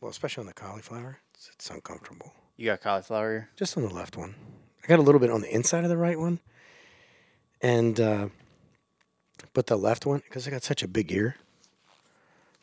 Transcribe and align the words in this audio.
Well, 0.00 0.10
especially 0.10 0.42
on 0.42 0.46
the 0.46 0.52
cauliflower, 0.52 1.18
it's, 1.34 1.50
it's 1.54 1.70
uncomfortable. 1.70 2.32
You 2.56 2.66
got 2.66 2.80
cauliflower 2.80 3.32
ear? 3.32 3.48
Just 3.56 3.76
on 3.76 3.82
the 3.84 3.92
left 3.94 4.16
one. 4.16 4.34
I 4.82 4.86
got 4.86 4.98
a 4.98 5.02
little 5.02 5.20
bit 5.20 5.30
on 5.30 5.40
the 5.40 5.52
inside 5.54 5.84
of 5.84 5.90
the 5.90 5.96
right 5.96 6.18
one, 6.18 6.40
and 7.60 7.98
uh, 8.00 8.28
but 9.52 9.66
the 9.66 9.76
left 9.76 10.06
one 10.06 10.20
because 10.20 10.46
I 10.46 10.50
got 10.50 10.62
such 10.62 10.82
a 10.82 10.88
big 10.88 11.12
ear. 11.12 11.36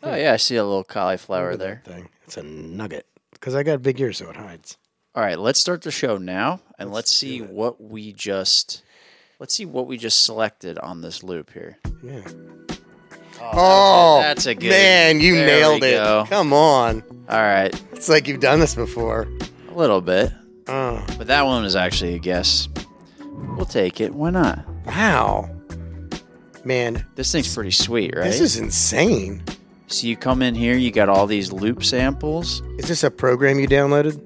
Oh 0.02 0.16
yeah, 0.16 0.34
I 0.34 0.38
see 0.38 0.56
a 0.56 0.64
little 0.64 0.84
cauliflower 0.84 1.56
there. 1.56 1.82
thing. 1.86 2.10
It's 2.24 2.38
a 2.38 2.44
nugget 2.44 3.06
because 3.32 3.56
I 3.56 3.64
got 3.64 3.76
a 3.76 3.80
big 3.80 4.00
ear, 4.00 4.14
so 4.14 4.30
it 4.30 4.36
hides. 4.38 4.78
All 5.14 5.24
right, 5.24 5.40
let's 5.40 5.60
start 5.60 5.82
the 5.82 5.92
show 5.92 6.18
now, 6.18 6.60
and 6.78 6.90
let's, 6.90 6.96
Let's 7.08 7.12
see 7.12 7.42
what 7.42 7.82
we 7.82 8.12
just 8.12 8.84
let's 9.40 9.54
see 9.54 9.66
what 9.66 9.88
we 9.88 9.98
just 9.98 10.24
selected 10.24 10.78
on 10.80 11.02
this 11.02 11.24
loop 11.24 11.52
here. 11.52 11.78
Yeah. 12.04 12.22
Oh, 13.42 14.20
that's 14.22 14.46
a 14.46 14.56
good. 14.56 14.70
man, 14.70 15.20
you 15.20 15.36
there 15.36 15.46
nailed 15.48 15.84
it. 15.84 15.92
go. 15.96 16.26
Come 16.30 16.54
on, 16.54 17.04
All 17.30 17.42
right, 17.42 17.74
it's 17.94 18.10
like 18.10 18.28
you've 18.28 18.40
done 18.40 18.60
this 18.60 18.76
before. 18.76 19.28
a 19.70 19.74
little 19.74 20.02
bit, 20.02 20.32
Oh, 20.68 21.04
but 21.18 21.28
that 21.28 21.46
one 21.46 21.64
was 21.64 21.76
actually 21.76 22.16
a 22.16 22.20
guess. 22.20 22.68
We'll 23.56 23.66
take 23.66 24.02
it. 24.02 24.14
Why 24.14 24.30
not? 24.32 24.66
wow, 24.86 25.50
man, 26.64 27.06
This 27.16 27.32
thing's 27.32 27.54
pretty 27.54 27.72
sweet, 27.72 28.16
right? 28.16 28.24
this 28.26 28.40
is 28.42 28.58
insane. 28.58 29.44
so 29.88 30.08
you 30.08 30.16
come 30.18 30.42
in 30.42 30.56
here, 30.56 30.76
you 30.76 30.92
got 30.92 31.10
all 31.10 31.28
these 31.28 31.52
loop 31.52 31.84
samples. 31.84 32.62
Is 32.78 32.88
this 32.88 33.04
a 33.04 33.12
program 33.12 33.60
you 33.60 33.68
downloaded? 33.68 34.22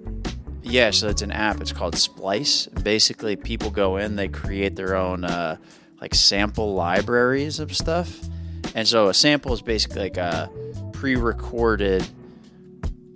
Yeah, 0.63 0.91
so 0.91 1.07
it's 1.07 1.21
an 1.23 1.31
app. 1.31 1.61
It's 1.61 1.71
called 1.71 1.95
Splice. 1.95 2.67
Basically, 2.83 3.35
people 3.35 3.71
go 3.71 3.97
in, 3.97 4.15
they 4.17 4.27
create 4.27 4.75
their 4.75 4.95
own 4.95 5.23
uh, 5.23 5.57
like 5.99 6.13
sample 6.13 6.75
libraries 6.75 7.59
of 7.59 7.75
stuff. 7.75 8.19
And 8.79 8.87
so 8.87 9.09
a 9.09 9.13
sample 9.13 9.51
is 9.51 9.61
basically 9.61 10.03
like 10.03 10.15
a 10.15 10.49
pre-recorded 10.93 12.07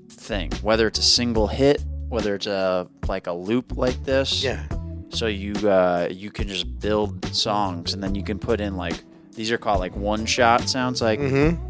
thing, 0.09 0.52
whether 0.62 0.88
it's 0.88 0.99
a 0.99 1.04
single 1.04 1.48
hit, 1.48 1.81
whether 2.09 2.35
it's 2.35 2.48
a 2.48 2.90
like 3.08 3.27
a 3.27 3.32
loop 3.32 3.77
like 3.77 4.04
this. 4.04 4.43
Yeah. 4.43 4.62
So 5.07 5.27
you 5.27 5.54
uh, 5.70 6.10
you 6.12 6.32
can 6.32 6.49
just 6.49 6.82
build 6.82 7.26
songs, 7.34 7.93
and 7.93 8.04
then 8.04 8.13
you 8.13 8.26
can 8.26 8.40
put 8.40 8.60
in 8.60 8.76
like 8.76 9.05
these 9.35 9.51
are 9.51 9.57
called 9.57 9.79
like 9.79 9.96
one 9.96 10.26
shot 10.26 10.68
sounds 10.68 11.01
like. 11.01 11.21
Mm-hmm. 11.21 11.70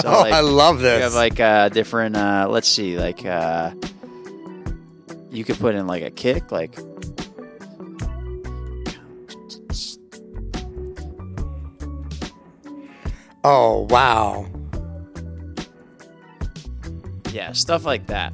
So 0.00 0.08
oh, 0.08 0.20
like, 0.20 0.32
I 0.32 0.40
love 0.40 0.80
this. 0.80 0.96
You 0.96 1.02
have 1.02 1.12
like 1.12 1.38
uh, 1.38 1.68
different. 1.68 2.16
Uh, 2.16 2.46
let's 2.48 2.68
see, 2.68 2.96
like 2.96 3.26
uh, 3.26 3.72
you 5.30 5.44
could 5.44 5.58
put 5.58 5.74
in 5.74 5.86
like 5.86 6.02
a 6.02 6.10
kick, 6.10 6.50
like 6.50 6.78
oh 13.44 13.86
wow, 13.90 14.46
yeah, 17.32 17.52
stuff 17.52 17.84
like 17.84 18.06
that. 18.06 18.32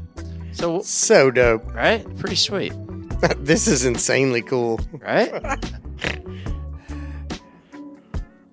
So 0.53 0.81
so 0.83 1.31
dope. 1.31 1.75
right, 1.75 2.05
pretty 2.19 2.37
sweet, 2.37 2.73
this 3.39 3.67
is 3.67 3.85
insanely 3.85 4.43
cool. 4.43 4.81
right? 5.01 5.33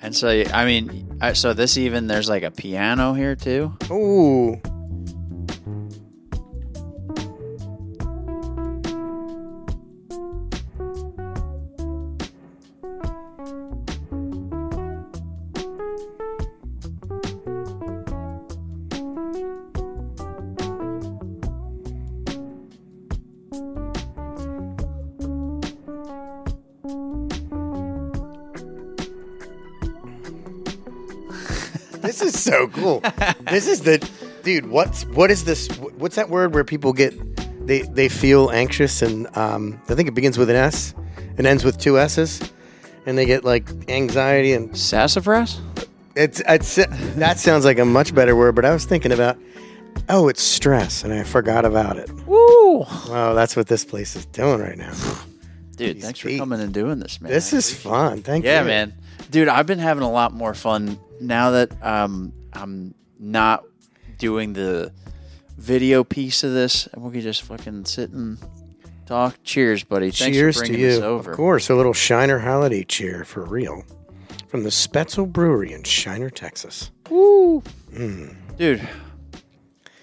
and 0.02 0.16
so 0.16 0.44
I 0.54 0.66
mean, 0.66 1.20
so 1.34 1.54
this 1.54 1.78
even 1.78 2.08
there's 2.08 2.30
like 2.30 2.44
a 2.44 2.52
piano 2.52 3.14
here 3.14 3.36
too. 3.36 3.72
Ooh. 3.92 4.62
so 32.52 32.68
cool. 32.70 33.02
this 33.50 33.68
is 33.68 33.81
the 33.81 33.98
dude. 34.44 34.68
What's 34.70 35.06
what 35.08 35.31
is 35.31 35.46
this? 35.46 35.68
What's 35.98 36.16
that 36.16 36.30
word 36.30 36.54
where 36.54 36.64
people 36.64 36.94
get 36.94 37.14
they 37.68 37.81
they 37.84 38.09
feel 38.09 38.50
anxious 38.52 39.02
and 39.02 39.28
um, 39.38 39.81
I 39.90 39.96
think 39.96 40.08
it 40.08 40.14
begins 40.14 40.38
with 40.38 40.50
an 40.50 40.56
S 40.56 40.94
and 41.38 41.48
ends 41.48 41.64
with 41.64 41.78
two 41.78 41.98
S's, 42.00 42.42
and 43.06 43.18
they 43.18 43.26
get 43.26 43.44
like 43.44 43.70
anxiety 43.90 44.53
and 44.53 44.76
Sassafras? 44.78 45.59
it's 46.16 46.42
it's 46.48 46.76
that 47.16 47.40
sounds 47.40 47.66
like 47.66 47.80
a 47.80 47.86
much 47.86 48.14
better 48.14 48.36
word. 48.36 48.53
But 48.56 48.66
I 48.66 48.74
was 48.74 48.86
thinking 48.86 49.12
about 49.12 49.38
oh, 50.09 50.28
it's 50.28 50.42
stress, 50.44 51.03
and 51.03 51.14
I 51.14 51.24
forgot 51.24 51.66
about 51.66 51.98
it. 51.98 52.12
Woo! 52.28 52.80
Wow, 53.09 53.34
that's 53.34 53.56
what 53.56 53.68
this 53.68 53.86
place 53.86 54.16
is 54.16 54.26
doing 54.28 54.59
right 54.59 54.78
now. 54.78 54.94
Dude, 55.76 55.96
These 55.98 56.03
thanks 56.03 56.20
for 56.20 56.28
beats. 56.28 56.40
coming 56.40 56.59
and 56.62 56.72
doing 56.74 57.00
this, 57.00 57.20
man. 57.20 57.32
This 57.32 57.52
is 57.53 57.74
fun. 57.74 58.22
Thank 58.22 58.46
Yeah, 58.46 58.62
you. 58.62 58.68
Yeah, 58.68 58.86
man. 58.86 58.94
Dude, 59.32 59.48
I've 59.48 59.66
been 59.66 59.80
having 59.80 60.03
a 60.03 60.12
lot 60.12 60.32
more 60.34 60.53
fun 60.53 61.00
now 61.28 61.51
that 61.51 61.72
um, 61.84 62.34
I'm 62.53 62.94
not 63.19 63.63
doing 64.17 64.53
the 64.53 64.91
video 65.57 66.03
piece 66.03 66.44
of 66.44 66.53
this, 66.53 66.88
and 66.88 67.03
we 67.03 67.11
can 67.11 67.22
just 67.22 67.44
fucking 67.44 67.85
sit 67.85 68.09
and 68.11 68.38
talk. 69.06 69.38
Cheers, 69.44 69.84
buddy. 69.84 70.11
Thanks 70.11 70.35
Cheers 70.38 70.59
for 70.59 70.66
to 70.66 70.78
you. 70.78 70.88
this 70.88 71.00
over. 71.00 71.31
Of 71.31 71.38
course, 71.38 71.69
a 71.69 71.75
little 71.75 71.94
Shiner 71.94 72.39
holiday 72.39 72.84
cheer 72.84 73.23
for 73.23 73.44
real 73.45 73.84
from 74.47 74.63
the 74.63 74.69
Spoetzl 74.69 75.31
Brewery 75.31 75.73
in 75.73 75.84
Shiner, 75.84 76.29
Texas. 76.29 76.91
Woo. 77.09 77.63
Dude, 78.57 78.88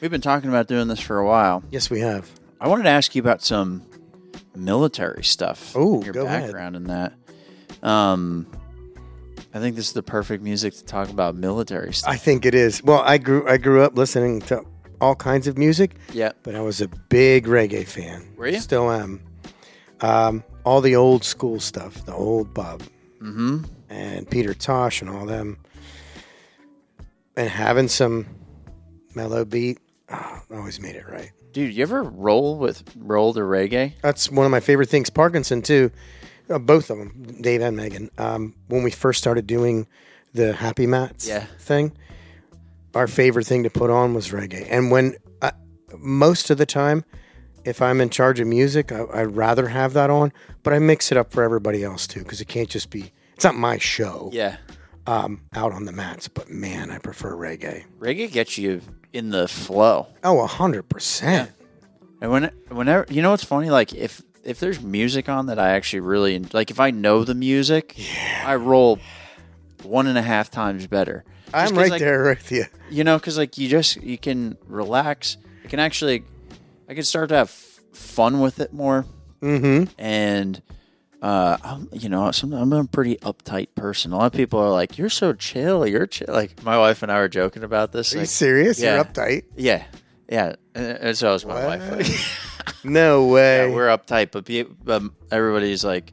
we've 0.01 0.11
been 0.11 0.21
talking 0.21 0.49
about 0.49 0.67
doing 0.67 0.89
this 0.89 1.01
for 1.01 1.19
a 1.19 1.27
while. 1.27 1.63
Yes, 1.71 1.91
we 1.91 2.01
have. 2.01 2.29
I 2.61 2.69
wanted 2.69 2.85
to 2.85 2.91
ask 2.91 3.15
you 3.15 3.23
about 3.23 3.43
some 3.43 3.83
military 4.55 5.25
stuff. 5.25 5.73
Oh, 5.77 6.03
your 6.03 6.13
go 6.13 6.27
ahead. 6.27 6.43
background 6.45 6.77
in 6.77 6.85
that. 6.85 7.13
Um, 7.83 8.47
I 9.53 9.59
think 9.59 9.77
this 9.77 9.89
is 9.89 9.93
the 9.93 10.03
perfect 10.03 10.43
music 10.45 10.75
to 10.75 10.85
talk 10.85 11.09
about 11.09 11.35
military 11.35 11.93
stuff. 11.93 12.13
I 12.13 12.17
think 12.17 12.47
it 12.47 12.55
is. 12.55 12.83
Well, 12.85 13.03
I 13.05 13.19
grew 13.19 13.49
I 13.49 13.57
grew 13.57 13.83
up 13.83 13.97
listening 13.97 14.41
to 14.43 14.65
all 15.01 15.15
kinds 15.17 15.47
of 15.47 15.57
music, 15.59 15.97
yeah. 16.13 16.33
but 16.43 16.55
I 16.55 16.61
was 16.61 16.81
a 16.81 16.89
big 17.09 17.47
reggae 17.47 17.87
fan. 17.87 18.33
Were 18.37 18.47
you? 18.49 18.61
Still 18.61 18.91
am. 18.91 19.21
Um, 20.01 20.45
all 20.65 20.81
the 20.81 20.95
old 20.97 21.25
school 21.25 21.59
stuff, 21.61 22.05
the 22.07 22.15
old 22.15 22.55
Bob 22.55 22.83
Mm-hmm. 23.21 23.65
and 23.91 24.31
Peter 24.31 24.55
Tosh 24.55 25.03
and 25.03 25.11
all 25.11 25.27
them, 25.27 25.59
and 27.37 27.49
having 27.51 27.89
some 27.89 28.27
mellow 29.15 29.45
beat 29.45 29.79
oh, 30.11 30.41
always 30.55 30.81
made 30.81 30.97
it 30.97 31.07
right. 31.09 31.31
Dude, 31.53 31.75
you 31.75 31.83
ever 31.83 32.03
roll 32.05 32.57
with 32.57 32.83
roll 32.97 33.35
to 33.35 33.41
reggae? 33.41 33.93
That's 34.03 34.31
one 34.31 34.47
of 34.47 34.53
my 34.53 34.61
favorite 34.61 34.89
things. 34.89 35.11
Parkinson 35.11 35.61
too, 35.63 35.91
uh, 36.51 36.59
both 36.59 36.91
of 36.91 36.99
them, 36.99 37.37
Dave 37.41 37.61
and 37.63 37.77
Megan. 37.77 38.11
Um, 38.19 38.55
when 38.69 38.83
we 38.83 38.91
first 38.91 39.19
started 39.19 39.47
doing 39.47 39.87
the 40.35 40.53
Happy 40.53 40.87
Mats 40.87 41.27
Yeah. 41.27 41.45
thing, 41.59 41.93
our 42.95 43.07
favorite 43.07 43.47
thing 43.47 43.63
to 43.65 43.71
put 43.71 43.91
on 43.91 44.15
was 44.15 44.29
reggae. 44.31 44.67
And 44.71 44.91
when 44.91 45.15
I, 45.43 45.53
most 45.99 46.51
of 46.51 46.59
the 46.59 46.67
time, 46.67 47.05
if 47.65 47.81
I'm 47.83 48.01
in 48.01 48.11
charge 48.11 48.41
of 48.41 48.47
music, 48.47 48.91
I, 48.93 49.05
I'd 49.13 49.37
rather 49.37 49.69
have 49.69 49.93
that 49.95 50.11
on. 50.11 50.33
But 50.63 50.73
I 50.73 50.79
mix 50.79 51.11
it 51.13 51.19
up 51.19 51.33
for 51.33 51.43
everybody 51.43 51.83
else 51.85 52.07
too, 52.07 52.21
because 52.21 52.41
it 52.41 52.49
can't 52.49 52.69
just 52.69 52.91
be. 52.91 53.13
It's 53.35 53.45
not 53.45 53.55
my 53.55 53.79
show 53.79 54.31
Yeah. 54.33 54.57
um, 55.07 55.43
out 55.55 55.73
on 55.73 55.85
the 55.87 55.93
mats. 55.93 56.29
But 56.29 56.51
man, 56.51 56.91
I 56.91 56.99
prefer 56.99 57.35
reggae. 57.35 57.85
Reggae 57.99 58.31
gets 58.31 58.59
you 58.59 58.83
in 59.13 59.31
the 59.31 59.49
flow. 59.49 60.09
Oh, 60.23 60.41
a 60.41 60.47
hundred 60.47 60.85
percent. 60.89 61.51
And 62.21 62.31
when 62.31 62.51
whenever 62.69 63.07
you 63.09 63.23
know 63.23 63.31
what's 63.31 63.45
funny, 63.45 63.71
like 63.71 63.95
if 63.95 64.21
if 64.45 64.61
there's 64.61 64.81
music 64.81 65.29
on 65.29 65.47
that 65.47 65.59
I 65.59 65.71
actually 65.71 66.01
really 66.01 66.39
like, 66.39 66.71
if 66.71 66.81
I 66.81 66.91
know 66.91 67.25
the 67.25 67.35
music, 67.35 67.97
I 68.45 68.55
roll 68.57 68.99
one 69.83 70.07
and 70.07 70.19
a 70.19 70.23
half 70.23 70.51
times 70.51 70.87
better. 70.87 71.25
Just 71.53 71.73
I'm 71.73 71.79
right 71.79 71.91
like, 71.91 72.01
there 72.01 72.25
with 72.25 72.51
you. 72.53 72.65
You 72.91 73.05
know, 73.05 73.19
because 73.19 73.37
like 73.37 73.59
you 73.59 73.69
just 73.69 73.97
you 74.03 74.19
can 74.19 74.57
relax. 74.67 75.37
You 75.63 75.69
can 75.69 75.81
actually, 75.81 76.23
I 76.89 76.95
can 76.95 77.03
start 77.03 77.29
to 77.31 77.37
have 77.37 77.49
f- 77.49 77.81
fun 77.93 78.41
with 78.41 78.61
it 78.61 78.73
more. 78.73 79.05
Mm-hmm. 79.43 79.91
And 79.99 80.63
uh, 81.23 81.57
I'm, 81.63 81.89
you 81.93 82.09
know, 82.09 82.31
some, 82.31 82.53
I'm 82.53 82.73
a 82.73 82.85
pretty 82.85 83.17
uptight 83.17 83.69
person. 83.75 84.13
A 84.13 84.19
lot 84.19 84.27
of 84.27 84.33
people 84.33 84.61
are 84.61 84.71
like, 84.71 84.97
"You're 84.97 85.09
so 85.11 85.33
chill. 85.33 85.87
You're 85.87 86.07
chill." 86.07 86.33
Like 86.33 86.63
my 86.63 86.79
wife 86.79 87.03
and 87.03 87.11
I 87.11 87.19
were 87.19 87.29
joking 87.29 87.63
about 87.65 87.93
this. 87.93 88.15
Are 88.15 88.21
you 88.21 88.27
serious? 88.27 88.81
yeah. 88.81 88.97
You're 88.97 89.05
uptight? 89.05 89.45
yeah, 89.57 89.85
yeah, 90.31 90.55
and, 90.75 91.17
so 91.19 91.37
my 91.47 91.67
What? 91.67 91.81
wife. 91.81 92.85
No 92.85 93.27
way. 93.27 93.69
Yeah, 93.69 93.75
we're 93.75 93.89
uptight, 93.89 94.31
but 94.31 94.45
pe- 94.47 94.65
um, 94.87 95.13
everybody's 95.31 95.85
like, 95.85 96.13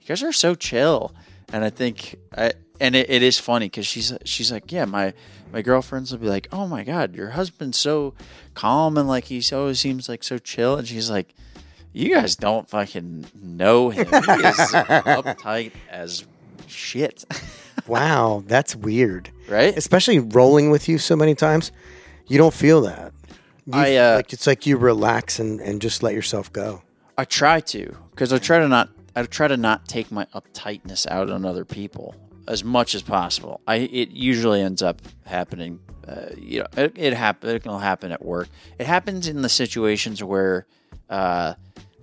"You 0.00 0.08
guys 0.08 0.22
are 0.22 0.32
so 0.32 0.54
chill," 0.54 1.14
and 1.52 1.64
I 1.64 1.70
think 1.70 2.16
I 2.36 2.52
and 2.80 2.94
it, 2.94 3.08
it 3.08 3.22
is 3.22 3.38
funny 3.38 3.66
because 3.66 3.86
she's 3.86 4.12
she's 4.24 4.50
like, 4.52 4.72
"Yeah, 4.72 4.84
my 4.84 5.14
my 5.52 5.62
girlfriends 5.62 6.10
will 6.12 6.18
be 6.18 6.28
like, 6.28 6.48
oh 6.52 6.66
my 6.66 6.82
god, 6.84 7.14
your 7.14 7.30
husband's 7.30 7.78
so 7.78 8.14
calm 8.54 8.98
and 8.98 9.06
like 9.08 9.24
he 9.26 9.42
always 9.54 9.78
seems 9.80 10.08
like 10.08 10.24
so 10.24 10.38
chill," 10.38 10.76
and 10.76 10.86
she's 10.88 11.08
like, 11.08 11.34
"You 11.92 12.12
guys 12.14 12.36
don't 12.36 12.68
fucking 12.68 13.26
know 13.40 13.90
him. 13.90 14.06
He 14.06 14.12
is 14.12 14.16
uptight 15.06 15.72
as 15.90 16.24
shit." 16.66 17.24
wow, 17.86 18.42
that's 18.46 18.74
weird. 18.74 19.30
right? 19.48 19.76
Especially 19.76 20.18
rolling 20.18 20.70
with 20.70 20.88
you 20.88 20.98
so 20.98 21.14
many 21.16 21.34
times, 21.34 21.70
you 22.26 22.38
don't 22.38 22.54
feel 22.54 22.80
that. 22.82 23.12
You, 23.66 23.72
I, 23.74 23.96
uh, 23.96 24.16
like 24.16 24.32
it's 24.32 24.46
like 24.46 24.64
you 24.66 24.76
relax 24.76 25.40
and, 25.40 25.60
and 25.60 25.82
just 25.82 26.02
let 26.02 26.14
yourself 26.14 26.52
go. 26.52 26.82
I 27.18 27.24
try 27.24 27.60
to 27.60 27.96
because 28.10 28.32
I 28.32 28.38
try 28.38 28.58
to 28.58 28.68
not 28.68 28.90
I 29.16 29.22
try 29.24 29.48
to 29.48 29.56
not 29.56 29.88
take 29.88 30.12
my 30.12 30.26
uptightness 30.26 31.06
out 31.10 31.30
on 31.30 31.44
other 31.44 31.64
people 31.64 32.14
as 32.46 32.62
much 32.62 32.94
as 32.94 33.02
possible. 33.02 33.60
I 33.66 33.76
it 33.76 34.10
usually 34.10 34.60
ends 34.60 34.82
up 34.82 35.02
happening. 35.24 35.80
Uh, 36.06 36.26
you 36.38 36.60
know, 36.60 36.66
it, 36.76 36.92
it 36.96 37.12
happen. 37.14 37.50
It 37.50 37.64
can 37.64 37.80
happen 37.80 38.12
at 38.12 38.24
work. 38.24 38.48
It 38.78 38.86
happens 38.86 39.26
in 39.26 39.42
the 39.42 39.48
situations 39.48 40.22
where, 40.22 40.66
uh, 41.10 41.54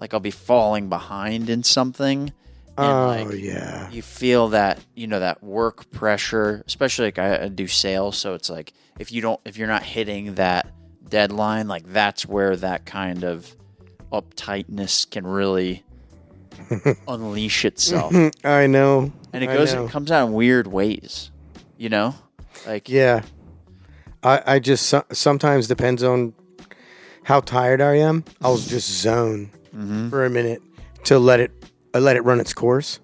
like 0.02 0.14
I'll 0.14 0.20
be 0.20 0.32
falling 0.32 0.90
behind 0.90 1.50
in 1.50 1.64
something. 1.64 2.34
And 2.76 2.88
Oh 2.88 3.30
like, 3.30 3.40
yeah. 3.40 3.90
you 3.92 4.02
feel 4.02 4.50
that 4.50 4.80
you 4.96 5.08
know 5.08 5.20
that 5.20 5.44
work 5.44 5.92
pressure 5.92 6.64
especially 6.66 7.06
like 7.06 7.20
I, 7.20 7.44
I 7.44 7.48
do 7.50 7.68
sales 7.68 8.18
so 8.18 8.34
it's 8.34 8.50
like 8.50 8.74
if 8.98 9.12
you 9.12 9.22
don't 9.22 9.40
if 9.46 9.58
you're 9.58 9.68
not 9.68 9.84
hitting 9.84 10.34
that 10.36 10.72
deadline 11.14 11.68
like 11.68 11.86
that's 11.94 12.26
where 12.26 12.56
that 12.56 12.86
kind 12.86 13.24
of 13.24 13.56
uptightness 14.12 15.10
can 15.10 15.26
really 15.28 15.84
unleash 17.08 17.66
itself 17.66 18.14
I 18.44 18.68
know. 18.68 19.12
And 19.32 19.44
it 19.44 19.50
I 19.50 19.54
goes 19.56 19.74
know. 19.74 19.86
it 19.86 19.92
comes 19.92 20.12
out 20.12 20.28
in 20.28 20.34
weird 20.34 20.68
ways 20.68 21.30
you 21.78 21.90
know 21.90 22.16
like 22.66 22.90
Yeah. 22.90 23.22
I, 24.24 24.42
I 24.56 24.60
just 24.60 24.94
sometimes 25.12 25.68
depends 25.68 26.02
on 26.02 26.34
how 27.24 27.42
tired 27.42 27.82
I 27.82 27.96
am. 27.98 28.24
I'll 28.42 28.58
just 28.58 28.90
zone 28.90 29.52
Mm-hmm. 29.76 30.10
for 30.10 30.24
a 30.24 30.30
minute 30.30 30.62
to 31.06 31.18
let 31.18 31.40
it 31.40 31.52
I 31.96 32.00
let 32.00 32.16
it 32.16 32.22
run 32.22 32.40
its 32.40 32.54
course 32.54 33.00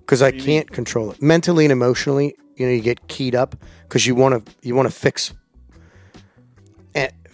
because 0.00 0.20
I 0.20 0.32
can't 0.32 0.68
control 0.70 1.10
it 1.12 1.22
mentally 1.22 1.64
and 1.64 1.70
emotionally. 1.72 2.34
You 2.56 2.66
know, 2.66 2.72
you 2.72 2.80
get 2.82 3.06
keyed 3.08 3.34
up 3.36 3.54
because 3.82 4.04
you 4.06 4.14
want 4.16 4.44
to 4.46 4.54
you 4.62 4.74
want 4.74 4.88
to 4.88 4.94
fix 4.94 5.32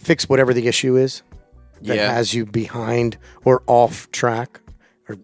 fix 0.02 0.28
whatever 0.28 0.52
the 0.52 0.66
issue 0.66 0.96
is 0.96 1.22
that 1.82 1.96
Yeah. 1.96 2.12
has 2.12 2.34
you 2.34 2.44
behind 2.46 3.16
or 3.44 3.62
off 3.66 4.10
track, 4.10 4.60
or 5.08 5.16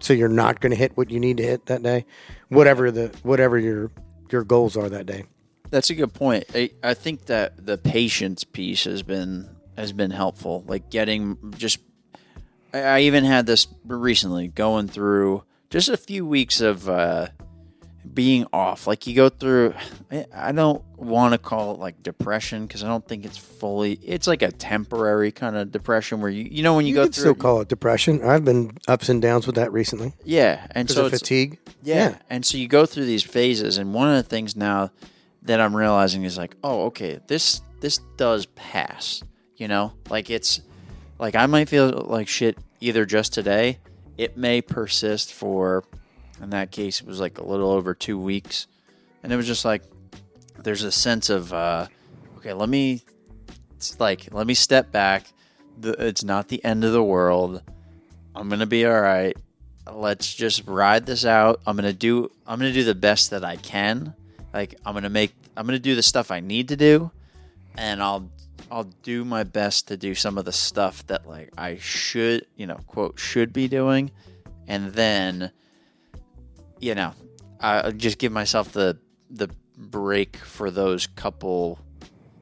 so 0.00 0.12
you're 0.12 0.28
not 0.28 0.60
going 0.60 0.70
to 0.70 0.76
hit 0.76 0.96
what 0.96 1.10
you 1.10 1.18
need 1.20 1.36
to 1.38 1.42
hit 1.42 1.66
that 1.66 1.82
day, 1.82 2.04
whatever 2.48 2.90
the 2.90 3.10
whatever 3.22 3.58
your 3.58 3.90
your 4.30 4.44
goals 4.44 4.76
are 4.76 4.88
that 4.88 5.06
day. 5.06 5.24
That's 5.70 5.90
a 5.90 5.94
good 5.94 6.14
point. 6.14 6.44
I, 6.54 6.70
I 6.82 6.94
think 6.94 7.26
that 7.26 7.66
the 7.66 7.76
patience 7.76 8.44
piece 8.44 8.84
has 8.84 9.02
been 9.02 9.48
has 9.76 9.92
been 9.92 10.10
helpful. 10.10 10.64
Like 10.66 10.90
getting 10.90 11.36
just, 11.56 11.78
I, 12.74 12.80
I 12.80 13.00
even 13.00 13.24
had 13.24 13.46
this 13.46 13.66
recently 13.86 14.48
going 14.48 14.88
through 14.88 15.44
just 15.70 15.88
a 15.88 15.96
few 15.96 16.26
weeks 16.26 16.60
of 16.60 16.88
uh, 16.88 17.28
being 18.14 18.46
off. 18.52 18.86
Like 18.86 19.06
you 19.06 19.14
go 19.14 19.28
through, 19.28 19.74
I- 20.10 20.26
I 20.34 20.52
don't 20.52 20.82
want 20.96 21.32
to 21.32 21.38
call 21.38 21.72
it 21.74 21.78
like 21.78 22.02
depression 22.02 22.66
because 22.66 22.82
I 22.82 22.88
don't 22.88 23.06
think 23.06 23.24
it's 23.24 23.36
fully. 23.38 23.92
It's 24.02 24.26
like 24.26 24.42
a 24.42 24.50
temporary 24.50 25.30
kind 25.32 25.56
of 25.56 25.70
depression 25.70 26.20
where 26.20 26.30
you 26.30 26.48
you 26.50 26.62
know 26.62 26.74
when 26.74 26.86
you, 26.86 26.90
You 26.90 26.94
go 26.96 27.04
through, 27.04 27.12
still 27.12 27.32
it, 27.32 27.38
call 27.38 27.60
it 27.60 27.68
depression. 27.68 28.22
I've 28.24 28.44
been 28.44 28.72
ups 28.88 29.08
and 29.08 29.20
downs 29.22 29.46
with 29.46 29.56
that 29.56 29.72
recently 29.72 30.14
yeah, 30.24 30.66
and 30.72 30.90
so 30.90 31.08
fatigue. 31.08 31.58
Yeah. 31.82 32.16
And 32.28 32.44
so 32.44 32.58
you 32.58 32.66
go 32.68 32.86
through 32.86 33.06
these 33.06 33.22
phases 33.22 33.78
and 33.78 33.94
one 33.94 34.08
of 34.08 34.16
the 34.16 34.28
things 34.28 34.56
now 34.56 34.90
that 35.42 35.60
I'm 35.60 35.74
realizing 35.76 36.24
is 36.24 36.36
like, 36.36 36.56
oh, 36.64 36.86
okay, 36.86 37.20
this 37.28 37.60
this 37.80 37.98
does 38.16 38.46
pass. 38.46 39.22
You 39.56 39.68
know? 39.68 39.92
Like 40.10 40.30
it's 40.30 40.60
like 41.18 41.34
I 41.36 41.46
might 41.46 41.68
feel 41.68 41.90
like 42.06 42.28
shit 42.28 42.58
either 42.80 43.04
just 43.04 43.32
today. 43.32 43.78
It 44.16 44.36
may 44.36 44.60
persist 44.62 45.32
for 45.32 45.84
in 46.40 46.50
that 46.50 46.70
case 46.70 47.00
it 47.00 47.06
was 47.06 47.20
like 47.20 47.38
a 47.38 47.44
little 47.44 47.70
over 47.70 47.94
two 47.94 48.18
weeks. 48.18 48.66
And 49.22 49.32
it 49.32 49.36
was 49.36 49.46
just 49.46 49.64
like 49.64 49.82
there's 50.58 50.84
a 50.84 50.92
sense 50.92 51.30
of 51.30 51.52
uh 51.52 51.86
okay, 52.38 52.52
let 52.52 52.68
me 52.68 53.02
it's 53.76 53.98
like 54.00 54.32
let 54.32 54.46
me 54.46 54.54
step 54.54 54.90
back. 54.92 55.26
The, 55.80 55.92
it's 55.92 56.24
not 56.24 56.48
the 56.48 56.64
end 56.64 56.84
of 56.84 56.92
the 56.92 57.04
world. 57.04 57.62
I'm 58.34 58.48
gonna 58.48 58.66
be 58.66 58.86
all 58.86 59.00
right 59.00 59.36
let's 59.92 60.34
just 60.34 60.66
ride 60.66 61.06
this 61.06 61.24
out. 61.24 61.60
I'm 61.66 61.76
gonna 61.76 61.92
do 61.92 62.30
I'm 62.46 62.58
gonna 62.58 62.72
do 62.72 62.84
the 62.84 62.94
best 62.94 63.30
that 63.30 63.44
I 63.44 63.56
can. 63.56 64.14
Like 64.52 64.74
I'm 64.84 64.94
gonna 64.94 65.10
make 65.10 65.34
I'm 65.56 65.66
gonna 65.66 65.78
do 65.78 65.94
the 65.94 66.02
stuff 66.02 66.30
I 66.30 66.40
need 66.40 66.68
to 66.68 66.76
do, 66.76 67.10
and 67.76 68.02
I'll 68.02 68.30
I'll 68.70 68.90
do 69.02 69.24
my 69.24 69.44
best 69.44 69.88
to 69.88 69.96
do 69.96 70.14
some 70.14 70.38
of 70.38 70.44
the 70.44 70.52
stuff 70.52 71.06
that 71.06 71.26
like 71.26 71.52
I 71.56 71.78
should 71.78 72.46
you 72.56 72.66
know 72.66 72.78
quote 72.86 73.18
should 73.18 73.52
be 73.52 73.68
doing, 73.68 74.10
and 74.66 74.92
then 74.92 75.50
you 76.80 76.94
know 76.94 77.12
I 77.60 77.90
just 77.90 78.18
give 78.18 78.32
myself 78.32 78.72
the 78.72 78.98
the 79.30 79.48
break 79.76 80.36
for 80.36 80.70
those 80.70 81.06
couple 81.06 81.78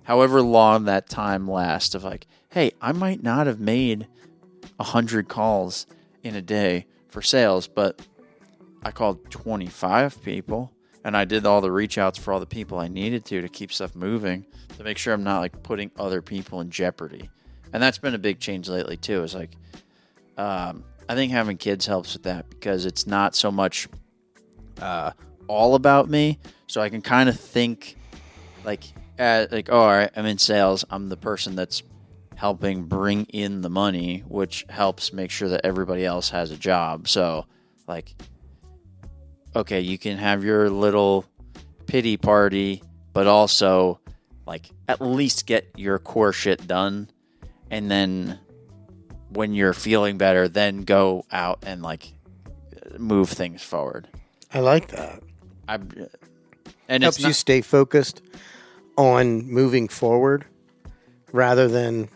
however 0.05 0.41
long 0.41 0.85
that 0.85 1.09
time 1.09 1.49
lasts 1.49 1.95
of 1.95 2.05
like 2.05 2.27
hey 2.51 2.73
I 2.81 2.93
might 2.93 3.23
not 3.23 3.47
have 3.47 3.61
made 3.61 4.07
a 4.79 4.85
hundred 4.85 5.29
calls 5.29 5.87
in 6.23 6.35
a 6.35 6.43
day 6.43 6.87
for 7.09 7.23
sales, 7.23 7.67
but 7.67 8.07
I 8.83 8.91
called 8.91 9.31
25 9.31 10.23
people 10.23 10.73
and 11.05 11.17
I 11.17 11.25
did 11.25 11.47
all 11.47 11.61
the 11.61 11.71
reach 11.71 11.99
outs 11.99 12.19
for 12.19 12.33
all 12.33 12.41
the 12.41 12.47
people 12.47 12.79
I 12.79 12.89
needed 12.89 13.25
to 13.27 13.41
to 13.41 13.49
keep 13.49 13.73
stuff 13.73 13.95
moving 13.95 14.45
to 14.77 14.85
make 14.85 14.99
sure 14.99 15.15
I'm 15.15 15.25
not 15.25 15.41
like 15.41 15.63
putting 15.63 15.91
other 15.99 16.21
people 16.21 16.61
in 16.61 16.71
jeopardy. 16.71 17.31
And 17.73 17.83
that's 17.83 17.99
been 17.99 18.15
a 18.15 18.19
big 18.19 18.41
change 18.41 18.69
lately 18.69 18.97
too. 18.97 19.23
Is 19.23 19.35
like, 19.35 19.53
um, 20.37 20.85
I 21.09 21.15
think 21.15 21.33
having 21.33 21.57
kids 21.57 21.87
helps 21.87 22.15
with 22.15 22.25
that 22.25 22.49
because 22.51 22.87
it's 22.87 23.07
not 23.07 23.35
so 23.35 23.51
much 23.51 23.89
uh, 24.81 25.13
all 25.49 25.75
about 25.75 26.09
me. 26.09 26.39
So 26.67 26.81
I 26.81 26.89
can 26.89 27.03
kind 27.03 27.29
of 27.29 27.39
think 27.39 27.97
like, 28.65 28.85
uh, 29.19 29.47
like, 29.51 29.69
oh, 29.71 29.79
all 29.79 29.89
right, 29.89 30.11
I'm 30.17 30.27
in 30.27 30.39
sales. 30.39 30.85
I'm 30.91 31.09
the 31.09 31.17
person 31.17 31.57
that's 31.57 31.83
helping 32.35 32.85
bring 32.85 33.25
in 33.27 33.63
the 33.63 33.71
money, 33.71 34.23
which 34.29 34.67
helps 34.69 35.13
make 35.13 35.31
sure 35.31 35.49
that 35.49 35.65
everybody 35.65 36.05
else 36.05 36.29
has 36.31 36.51
a 36.51 36.57
job. 36.57 37.09
So, 37.09 37.47
like, 37.87 38.15
okay, 39.55 39.81
you 39.81 39.97
can 39.97 40.19
have 40.19 40.45
your 40.45 40.69
little 40.69 41.25
pity 41.87 42.17
party, 42.17 42.83
but 43.15 43.27
also, 43.27 44.01
like, 44.47 44.69
at 44.89 45.01
least 45.01 45.47
get 45.47 45.67
your 45.77 45.99
core 45.99 46.33
shit 46.33 46.67
done. 46.67 47.09
And 47.71 47.91
then 47.91 48.39
when 49.31 49.55
you're 49.55 49.73
feeling 49.73 50.19
better, 50.19 50.47
then 50.49 50.83
go 50.83 51.25
out 51.33 51.65
and, 51.67 51.83
like, 51.83 52.13
move 52.99 53.31
things 53.31 53.63
forward. 53.63 54.09
I 54.57 54.61
like 54.61 54.89
that. 54.89 55.23
I, 55.69 55.75
and 56.89 57.03
Helps 57.03 57.19
it's 57.19 57.27
you 57.27 57.33
stay 57.35 57.61
focused 57.61 58.23
on 58.97 59.47
moving 59.47 59.87
forward 59.87 60.47
rather 61.31 61.69
than 61.69 62.09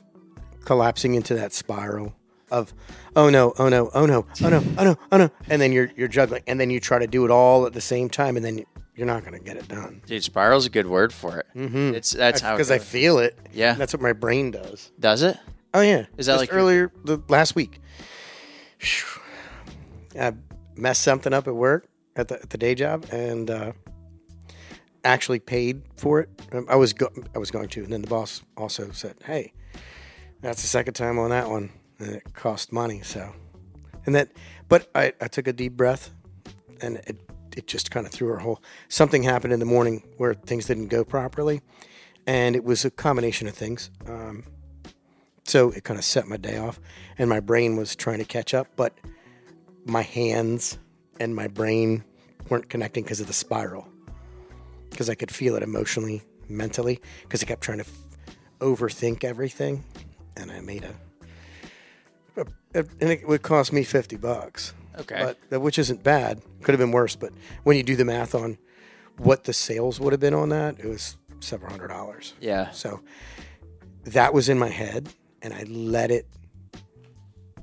collapsing 0.65 1.15
into 1.15 1.35
that 1.35 1.53
spiral 1.53 2.15
of 2.51 2.73
oh 3.15 3.29
no, 3.29 3.53
oh 3.59 3.69
no, 3.69 3.91
oh 3.93 4.07
no, 4.07 4.25
oh 4.43 4.49
no, 4.49 4.65
oh 4.79 4.85
no, 4.85 4.99
oh 5.13 5.17
no, 5.19 5.31
and 5.51 5.61
then 5.61 5.71
you're 5.71 5.91
you're 5.97 6.09
juggling, 6.09 6.43
and 6.47 6.59
then 6.59 6.71
you 6.71 6.81
try 6.81 6.99
to 6.99 7.07
do 7.07 7.27
it 7.27 7.31
all 7.31 7.67
at 7.67 7.75
the 7.75 7.81
same 7.83 8.09
time, 8.09 8.37
and 8.39 8.45
then 8.45 8.65
you're 8.97 9.07
not 9.07 9.21
going 9.23 9.35
to 9.35 9.45
get 9.45 9.59
it 9.59 9.69
done 9.69 10.01
dude, 10.07 10.25
spiral's 10.25 10.65
a 10.65 10.71
good 10.71 10.87
word 10.87 11.13
for 11.13 11.41
it. 11.41 11.47
Mm-hmm. 11.55 11.95
It's 11.95 12.13
that's 12.13 12.41
how 12.41 12.55
because 12.55 12.71
I 12.71 12.79
feel 12.79 13.19
it. 13.19 13.39
Yeah. 13.53 13.75
that's 13.75 13.93
what 13.93 14.01
my 14.01 14.15
brain 14.15 14.51
does. 14.51 14.91
does 14.99 15.23
it. 15.23 15.37
Oh 15.75 15.83
yeah, 15.83 16.07
Is 16.17 16.25
that 16.25 16.33
Just 16.33 16.39
like 16.41 16.51
your- 16.51 16.59
earlier 16.61 16.93
the 17.05 17.19
last 17.29 17.55
week? 17.55 17.81
I 20.19 20.33
messed 20.75 21.03
something 21.03 21.35
up 21.35 21.47
at 21.47 21.55
work 21.55 21.87
at 22.21 22.29
the 22.29 22.41
at 22.41 22.51
the 22.51 22.59
day 22.59 22.75
job 22.75 23.07
and 23.11 23.51
uh, 23.51 23.73
actually 25.05 25.39
paid 25.41 25.83
for 25.97 26.21
it. 26.21 26.29
Um, 26.53 26.67
I 26.69 26.77
was 26.77 26.93
go- 26.93 27.13
I 27.35 27.39
was 27.39 27.51
going 27.51 27.69
to, 27.71 27.83
and 27.83 27.93
then 27.93 28.03
the 28.03 28.09
boss 28.09 28.43
also 28.57 28.91
said, 28.93 29.17
"Hey, 29.25 29.53
that's 30.41 30.63
the 30.63 30.69
second 30.69 30.95
time 30.95 31.19
on 31.19 31.31
that 31.31 31.49
one, 31.49 31.71
and 31.99 32.17
it 32.17 32.35
cost 32.35 32.73
money." 32.73 33.01
So, 33.03 33.33
and 34.07 34.15
that, 34.15 34.31
but 34.69 34.91
I, 34.95 35.13
I 35.21 35.29
took 35.29 35.47
a 35.47 35.53
deep 35.53 35.73
breath, 35.77 36.11
and 36.81 36.97
it 37.07 37.19
it 37.57 37.67
just 37.67 37.91
kind 37.91 38.07
of 38.07 38.13
threw 38.13 38.33
a 38.35 38.39
whole 38.39 38.63
something 38.89 39.23
happened 39.23 39.53
in 39.53 39.61
the 39.61 39.67
morning 39.67 40.03
where 40.19 40.35
things 40.35 40.67
didn't 40.67 40.89
go 40.89 41.05
properly, 41.05 41.61
and 42.27 42.55
it 42.55 42.65
was 42.65 42.85
a 42.85 42.91
combination 42.91 43.49
of 43.49 43.55
things. 43.55 43.91
Um, 44.07 44.45
so 45.45 45.71
it 45.71 45.85
kind 45.85 45.99
of 45.99 46.05
set 46.05 46.29
my 46.29 46.37
day 46.37 46.59
off, 46.59 46.79
and 47.19 47.29
my 47.29 47.41
brain 47.41 47.77
was 47.77 47.97
trying 47.97 48.19
to 48.19 48.25
catch 48.25 48.55
up, 48.55 48.69
but 48.77 48.93
my 49.85 50.03
hands 50.03 50.79
and 51.19 51.35
my 51.35 51.49
brain 51.49 52.05
weren't 52.51 52.69
connecting 52.69 53.05
because 53.05 53.21
of 53.21 53.27
the 53.27 53.33
spiral. 53.33 53.89
Because 54.91 55.09
I 55.09 55.15
could 55.15 55.31
feel 55.31 55.55
it 55.57 55.63
emotionally, 55.63 56.23
mentally, 56.49 57.01
because 57.23 57.43
I 57.43 57.47
kept 57.47 57.63
trying 57.63 57.79
to 57.79 57.85
f- 57.85 58.37
overthink 58.59 59.23
everything, 59.25 59.85
and 60.37 60.51
I 60.51 60.61
made 60.61 60.85
a, 60.85 60.95
a, 62.41 62.47
a- 62.81 62.85
and 63.01 63.11
it 63.11 63.27
would 63.27 63.43
cost 63.43 63.73
me 63.73 63.85
fifty 63.85 64.17
bucks. 64.17 64.75
Okay. 64.99 65.35
but 65.49 65.61
which 65.61 65.79
isn't 65.79 66.03
bad. 66.03 66.43
Could 66.63 66.73
have 66.73 66.81
been 66.81 66.91
worse, 66.91 67.15
but 67.17 67.33
when 67.63 67.77
you 67.77 67.83
do 67.85 67.95
the 67.97 68.05
math 68.05 68.35
on 68.35 68.59
what 69.17 69.45
the 69.45 69.53
sales 69.53 70.01
would 70.01 70.13
have 70.13 70.21
been 70.21 70.35
on 70.35 70.49
that, 70.51 70.79
it 70.81 70.87
was 70.87 71.17
several 71.39 71.71
hundred 71.71 71.89
dollars. 71.89 72.35
yeah. 72.41 72.71
So 72.73 73.01
that 74.05 74.35
was 74.35 74.49
in 74.49 74.59
my 74.59 74.69
head, 74.69 75.09
and 75.41 75.55
I 75.55 75.63
let 75.63 76.11
it, 76.11 76.27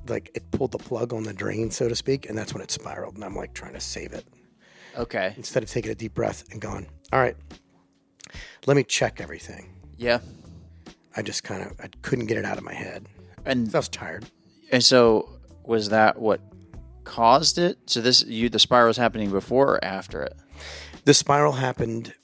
like, 0.08 0.30
it 0.34 0.50
pulled 0.50 0.72
the 0.72 0.78
plug 0.78 1.12
on 1.12 1.22
the 1.24 1.32
drain, 1.34 1.70
so 1.70 1.88
to 1.88 1.94
speak, 1.94 2.28
and 2.28 2.36
that's 2.36 2.54
when 2.54 2.62
it 2.62 2.70
spiraled. 2.70 3.14
And 3.16 3.24
I'm 3.24 3.36
like 3.36 3.52
trying 3.54 3.74
to 3.74 3.80
save 3.80 4.12
it. 4.14 4.24
Okay. 4.96 5.34
instead 5.36 5.62
of 5.62 5.70
taking 5.70 5.90
a 5.90 5.94
deep 5.94 6.14
breath 6.14 6.44
and 6.52 6.60
going, 6.60 6.86
all 7.12 7.20
right, 7.20 7.36
let 8.66 8.76
me 8.76 8.84
check 8.84 9.20
everything. 9.20 9.74
Yeah. 9.96 10.20
I 11.16 11.22
just 11.22 11.42
kind 11.44 11.62
of 11.62 11.72
I 11.80 11.88
couldn't 12.02 12.26
get 12.26 12.36
it 12.36 12.44
out 12.44 12.58
of 12.58 12.64
my 12.64 12.74
head. 12.74 13.06
And 13.44 13.74
I 13.74 13.78
was 13.78 13.88
tired. 13.88 14.26
and 14.70 14.84
so 14.84 15.28
was 15.64 15.88
that 15.90 16.18
what 16.20 16.40
caused 17.04 17.58
it? 17.58 17.78
So 17.86 18.00
this 18.00 18.24
you 18.24 18.48
the 18.48 18.58
spiral 18.58 18.88
was 18.88 18.96
happening 18.96 19.30
before 19.30 19.74
or 19.74 19.84
after 19.84 20.22
it? 20.22 20.34
The 21.04 21.14
spiral 21.14 21.52
happened 21.52 22.14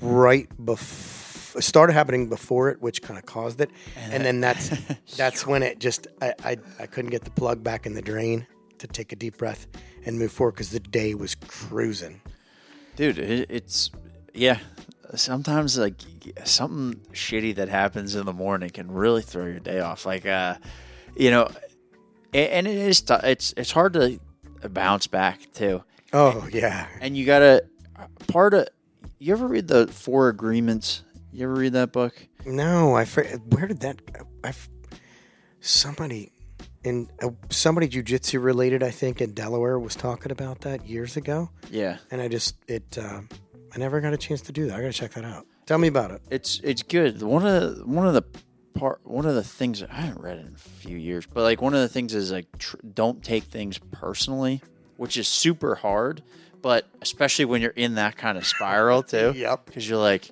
right 0.00 0.48
before. 0.64 1.58
It 1.60 1.62
started 1.62 1.92
happening 1.92 2.28
before 2.28 2.68
it, 2.70 2.80
which 2.82 3.00
kind 3.00 3.16
of 3.16 3.26
caused 3.26 3.60
it, 3.60 3.70
and 3.96 4.24
then 4.24 4.40
that's 4.40 4.70
that's 5.16 5.46
when 5.46 5.62
it 5.62 5.78
just 5.78 6.06
I, 6.20 6.34
I 6.44 6.56
I 6.80 6.86
couldn't 6.86 7.10
get 7.10 7.22
the 7.24 7.30
plug 7.30 7.62
back 7.62 7.86
in 7.86 7.94
the 7.94 8.02
drain 8.02 8.46
to 8.86 8.92
take 8.92 9.12
a 9.12 9.16
deep 9.16 9.38
breath 9.38 9.66
and 10.04 10.18
move 10.18 10.32
forward 10.32 10.52
because 10.52 10.70
the 10.70 10.80
day 10.80 11.14
was 11.14 11.34
cruising. 11.34 12.20
Dude, 12.96 13.18
it's 13.18 13.90
yeah. 14.32 14.58
Sometimes 15.14 15.78
like 15.78 15.94
something 16.44 17.00
shitty 17.12 17.54
that 17.56 17.68
happens 17.68 18.14
in 18.14 18.26
the 18.26 18.32
morning 18.32 18.70
can 18.70 18.90
really 18.90 19.22
throw 19.22 19.46
your 19.46 19.60
day 19.60 19.80
off. 19.80 20.06
Like 20.06 20.26
uh, 20.26 20.56
you 21.16 21.30
know, 21.30 21.48
and 22.32 22.66
it 22.66 22.76
is 22.76 23.02
t- 23.02 23.14
it's 23.22 23.54
it's 23.56 23.70
hard 23.72 23.92
to 23.94 24.18
bounce 24.70 25.06
back 25.06 25.40
too. 25.52 25.82
Oh 26.12 26.48
yeah, 26.52 26.86
And 27.00 27.16
you 27.16 27.26
gotta 27.26 27.64
part 28.28 28.54
of. 28.54 28.68
You 29.18 29.32
ever 29.32 29.46
read 29.46 29.68
the 29.68 29.86
Four 29.86 30.28
Agreements? 30.28 31.02
You 31.32 31.44
ever 31.44 31.54
read 31.54 31.72
that 31.72 31.92
book? 31.92 32.14
no, 32.46 32.94
I 32.96 33.04
where 33.04 33.66
did 33.66 33.80
that? 33.80 34.00
I 34.42 34.52
somebody 35.60 36.30
in 36.84 37.08
uh, 37.22 37.30
somebody 37.50 37.88
jujitsu 37.88 38.42
related, 38.42 38.82
I 38.82 38.90
think, 38.90 39.20
in 39.20 39.32
Delaware 39.32 39.78
was 39.78 39.94
talking 39.96 40.30
about 40.32 40.60
that 40.62 40.86
years 40.86 41.16
ago, 41.16 41.50
Yeah, 41.70 41.96
and 42.10 42.20
I 42.20 42.28
just 42.28 42.56
it 42.68 42.98
uh, 42.98 43.20
I 43.74 43.78
never 43.78 44.00
got 44.00 44.12
a 44.12 44.16
chance 44.18 44.40
to 44.42 44.52
do 44.52 44.66
that. 44.66 44.74
I 44.78 44.80
got 44.82 44.92
to 44.92 44.92
check 44.92 45.12
that 45.14 45.24
out. 45.24 45.46
Tell 45.66 45.78
me 45.78 45.88
about 45.88 46.10
it. 46.10 46.20
it's 46.30 46.60
it's 46.62 46.82
good. 46.82 47.22
One 47.22 47.46
of 47.46 47.76
the, 47.78 47.84
one 47.86 48.06
of 48.06 48.14
the 48.14 48.22
part 48.74 49.00
one 49.04 49.24
of 49.24 49.34
the 49.34 49.42
things 49.44 49.82
I 49.82 49.92
haven't 49.94 50.20
read 50.22 50.38
in 50.38 50.52
a 50.54 50.58
few 50.58 50.96
years, 50.96 51.26
but 51.26 51.42
like 51.42 51.62
one 51.62 51.74
of 51.74 51.80
the 51.80 51.88
things 51.88 52.14
is 52.14 52.30
like 52.32 52.46
tr- 52.58 52.76
don't 52.92 53.22
take 53.24 53.44
things 53.44 53.78
personally, 53.90 54.62
which 54.96 55.16
is 55.16 55.26
super 55.26 55.74
hard. 55.76 56.22
But 56.60 56.86
especially 57.02 57.44
when 57.46 57.60
you're 57.62 57.70
in 57.72 57.94
that 57.96 58.16
kind 58.16 58.36
of 58.38 58.46
spiral 58.46 59.02
too, 59.02 59.32
Yep. 59.36 59.66
because 59.66 59.88
you're 59.88 59.98
like, 59.98 60.30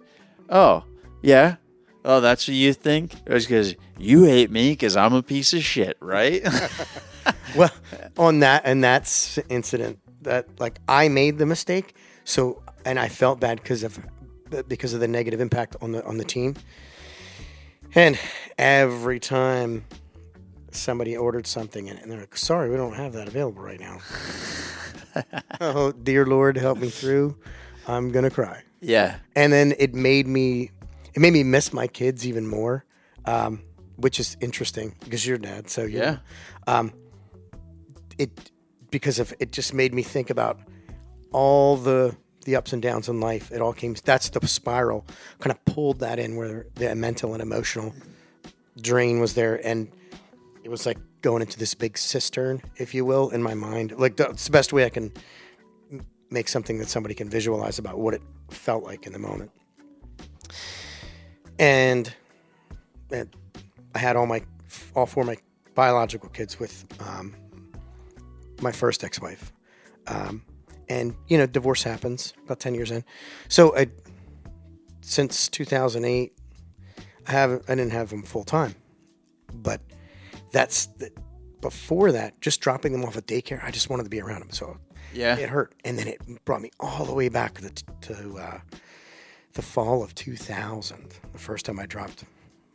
oh 0.49 0.85
yeah, 1.23 1.57
oh 2.05 2.21
that's 2.21 2.47
what 2.49 2.55
you 2.55 2.73
think. 2.73 3.15
It's 3.27 3.47
because 3.47 3.75
you 3.99 4.25
hate 4.25 4.51
me 4.51 4.71
because 4.73 4.97
I'm 4.97 5.13
a 5.15 5.23
piece 5.23 5.53
of 5.53 5.63
shit, 5.63 5.97
right? 6.01 6.43
Well, 7.55 7.71
on 8.19 8.41
that 8.41 8.63
and 8.65 8.83
that's 8.83 9.39
incident 9.51 9.99
that 10.23 10.49
like 10.59 10.79
I 10.89 11.09
made 11.09 11.39
the 11.39 11.47
mistake. 11.47 11.95
So 12.25 12.63
and 12.85 12.99
I 12.99 13.09
felt 13.09 13.39
bad 13.41 13.63
because 13.63 13.85
of 13.85 13.99
because 14.69 14.93
of 14.95 15.01
the 15.01 15.07
negative 15.07 15.41
impact 15.41 15.77
on 15.81 15.93
the 15.93 16.05
on 16.05 16.17
the 16.17 16.25
team. 16.25 16.57
And 17.95 18.19
every 18.59 19.21
time 19.21 19.85
somebody 20.71 21.17
ordered 21.17 21.47
something 21.47 21.89
and 21.91 22.11
they're 22.11 22.21
like, 22.21 22.37
"Sorry, 22.37 22.71
we 22.71 22.77
don't 22.77 22.95
have 22.95 23.13
that 23.13 23.29
available 23.29 23.63
right 23.63 23.79
now." 23.81 23.99
oh, 25.61 25.93
dear 25.93 26.25
Lord, 26.27 26.57
help 26.57 26.79
me 26.79 26.89
through. 26.89 27.37
I'm 27.87 28.11
gonna 28.11 28.31
cry. 28.31 28.63
yeah, 28.81 29.17
And 29.37 29.53
then 29.53 29.75
it 29.79 29.95
made 29.95 30.27
me 30.27 30.71
it 31.15 31.21
made 31.21 31.33
me 31.33 31.43
miss 31.43 31.73
my 31.73 31.87
kids 31.87 32.27
even 32.27 32.47
more, 32.47 32.85
um, 33.25 33.63
which 33.97 34.19
is 34.19 34.37
interesting 34.41 34.95
because 35.01 35.27
you're 35.27 35.39
dad. 35.39 35.69
So 35.69 35.85
yeah, 35.85 36.19
it 38.19 38.51
because 38.91 39.19
of 39.19 39.35
it 39.41 39.53
just 39.53 39.75
made 39.75 39.95
me 39.95 40.03
think 40.03 40.31
about 40.31 40.61
all 41.33 41.77
the 41.77 42.17
the 42.45 42.57
ups 42.57 42.73
and 42.73 42.83
downs 42.83 43.09
in 43.09 43.21
life. 43.21 43.51
It 43.53 43.61
all 43.61 43.73
came. 43.73 43.95
That's 44.05 44.29
the 44.31 44.47
spiral. 44.47 45.07
Kind 45.39 45.53
of 45.53 45.65
pulled 45.65 46.01
that 46.01 46.19
in 46.19 46.37
where 46.37 46.67
the 46.75 46.95
mental 46.95 47.33
and 47.35 47.43
emotional 47.43 47.95
drain 48.81 49.21
was 49.21 49.35
there, 49.35 49.65
and 49.67 49.91
it 50.63 50.71
was 50.71 50.87
like 50.87 50.99
going 51.21 51.43
into 51.43 51.59
this 51.59 51.75
big 51.75 51.97
cistern, 51.97 52.61
if 52.77 52.95
you 52.95 53.05
will, 53.05 53.31
in 53.31 53.43
my 53.43 53.55
mind. 53.55 53.93
Like 53.99 54.17
that's 54.17 54.47
the 54.47 54.53
best 54.53 54.73
way 54.73 54.85
I 54.85 54.91
can 54.91 55.13
make 56.31 56.49
something 56.49 56.79
that 56.79 56.89
somebody 56.89 57.15
can 57.15 57.29
visualize 57.29 57.79
about 57.79 57.99
what 57.99 58.15
it 58.15 58.23
felt 58.51 58.85
like 58.85 59.07
in 59.07 59.13
the 59.13 59.19
moment. 59.19 59.51
And, 61.59 62.13
and 63.11 63.35
I 63.95 63.99
had 63.99 64.17
all 64.17 64.27
my 64.27 64.43
all 64.95 65.07
four 65.07 65.23
of 65.23 65.27
my 65.27 65.37
biological 65.75 66.29
kids 66.31 66.59
with 66.59 66.87
um, 67.01 67.35
my 68.61 68.73
first 68.73 69.05
ex-wife. 69.05 69.53
Um, 70.07 70.43
and 70.89 71.15
you 71.29 71.39
know 71.39 71.47
divorce 71.47 71.83
happens 71.83 72.35
about 72.45 72.61
10 72.61 72.75
years 72.75 72.91
in. 72.91 73.05
So 73.49 73.77
I, 73.77 73.89
since 75.01 75.49
2008 75.49 76.33
i 77.27 77.31
haven't 77.31 77.63
i 77.69 77.75
didn't 77.75 77.93
have 77.93 78.11
them 78.11 78.23
full 78.23 78.45
time 78.45 78.75
but 79.53 79.81
that's 80.53 80.87
the, 80.87 81.11
before 81.61 82.13
that 82.13 82.41
just 82.41 82.61
dropping 82.61 82.93
them 82.93 83.05
off 83.05 83.17
at 83.17 83.27
daycare 83.27 83.63
i 83.65 83.71
just 83.71 83.91
wanted 83.91 84.05
to 84.05 84.11
be 84.11 84.21
around 84.21 84.41
them. 84.41 84.51
So 84.51 84.79
yeah. 85.15 85.37
it 85.37 85.49
hurt. 85.49 85.75
And 85.85 85.99
then 85.99 86.09
it 86.09 86.21
brought 86.45 86.63
me 86.63 86.71
all 86.81 87.05
the 87.05 87.15
way 87.15 87.29
back 87.29 87.55
to, 87.61 87.71
to 88.03 88.39
uh, 88.39 88.61
the 89.55 89.63
fall 89.63 90.03
of 90.03 90.15
2000 90.15 91.15
the 91.33 91.39
first 91.39 91.67
time 91.67 91.79
i 91.79 91.87
dropped 91.87 92.25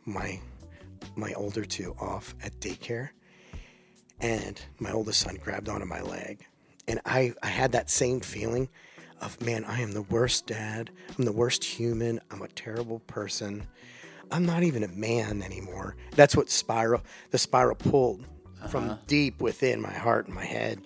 my 0.04 0.40
my 1.16 1.32
older 1.34 1.64
two 1.64 1.94
off 2.00 2.34
at 2.42 2.58
daycare 2.60 3.10
and 4.20 4.60
my 4.78 4.90
oldest 4.90 5.20
son 5.20 5.36
grabbed 5.42 5.68
onto 5.68 5.86
my 5.86 6.00
leg. 6.00 6.44
And 6.86 7.00
I, 7.04 7.34
I 7.42 7.48
had 7.48 7.72
that 7.72 7.90
same 7.90 8.20
feeling 8.20 8.68
of 9.20 9.40
man 9.40 9.64
i 9.64 9.80
am 9.80 9.92
the 9.92 10.02
worst 10.02 10.46
dad. 10.46 10.90
I'm 11.18 11.24
the 11.24 11.32
worst 11.32 11.64
human. 11.64 12.20
I'm 12.30 12.42
a 12.42 12.48
terrible 12.48 13.00
person. 13.00 13.66
I'm 14.30 14.46
not 14.46 14.62
even 14.62 14.84
a 14.84 14.88
man 14.88 15.42
anymore. 15.42 15.96
That's 16.14 16.36
what 16.36 16.50
spiral 16.50 17.02
the 17.30 17.38
spiral 17.38 17.74
pulled 17.74 18.24
from 18.68 18.98
deep 19.06 19.40
within 19.40 19.80
my 19.80 19.92
heart 19.92 20.26
and 20.26 20.34
my 20.34 20.44
head 20.44 20.80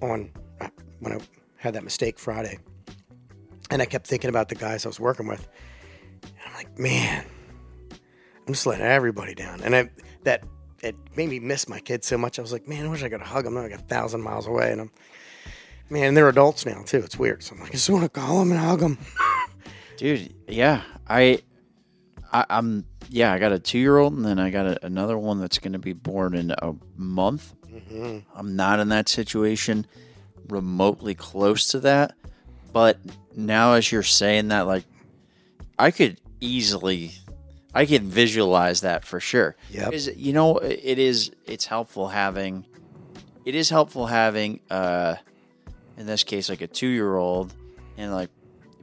on 0.00 0.30
uh, 0.60 0.68
when 1.00 1.12
i 1.12 1.18
had 1.56 1.74
that 1.74 1.82
mistake 1.82 2.20
friday 2.20 2.56
and 3.74 3.82
i 3.82 3.84
kept 3.84 4.06
thinking 4.06 4.30
about 4.30 4.48
the 4.48 4.54
guys 4.54 4.86
i 4.86 4.88
was 4.88 4.98
working 4.98 5.26
with 5.26 5.46
and 6.22 6.32
i'm 6.46 6.54
like 6.54 6.78
man 6.78 7.26
i'm 8.46 8.54
just 8.54 8.66
letting 8.66 8.86
everybody 8.86 9.34
down 9.34 9.60
and 9.62 9.76
i 9.76 9.90
that 10.22 10.42
it 10.82 10.96
made 11.16 11.28
me 11.28 11.38
miss 11.38 11.66
my 11.66 11.80
kids 11.80 12.06
so 12.06 12.18
much. 12.18 12.38
I 12.38 12.42
was 12.42 12.52
like, 12.52 12.68
man, 12.68 12.84
I 12.84 12.88
wish 12.90 13.02
I 13.02 13.08
could 13.08 13.22
hug 13.22 13.44
them. 13.44 13.54
They're 13.54 13.62
like 13.62 13.72
a 13.72 13.78
thousand 13.78 14.20
miles 14.20 14.46
away, 14.46 14.70
and 14.70 14.82
I'm, 14.82 14.90
man, 15.88 16.12
they're 16.12 16.28
adults 16.28 16.66
now 16.66 16.82
too. 16.82 16.98
It's 16.98 17.18
weird. 17.18 17.42
So 17.42 17.54
I'm 17.54 17.62
like, 17.62 17.70
I 17.70 17.72
just 17.72 17.88
want 17.88 18.02
to 18.02 18.10
call 18.10 18.40
them 18.40 18.50
and 18.50 18.60
hug 18.60 18.80
them. 18.80 18.98
dude 19.96 20.34
yeah 20.48 20.82
i, 21.06 21.38
I 22.32 22.44
i'm 22.50 22.84
yeah 23.10 23.32
i 23.32 23.38
got 23.38 23.52
a 23.52 23.58
two-year-old 23.58 24.14
and 24.14 24.24
then 24.24 24.38
i 24.38 24.50
got 24.50 24.66
a, 24.66 24.86
another 24.86 25.16
one 25.16 25.40
that's 25.40 25.58
going 25.58 25.72
to 25.72 25.78
be 25.78 25.92
born 25.92 26.34
in 26.34 26.50
a 26.50 26.74
month 26.96 27.54
mm-hmm. 27.66 28.18
i'm 28.34 28.56
not 28.56 28.80
in 28.80 28.88
that 28.88 29.08
situation 29.08 29.86
remotely 30.48 31.14
close 31.14 31.68
to 31.68 31.80
that 31.80 32.14
but 32.74 32.98
now 33.34 33.72
as 33.72 33.90
you're 33.90 34.02
saying 34.02 34.48
that 34.48 34.66
like 34.66 34.84
i 35.78 35.90
could 35.90 36.20
easily 36.40 37.12
i 37.74 37.86
can 37.86 38.08
visualize 38.10 38.82
that 38.82 39.04
for 39.04 39.18
sure 39.20 39.56
Yeah. 39.70 39.86
because 39.86 40.08
you 40.16 40.32
know 40.34 40.58
it 40.58 40.98
is 40.98 41.30
it's 41.46 41.64
helpful 41.64 42.08
having 42.08 42.66
it 43.46 43.54
is 43.54 43.70
helpful 43.70 44.06
having 44.06 44.60
uh 44.70 45.14
in 45.96 46.04
this 46.06 46.24
case 46.24 46.48
like 46.50 46.60
a 46.60 46.66
two 46.66 46.88
year 46.88 47.16
old 47.16 47.54
and 47.96 48.12
like 48.12 48.30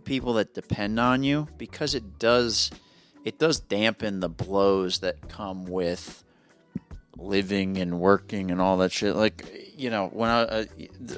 people 0.06 0.34
that 0.34 0.54
depend 0.56 1.00
on 1.00 1.22
you 1.24 1.48
because 1.60 1.94
it 1.94 2.18
does 2.18 2.72
it 3.24 3.38
does 3.38 3.60
dampen 3.60 4.20
the 4.20 4.30
blows 4.30 5.00
that 5.00 5.30
come 5.30 5.66
with 5.66 6.24
living 7.18 7.78
and 7.78 8.00
working 8.00 8.50
and 8.52 8.60
all 8.60 8.78
that 8.78 8.92
shit 8.92 9.16
like 9.16 9.46
you 9.78 9.90
know 9.90 10.08
when 10.08 10.30
i 10.30 10.42
uh, 10.42 10.66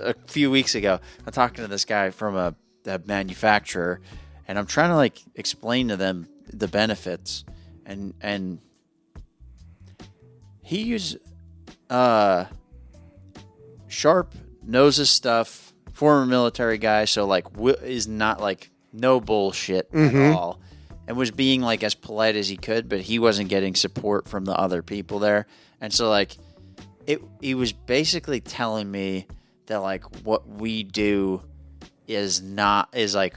a 0.02 0.14
few 0.28 0.52
weeks 0.52 0.76
ago 0.76 1.00
i'm 1.26 1.32
talking 1.32 1.64
to 1.64 1.68
this 1.68 1.86
guy 1.86 2.10
from 2.10 2.36
a, 2.36 2.54
a 2.86 3.00
manufacturer 3.06 4.02
and 4.48 4.58
i'm 4.60 4.66
trying 4.66 4.90
to 4.90 4.96
like 4.96 5.22
explain 5.36 5.88
to 5.90 5.96
them 5.98 6.28
the 6.52 6.68
benefits. 6.68 7.44
And 7.86 8.14
and 8.22 8.60
he 10.62 10.84
used 10.84 11.18
uh 11.90 12.46
sharp 13.88 14.34
knows 14.64 14.98
his 14.98 15.10
stuff 15.10 15.74
former 15.92 16.26
military 16.26 16.78
guy 16.78 17.06
so 17.06 17.26
like 17.26 17.44
wi- 17.54 17.78
is 17.84 18.08
not 18.08 18.40
like 18.40 18.72
no 18.94 19.20
bullshit 19.20 19.90
at 19.94 20.34
all 20.34 20.60
and 21.08 21.18
was 21.18 21.32
being 21.32 21.62
like 21.62 21.84
as 21.84 21.94
polite 21.94 22.36
as 22.36 22.48
he 22.48 22.56
could 22.56 22.88
but 22.88 23.02
he 23.02 23.20
wasn't 23.20 23.50
getting 23.50 23.76
support 23.76 24.28
from 24.28 24.46
the 24.46 24.54
other 24.58 24.82
people 24.82 25.20
there. 25.20 25.46
And 25.82 25.94
so 25.94 26.10
like 26.10 26.38
it 27.06 27.22
he 27.42 27.54
was 27.56 27.74
basically 27.74 28.40
telling 28.40 28.90
me 28.90 29.28
that 29.66 29.82
like 29.82 30.04
what 30.24 30.48
we 30.48 30.84
do 30.84 31.42
is 32.08 32.42
not 32.42 32.90
is 32.94 33.16
like 33.16 33.36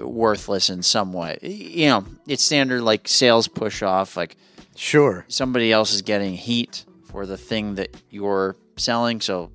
worthless 0.00 0.70
in 0.70 0.82
some 0.82 1.12
way 1.12 1.38
you 1.42 1.86
know 1.86 2.04
it's 2.26 2.42
standard 2.42 2.82
like 2.82 3.06
sales 3.06 3.48
push 3.48 3.82
off 3.82 4.16
like 4.16 4.36
Sure. 4.74 5.24
somebody 5.28 5.72
else 5.72 5.92
is 5.92 6.02
getting 6.02 6.34
heat 6.34 6.84
for 7.04 7.26
the 7.26 7.36
thing 7.36 7.74
that 7.74 7.94
you're 8.10 8.56
selling 8.76 9.20
so 9.20 9.50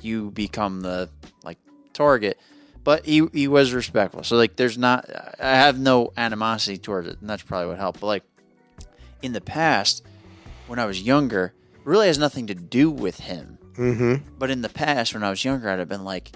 you 0.00 0.30
become 0.30 0.80
the 0.80 1.08
like 1.44 1.58
target 1.92 2.38
but 2.84 3.04
he 3.06 3.28
he 3.32 3.48
was 3.48 3.72
respectful. 3.72 4.24
So 4.24 4.36
like, 4.36 4.56
there's 4.56 4.76
not. 4.78 5.08
I 5.38 5.50
have 5.56 5.78
no 5.78 6.12
animosity 6.16 6.78
towards 6.78 7.08
it, 7.08 7.20
and 7.20 7.28
that's 7.30 7.42
probably 7.42 7.68
what 7.68 7.78
helped. 7.78 8.00
But 8.00 8.06
like, 8.06 8.24
in 9.22 9.32
the 9.32 9.40
past, 9.40 10.04
when 10.66 10.78
I 10.78 10.86
was 10.86 11.00
younger, 11.00 11.54
really 11.84 12.08
has 12.08 12.18
nothing 12.18 12.48
to 12.48 12.54
do 12.54 12.90
with 12.90 13.20
him. 13.20 13.58
Mm-hmm. 13.74 14.28
But 14.38 14.50
in 14.50 14.62
the 14.62 14.68
past, 14.68 15.14
when 15.14 15.22
I 15.22 15.30
was 15.30 15.44
younger, 15.44 15.68
I'd 15.70 15.78
have 15.78 15.88
been 15.88 16.04
like, 16.04 16.32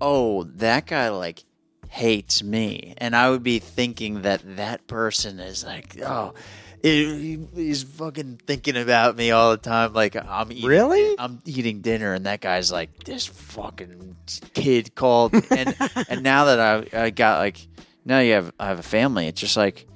"Oh, 0.00 0.44
that 0.56 0.86
guy 0.86 1.08
like 1.10 1.44
hates 1.88 2.42
me," 2.42 2.94
and 2.98 3.14
I 3.16 3.30
would 3.30 3.42
be 3.42 3.58
thinking 3.58 4.22
that 4.22 4.42
that 4.56 4.86
person 4.86 5.38
is 5.40 5.64
like, 5.64 6.00
"Oh." 6.02 6.34
he- 6.82 7.46
He's 7.54 7.82
fucking 7.82 8.40
thinking 8.46 8.74
about 8.76 9.14
me 9.14 9.32
all 9.32 9.50
the 9.50 9.58
time. 9.58 9.92
Like 9.92 10.16
I'm 10.16 10.50
eating, 10.50 10.66
Really? 10.66 11.14
I'm 11.18 11.42
eating 11.44 11.82
dinner, 11.82 12.14
and 12.14 12.24
that 12.24 12.40
guy's 12.40 12.72
like, 12.72 13.04
"This 13.04 13.26
fucking 13.26 14.16
kid 14.54 14.94
called." 14.94 15.34
And 15.50 15.76
and 16.08 16.22
now 16.22 16.46
that 16.46 16.58
I 16.58 17.04
I 17.04 17.10
got 17.10 17.38
like 17.40 17.58
now 18.06 18.20
you 18.20 18.32
have 18.32 18.52
I 18.58 18.68
have 18.68 18.78
a 18.78 18.82
family, 18.82 19.26
it's 19.26 19.40
just 19.42 19.58
like, 19.58 19.86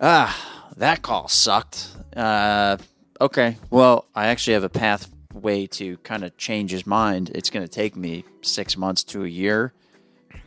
ah, 0.00 0.68
that 0.76 1.02
call 1.02 1.28
sucked. 1.28 1.88
Uh, 2.16 2.76
okay, 3.20 3.56
well, 3.70 4.06
I 4.14 4.28
actually 4.28 4.54
have 4.54 4.64
a 4.64 4.68
pathway 5.30 5.66
to 5.66 5.96
kind 5.98 6.24
of 6.24 6.36
change 6.36 6.70
his 6.70 6.86
mind. 6.86 7.30
It's 7.34 7.50
going 7.50 7.66
to 7.66 7.72
take 7.72 7.96
me 7.96 8.24
six 8.42 8.76
months 8.76 9.04
to 9.04 9.24
a 9.24 9.28
year, 9.28 9.72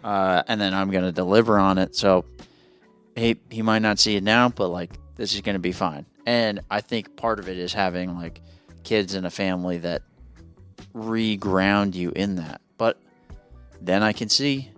uh, 0.04 0.44
and 0.48 0.60
then 0.60 0.74
I'm 0.74 0.92
going 0.92 1.04
to 1.04 1.12
deliver 1.12 1.58
on 1.58 1.78
it. 1.78 1.96
So 1.96 2.26
he 3.16 3.40
he 3.50 3.62
might 3.62 3.82
not 3.82 4.00
see 4.00 4.16
it 4.16 4.24
now, 4.24 4.50
but 4.50 4.70
like 4.70 4.92
this 5.16 5.34
is 5.34 5.42
going 5.42 5.56
to 5.56 5.60
be 5.60 5.72
fine. 5.72 6.06
And 6.26 6.62
I 6.70 6.82
think 6.82 7.16
part 7.16 7.40
of 7.40 7.50
it 7.50 7.58
is 7.58 7.74
having 7.74 8.18
like 8.18 8.42
kids 8.84 9.14
and 9.14 9.26
a 9.26 9.30
family 9.30 9.78
that 9.80 10.04
reground 10.94 11.96
you 11.96 12.12
in 12.12 12.36
that. 12.36 12.62
But 12.78 12.98
then 13.82 14.04
I 14.04 14.14
can 14.14 14.30
see 14.30 14.72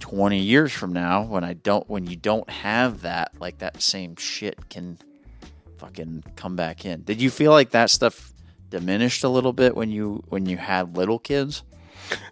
20 0.00 0.38
years 0.38 0.72
from 0.72 0.92
now 0.92 1.22
when 1.22 1.44
I 1.44 1.52
don't 1.54 1.88
when 1.88 2.06
you 2.06 2.16
don't 2.16 2.48
have 2.48 3.02
that 3.02 3.32
like 3.40 3.58
that 3.58 3.82
same 3.82 4.16
shit 4.16 4.70
can 4.70 4.98
fucking 5.78 6.24
come 6.36 6.56
back 6.56 6.84
in. 6.84 7.02
Did 7.02 7.20
you 7.20 7.30
feel 7.30 7.52
like 7.52 7.70
that 7.70 7.90
stuff 7.90 8.32
diminished 8.70 9.24
a 9.24 9.28
little 9.28 9.52
bit 9.52 9.76
when 9.76 9.90
you 9.90 10.22
when 10.28 10.46
you 10.46 10.56
had 10.56 10.96
little 10.96 11.18
kids? 11.18 11.62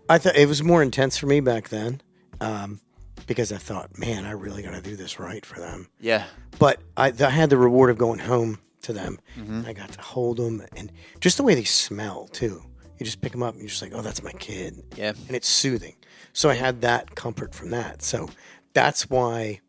I 0.09 0.19
thought 0.19 0.37
it 0.37 0.49
was 0.49 0.63
more 0.63 0.83
intense 0.83 1.19
for 1.19 1.27
me 1.27 1.41
back 1.41 1.69
then, 1.69 2.01
um, 2.41 2.81
because 3.27 3.53
I 3.53 3.59
thought, 3.59 3.99
man, 3.99 4.25
I 4.25 4.33
really 4.33 4.63
got 4.63 4.73
to 4.73 4.81
do 4.81 4.97
this 4.97 5.19
right 5.19 5.45
for 5.45 5.61
them. 5.61 5.89
Yeah. 6.01 6.25
But 6.59 6.81
I, 6.97 7.13
I 7.21 7.31
had 7.31 7.51
the 7.51 7.59
reward 7.59 7.91
of 7.91 7.99
going 7.99 8.19
home 8.19 8.59
to 8.83 8.93
them. 8.93 9.19
I 9.67 9.73
got 9.73 9.93
to 9.93 10.01
hold 10.01 10.39
them, 10.39 10.63
and 10.77 10.91
just 11.21 11.37
the 11.37 11.43
way 11.43 11.55
they 11.55 11.65
smell 11.65 12.27
too. 12.29 12.63
You 12.99 13.05
just 13.05 13.21
pick 13.21 13.33
them 13.33 13.43
up, 13.43 13.53
and 13.53 13.61
you're 13.61 13.69
just 13.69 13.83
like, 13.83 13.93
oh, 13.95 14.03
that's 14.03 14.23
my 14.23 14.33
kid. 14.33 14.83
Yeah. 14.97 15.13
and 15.27 15.37
it's 15.37 15.47
soothing. 15.47 15.95
So 16.33 16.49
I 16.49 16.55
had 16.55 16.81
that 16.81 17.15
comfort 17.15 17.55
from 17.55 17.71
that. 17.71 18.03
So 18.03 18.29
that's 18.73 19.09
why 19.11 19.61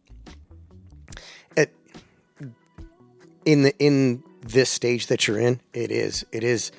it 1.55 1.73
in 3.45 3.63
the 3.63 3.77
in 3.79 4.23
this 4.41 4.69
stage 4.69 5.07
that 5.07 5.27
you're 5.27 5.39
in, 5.39 5.61
it 5.73 5.91
is 5.91 6.25
it 6.31 6.43
is 6.43 6.71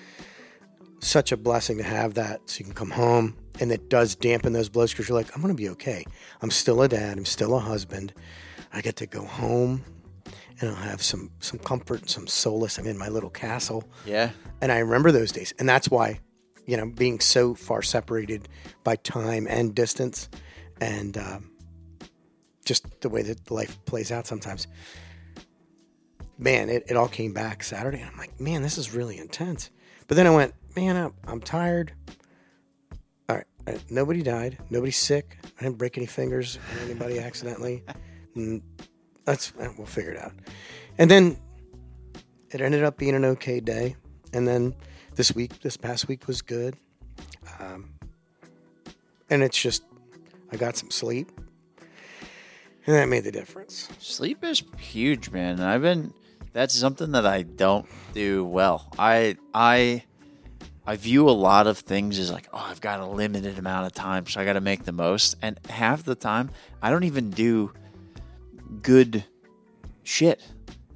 such 1.00 1.32
a 1.32 1.36
blessing 1.36 1.78
to 1.78 1.82
have 1.82 2.14
that 2.14 2.40
so 2.44 2.58
you 2.58 2.64
can 2.64 2.74
come 2.74 2.90
home 2.90 3.34
and 3.58 3.72
it 3.72 3.88
does 3.88 4.14
dampen 4.14 4.52
those 4.52 4.68
blows 4.68 4.92
because 4.92 5.08
you're 5.08 5.18
like, 5.18 5.34
I'm 5.34 5.42
gonna 5.42 5.54
be 5.54 5.68
okay. 5.70 6.04
I'm 6.42 6.50
still 6.50 6.82
a 6.82 6.88
dad, 6.88 7.18
I'm 7.18 7.24
still 7.24 7.56
a 7.56 7.60
husband. 7.60 8.12
I 8.72 8.80
get 8.80 8.96
to 8.96 9.06
go 9.06 9.24
home 9.24 9.84
and 10.60 10.70
I'll 10.70 10.76
have 10.76 11.02
some 11.02 11.30
some 11.40 11.58
comfort, 11.58 12.08
some 12.08 12.26
solace. 12.26 12.78
I'm 12.78 12.86
in 12.86 12.98
my 12.98 13.08
little 13.08 13.30
castle. 13.30 13.84
Yeah. 14.04 14.30
And 14.60 14.70
I 14.70 14.78
remember 14.78 15.10
those 15.10 15.32
days. 15.32 15.54
And 15.58 15.68
that's 15.68 15.90
why, 15.90 16.20
you 16.66 16.76
know, 16.76 16.86
being 16.86 17.20
so 17.20 17.54
far 17.54 17.82
separated 17.82 18.48
by 18.84 18.96
time 18.96 19.46
and 19.48 19.74
distance 19.74 20.28
and 20.80 21.16
um, 21.18 21.50
just 22.64 23.00
the 23.00 23.08
way 23.08 23.22
that 23.22 23.50
life 23.50 23.82
plays 23.84 24.12
out 24.12 24.26
sometimes, 24.26 24.66
man, 26.40 26.68
it, 26.70 26.84
it 26.88 26.96
all 26.96 27.08
came 27.08 27.32
back 27.32 27.62
Saturday. 27.62 28.00
And 28.00 28.10
I'm 28.10 28.16
like, 28.18 28.40
man, 28.40 28.62
this 28.62 28.78
is 28.78 28.94
really 28.94 29.18
intense. 29.18 29.70
But 30.08 30.16
then 30.16 30.26
I 30.26 30.30
went, 30.30 30.54
man, 30.74 30.96
I'm, 30.96 31.12
I'm 31.26 31.40
tired. 31.40 31.92
All 33.28 33.36
right. 33.36 33.46
uh, 33.66 33.72
Nobody 33.90 34.22
died. 34.22 34.58
Nobody's 34.70 34.96
sick. 34.96 35.36
I 35.58 35.62
didn't 35.64 35.78
break 35.78 35.96
any 35.96 36.06
fingers 36.06 36.58
on 36.72 36.84
anybody 36.86 37.18
accidentally. 37.20 37.84
Mm, 38.36 38.62
That's, 39.24 39.52
uh, 39.60 39.68
we'll 39.76 39.86
figure 39.86 40.12
it 40.12 40.18
out. 40.18 40.32
And 40.98 41.10
then 41.10 41.36
it 42.50 42.60
ended 42.60 42.82
up 42.82 42.96
being 42.96 43.14
an 43.14 43.24
okay 43.24 43.60
day. 43.60 43.96
And 44.32 44.48
then 44.48 44.74
this 45.14 45.34
week, 45.34 45.60
this 45.60 45.76
past 45.76 46.08
week 46.08 46.26
was 46.26 46.40
good. 46.42 46.76
Um, 47.60 47.90
and 49.28 49.42
it's 49.42 49.60
just, 49.60 49.84
I 50.50 50.56
got 50.56 50.76
some 50.76 50.90
sleep. 50.90 51.30
And 52.86 52.96
that 52.96 53.08
made 53.08 53.24
the 53.24 53.30
difference. 53.30 53.88
Sleep 53.98 54.42
is 54.42 54.62
huge, 54.78 55.30
man. 55.30 55.60
I've 55.60 55.82
been 55.82 56.12
that's 56.52 56.74
something 56.74 57.12
that 57.12 57.26
I 57.26 57.42
don't 57.42 57.86
do 58.12 58.44
well. 58.44 58.92
I 58.98 59.36
I 59.54 60.04
I 60.86 60.96
view 60.96 61.28
a 61.28 61.30
lot 61.30 61.66
of 61.66 61.78
things 61.78 62.18
as 62.18 62.32
like, 62.32 62.48
oh, 62.52 62.66
I've 62.68 62.80
got 62.80 63.00
a 63.00 63.06
limited 63.06 63.58
amount 63.58 63.86
of 63.86 63.92
time, 63.92 64.26
so 64.26 64.40
I 64.40 64.44
got 64.44 64.54
to 64.54 64.60
make 64.60 64.84
the 64.84 64.92
most. 64.92 65.36
And 65.42 65.58
half 65.68 66.04
the 66.04 66.14
time, 66.14 66.50
I 66.82 66.90
don't 66.90 67.04
even 67.04 67.30
do 67.30 67.72
good 68.82 69.24
shit. 70.02 70.42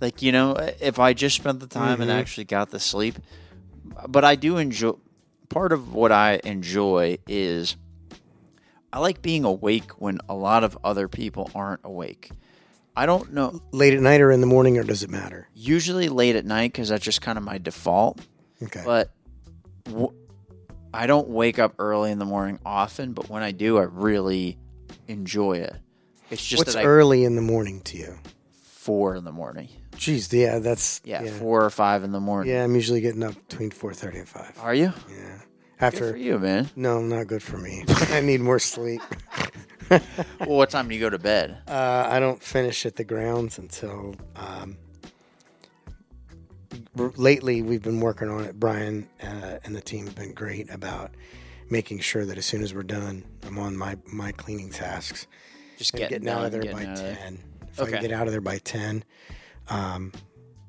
Like, 0.00 0.22
you 0.22 0.32
know, 0.32 0.54
if 0.80 0.98
I 0.98 1.12
just 1.12 1.36
spent 1.36 1.60
the 1.60 1.66
time 1.66 2.00
and 2.00 2.10
mm-hmm. 2.10 2.18
actually 2.18 2.44
got 2.44 2.70
the 2.70 2.80
sleep, 2.80 3.14
but 4.08 4.24
I 4.24 4.34
do 4.34 4.56
enjoy 4.56 4.94
part 5.48 5.72
of 5.72 5.94
what 5.94 6.10
I 6.10 6.40
enjoy 6.42 7.18
is 7.28 7.76
I 8.92 8.98
like 8.98 9.22
being 9.22 9.44
awake 9.44 9.92
when 10.00 10.18
a 10.28 10.34
lot 10.34 10.64
of 10.64 10.76
other 10.82 11.06
people 11.06 11.50
aren't 11.54 11.82
awake. 11.84 12.30
I 12.96 13.06
don't 13.06 13.32
know. 13.32 13.60
Late 13.72 13.94
at 13.94 14.00
night 14.00 14.20
or 14.20 14.30
in 14.30 14.40
the 14.40 14.46
morning, 14.46 14.78
or 14.78 14.84
does 14.84 15.02
it 15.02 15.10
matter? 15.10 15.48
Usually 15.54 16.08
late 16.08 16.36
at 16.36 16.44
night 16.44 16.72
because 16.72 16.88
that's 16.90 17.04
just 17.04 17.20
kind 17.20 17.36
of 17.38 17.44
my 17.44 17.58
default. 17.58 18.20
Okay. 18.62 18.82
But 18.84 19.10
w- 19.84 20.12
I 20.92 21.06
don't 21.08 21.28
wake 21.28 21.58
up 21.58 21.74
early 21.78 22.12
in 22.12 22.18
the 22.20 22.24
morning 22.24 22.60
often. 22.64 23.12
But 23.12 23.28
when 23.28 23.42
I 23.42 23.50
do, 23.50 23.78
I 23.78 23.82
really 23.82 24.58
enjoy 25.08 25.54
it. 25.58 25.74
It's 26.30 26.44
just 26.44 26.60
What's 26.60 26.74
that 26.74 26.80
I 26.80 26.84
early 26.84 27.24
in 27.24 27.34
the 27.36 27.42
morning 27.42 27.80
to 27.82 27.96
you? 27.96 28.18
four 28.62 29.14
in 29.16 29.24
the 29.24 29.32
morning. 29.32 29.68
Jeez, 29.92 30.30
yeah, 30.32 30.58
that's 30.58 31.00
Yeah, 31.04 31.22
yeah. 31.22 31.30
four 31.32 31.64
or 31.64 31.70
five 31.70 32.04
in 32.04 32.12
the 32.12 32.20
morning. 32.20 32.52
Yeah, 32.52 32.64
I'm 32.64 32.74
usually 32.74 33.00
getting 33.00 33.22
up 33.22 33.34
between 33.48 33.70
four 33.70 33.94
thirty 33.94 34.18
and 34.18 34.28
five. 34.28 34.58
Are 34.60 34.74
you? 34.74 34.92
Yeah, 35.08 35.38
Good 35.78 35.80
after 35.80 36.10
for 36.10 36.16
you, 36.18 36.38
man. 36.38 36.68
no, 36.76 37.00
not 37.00 37.26
good 37.26 37.42
for 37.42 37.56
me. 37.56 37.84
I 37.88 38.20
need 38.20 38.40
more 38.40 38.58
sleep. 38.58 39.00
Well, 40.40 40.56
what 40.58 40.70
time 40.70 40.88
do 40.88 40.94
you 40.94 41.00
go 41.00 41.10
to 41.10 41.18
bed? 41.18 41.58
Uh, 41.68 42.06
I 42.10 42.20
don't 42.20 42.42
finish 42.42 42.84
at 42.86 42.96
the 42.96 43.04
grounds 43.04 43.58
until 43.58 44.14
um, 44.36 44.76
r- 46.98 47.12
lately. 47.16 47.62
We've 47.62 47.82
been 47.82 48.00
working 48.00 48.28
on 48.28 48.44
it. 48.44 48.58
Brian 48.58 49.08
uh, 49.22 49.58
and 49.64 49.74
the 49.74 49.80
team 49.80 50.06
have 50.06 50.14
been 50.14 50.32
great 50.34 50.70
about 50.70 51.10
making 51.70 52.00
sure 52.00 52.24
that 52.26 52.36
as 52.38 52.44
soon 52.46 52.62
as 52.62 52.74
we're 52.74 52.82
done, 52.82 53.24
I'm 53.46 53.58
on 53.58 53.76
my 53.76 53.96
my 54.06 54.32
cleaning 54.32 54.70
tasks. 54.70 55.26
Just 55.78 55.92
getting, 55.92 56.08
getting, 56.08 56.28
out 56.28 56.44
of 56.44 56.52
there 56.52 56.72
by 56.72 56.82
of 56.82 56.98
there. 56.98 57.16
ten. 57.16 57.42
If 57.72 57.80
I 57.80 57.82
Okay. 57.84 57.92
can 57.92 58.02
get 58.02 58.12
out 58.12 58.26
of 58.26 58.32
there 58.32 58.40
by 58.40 58.58
ten, 58.58 59.04
um, 59.68 60.12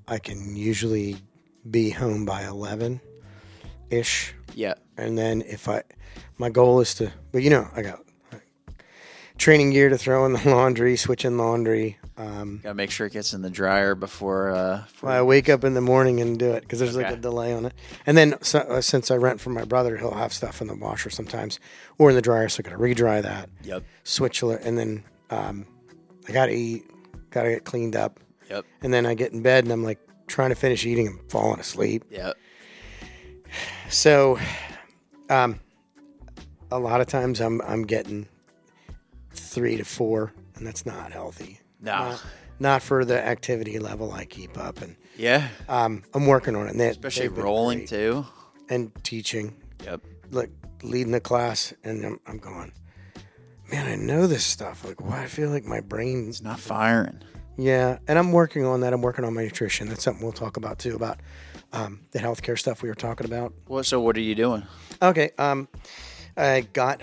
I 0.07 0.17
can 0.19 0.55
usually 0.55 1.17
be 1.69 1.89
home 1.89 2.25
by 2.25 2.43
eleven 2.45 3.01
ish. 3.89 4.33
Yeah. 4.53 4.75
And 4.97 5.17
then 5.17 5.41
if 5.41 5.67
I, 5.67 5.83
my 6.37 6.49
goal 6.49 6.79
is 6.79 6.93
to, 6.95 7.11
but 7.31 7.43
you 7.43 7.49
know, 7.49 7.67
I 7.75 7.81
got 7.81 7.99
training 9.37 9.71
gear 9.71 9.89
to 9.89 9.97
throw 9.97 10.25
in 10.25 10.33
the 10.33 10.41
laundry, 10.49 10.95
switching 10.95 11.37
laundry. 11.37 11.97
Um, 12.17 12.61
Gotta 12.63 12.75
make 12.75 12.91
sure 12.91 13.07
it 13.07 13.13
gets 13.13 13.33
in 13.33 13.41
the 13.41 13.49
dryer 13.49 13.93
before. 13.93 14.51
Uh, 14.51 14.83
before 14.87 15.09
I 15.09 15.21
wake 15.21 15.49
up 15.49 15.63
in 15.65 15.73
the 15.73 15.81
morning 15.81 16.21
and 16.21 16.39
do 16.39 16.51
it 16.51 16.61
because 16.61 16.79
there's 16.79 16.95
like 16.95 17.11
a 17.11 17.17
delay 17.17 17.53
on 17.53 17.65
it. 17.65 17.73
And 18.05 18.17
then 18.17 18.35
so, 18.41 18.59
uh, 18.59 18.81
since 18.81 19.11
I 19.11 19.15
rent 19.15 19.41
from 19.41 19.53
my 19.53 19.65
brother, 19.65 19.97
he'll 19.97 20.13
have 20.13 20.31
stuff 20.31 20.61
in 20.61 20.67
the 20.67 20.75
washer 20.75 21.09
sometimes 21.09 21.59
or 21.97 22.09
in 22.09 22.15
the 22.15 22.21
dryer, 22.21 22.47
so 22.47 22.61
I 22.61 22.63
gotta 22.63 22.77
re-dry 22.77 23.19
that, 23.21 23.49
Yep. 23.63 23.83
switch 24.05 24.41
it, 24.43 24.61
and 24.63 24.77
then 24.77 25.03
um, 25.29 25.65
I 26.27 26.31
gotta 26.31 26.53
eat, 26.53 26.85
gotta 27.31 27.49
get 27.49 27.65
cleaned 27.65 27.95
up, 27.97 28.19
Yep. 28.49 28.65
and 28.81 28.93
then 28.93 29.05
I 29.05 29.13
get 29.13 29.33
in 29.33 29.41
bed 29.41 29.65
and 29.65 29.73
I'm 29.73 29.83
like 29.83 29.99
trying 30.27 30.49
to 30.49 30.55
finish 30.55 30.85
eating 30.85 31.07
and 31.07 31.19
falling 31.29 31.59
asleep. 31.59 32.05
Yep. 32.09 32.35
So, 33.89 34.39
um, 35.29 35.59
a 36.71 36.79
lot 36.79 37.01
of 37.01 37.07
times 37.07 37.41
I'm 37.41 37.61
I'm 37.61 37.83
getting 37.83 38.27
three 39.55 39.77
to 39.77 39.85
four, 39.85 40.33
and 40.55 40.67
that's 40.67 40.85
not 40.85 41.11
healthy. 41.11 41.59
No. 41.81 41.91
Not, 42.09 42.23
not 42.59 42.81
for 42.83 43.03
the 43.05 43.25
activity 43.25 43.79
level 43.79 44.11
I 44.11 44.25
keep 44.25 44.57
up, 44.57 44.81
and 44.81 44.95
Yeah. 45.17 45.47
um, 45.67 46.03
I'm 46.13 46.27
working 46.27 46.55
on 46.55 46.67
it. 46.67 46.71
And 46.71 46.79
they, 46.79 46.89
Especially 46.89 47.27
rolling 47.29 47.79
great. 47.79 47.89
too. 47.89 48.25
and 48.69 48.91
teaching, 49.03 49.55
Yep. 49.83 50.01
like 50.31 50.49
leading 50.83 51.11
the 51.11 51.19
class, 51.19 51.73
and 51.83 52.03
I'm, 52.05 52.19
I'm 52.27 52.37
going. 52.37 52.71
Man, 53.71 53.87
I 53.87 53.95
know 53.95 54.27
this 54.27 54.43
stuff. 54.45 54.85
Like, 54.85 55.01
why 55.01 55.23
I 55.23 55.27
feel 55.27 55.49
like 55.49 55.65
my 55.65 55.79
brain's 55.81 56.41
not 56.41 56.59
firing. 56.59 57.19
yeah, 57.57 57.97
and 58.07 58.19
I'm 58.19 58.31
working 58.31 58.63
on 58.65 58.81
that. 58.81 58.93
I'm 58.93 59.01
working 59.01 59.25
on 59.25 59.33
my 59.33 59.43
nutrition. 59.43 59.87
That's 59.87 60.03
something 60.03 60.21
we'll 60.23 60.31
talk 60.33 60.57
about 60.57 60.77
too 60.79 60.95
about 60.95 61.19
um, 61.73 62.01
the 62.11 62.19
healthcare 62.19 62.57
stuff 62.59 62.81
we 62.83 62.89
were 62.89 62.95
talking 62.95 63.25
about. 63.25 63.53
Well, 63.67 63.83
so 63.83 63.99
what 64.01 64.15
are 64.17 64.21
you 64.21 64.35
doing? 64.35 64.63
Okay. 65.01 65.31
Um, 65.37 65.67
I 66.37 66.61
got 66.73 67.01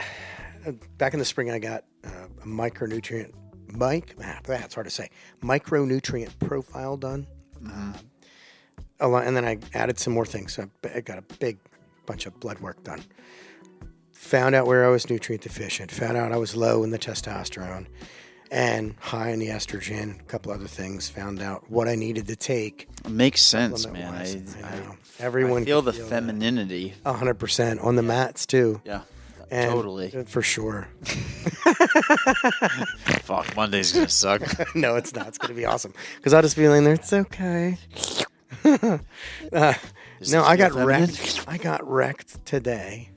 uh, 0.66 0.72
back 0.98 1.12
in 1.14 1.18
the 1.18 1.24
spring, 1.24 1.50
I 1.50 1.58
got 1.58 1.84
uh, 2.04 2.26
a 2.42 2.46
micronutrient, 2.46 3.32
mic, 3.68 4.14
ah, 4.22 4.38
that's 4.44 4.74
hard 4.74 4.86
to 4.86 4.90
say, 4.90 5.08
micronutrient 5.42 6.38
profile 6.38 6.96
done. 6.96 7.26
Uh, 7.66 7.92
a 9.00 9.08
lot, 9.08 9.26
and 9.26 9.36
then 9.36 9.44
I 9.44 9.58
added 9.74 9.98
some 9.98 10.12
more 10.12 10.26
things. 10.26 10.54
So 10.54 10.68
I, 10.94 11.00
got 11.00 11.18
a 11.18 11.22
big 11.38 11.58
bunch 12.06 12.26
of 12.26 12.38
blood 12.40 12.60
work 12.60 12.82
done. 12.84 13.02
Found 14.12 14.54
out 14.54 14.66
where 14.66 14.84
I 14.84 14.88
was 14.88 15.08
nutrient 15.10 15.42
deficient. 15.42 15.90
Found 15.90 16.16
out 16.16 16.30
I 16.32 16.36
was 16.36 16.54
low 16.54 16.84
in 16.84 16.90
the 16.90 16.98
testosterone 16.98 17.86
and 18.52 18.94
high 19.00 19.30
in 19.30 19.40
the 19.40 19.48
estrogen. 19.48 20.20
A 20.20 20.24
couple 20.24 20.52
other 20.52 20.68
things. 20.68 21.08
Found 21.10 21.42
out 21.42 21.68
what 21.70 21.88
I 21.88 21.96
needed 21.96 22.28
to 22.28 22.36
take. 22.36 22.86
Makes 23.08 23.40
sense, 23.42 23.86
man. 23.88 24.14
I. 24.14 24.22
I 24.64 24.72
I, 24.74 24.76
know. 24.80 24.96
Everyone 25.18 25.62
I 25.62 25.64
feel 25.64 25.82
the 25.82 25.90
that. 25.92 26.06
femininity. 26.08 26.94
A 27.04 27.12
hundred 27.12 27.34
percent 27.40 27.80
on 27.80 27.96
the 27.96 28.02
mats 28.02 28.46
too. 28.46 28.80
Yeah, 28.84 29.02
And- 29.50 29.70
totally. 29.72 30.10
for 30.26 30.42
sure. 30.42 30.86
Fuck, 33.22 33.56
Monday's 33.56 33.92
gonna 33.92 34.08
suck. 34.08 34.42
no, 34.74 34.96
it's 34.96 35.14
not. 35.14 35.28
It's 35.28 35.38
gonna 35.38 35.54
be 35.54 35.64
awesome 35.64 35.94
because 36.16 36.34
I'll 36.34 36.42
just 36.42 36.56
be 36.56 36.68
laying 36.68 36.84
there. 36.84 36.94
It's 36.94 37.12
okay. 37.12 37.78
uh, 38.64 38.98
no, 40.30 40.44
I 40.44 40.56
got 40.56 40.72
wrecked. 40.72 41.44
I 41.48 41.58
got 41.58 41.86
wrecked 41.88 42.44
today 42.44 43.10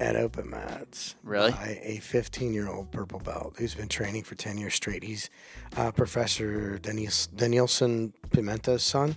at 0.00 0.16
Open 0.16 0.50
Mats. 0.50 1.14
Really? 1.22 1.52
By 1.52 1.80
a 1.82 1.98
15 1.98 2.52
year 2.52 2.68
old 2.68 2.90
purple 2.90 3.20
belt 3.20 3.54
who's 3.58 3.74
been 3.74 3.88
training 3.88 4.24
for 4.24 4.34
10 4.34 4.58
years 4.58 4.74
straight. 4.74 5.02
He's 5.02 5.30
uh, 5.76 5.92
Professor 5.92 6.78
Daniels, 6.78 7.28
Danielson 7.28 8.12
Pimenta's 8.30 8.82
son, 8.82 9.16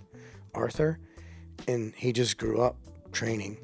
Arthur, 0.54 1.00
and 1.68 1.94
he 1.96 2.14
just 2.14 2.38
grew 2.38 2.62
up 2.62 2.78
training. 3.12 3.58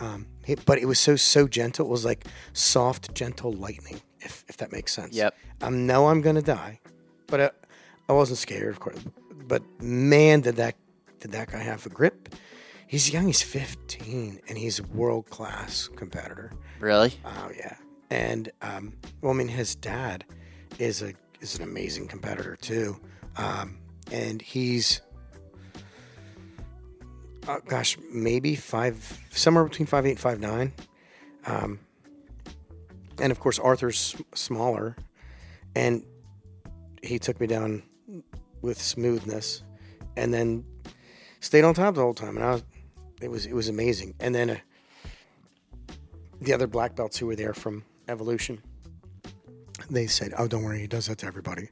Um, 0.00 0.26
he, 0.44 0.54
but 0.54 0.78
it 0.78 0.86
was 0.86 0.98
so 0.98 1.14
so 1.16 1.46
gentle. 1.46 1.86
It 1.86 1.90
was 1.90 2.04
like 2.04 2.26
soft, 2.52 3.14
gentle 3.14 3.52
lightning, 3.52 4.00
if 4.20 4.44
if 4.48 4.56
that 4.56 4.72
makes 4.72 4.92
sense. 4.92 5.14
Yep. 5.14 5.34
I 5.62 5.70
know 5.70 6.08
I'm 6.08 6.22
gonna 6.22 6.42
die, 6.42 6.80
but 7.26 7.40
I, 7.40 7.50
I 8.08 8.12
wasn't 8.14 8.38
scared, 8.38 8.70
of 8.70 8.80
course. 8.80 8.98
But 9.46 9.62
man, 9.82 10.40
did 10.40 10.56
that 10.56 10.76
did 11.20 11.32
that 11.32 11.52
guy 11.52 11.58
have 11.58 11.84
a 11.86 11.90
grip? 11.90 12.34
He's 12.86 13.12
young. 13.12 13.26
He's 13.26 13.42
15, 13.42 14.40
and 14.48 14.58
he's 14.58 14.80
a 14.80 14.82
world 14.84 15.30
class 15.30 15.88
competitor. 15.94 16.52
Really? 16.80 17.12
Oh 17.24 17.50
yeah, 17.56 17.76
and 18.10 18.50
um, 18.62 18.94
well, 19.20 19.32
I 19.32 19.36
mean, 19.36 19.48
his 19.48 19.74
dad 19.74 20.24
is 20.78 21.02
a 21.02 21.12
is 21.40 21.56
an 21.56 21.62
amazing 21.62 22.08
competitor 22.08 22.56
too, 22.56 22.98
um, 23.36 23.78
and 24.10 24.40
he's 24.40 25.02
uh, 27.48 27.58
gosh, 27.66 27.98
maybe 28.12 28.54
five, 28.56 29.18
somewhere 29.30 29.64
between 29.64 29.86
five 29.86 30.06
eight 30.06 30.10
and 30.10 30.20
five 30.20 30.40
nine, 30.40 30.72
um, 31.46 31.78
and 33.20 33.32
of 33.32 33.40
course 33.40 33.58
Arthur's 33.58 34.16
smaller, 34.34 34.96
and 35.74 36.04
he 37.02 37.18
took 37.18 37.40
me 37.40 37.46
down 37.46 37.82
with 38.62 38.80
smoothness, 38.80 39.62
and 40.16 40.32
then 40.32 40.64
stayed 41.40 41.64
on 41.64 41.74
top 41.74 41.94
the 41.94 42.02
whole 42.02 42.14
time, 42.14 42.36
and 42.36 42.44
I 42.44 42.52
was, 42.52 42.64
it 43.20 43.30
was 43.30 43.46
it 43.46 43.54
was 43.54 43.68
amazing, 43.68 44.14
and 44.20 44.34
then. 44.34 44.50
Uh, 44.50 44.56
the 46.40 46.52
other 46.52 46.66
black 46.66 46.96
belts 46.96 47.18
who 47.18 47.26
were 47.26 47.36
there 47.36 47.54
from 47.54 47.84
Evolution, 48.08 48.62
they 49.90 50.06
said, 50.06 50.32
"Oh, 50.38 50.48
don't 50.48 50.62
worry, 50.62 50.80
he 50.80 50.86
does 50.86 51.06
that 51.06 51.18
to 51.18 51.26
everybody." 51.26 51.68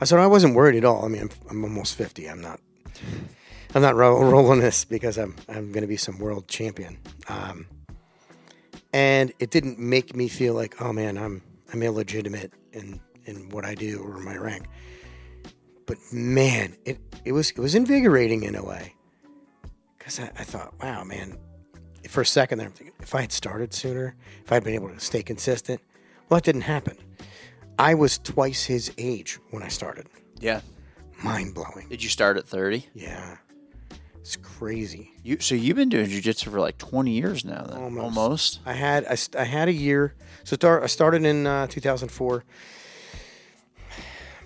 I 0.00 0.04
said, 0.04 0.18
"I 0.18 0.26
wasn't 0.26 0.54
worried 0.54 0.76
at 0.76 0.84
all. 0.84 1.04
I 1.04 1.08
mean, 1.08 1.22
I'm, 1.22 1.30
I'm 1.50 1.64
almost 1.64 1.96
fifty. 1.96 2.28
I'm 2.28 2.40
not, 2.40 2.60
I'm 3.74 3.82
not 3.82 3.96
ro- 3.96 4.22
rolling 4.30 4.60
this 4.60 4.84
because 4.84 5.18
I'm 5.18 5.34
I'm 5.48 5.72
going 5.72 5.82
to 5.82 5.88
be 5.88 5.96
some 5.96 6.18
world 6.18 6.48
champion." 6.48 6.98
Um, 7.28 7.66
and 8.92 9.32
it 9.38 9.50
didn't 9.50 9.78
make 9.78 10.14
me 10.14 10.28
feel 10.28 10.54
like, 10.54 10.80
"Oh 10.80 10.92
man, 10.92 11.18
I'm 11.18 11.42
I'm 11.72 11.82
illegitimate 11.82 12.52
in 12.72 13.00
in 13.24 13.48
what 13.50 13.64
I 13.64 13.74
do 13.74 14.02
or 14.02 14.18
my 14.20 14.36
rank." 14.36 14.66
But 15.86 15.98
man, 16.12 16.76
it 16.84 16.98
it 17.24 17.32
was 17.32 17.50
it 17.50 17.58
was 17.58 17.74
invigorating 17.74 18.42
in 18.44 18.54
a 18.54 18.64
way 18.64 18.94
because 19.98 20.20
I, 20.20 20.30
I 20.38 20.44
thought, 20.44 20.74
"Wow, 20.82 21.04
man." 21.04 21.38
for 22.08 22.20
a 22.20 22.26
second 22.26 22.58
there, 22.58 22.68
I'm 22.68 22.72
thinking, 22.72 22.94
if 23.00 23.14
I 23.14 23.22
had 23.22 23.32
started 23.32 23.74
sooner, 23.74 24.14
if 24.44 24.52
I'd 24.52 24.62
been 24.62 24.74
able 24.74 24.88
to 24.90 25.00
stay 25.00 25.22
consistent, 25.22 25.80
well, 26.28 26.38
that 26.38 26.44
didn't 26.44 26.62
happen. 26.62 26.96
I 27.78 27.94
was 27.94 28.18
twice 28.18 28.64
his 28.64 28.92
age 28.98 29.38
when 29.50 29.62
I 29.62 29.68
started. 29.68 30.06
Yeah. 30.38 30.60
Mind 31.22 31.54
blowing. 31.54 31.88
Did 31.88 32.02
you 32.02 32.08
start 32.08 32.36
at 32.36 32.46
30? 32.46 32.86
Yeah. 32.94 33.38
It's 34.24 34.36
crazy. 34.36 35.10
You 35.22 35.38
so 35.38 35.54
you've 35.54 35.76
been 35.76 35.90
doing 35.90 36.06
jujitsu 36.06 36.50
for 36.50 36.58
like 36.58 36.78
20 36.78 37.10
years 37.10 37.44
now 37.44 37.62
then. 37.68 37.76
Almost. 37.76 38.04
Almost. 38.04 38.60
I 38.64 38.72
had 38.72 39.04
I, 39.04 39.18
I 39.38 39.44
had 39.44 39.68
a 39.68 39.72
year. 39.72 40.14
So 40.44 40.54
start, 40.54 40.82
I 40.82 40.86
started 40.86 41.26
in 41.26 41.46
uh, 41.46 41.66
2004. 41.66 42.42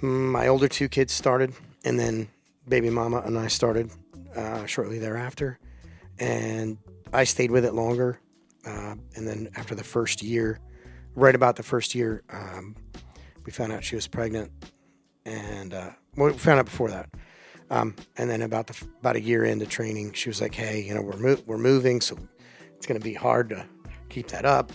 My 0.01 0.49
older 0.49 0.67
two 0.67 0.89
kids 0.89 1.13
started, 1.13 1.53
and 1.85 1.97
then 1.97 2.27
baby 2.69 2.91
mama 2.91 3.23
and 3.25 3.39
I 3.39 3.47
started 3.47 3.93
uh, 4.35 4.67
shortly 4.67 4.99
thereafter. 4.99 5.61
And 6.19 6.79
I 7.13 7.23
stayed 7.23 7.53
with 7.53 7.65
it 7.65 7.73
longer. 7.73 8.19
Uh, 8.67 8.97
and 9.15 9.29
then 9.29 9.49
after 9.55 9.77
the 9.77 9.85
first 9.85 10.25
year, 10.25 10.59
right 11.15 11.37
about 11.37 11.55
the 11.55 11.63
first 11.63 11.95
year, 11.95 12.25
um, 12.31 12.75
we 13.47 13.53
found 13.53 13.73
out 13.73 13.85
she 13.85 13.95
was 13.95 14.09
pregnant, 14.09 14.51
and 15.25 15.73
uh, 15.73 15.91
well, 16.17 16.33
we 16.33 16.39
found 16.39 16.59
out 16.59 16.65
before 16.65 16.91
that. 16.91 17.09
Um, 17.71 17.95
and 18.17 18.31
then 18.31 18.43
about 18.43 18.67
the 18.67 18.87
about 19.01 19.17
a 19.17 19.21
year 19.21 19.45
into 19.45 19.67
training, 19.67 20.13
she 20.15 20.29
was 20.29 20.41
like, 20.41 20.55
"Hey, 20.55 20.81
you 20.83 20.95
know, 20.95 21.03
we're 21.03 21.17
mo- 21.19 21.43
we're 21.47 21.59
moving, 21.59 22.01
so 22.01 22.17
it's 22.77 22.87
going 22.87 22.99
to 22.99 23.05
be 23.05 23.15
hard 23.15 23.51
to 23.51 23.67
keep 24.09 24.29
that 24.29 24.45
up." 24.45 24.73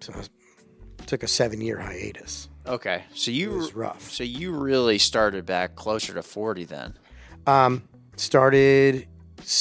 So 0.00 0.12
I 0.14 1.04
took 1.06 1.22
a 1.22 1.28
seven 1.28 1.60
year 1.60 1.78
hiatus. 1.78 2.48
Okay. 2.66 3.04
So 3.14 3.30
you 3.30 3.52
It 3.52 3.56
was 3.56 3.74
rough. 3.74 4.10
So 4.10 4.22
you 4.22 4.52
really 4.52 4.98
started 4.98 5.44
back 5.46 5.74
closer 5.74 6.14
to 6.14 6.22
40 6.22 6.64
then. 6.64 6.98
Um, 7.46 7.82
started, 8.16 9.08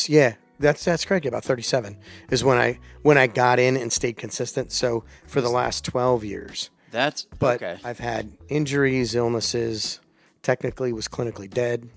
yeah, 0.06 0.36
that's 0.60 0.84
that's 0.86 1.06
correct. 1.06 1.26
About 1.26 1.44
thirty 1.44 1.62
seven 1.64 1.98
is 2.30 2.44
when 2.44 2.58
I 2.58 2.80
when 3.02 3.18
I 3.18 3.28
got 3.28 3.58
in 3.60 3.78
and 3.78 3.92
stayed 3.92 4.18
consistent. 4.18 4.72
So 4.72 5.06
for 5.26 5.42
the 5.42 5.50
last 5.50 5.86
twelve 5.86 6.24
years, 6.24 6.70
That's 6.92 7.24
but 7.40 7.56
okay. 7.64 7.80
I've 7.84 8.00
had 8.00 8.38
injuries, 8.50 9.16
illnesses. 9.16 10.02
Technically, 10.42 10.94
was 10.94 11.08
clinically 11.08 11.50
dead 11.50 11.90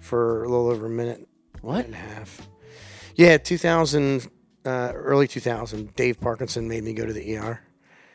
for 0.00 0.44
a 0.44 0.48
little 0.48 0.68
over 0.68 0.86
a 0.86 0.90
minute, 0.90 1.26
What? 1.60 1.84
and 1.86 1.94
a 1.94 1.98
half. 1.98 2.48
Yeah, 3.16 3.36
two 3.38 3.58
thousand, 3.58 4.28
uh, 4.64 4.92
early 4.94 5.28
two 5.28 5.40
thousand. 5.40 5.94
Dave 5.96 6.20
Parkinson 6.20 6.68
made 6.68 6.84
me 6.84 6.92
go 6.92 7.04
to 7.06 7.12
the 7.12 7.36
ER. 7.36 7.60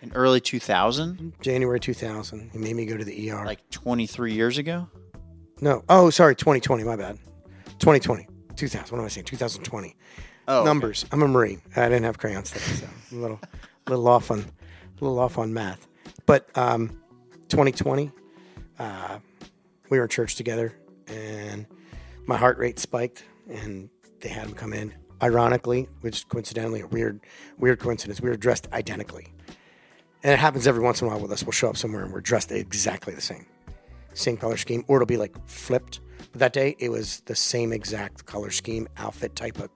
In 0.01 0.11
early 0.13 0.39
2000, 0.41 1.33
January 1.41 1.79
two 1.79 1.93
thousand, 1.93 2.51
he 2.51 2.57
made 2.59 2.75
me 2.75 2.85
go 2.85 2.97
to 2.97 3.03
the 3.03 3.31
ER. 3.31 3.45
like 3.45 3.67
23 3.71 4.33
years 4.33 4.57
ago? 4.57 4.87
no, 5.61 5.83
oh, 5.89 6.09
sorry, 6.09 6.35
twenty 6.35 6.59
twenty. 6.59 6.83
My 6.83 6.95
bad. 6.95 7.17
Twenty 7.79 7.99
twenty. 7.99 8.27
Two 8.55 8.67
thousand. 8.67 8.91
What 8.91 8.99
am 8.99 9.05
I 9.05 9.09
saying? 9.09 9.25
Two 9.25 9.37
thousand 9.37 9.63
twenty. 9.63 9.95
Oh. 10.47 10.59
okay. 10.59 10.65
Numbers. 10.65 11.05
I'm 11.11 11.21
a 11.23 11.27
Marine. 11.27 11.61
I 11.75 11.83
didn't 11.89 12.03
have 12.03 12.17
crayons 12.19 12.51
today, 12.51 12.65
so 12.65 12.85
I'm 13.11 13.17
a 13.17 13.21
little, 13.21 13.39
little 13.89 14.07
off 14.07 14.29
on, 14.31 14.39
a 14.39 15.03
little 15.03 15.17
off 15.19 15.37
on 15.39 15.53
math. 15.53 15.87
But 16.27 16.49
um, 16.55 16.89
2020, 17.49 18.11
uh, 18.79 19.19
we 19.89 19.97
were 19.97 20.03
in 20.03 20.09
church 20.09 20.35
together, 20.35 20.73
and 21.07 21.65
my 22.27 22.37
heart 22.37 22.57
rate 22.57 22.79
spiked, 22.79 23.23
and 23.49 23.89
they 24.21 24.29
had 24.29 24.47
him 24.47 24.53
come 24.53 24.73
in. 24.73 24.93
Ironically, 25.21 25.87
which 26.01 26.27
coincidentally, 26.27 26.81
a 26.81 26.87
weird, 26.87 27.21
weird 27.57 27.79
coincidence, 27.79 28.19
we 28.21 28.29
were 28.29 28.35
dressed 28.35 28.67
identically, 28.73 29.27
and 30.23 30.33
it 30.33 30.39
happens 30.39 30.67
every 30.67 30.83
once 30.83 31.01
in 31.01 31.07
a 31.07 31.09
while 31.09 31.19
with 31.21 31.31
us. 31.31 31.43
We'll 31.43 31.51
show 31.53 31.69
up 31.69 31.77
somewhere 31.77 32.03
and 32.03 32.11
we're 32.11 32.19
dressed 32.21 32.51
exactly 32.51 33.13
the 33.13 33.21
same, 33.21 33.45
same 34.13 34.35
color 34.37 34.57
scheme, 34.57 34.83
or 34.87 34.97
it'll 34.97 35.05
be 35.05 35.17
like 35.17 35.33
flipped. 35.47 36.01
But 36.31 36.39
that 36.39 36.53
day, 36.53 36.75
it 36.79 36.89
was 36.89 37.21
the 37.27 37.35
same 37.35 37.71
exact 37.71 38.25
color 38.25 38.51
scheme, 38.51 38.87
outfit 38.97 39.35
type 39.37 39.57
of. 39.59 39.69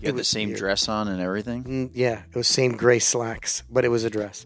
You 0.00 0.08
had 0.08 0.16
the 0.16 0.24
same 0.24 0.52
dress 0.54 0.88
on 0.88 1.06
and 1.06 1.20
everything? 1.22 1.62
Mm, 1.64 1.90
Yeah, 1.94 2.22
it 2.28 2.34
was 2.36 2.48
same 2.48 2.72
gray 2.76 2.98
slacks, 2.98 3.62
but 3.70 3.84
it 3.84 3.88
was 3.90 4.02
a 4.02 4.10
dress, 4.10 4.44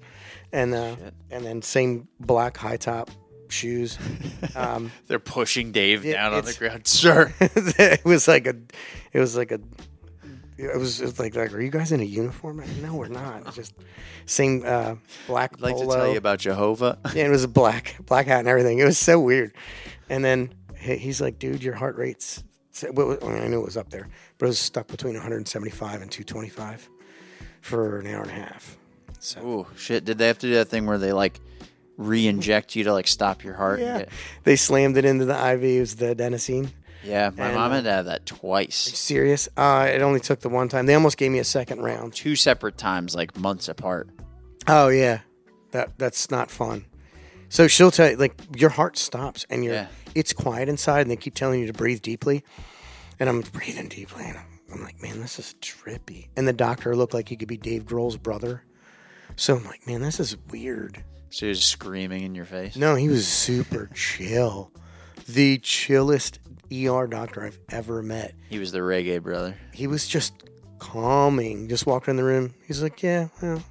and 0.53 0.74
uh, 0.74 0.94
and 1.31 1.44
then 1.44 1.62
same 1.62 2.07
black 2.20 2.59
high 2.59 2.77
top 2.77 3.11
shoes. 3.53 3.99
Um, 4.55 4.91
They're 5.07 5.19
pushing 5.19 5.73
Dave 5.73 6.05
It- 6.05 6.15
down 6.15 6.33
on 6.33 6.45
the 6.45 6.55
ground. 6.55 6.87
Sir. 6.87 7.33
it 7.41 8.05
was 8.05 8.27
like 8.27 8.47
a, 8.47 8.57
it 9.13 9.21
was 9.21 9.37
like 9.37 9.53
a, 9.53 9.61
it 10.57 10.77
was, 10.77 11.01
it 11.01 11.05
was 11.05 11.19
like 11.21 11.37
like, 11.37 11.53
are 11.53 11.61
you 11.61 11.71
guys 11.71 11.93
in 11.93 12.01
a 12.01 12.05
uniform? 12.05 12.63
No, 12.83 12.95
we're 12.95 13.09
not. 13.09 13.55
Just 13.55 13.75
same 14.27 14.63
uh, 14.65 14.97
black 15.27 15.53
I'd 15.55 15.61
like 15.61 15.75
polo. 15.75 15.95
to 15.95 15.97
tell 16.01 16.11
you 16.11 16.19
about 16.19 16.41
Jehovah. 16.41 16.99
Yeah, 17.15 17.27
it 17.27 17.31
was 17.31 17.45
a 17.45 17.49
black 17.49 17.97
black 18.07 18.27
hat 18.27 18.41
and 18.41 18.49
everything. 18.49 18.79
It 18.79 18.85
was 18.85 18.99
so 18.99 19.21
weird. 19.21 19.53
And 20.09 20.25
then 20.25 20.53
he's 20.77 21.21
like, 21.21 21.39
"Dude, 21.39 21.63
your 21.63 21.75
heart 21.75 21.97
rate's." 21.97 22.43
I, 22.83 22.91
mean, 22.91 23.19
I 23.23 23.49
knew 23.49 23.61
it 23.61 23.65
was 23.65 23.77
up 23.77 23.91
there, 23.91 24.09
but 24.39 24.47
it 24.47 24.49
was 24.49 24.59
stuck 24.59 24.87
between 24.87 25.15
175 25.15 26.01
and 26.03 26.11
225 26.11 26.89
for 27.61 27.99
an 27.99 28.07
hour 28.07 28.23
and 28.23 28.31
a 28.31 28.35
half. 28.35 28.79
So 29.19 29.41
Ooh, 29.45 29.67
shit. 29.77 30.05
Did 30.05 30.19
they 30.19 30.29
have 30.29 30.39
to 30.39 30.47
do 30.47 30.55
that 30.55 30.69
thing 30.69 30.87
where 30.87 30.99
they 30.99 31.13
like 31.13 31.41
re-inject 31.99 32.75
you 32.77 32.85
to 32.85 32.93
like 32.95 33.07
stop 33.07 33.45
your 33.45 33.55
heart? 33.55 33.81
yeah, 33.81 33.99
Yeah. 33.99 34.05
they 34.45 34.57
slammed 34.57 34.97
it 34.97 35.05
into 35.05 35.27
the 35.27 35.35
IV. 35.35 35.63
It 35.65 35.81
was 35.81 35.97
the 35.97 36.15
adenosine. 36.15 36.71
Yeah, 37.05 37.31
my 37.37 37.47
And, 37.47 37.55
mom 37.55 37.71
uh, 37.71 37.75
had 37.77 37.85
to 37.85 37.93
have 37.93 38.05
that 38.07 38.27
twice. 38.27 38.75
Serious? 38.75 39.49
Uh, 39.57 39.89
it 39.93 40.01
only 40.03 40.21
took 40.21 40.41
the 40.41 40.49
one 40.49 40.69
time. 40.69 40.87
They 40.87 40.95
almost 40.95 41.17
gave 41.17 41.31
me 41.31 41.39
a 41.39 41.45
second 41.45 41.81
round. 41.81 42.13
Two 42.15 42.35
separate 42.35 42.77
times, 42.79 43.15
like 43.15 43.37
months 43.39 43.69
apart. 43.69 44.09
Oh 44.67 44.89
yeah, 44.89 45.21
That 45.73 45.97
that's 45.99 46.31
not 46.31 46.51
fun. 46.51 46.87
So 47.51 47.67
she'll 47.69 47.91
tell 47.91 48.11
you 48.11 48.17
like 48.17 48.35
your 48.57 48.71
heart 48.71 48.99
stops 48.99 49.47
and 49.49 49.65
you're 49.65 49.75
Yeah. 49.75 49.87
it's 50.15 50.33
quiet 50.33 50.69
inside 50.69 51.03
and 51.03 51.11
they 51.11 51.17
keep 51.17 51.35
telling 51.35 51.61
you 51.61 51.67
to 51.67 51.73
breathe 51.73 52.03
deeply. 52.03 52.45
And 53.21 53.29
I'm 53.29 53.41
breathing 53.41 53.89
deeply 53.89 54.25
and 54.25 54.37
I'm, 54.37 54.45
I'm 54.75 54.83
like, 54.83 55.01
man, 55.01 55.21
this 55.21 55.39
is 55.39 55.55
trippy. 55.63 56.29
And 56.37 56.47
the 56.47 56.53
doctor 56.53 56.95
looked 56.95 57.15
like 57.15 57.29
he 57.29 57.37
could 57.37 57.49
be 57.49 57.57
Dave 57.57 57.85
Grohl's 57.87 58.17
brother. 58.19 58.65
So 59.37 59.57
I'm 59.57 59.65
like, 59.65 59.87
man, 59.87 60.03
this 60.03 60.21
is 60.21 60.37
weird. 60.51 61.03
So 61.31 61.47
he 61.47 61.51
was 61.51 61.64
screaming 61.64 62.23
in 62.23 62.35
your 62.35 62.45
face. 62.45 62.77
No, 62.77 62.95
he 62.95 63.09
was 63.09 63.27
super 63.27 63.91
chill. 63.95 64.71
The 65.29 65.59
chillest 65.59 66.38
ER 66.73 67.07
doctor 67.07 67.45
I've 67.45 67.59
ever 67.71 68.03
met. 68.03 68.35
He 68.49 68.59
was 68.59 68.73
the 68.73 68.79
reggae 68.79 69.23
brother. 69.23 69.57
He 69.73 69.87
was 69.87 70.09
just 70.09 70.33
calming. 70.79 71.69
Just 71.69 71.87
walked 71.87 72.09
in 72.09 72.17
the 72.17 72.25
room. 72.25 72.55
He's 72.67 72.83
like, 72.83 73.03
yeah, 73.03 73.29
well, 73.43 73.62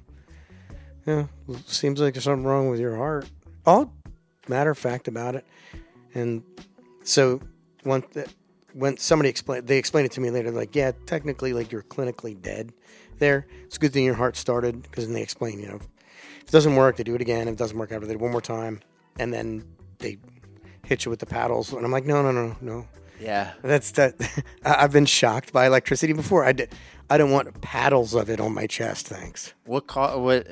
yeah, 1.06 1.26
seems 1.66 2.00
like 2.00 2.14
there's 2.14 2.24
something 2.24 2.44
wrong 2.44 2.68
with 2.68 2.80
your 2.80 2.96
heart. 2.96 3.28
All 3.66 3.92
matter 4.48 4.70
of 4.70 4.78
fact 4.78 5.08
about 5.08 5.34
it. 5.34 5.46
And 6.14 6.42
so 7.02 7.40
when, 7.82 8.02
when 8.72 8.96
somebody 8.96 9.28
explained, 9.28 9.66
they 9.66 9.78
explained 9.78 10.06
it 10.06 10.12
to 10.12 10.20
me 10.20 10.30
later, 10.30 10.50
like, 10.50 10.74
yeah, 10.74 10.92
technically, 11.06 11.52
like 11.52 11.72
you're 11.72 11.82
clinically 11.82 12.40
dead 12.40 12.72
there. 13.18 13.46
It's 13.64 13.76
a 13.76 13.80
good 13.80 13.92
thing 13.92 14.04
your 14.04 14.14
heart 14.14 14.36
started 14.36 14.82
because 14.82 15.06
then 15.06 15.14
they 15.14 15.22
explain, 15.22 15.60
you 15.60 15.68
know, 15.68 15.80
it 16.48 16.52
doesn't 16.52 16.76
work, 16.76 16.96
they 16.96 17.04
do 17.04 17.14
it 17.14 17.20
again. 17.20 17.48
If 17.48 17.54
it 17.54 17.58
doesn't 17.58 17.78
work 17.78 17.92
out, 17.92 18.00
they 18.00 18.06
do 18.06 18.12
it 18.12 18.20
one 18.20 18.32
more 18.32 18.40
time. 18.40 18.80
And 19.18 19.32
then 19.32 19.64
they 19.98 20.18
hit 20.84 21.04
you 21.04 21.10
with 21.10 21.20
the 21.20 21.26
paddles. 21.26 21.72
And 21.72 21.84
I'm 21.84 21.92
like, 21.92 22.06
no, 22.06 22.22
no, 22.22 22.32
no, 22.32 22.56
no. 22.60 22.86
Yeah. 23.20 23.52
That's 23.62 23.90
that. 23.92 24.14
I've 24.64 24.92
been 24.92 25.06
shocked 25.06 25.52
by 25.52 25.66
electricity 25.66 26.12
before. 26.12 26.44
I 26.44 26.52
did. 26.52 26.72
I 27.10 27.18
don't 27.18 27.30
want 27.30 27.60
paddles 27.60 28.14
of 28.14 28.30
it 28.30 28.40
on 28.40 28.52
my 28.54 28.66
chest. 28.66 29.08
Thanks. 29.08 29.54
What 29.64 29.86
ca- 29.86 30.18
what 30.18 30.46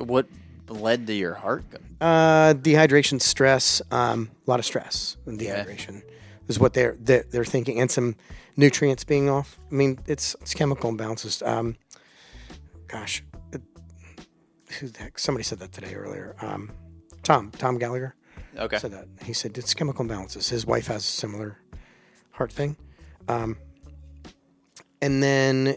what 0.00 0.26
led 0.68 1.06
to 1.06 1.12
your 1.12 1.34
heart? 1.34 1.64
Uh, 2.00 2.54
dehydration, 2.54 3.20
stress, 3.20 3.82
um, 3.90 4.30
a 4.46 4.50
lot 4.50 4.58
of 4.58 4.64
stress 4.66 5.16
and 5.26 5.38
dehydration 5.38 6.02
is 6.48 6.58
what 6.58 6.72
they're, 6.72 6.96
they're 6.98 7.24
they're 7.30 7.44
thinking, 7.44 7.80
and 7.80 7.90
some 7.90 8.16
nutrients 8.56 9.04
being 9.04 9.28
off. 9.28 9.58
I 9.70 9.74
mean, 9.74 9.98
it's 10.06 10.34
it's 10.40 10.54
chemical 10.54 10.90
imbalances. 10.92 11.46
Um, 11.46 11.76
gosh, 12.88 13.22
who 14.80 14.88
the 14.88 14.98
heck? 15.00 15.18
Somebody 15.18 15.44
said 15.44 15.58
that 15.60 15.72
today 15.72 15.94
earlier. 15.94 16.34
Um, 16.40 16.70
Tom 17.22 17.50
Tom 17.52 17.78
Gallagher 17.78 18.14
Okay. 18.56 18.78
said 18.78 18.92
that. 18.92 19.06
He 19.24 19.32
said 19.32 19.56
it's 19.58 19.74
chemical 19.74 20.04
imbalances. 20.04 20.48
His 20.48 20.66
wife 20.66 20.86
has 20.88 21.02
a 21.02 21.06
similar 21.06 21.58
heart 22.32 22.52
thing. 22.52 22.76
Um, 23.28 23.56
and 25.02 25.22
then 25.22 25.76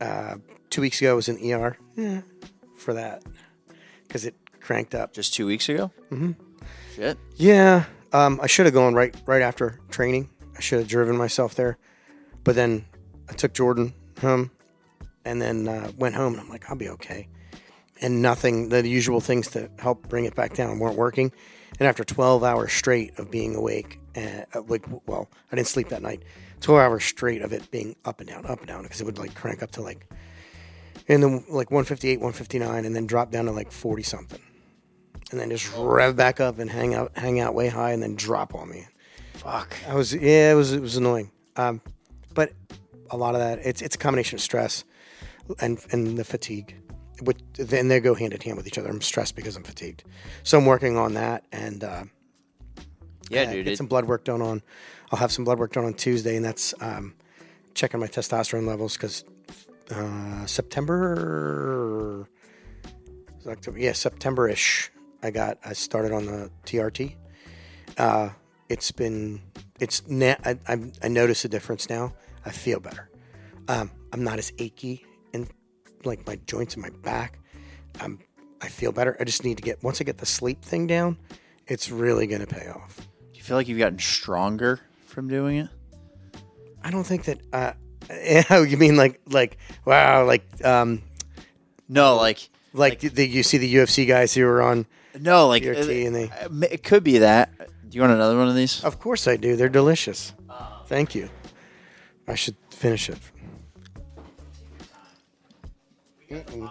uh, 0.00 0.36
two 0.70 0.80
weeks 0.80 1.00
ago 1.00 1.12
I 1.12 1.14
was 1.14 1.28
in 1.28 1.52
ER 1.52 1.76
for 2.76 2.94
that 2.94 3.22
because 4.06 4.24
it 4.24 4.34
cranked 4.60 4.94
up. 4.94 5.12
Just 5.12 5.34
two 5.34 5.46
weeks 5.46 5.68
ago. 5.68 5.90
Mm-hmm. 6.10 6.32
Shit. 6.94 7.18
Yeah, 7.36 7.84
um, 8.12 8.38
I 8.42 8.46
should 8.46 8.66
have 8.66 8.74
gone 8.74 8.94
right 8.94 9.14
right 9.26 9.42
after 9.42 9.80
training. 9.90 10.28
I 10.56 10.60
should 10.60 10.78
have 10.80 10.88
driven 10.88 11.16
myself 11.16 11.54
there, 11.54 11.78
but 12.44 12.54
then 12.54 12.84
I 13.30 13.32
took 13.32 13.54
Jordan 13.54 13.94
home, 14.20 14.50
and 15.24 15.40
then 15.40 15.66
uh, 15.68 15.90
went 15.96 16.14
home. 16.14 16.34
And 16.34 16.42
I'm 16.42 16.48
like, 16.50 16.68
I'll 16.68 16.76
be 16.76 16.90
okay. 16.90 17.28
And 18.02 18.20
nothing, 18.20 18.68
the 18.68 18.86
usual 18.86 19.20
things 19.20 19.48
to 19.52 19.70
help 19.78 20.08
bring 20.08 20.26
it 20.26 20.34
back 20.34 20.54
down 20.54 20.78
weren't 20.78 20.96
working. 20.96 21.32
And 21.78 21.88
after 21.88 22.04
12 22.04 22.44
hours 22.44 22.72
straight 22.72 23.18
of 23.18 23.30
being 23.30 23.54
awake, 23.54 23.98
uh, 24.16 24.60
like, 24.68 24.84
well, 25.06 25.30
I 25.50 25.56
didn't 25.56 25.68
sleep 25.68 25.88
that 25.88 26.02
night. 26.02 26.22
12 26.60 26.80
hours 26.80 27.04
straight 27.04 27.42
of 27.42 27.52
it 27.52 27.70
being 27.70 27.96
up 28.04 28.20
and 28.20 28.28
down, 28.28 28.44
up 28.44 28.58
and 28.58 28.68
down, 28.68 28.82
because 28.82 29.00
it 29.00 29.04
would 29.04 29.18
like 29.18 29.34
crank 29.34 29.62
up 29.62 29.70
to 29.72 29.82
like, 29.82 30.06
and 31.08 31.22
then 31.22 31.44
like 31.48 31.70
158, 31.70 32.18
159, 32.18 32.84
and 32.84 32.94
then 32.94 33.06
drop 33.06 33.30
down 33.30 33.46
to 33.46 33.52
like 33.52 33.72
40 33.72 34.02
something 34.02 34.40
and 35.32 35.40
then 35.40 35.50
just 35.50 35.72
rev 35.76 36.14
back 36.14 36.40
up 36.40 36.58
and 36.58 36.70
hang 36.70 36.94
out 36.94 37.10
hang 37.16 37.40
out 37.40 37.54
way 37.54 37.68
high 37.68 37.92
and 37.92 38.02
then 38.02 38.14
drop 38.14 38.54
on 38.54 38.68
me. 38.68 38.86
Fuck. 39.34 39.74
I 39.88 39.94
was 39.94 40.14
yeah, 40.14 40.52
it 40.52 40.54
was 40.54 40.72
it 40.72 40.80
was 40.80 40.96
annoying. 40.96 41.32
Um, 41.56 41.80
but 42.34 42.52
a 43.10 43.16
lot 43.16 43.34
of 43.34 43.40
that 43.40 43.58
it's 43.64 43.82
it's 43.82 43.96
a 43.96 43.98
combination 43.98 44.36
of 44.36 44.42
stress 44.42 44.84
and 45.58 45.78
and 45.90 46.16
the 46.16 46.24
fatigue. 46.24 46.76
Which 47.24 47.38
then 47.54 47.88
they 47.88 48.00
go 48.00 48.14
hand 48.14 48.32
in 48.32 48.40
hand 48.40 48.56
with 48.56 48.66
each 48.66 48.78
other. 48.78 48.88
I'm 48.88 49.00
stressed 49.00 49.36
because 49.36 49.56
I'm 49.56 49.62
fatigued, 49.64 50.04
so 50.42 50.58
I'm 50.58 50.66
working 50.66 50.96
on 50.96 51.14
that 51.14 51.44
and 51.52 51.84
uh, 51.84 52.04
Yeah, 53.30 53.44
dude. 53.52 53.64
get 53.64 53.72
It, 53.72 53.76
some 53.76 53.86
blood 53.86 54.06
work 54.06 54.24
done 54.24 54.42
on. 54.42 54.62
I'll 55.10 55.18
have 55.18 55.30
some 55.32 55.44
blood 55.44 55.58
work 55.58 55.72
done 55.72 55.84
on 55.84 55.94
Tuesday, 55.94 56.36
and 56.36 56.44
that's 56.44 56.74
um, 56.80 57.14
checking 57.74 58.00
my 58.00 58.06
testosterone 58.08 58.66
levels 58.66 58.96
because 58.96 59.24
uh, 59.90 60.46
September, 60.46 62.26
October, 63.46 63.78
yeah, 63.78 63.92
September-ish. 63.92 64.90
I 65.22 65.30
got 65.30 65.58
I 65.64 65.72
started 65.74 66.12
on 66.12 66.26
the 66.26 66.50
TRT. 66.64 67.14
Uh, 67.98 68.30
it's 68.68 68.90
been 68.90 69.40
it's 69.80 70.06
na- 70.08 70.36
I, 70.44 70.58
I 70.66 70.90
I 71.02 71.08
notice 71.08 71.44
a 71.44 71.48
difference 71.48 71.88
now. 71.88 72.14
I 72.44 72.50
feel 72.50 72.80
better. 72.80 73.08
Um, 73.68 73.90
I'm 74.12 74.24
not 74.24 74.38
as 74.38 74.52
achy 74.58 75.04
like 76.04 76.26
my 76.26 76.36
joints 76.46 76.74
in 76.76 76.82
my 76.82 76.90
back. 77.02 77.38
Um, 78.00 78.18
I 78.60 78.68
feel 78.68 78.92
better. 78.92 79.16
I 79.20 79.24
just 79.24 79.44
need 79.44 79.56
to 79.56 79.62
get 79.62 79.82
once 79.82 80.00
I 80.00 80.04
get 80.04 80.18
the 80.18 80.26
sleep 80.26 80.62
thing 80.62 80.86
down, 80.86 81.18
it's 81.66 81.90
really 81.90 82.26
gonna 82.26 82.46
pay 82.46 82.68
off. 82.68 82.96
do 82.96 83.38
you 83.38 83.42
feel 83.42 83.56
like 83.56 83.68
you've 83.68 83.78
gotten 83.78 83.98
stronger 83.98 84.80
from 85.06 85.28
doing 85.28 85.56
it? 85.58 85.68
I 86.82 86.90
don't 86.90 87.04
think 87.04 87.24
that. 87.24 87.38
Uh, 87.52 87.72
you 88.68 88.76
mean 88.76 88.96
like 88.96 89.20
like 89.28 89.58
wow, 89.84 90.24
like 90.24 90.44
um, 90.64 91.02
No, 91.88 92.16
like 92.16 92.48
like, 92.74 93.00
the, 93.00 93.26
you 93.28 93.42
see 93.42 93.58
the 93.58 93.74
UFC 93.74 94.06
guys 94.08 94.32
who 94.34 94.46
are 94.46 94.62
on. 94.62 94.86
no, 95.20 95.46
like 95.48 95.62
TRT 95.62 96.04
uh, 96.04 96.06
and 96.06 96.16
they- 96.16 96.30
uh, 96.30 96.48
it 96.72 96.82
could 96.82 97.04
be 97.04 97.18
that. 97.18 97.50
Do 97.88 97.96
you 97.96 98.00
want 98.00 98.14
another 98.14 98.38
one 98.38 98.48
of 98.48 98.54
these? 98.54 98.82
Of 98.82 98.98
course 98.98 99.28
I 99.28 99.36
do. 99.36 99.54
They're 99.56 99.68
delicious. 99.68 100.32
Thank 100.86 101.14
you. 101.14 101.28
I 102.26 102.34
should 102.34 102.56
finish 102.70 103.08
it. 103.10 103.18
Mm-mm. 106.32 106.70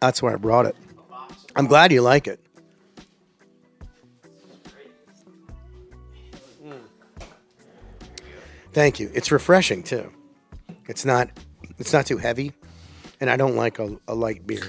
That's 0.00 0.20
why 0.22 0.32
I 0.32 0.36
brought 0.36 0.66
it. 0.66 0.76
I'm 1.54 1.66
glad 1.66 1.92
you 1.92 2.02
like 2.02 2.26
it. 2.26 2.40
Mm. 6.64 6.80
Thank 8.72 9.00
you. 9.00 9.10
It's 9.14 9.30
refreshing 9.30 9.82
too. 9.82 10.12
It's 10.88 11.04
not. 11.04 11.30
It's 11.78 11.92
not 11.92 12.06
too 12.06 12.18
heavy, 12.18 12.52
and 13.20 13.30
I 13.30 13.36
don't 13.36 13.54
like 13.54 13.78
a, 13.78 13.96
a 14.08 14.14
light 14.14 14.46
beer. 14.46 14.68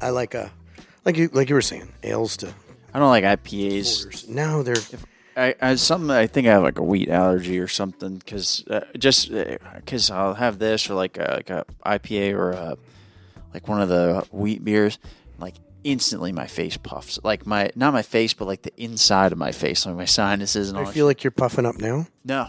I 0.00 0.10
like 0.10 0.34
a, 0.34 0.50
like 1.04 1.16
you 1.16 1.28
like 1.32 1.48
you 1.48 1.54
were 1.54 1.62
saying, 1.62 1.92
ales 2.02 2.36
to 2.38 2.52
I 2.94 2.98
don't 2.98 3.10
like 3.10 3.24
IPAs. 3.24 4.02
porters. 4.04 4.28
No, 4.28 4.62
they're 4.62 4.76
I, 5.36 5.54
I 5.60 5.74
something 5.74 6.10
I 6.10 6.26
think 6.26 6.46
I 6.46 6.52
have 6.52 6.62
like 6.62 6.78
a 6.78 6.82
wheat 6.82 7.08
allergy 7.10 7.58
or 7.58 7.68
something 7.68 8.16
because 8.16 8.64
uh, 8.68 8.80
just 8.98 9.30
uh, 9.30 9.58
because 9.74 10.10
I'll 10.10 10.34
have 10.34 10.58
this 10.58 10.88
or 10.88 10.94
like 10.94 11.18
a, 11.18 11.34
like 11.36 11.50
a 11.50 11.64
IPA 11.84 12.34
or 12.34 12.50
a, 12.52 12.76
like 13.52 13.68
one 13.68 13.80
of 13.82 13.88
the 13.88 14.26
wheat 14.30 14.64
beers, 14.64 14.98
like 15.38 15.54
instantly 15.84 16.32
my 16.32 16.46
face 16.46 16.76
puffs. 16.78 17.18
Like 17.22 17.46
my 17.46 17.70
not 17.76 17.92
my 17.92 18.02
face, 18.02 18.32
but 18.32 18.46
like 18.46 18.62
the 18.62 18.72
inside 18.82 19.32
of 19.32 19.38
my 19.38 19.52
face, 19.52 19.84
like 19.84 19.94
my 19.94 20.04
sinuses 20.06 20.70
and 20.70 20.78
all. 20.78 20.86
I 20.86 20.90
feel 20.92 21.06
like 21.06 21.22
you're 21.22 21.30
puffing 21.30 21.66
up 21.66 21.76
now. 21.76 22.06
no, 22.24 22.48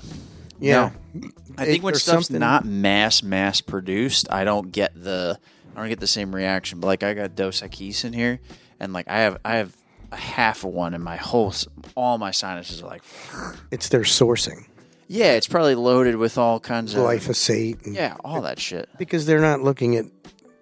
Yeah. 0.60 0.91
No. 1.13 1.30
I 1.58 1.65
think 1.65 1.78
It- 1.80 1.84
when 1.84 1.95
stuff's 1.95 2.28
something- 2.28 2.39
not 2.39 2.65
mass 2.65 3.21
mass 3.21 3.60
produced, 3.62 4.28
I 4.32 4.43
don't 4.45 4.71
get 4.71 4.93
the 4.95 5.38
I 5.76 5.80
don't 5.82 5.89
get 5.89 6.00
the 6.00 6.08
same 6.08 6.34
reaction. 6.34 6.80
But 6.80 6.88
like 6.88 7.04
I 7.04 7.13
got 7.13 7.36
Dos 7.36 7.62
Equis 7.62 8.06
in 8.06 8.13
here, 8.13 8.39
and 8.80 8.93
like 8.93 9.08
I 9.10 9.17
have 9.19 9.38
I 9.43 9.56
have 9.58 9.76
a 10.12 10.15
half 10.15 10.63
of 10.63 10.72
one, 10.72 10.93
and 10.93 11.04
my 11.04 11.17
whole 11.17 11.54
all 11.96 12.17
my 12.17 12.32
sinuses 12.32 12.82
are 12.82 12.88
like. 12.88 13.04
It's 13.72 13.89
their 13.89 14.02
sourcing, 14.02 14.65
Yeah, 15.08 15.34
it's 15.34 15.48
probably 15.48 15.76
loaded 15.76 16.15
with 16.15 16.38
all 16.38 16.60
kinds 16.60 16.93
of 16.93 17.02
glyphosate, 17.04 17.86
and, 17.86 17.96
Yeah, 17.96 18.15
all 18.24 18.41
that 18.41 18.60
shit. 18.60 18.89
because 18.98 19.26
they're 19.26 19.41
not 19.41 19.62
looking 19.62 19.96
at 19.98 20.06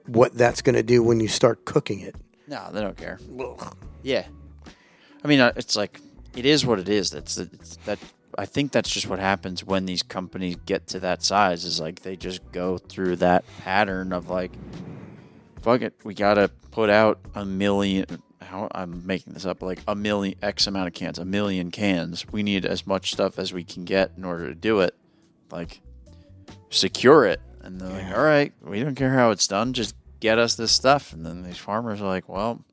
what 0.07 0.33
that's 0.33 0.61
going 0.61 0.75
to 0.75 0.83
do 0.83 1.01
when 1.03 1.19
you 1.19 1.27
start 1.27 1.65
cooking 1.65 1.99
it. 1.99 2.15
No, 2.47 2.69
they 2.71 2.81
don't 2.81 2.97
care. 2.97 3.19
Yeah, 4.03 4.25
I 5.23 5.27
mean, 5.27 5.39
uh, 5.39 5.51
it's 5.55 5.75
like 5.75 5.99
it 6.35 6.45
is 6.45 6.65
what 6.65 6.79
it 6.79 6.89
is. 6.89 7.09
That's 7.11 7.37
it's, 7.37 7.77
that. 7.85 7.99
I 8.37 8.45
think 8.45 8.71
that's 8.73 8.89
just 8.89 9.07
what 9.07 9.17
happens 9.19 9.63
when 9.63 9.85
these 9.85 10.03
companies 10.03 10.57
get 10.65 10.87
to 10.87 10.99
that 10.99 11.23
size. 11.23 11.63
Is 11.65 11.79
like 11.79 12.01
they 12.01 12.15
just 12.15 12.41
go 12.51 12.77
through 12.77 13.15
that 13.17 13.45
pattern 13.59 14.13
of 14.13 14.29
like, 14.29 14.51
fuck 15.61 15.81
it, 15.81 15.93
we 16.03 16.13
gotta 16.13 16.49
put 16.71 16.89
out 16.89 17.19
a 17.33 17.45
million. 17.45 18.05
How 18.45 18.67
I'm 18.71 19.05
making 19.05 19.33
this 19.33 19.45
up, 19.45 19.61
like 19.61 19.79
a 19.87 19.95
million 19.95 20.37
X 20.41 20.67
amount 20.67 20.87
of 20.87 20.93
cans, 20.93 21.19
a 21.19 21.25
million 21.25 21.71
cans. 21.71 22.25
We 22.31 22.43
need 22.43 22.65
as 22.65 22.85
much 22.87 23.11
stuff 23.11 23.37
as 23.39 23.53
we 23.53 23.63
can 23.63 23.83
get 23.85 24.11
in 24.17 24.23
order 24.23 24.47
to 24.47 24.55
do 24.55 24.79
it. 24.81 24.95
Like, 25.51 25.81
secure 26.69 27.25
it, 27.25 27.39
and 27.61 27.79
they're 27.79 27.89
like, 27.89 28.17
all 28.17 28.23
right, 28.23 28.51
we 28.61 28.81
don't 28.81 28.95
care 28.95 29.13
how 29.13 29.31
it's 29.31 29.47
done, 29.47 29.73
just 29.73 29.95
get 30.19 30.39
us 30.39 30.55
this 30.55 30.71
stuff. 30.71 31.13
And 31.13 31.25
then 31.25 31.43
these 31.43 31.57
farmers 31.57 32.01
are 32.01 32.07
like, 32.07 32.27
well, 32.27 32.63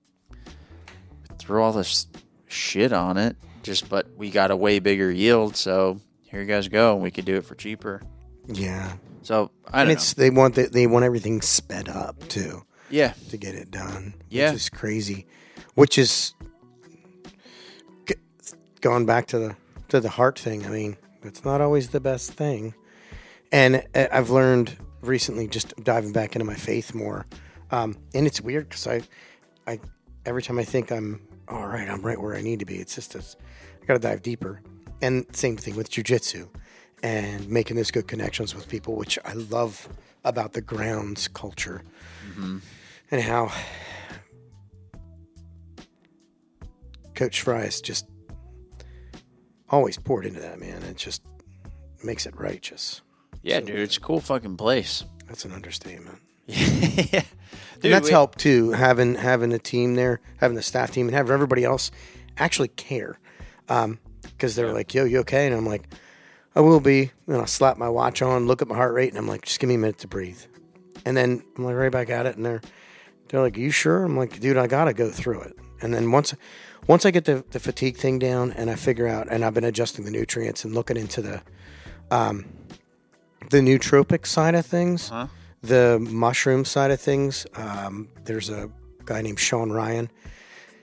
throw 1.39 1.63
all 1.65 1.73
this 1.73 2.07
shit 2.49 2.93
on 2.93 3.17
it, 3.19 3.37
just 3.63 3.89
but 3.89 4.07
we 4.17 4.31
got 4.31 4.51
a 4.51 4.57
way 4.57 4.79
bigger 4.79 5.11
yield, 5.11 5.57
so 5.57 6.01
here 6.23 6.41
you 6.41 6.47
guys 6.47 6.69
go. 6.69 6.97
We 6.97 7.11
could 7.11 7.25
do 7.25 7.37
it 7.37 7.45
for 7.45 7.55
cheaper. 7.55 8.03
Yeah, 8.47 8.95
So 9.23 9.51
I 9.71 9.83
and 9.83 9.89
don't 9.89 9.97
it's 9.97 10.15
they 10.15 10.31
want 10.31 10.55
the, 10.57 10.65
they 10.67 10.87
want 10.87 11.05
everything 11.05 11.41
sped 11.43 11.89
up 11.89 12.29
too. 12.29 12.65
Yeah. 12.91 13.15
to 13.31 13.37
get 13.37 13.55
it 13.55 13.71
done. 13.71 14.15
Yeah. 14.29 14.51
which 14.51 14.57
is 14.57 14.69
crazy. 14.69 15.27
Which 15.75 15.99
is 15.99 16.35
g- 18.07 18.15
going 18.81 19.07
back 19.07 19.27
to 19.29 19.39
the 19.39 19.57
to 19.89 20.01
the 20.01 20.11
heart 20.11 20.39
thing. 20.39 20.65
I 20.67 20.69
mean, 20.69 20.97
it's 21.23 21.45
not 21.45 21.61
always 21.61 21.91
the 21.91 22.01
best 22.01 22.33
thing, 22.33 22.75
and 23.51 23.85
uh, 23.95 24.07
I've 24.13 24.31
learned 24.31 24.77
recently 25.03 25.49
just 25.49 25.75
diving 25.83 26.13
back 26.13 26.35
into 26.35 26.45
my 26.45 26.55
faith 26.55 26.95
more. 26.95 27.27
Um, 27.71 27.97
and 28.15 28.27
it's 28.27 28.41
weird 28.41 28.69
because 28.69 28.87
I, 28.87 29.03
I 29.67 29.81
every 30.27 30.43
time 30.43 30.59
I 30.59 30.65
think 30.65 30.91
I'm 30.91 31.27
all 31.49 31.67
right, 31.67 31.89
I'm 31.89 32.03
right 32.03 32.21
where 32.21 32.35
I 32.35 32.41
need 32.41 32.61
to 32.61 32.65
be. 32.65 32.77
It's 32.77 32.95
just 32.95 33.13
this, 33.15 33.37
I 33.83 33.87
got 33.87 33.95
to 33.95 33.99
dive 34.01 34.23
deeper. 34.23 34.61
And 35.01 35.27
same 35.35 35.57
thing 35.57 35.75
with 35.75 35.91
jujitsu 35.91 36.49
and 37.03 37.49
making 37.49 37.77
those 37.77 37.91
good 37.91 38.07
connections 38.07 38.55
with 38.55 38.69
people, 38.69 38.95
which 38.95 39.19
I 39.25 39.33
love 39.33 39.89
about 40.25 40.53
the 40.53 40.61
grounds 40.61 41.27
culture 41.29 41.83
and 43.11 43.21
how 43.21 43.51
Coach 47.23 47.43
Fry 47.43 47.63
is 47.63 47.81
just 47.81 48.09
always 49.71 49.97
poured 49.97 50.27
into 50.27 50.41
that 50.41 50.59
man. 50.59 50.83
It 50.83 50.97
just 50.97 51.23
makes 52.03 52.27
it 52.27 52.37
righteous. 52.37 53.01
Yeah, 53.43 53.61
dude, 53.61 53.79
it's 53.79 53.97
a 53.97 54.01
cool 54.01 54.19
fucking 54.19 54.57
place. 54.57 55.05
That's 55.29 55.45
an 55.45 55.53
understatement. 55.53 56.19
yeah. 56.47 57.23
Dude, 57.79 57.93
that's 57.93 58.07
we- 58.07 58.11
helped 58.11 58.41
too, 58.41 58.73
having 58.73 59.15
having 59.15 59.53
a 59.53 59.61
team 59.61 59.95
there, 59.95 60.21
having 60.39 60.57
the 60.57 60.65
staff 60.65 60.91
team, 60.91 61.07
and 61.07 61.15
having 61.15 61.31
everybody 61.31 61.63
else 61.63 61.93
actually 62.39 62.67
care. 62.67 63.21
Um, 63.69 64.01
because 64.23 64.57
they're 64.57 64.73
like, 64.73 64.93
"Yo, 64.93 65.05
you 65.05 65.21
okay?" 65.21 65.47
And 65.47 65.55
I'm 65.55 65.65
like, 65.65 65.87
"I 66.57 66.61
will 66.61 66.81
be." 66.81 67.13
And 67.29 67.37
I'll 67.37 67.47
slap 67.47 67.79
my 67.79 67.89
watch 67.89 68.21
on, 68.21 68.49
look 68.49 68.63
at 68.63 68.69
my 68.69 68.75
heart 68.75 68.95
rate, 68.95 69.11
and 69.11 69.19
I'm 69.19 69.29
like, 69.29 69.43
"Just 69.43 69.61
give 69.61 69.69
me 69.69 69.77
a 69.77 69.79
minute 69.79 69.99
to 69.99 70.09
breathe." 70.09 70.43
And 71.07 71.17
then 71.17 71.45
I'm 71.57 71.65
like 71.65 71.77
right 71.77 71.93
back 71.93 72.11
at 72.11 72.27
it, 72.27 72.35
and 72.35 72.45
they're 72.45 72.63
they're 73.29 73.43
like, 73.43 73.57
"You 73.57 73.71
sure?" 73.71 74.03
I'm 74.03 74.17
like, 74.17 74.41
"Dude, 74.41 74.57
I 74.57 74.67
gotta 74.67 74.93
go 74.93 75.09
through 75.09 75.43
it." 75.43 75.57
And 75.83 75.95
then 75.95 76.11
once 76.11 76.35
once 76.93 77.07
I 77.07 77.11
get 77.11 77.25
the, 77.25 77.43
the 77.53 77.59
fatigue 77.59 77.97
thing 77.97 78.19
down, 78.19 78.53
and 78.53 78.69
I 78.69 78.75
figure 78.75 79.09
out, 79.09 79.27
and 79.31 79.47
I've 79.47 79.55
been 79.55 79.65
adjusting 79.65 80.05
the 80.05 80.11
nutrients 80.11 80.63
and 80.63 80.75
looking 80.75 80.99
into 80.99 81.23
the 81.23 81.41
um, 82.11 82.45
the 83.49 83.61
nootropic 83.61 84.27
side 84.27 84.55
of 84.55 84.67
things, 84.67 85.09
Huh? 85.09 85.29
the 85.63 85.99
mushroom 85.99 86.67
side 86.67 86.91
of 86.91 87.01
things. 87.01 87.47
Um, 87.55 88.11
there's 88.25 88.51
a 88.51 88.71
guy 89.07 89.23
named 89.23 89.41
Sean 89.41 89.73
Ryan. 89.73 90.11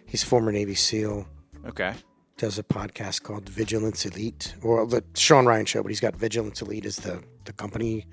He's 0.08 0.24
former 0.24 0.52
Navy 0.52 0.74
SEAL. 0.74 1.28
Okay. 1.68 1.94
Does 2.38 2.58
a 2.58 2.64
podcast 2.64 3.22
called 3.22 3.48
Vigilance 3.48 4.04
Elite, 4.04 4.56
or 4.64 4.88
the 4.88 5.04
Sean 5.14 5.46
Ryan 5.46 5.68
Show, 5.68 5.84
but 5.84 5.90
he's 5.90 6.00
got 6.00 6.16
Vigilance 6.16 6.60
Elite 6.64 6.88
as 6.88 6.96
the 6.96 7.22
the 7.46 7.54
company 7.54 8.08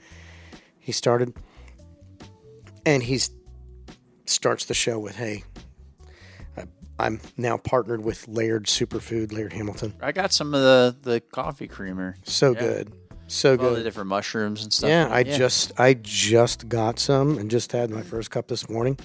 he 0.78 0.92
started, 0.92 1.32
and 2.84 3.02
he's 3.02 3.30
starts 4.26 4.66
the 4.66 4.74
show 4.74 4.98
with, 4.98 5.16
"Hey, 5.16 5.44
I'm 6.98 7.20
now 7.36 7.58
partnered 7.58 8.02
with 8.02 8.26
Laird 8.28 8.64
Superfood, 8.66 9.32
Laird 9.32 9.52
Hamilton. 9.52 9.94
I 10.00 10.12
got 10.12 10.32
some 10.32 10.54
of 10.54 10.60
the, 10.62 10.96
the 11.02 11.20
coffee 11.20 11.68
creamer. 11.68 12.16
So 12.24 12.52
Yeah. 12.52 12.60
good, 12.60 12.92
so 13.26 13.56
good. 13.56 13.66
All 13.68 13.74
the 13.74 13.82
different 13.82 14.08
mushrooms 14.08 14.62
and 14.62 14.72
stuff. 14.72 14.88
Yeah, 14.88 15.08
I 15.10 15.22
just 15.22 15.78
I 15.78 15.94
just 15.94 16.68
got 16.68 16.98
some 16.98 17.38
and 17.38 17.50
just 17.50 17.72
had 17.72 17.90
my 17.90 18.02
first 18.02 18.30
cup 18.30 18.48
this 18.48 18.68
morning. 18.70 18.98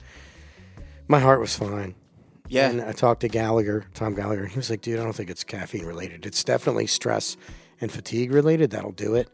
My 1.08 1.20
heart 1.20 1.42
was 1.42 1.56
fine. 1.56 1.96
Yeah. 2.48 2.70
And 2.70 2.82
I 2.82 2.92
talked 2.92 3.22
to 3.22 3.28
Gallagher, 3.30 3.86
Tom 3.94 4.14
Gallagher, 4.14 4.44
and 4.44 4.52
he 4.52 4.58
was 4.58 4.70
like, 4.70 4.82
dude, 4.82 5.00
I 5.00 5.04
don't 5.04 5.14
think 5.14 5.30
it's 5.30 5.44
caffeine 5.44 5.86
related. 5.86 6.26
It's 6.26 6.44
definitely 6.44 6.88
stress 6.88 7.38
and 7.80 7.92
fatigue 7.92 8.32
related. 8.34 8.72
That'll 8.72 8.92
do 8.92 9.16
it. 9.16 9.30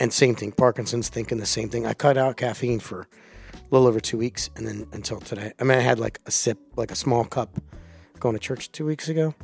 And 0.00 0.12
same 0.12 0.34
thing, 0.34 0.52
Parkinson's 0.52 1.08
thinking 1.08 1.38
the 1.38 1.46
same 1.46 1.68
thing. 1.70 1.84
I 1.86 1.92
cut 1.94 2.16
out 2.16 2.36
caffeine 2.36 2.78
for 2.78 3.08
a 3.54 3.58
little 3.70 3.88
over 3.88 4.00
two 4.00 4.16
weeks 4.18 4.48
and 4.56 4.66
then 4.66 4.86
until 4.92 5.18
today. 5.18 5.52
I 5.58 5.64
mean, 5.64 5.78
I 5.78 5.80
had 5.80 5.98
like 5.98 6.20
a 6.26 6.30
sip, 6.30 6.58
like 6.76 6.90
a 6.90 6.94
small 6.96 7.24
cup 7.24 7.58
going 8.20 8.34
to 8.34 8.40
church 8.40 8.70
two 8.72 8.86
weeks 8.86 9.08
ago, 9.08 9.34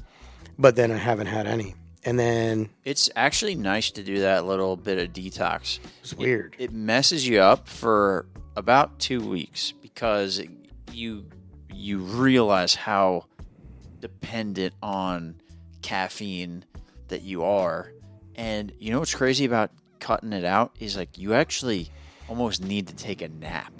but 0.58 0.76
then 0.76 0.90
I 0.90 0.96
haven't 0.96 1.26
had 1.26 1.46
any. 1.46 1.74
And 2.04 2.18
then 2.18 2.68
It's 2.84 3.08
actually 3.16 3.54
nice 3.54 3.90
to 3.92 4.02
do 4.02 4.20
that 4.20 4.44
little 4.44 4.76
bit 4.76 4.98
of 4.98 5.14
detox. 5.14 5.78
it's 6.02 6.12
weird. 6.14 6.54
It 6.58 6.72
messes 6.72 7.26
you 7.26 7.40
up 7.40 7.66
for 7.66 8.26
about 8.56 8.98
two 8.98 9.26
weeks 9.26 9.72
because 9.72 10.42
you 10.92 11.26
you 11.72 11.98
realize 11.98 12.74
how 12.74 13.24
dependent 14.00 14.74
on 14.82 15.37
caffeine 15.82 16.64
that 17.08 17.22
you 17.22 17.42
are. 17.42 17.90
And 18.37 18.72
you 18.78 18.92
know 18.92 18.98
what's 18.98 19.14
crazy 19.14 19.44
about 19.44 19.70
cutting 19.98 20.32
it 20.32 20.44
out 20.44 20.76
is 20.78 20.96
like 20.96 21.16
you 21.16 21.34
actually 21.34 21.90
almost 22.28 22.62
need 22.62 22.87
to 22.88 22.94
take 22.94 23.22
a 23.22 23.28
nap. 23.28 23.72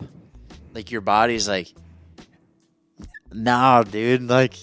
Like 0.73 0.91
your 0.91 1.03
body's 1.03 1.47
like, 1.47 1.73
nah, 3.35 3.83
dude, 3.83 4.29
like 4.29 4.57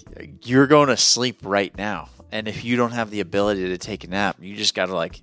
you're 0.47 0.67
going 0.67 0.87
to 0.87 0.97
sleep 0.97 1.39
right 1.43 1.75
now. 1.77 2.09
And 2.31 2.47
if 2.47 2.63
you 2.63 2.77
don't 2.77 2.91
have 2.91 3.11
the 3.11 3.19
ability 3.19 3.67
to 3.67 3.77
take 3.77 4.03
a 4.03 4.07
nap, 4.07 4.37
you 4.39 4.55
just 4.55 4.73
got 4.73 4.85
to 4.85 4.95
like, 4.95 5.21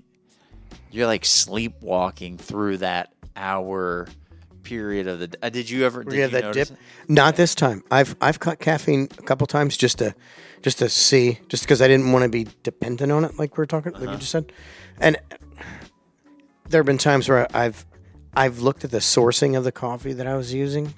you're 0.91 1.07
like 1.07 1.25
sleepwalking 1.25 2.37
through 2.37 2.79
that 2.79 3.13
hour 3.35 4.07
period 4.63 5.07
of 5.07 5.19
the. 5.21 5.39
Uh, 5.43 5.49
did 5.49 5.71
you 5.71 5.87
ever? 5.87 6.05
Did 6.05 6.15
yeah, 6.15 6.25
you 6.27 6.31
that 6.33 6.53
dip. 6.53 6.71
it? 6.71 6.77
Not 7.09 7.37
this 7.37 7.55
time. 7.55 7.83
I've 7.91 8.15
I've 8.21 8.39
cut 8.39 8.61
caffeine 8.61 9.09
a 9.19 9.23
couple 9.23 9.47
times 9.47 9.77
just 9.77 9.99
to 9.99 10.15
just 10.63 10.79
to 10.79 10.89
see, 10.89 11.39
just 11.49 11.63
because 11.63 11.81
I 11.81 11.89
didn't 11.89 12.13
want 12.13 12.25
to 12.25 12.29
be 12.29 12.47
dependent 12.63 13.11
on 13.11 13.25
it, 13.25 13.39
like 13.39 13.57
we 13.57 13.63
are 13.63 13.67
talking, 13.67 13.93
like 13.93 14.11
you 14.11 14.17
just 14.17 14.31
said. 14.31 14.53
And 15.01 15.17
there 16.69 16.81
have 16.81 16.87
been 16.87 16.99
times 16.99 17.29
where 17.29 17.49
I've 17.57 17.87
I've 18.35 18.61
looked 18.61 18.85
at 18.85 18.91
the 18.91 18.99
sourcing 18.99 19.57
of 19.57 19.65
the 19.65 19.73
coffee 19.73 20.13
that 20.13 20.27
I 20.27 20.37
was 20.37 20.53
using, 20.53 20.95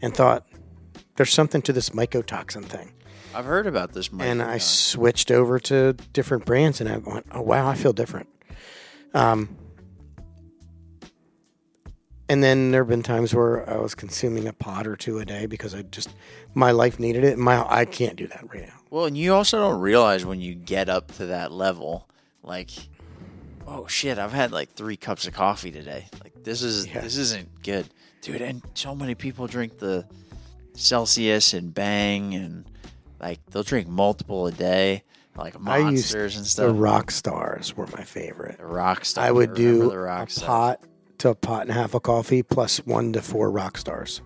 and 0.00 0.14
thought 0.14 0.46
there's 1.20 1.34
something 1.34 1.60
to 1.60 1.70
this 1.70 1.90
mycotoxin 1.90 2.64
thing. 2.64 2.90
I've 3.34 3.44
heard 3.44 3.66
about 3.66 3.92
this. 3.92 4.08
And 4.18 4.40
I 4.40 4.56
switched 4.56 5.30
over 5.30 5.60
to 5.60 5.92
different 6.14 6.46
brands, 6.46 6.80
and 6.80 6.88
I 6.88 6.96
went, 6.96 7.26
oh 7.32 7.42
wow, 7.42 7.68
I 7.68 7.74
feel 7.74 7.92
different. 7.92 8.26
Um, 9.12 9.54
and 12.30 12.42
then 12.42 12.70
there 12.70 12.80
have 12.82 12.88
been 12.88 13.02
times 13.02 13.34
where 13.34 13.68
I 13.68 13.76
was 13.76 13.94
consuming 13.94 14.48
a 14.48 14.54
pot 14.54 14.86
or 14.86 14.96
two 14.96 15.18
a 15.18 15.26
day 15.26 15.44
because 15.44 15.74
I 15.74 15.82
just 15.82 16.08
my 16.54 16.70
life 16.70 16.98
needed 16.98 17.22
it. 17.22 17.36
My 17.36 17.66
I 17.68 17.84
can't 17.84 18.16
do 18.16 18.26
that 18.28 18.46
right 18.50 18.66
now. 18.66 18.80
Well, 18.88 19.04
and 19.04 19.14
you 19.18 19.34
also 19.34 19.58
don't 19.58 19.78
realize 19.78 20.24
when 20.24 20.40
you 20.40 20.54
get 20.54 20.88
up 20.88 21.12
to 21.16 21.26
that 21.26 21.52
level, 21.52 22.08
like, 22.42 22.70
oh 23.66 23.86
shit, 23.88 24.18
I've 24.18 24.32
had 24.32 24.52
like 24.52 24.72
three 24.72 24.96
cups 24.96 25.26
of 25.26 25.34
coffee 25.34 25.70
today. 25.70 26.06
Like 26.24 26.44
this 26.44 26.62
is 26.62 26.86
Yeah. 26.86 27.02
this 27.02 27.18
isn't 27.18 27.62
good, 27.62 27.90
dude. 28.22 28.40
And 28.40 28.62
so 28.72 28.94
many 28.94 29.14
people 29.14 29.46
drink 29.46 29.76
the 29.78 30.06
Celsius 30.74 31.52
and 31.54 31.72
Bang, 31.74 32.34
and 32.34 32.64
like 33.20 33.44
they'll 33.46 33.62
drink 33.62 33.88
multiple 33.88 34.46
a 34.46 34.52
day, 34.52 35.02
like 35.36 35.56
I 35.56 35.58
monsters 35.58 36.36
and 36.36 36.46
stuff. 36.46 36.66
the 36.66 36.72
rock 36.74 37.10
stars 37.10 37.76
were 37.76 37.86
my 37.88 38.04
favorite. 38.04 38.58
The 38.58 38.66
rock 38.66 39.04
star. 39.04 39.24
I 39.24 39.30
would 39.30 39.58
remember 39.58 39.94
do 39.94 40.06
a 40.06 40.26
Star. 40.28 40.46
pot 40.46 40.84
to 41.18 41.28
a 41.30 41.34
pot 41.34 41.62
and 41.62 41.70
a 41.70 41.74
half 41.74 41.94
of 41.94 42.02
coffee 42.02 42.42
plus 42.42 42.78
one 42.86 43.12
to 43.12 43.20
four 43.22 43.50
rock 43.50 43.76
stars, 43.76 44.22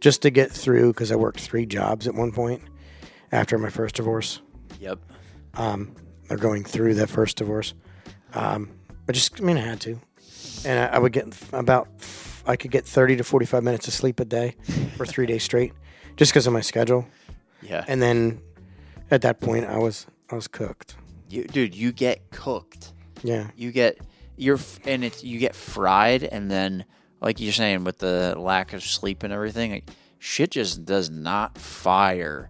just 0.00 0.22
to 0.22 0.30
get 0.30 0.50
through 0.50 0.92
because 0.92 1.10
I 1.10 1.16
worked 1.16 1.40
three 1.40 1.64
jobs 1.66 2.06
at 2.06 2.14
one 2.14 2.32
point 2.32 2.62
after 3.32 3.56
my 3.58 3.70
first 3.70 3.94
divorce. 3.96 4.40
Yep. 4.80 4.98
um, 5.54 5.94
or 6.30 6.36
going 6.36 6.62
through 6.64 6.94
that 6.94 7.08
first 7.08 7.36
divorce. 7.38 7.74
Um, 8.34 8.70
I 9.08 9.12
just, 9.12 9.40
I 9.40 9.44
mean, 9.44 9.56
I 9.56 9.62
had 9.62 9.80
to, 9.80 9.98
and 10.66 10.78
I, 10.78 10.96
I 10.96 10.98
would 10.98 11.12
get 11.12 11.26
about, 11.52 11.88
I 12.48 12.56
could 12.56 12.72
get 12.72 12.84
thirty 12.84 13.14
to 13.16 13.22
forty-five 13.24 13.62
minutes 13.62 13.86
of 13.86 13.94
sleep 13.94 14.18
a 14.18 14.24
day 14.24 14.56
for 14.96 15.06
three 15.06 15.26
days 15.26 15.44
straight, 15.44 15.72
just 16.16 16.32
because 16.32 16.46
of 16.48 16.52
my 16.52 16.62
schedule. 16.62 17.06
Yeah. 17.62 17.84
And 17.86 18.02
then, 18.02 18.40
at 19.10 19.22
that 19.22 19.40
point, 19.40 19.66
I 19.66 19.78
was, 19.78 20.06
I 20.30 20.34
was 20.34 20.48
cooked. 20.48 20.96
you, 21.28 21.44
dude, 21.44 21.74
you 21.74 21.92
get 21.92 22.30
cooked. 22.30 22.92
Yeah, 23.22 23.50
you 23.56 23.70
get 23.70 23.98
you're 24.38 24.58
and 24.84 25.04
it's 25.04 25.22
you 25.24 25.38
get 25.38 25.54
fried 25.54 26.22
and 26.22 26.50
then 26.50 26.84
like 27.20 27.40
you're 27.40 27.52
saying 27.52 27.84
with 27.84 27.98
the 27.98 28.34
lack 28.38 28.72
of 28.72 28.82
sleep 28.82 29.22
and 29.22 29.32
everything 29.32 29.72
like 29.72 29.90
shit 30.18 30.52
just 30.52 30.84
does 30.84 31.10
not 31.10 31.58
fire 31.58 32.48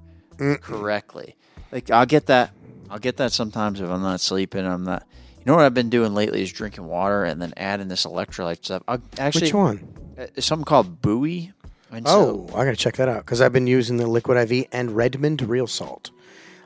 correctly 0.61 1.35
like 1.72 1.91
i'll 1.91 2.07
get 2.07 2.27
that 2.27 2.53
i'll 2.91 2.99
get 2.99 3.16
that 3.16 3.33
sometimes 3.33 3.81
if 3.81 3.89
i'm 3.89 4.03
not 4.03 4.20
sleeping 4.20 4.66
i'm 4.66 4.85
not 4.85 5.05
you 5.39 5.45
know 5.47 5.57
what 5.57 5.64
i've 5.64 5.75
been 5.75 5.91
doing 5.91 6.14
lately 6.14 6.43
is 6.43 6.53
drinking 6.53 6.85
water 6.87 7.25
and 7.25 7.41
then 7.41 7.53
adding 7.57 7.89
this 7.89 8.05
electrolyte 8.05 8.62
stuff 8.64 8.83
i'll 8.87 9.01
actually 9.18 9.47
which 9.47 9.55
one? 9.55 9.95
Uh, 10.19 10.27
something 10.41 10.64
called 10.64 11.01
buoy 11.03 11.53
and 11.91 12.07
so, 12.07 12.49
Oh, 12.53 12.57
I 12.59 12.64
gotta 12.64 12.77
check 12.77 12.97
that 12.97 13.09
out 13.09 13.25
because 13.25 13.41
I've 13.41 13.53
been 13.53 13.66
using 13.66 13.97
the 13.97 14.07
Liquid 14.07 14.51
IV 14.51 14.66
and 14.73 14.95
Redmond 14.97 15.43
Real 15.43 15.66
Salt. 15.66 16.11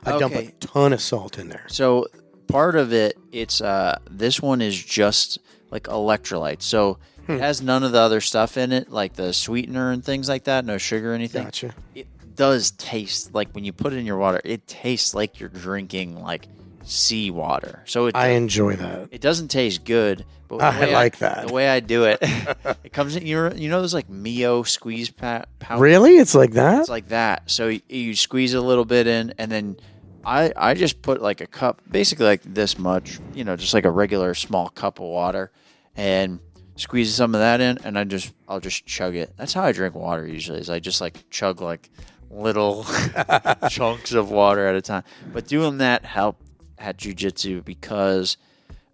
I 0.05 0.17
dump 0.19 0.35
a 0.35 0.51
ton 0.59 0.91
of 0.91 1.01
salt 1.01 1.37
in 1.39 1.47
there. 1.47 1.63
So 1.69 2.07
part 2.47 2.75
of 2.75 2.91
it, 2.91 3.17
it's 3.31 3.61
uh, 3.61 3.99
this 4.09 4.41
one 4.41 4.61
is 4.61 4.77
just 4.83 5.39
like 5.71 5.83
electrolytes. 5.83 6.63
So 6.63 6.97
Hmm. 7.25 7.35
it 7.35 7.39
has 7.39 7.61
none 7.61 7.83
of 7.83 7.93
the 7.93 7.99
other 7.99 8.19
stuff 8.19 8.57
in 8.57 8.73
it, 8.73 8.89
like 8.91 9.13
the 9.13 9.31
sweetener 9.31 9.91
and 9.91 10.03
things 10.03 10.27
like 10.27 10.43
that. 10.43 10.65
No 10.65 10.77
sugar 10.77 11.11
or 11.11 11.15
anything. 11.15 11.45
Gotcha. 11.45 11.73
It 11.95 12.07
does 12.35 12.71
taste 12.71 13.33
like 13.33 13.49
when 13.53 13.63
you 13.63 13.71
put 13.71 13.93
it 13.93 13.95
in 13.95 14.05
your 14.05 14.17
water. 14.17 14.41
It 14.43 14.67
tastes 14.67 15.13
like 15.13 15.39
you're 15.39 15.47
drinking 15.47 16.21
like 16.21 16.49
seawater. 16.83 17.81
So 17.85 18.07
it 18.07 18.15
I 18.15 18.29
enjoy 18.29 18.75
that. 18.75 19.07
it 19.11 19.21
doesn't 19.21 19.47
taste 19.49 19.85
good. 19.85 20.25
But 20.59 20.75
I 20.75 20.91
like 20.91 21.19
that. 21.19 21.47
The 21.47 21.53
way 21.53 21.69
I 21.69 21.79
do 21.79 22.05
it, 22.05 22.19
it 22.83 22.93
comes 22.93 23.15
in. 23.15 23.25
You 23.25 23.51
you 23.53 23.69
know 23.69 23.81
those 23.81 23.93
like 23.93 24.09
Mio 24.09 24.63
squeeze 24.63 25.09
pat. 25.09 25.47
pouch. 25.59 25.79
Really? 25.79 26.17
It's 26.17 26.35
like 26.35 26.51
that? 26.51 26.81
It's 26.81 26.89
like 26.89 27.09
that. 27.09 27.49
So 27.49 27.67
you, 27.67 27.81
you 27.89 28.15
squeeze 28.15 28.53
a 28.53 28.61
little 28.61 28.85
bit 28.85 29.07
in, 29.07 29.33
and 29.37 29.51
then 29.51 29.77
I 30.25 30.53
I 30.55 30.73
just 30.73 31.01
put 31.01 31.21
like 31.21 31.41
a 31.41 31.47
cup, 31.47 31.81
basically 31.89 32.25
like 32.25 32.41
this 32.43 32.77
much, 32.77 33.19
you 33.33 33.43
know, 33.43 33.55
just 33.55 33.73
like 33.73 33.85
a 33.85 33.91
regular 33.91 34.33
small 34.33 34.69
cup 34.69 34.99
of 34.99 35.05
water, 35.05 35.51
and 35.95 36.39
squeeze 36.75 37.13
some 37.13 37.35
of 37.35 37.41
that 37.41 37.61
in, 37.61 37.77
and 37.83 37.97
I 37.97 38.03
just 38.03 38.33
I'll 38.47 38.59
just 38.59 38.85
chug 38.85 39.15
it. 39.15 39.33
That's 39.37 39.53
how 39.53 39.63
I 39.63 39.71
drink 39.71 39.95
water 39.95 40.27
usually. 40.27 40.59
Is 40.59 40.69
I 40.69 40.79
just 40.79 41.01
like 41.01 41.29
chug 41.29 41.61
like 41.61 41.89
little 42.29 42.85
chunks 43.69 44.13
of 44.13 44.31
water 44.31 44.67
at 44.67 44.75
a 44.75 44.81
time. 44.81 45.03
But 45.31 45.47
doing 45.47 45.77
that 45.79 46.05
helped 46.05 46.41
at 46.77 46.97
jujitsu 46.97 47.63
because 47.63 48.37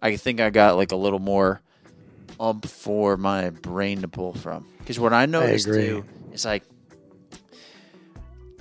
I 0.02 0.16
think 0.16 0.40
I 0.40 0.50
got 0.50 0.76
like 0.76 0.92
a 0.92 0.96
little 0.96 1.18
more 1.18 1.60
ump 2.38 2.66
for 2.66 3.16
my 3.16 3.50
brain 3.50 4.02
to 4.02 4.08
pull 4.08 4.32
from. 4.32 4.66
Because 4.78 4.98
what 4.98 5.12
I 5.12 5.26
noticed 5.26 5.66
agree. 5.66 5.86
too 5.86 6.04
is 6.32 6.44
like 6.44 6.64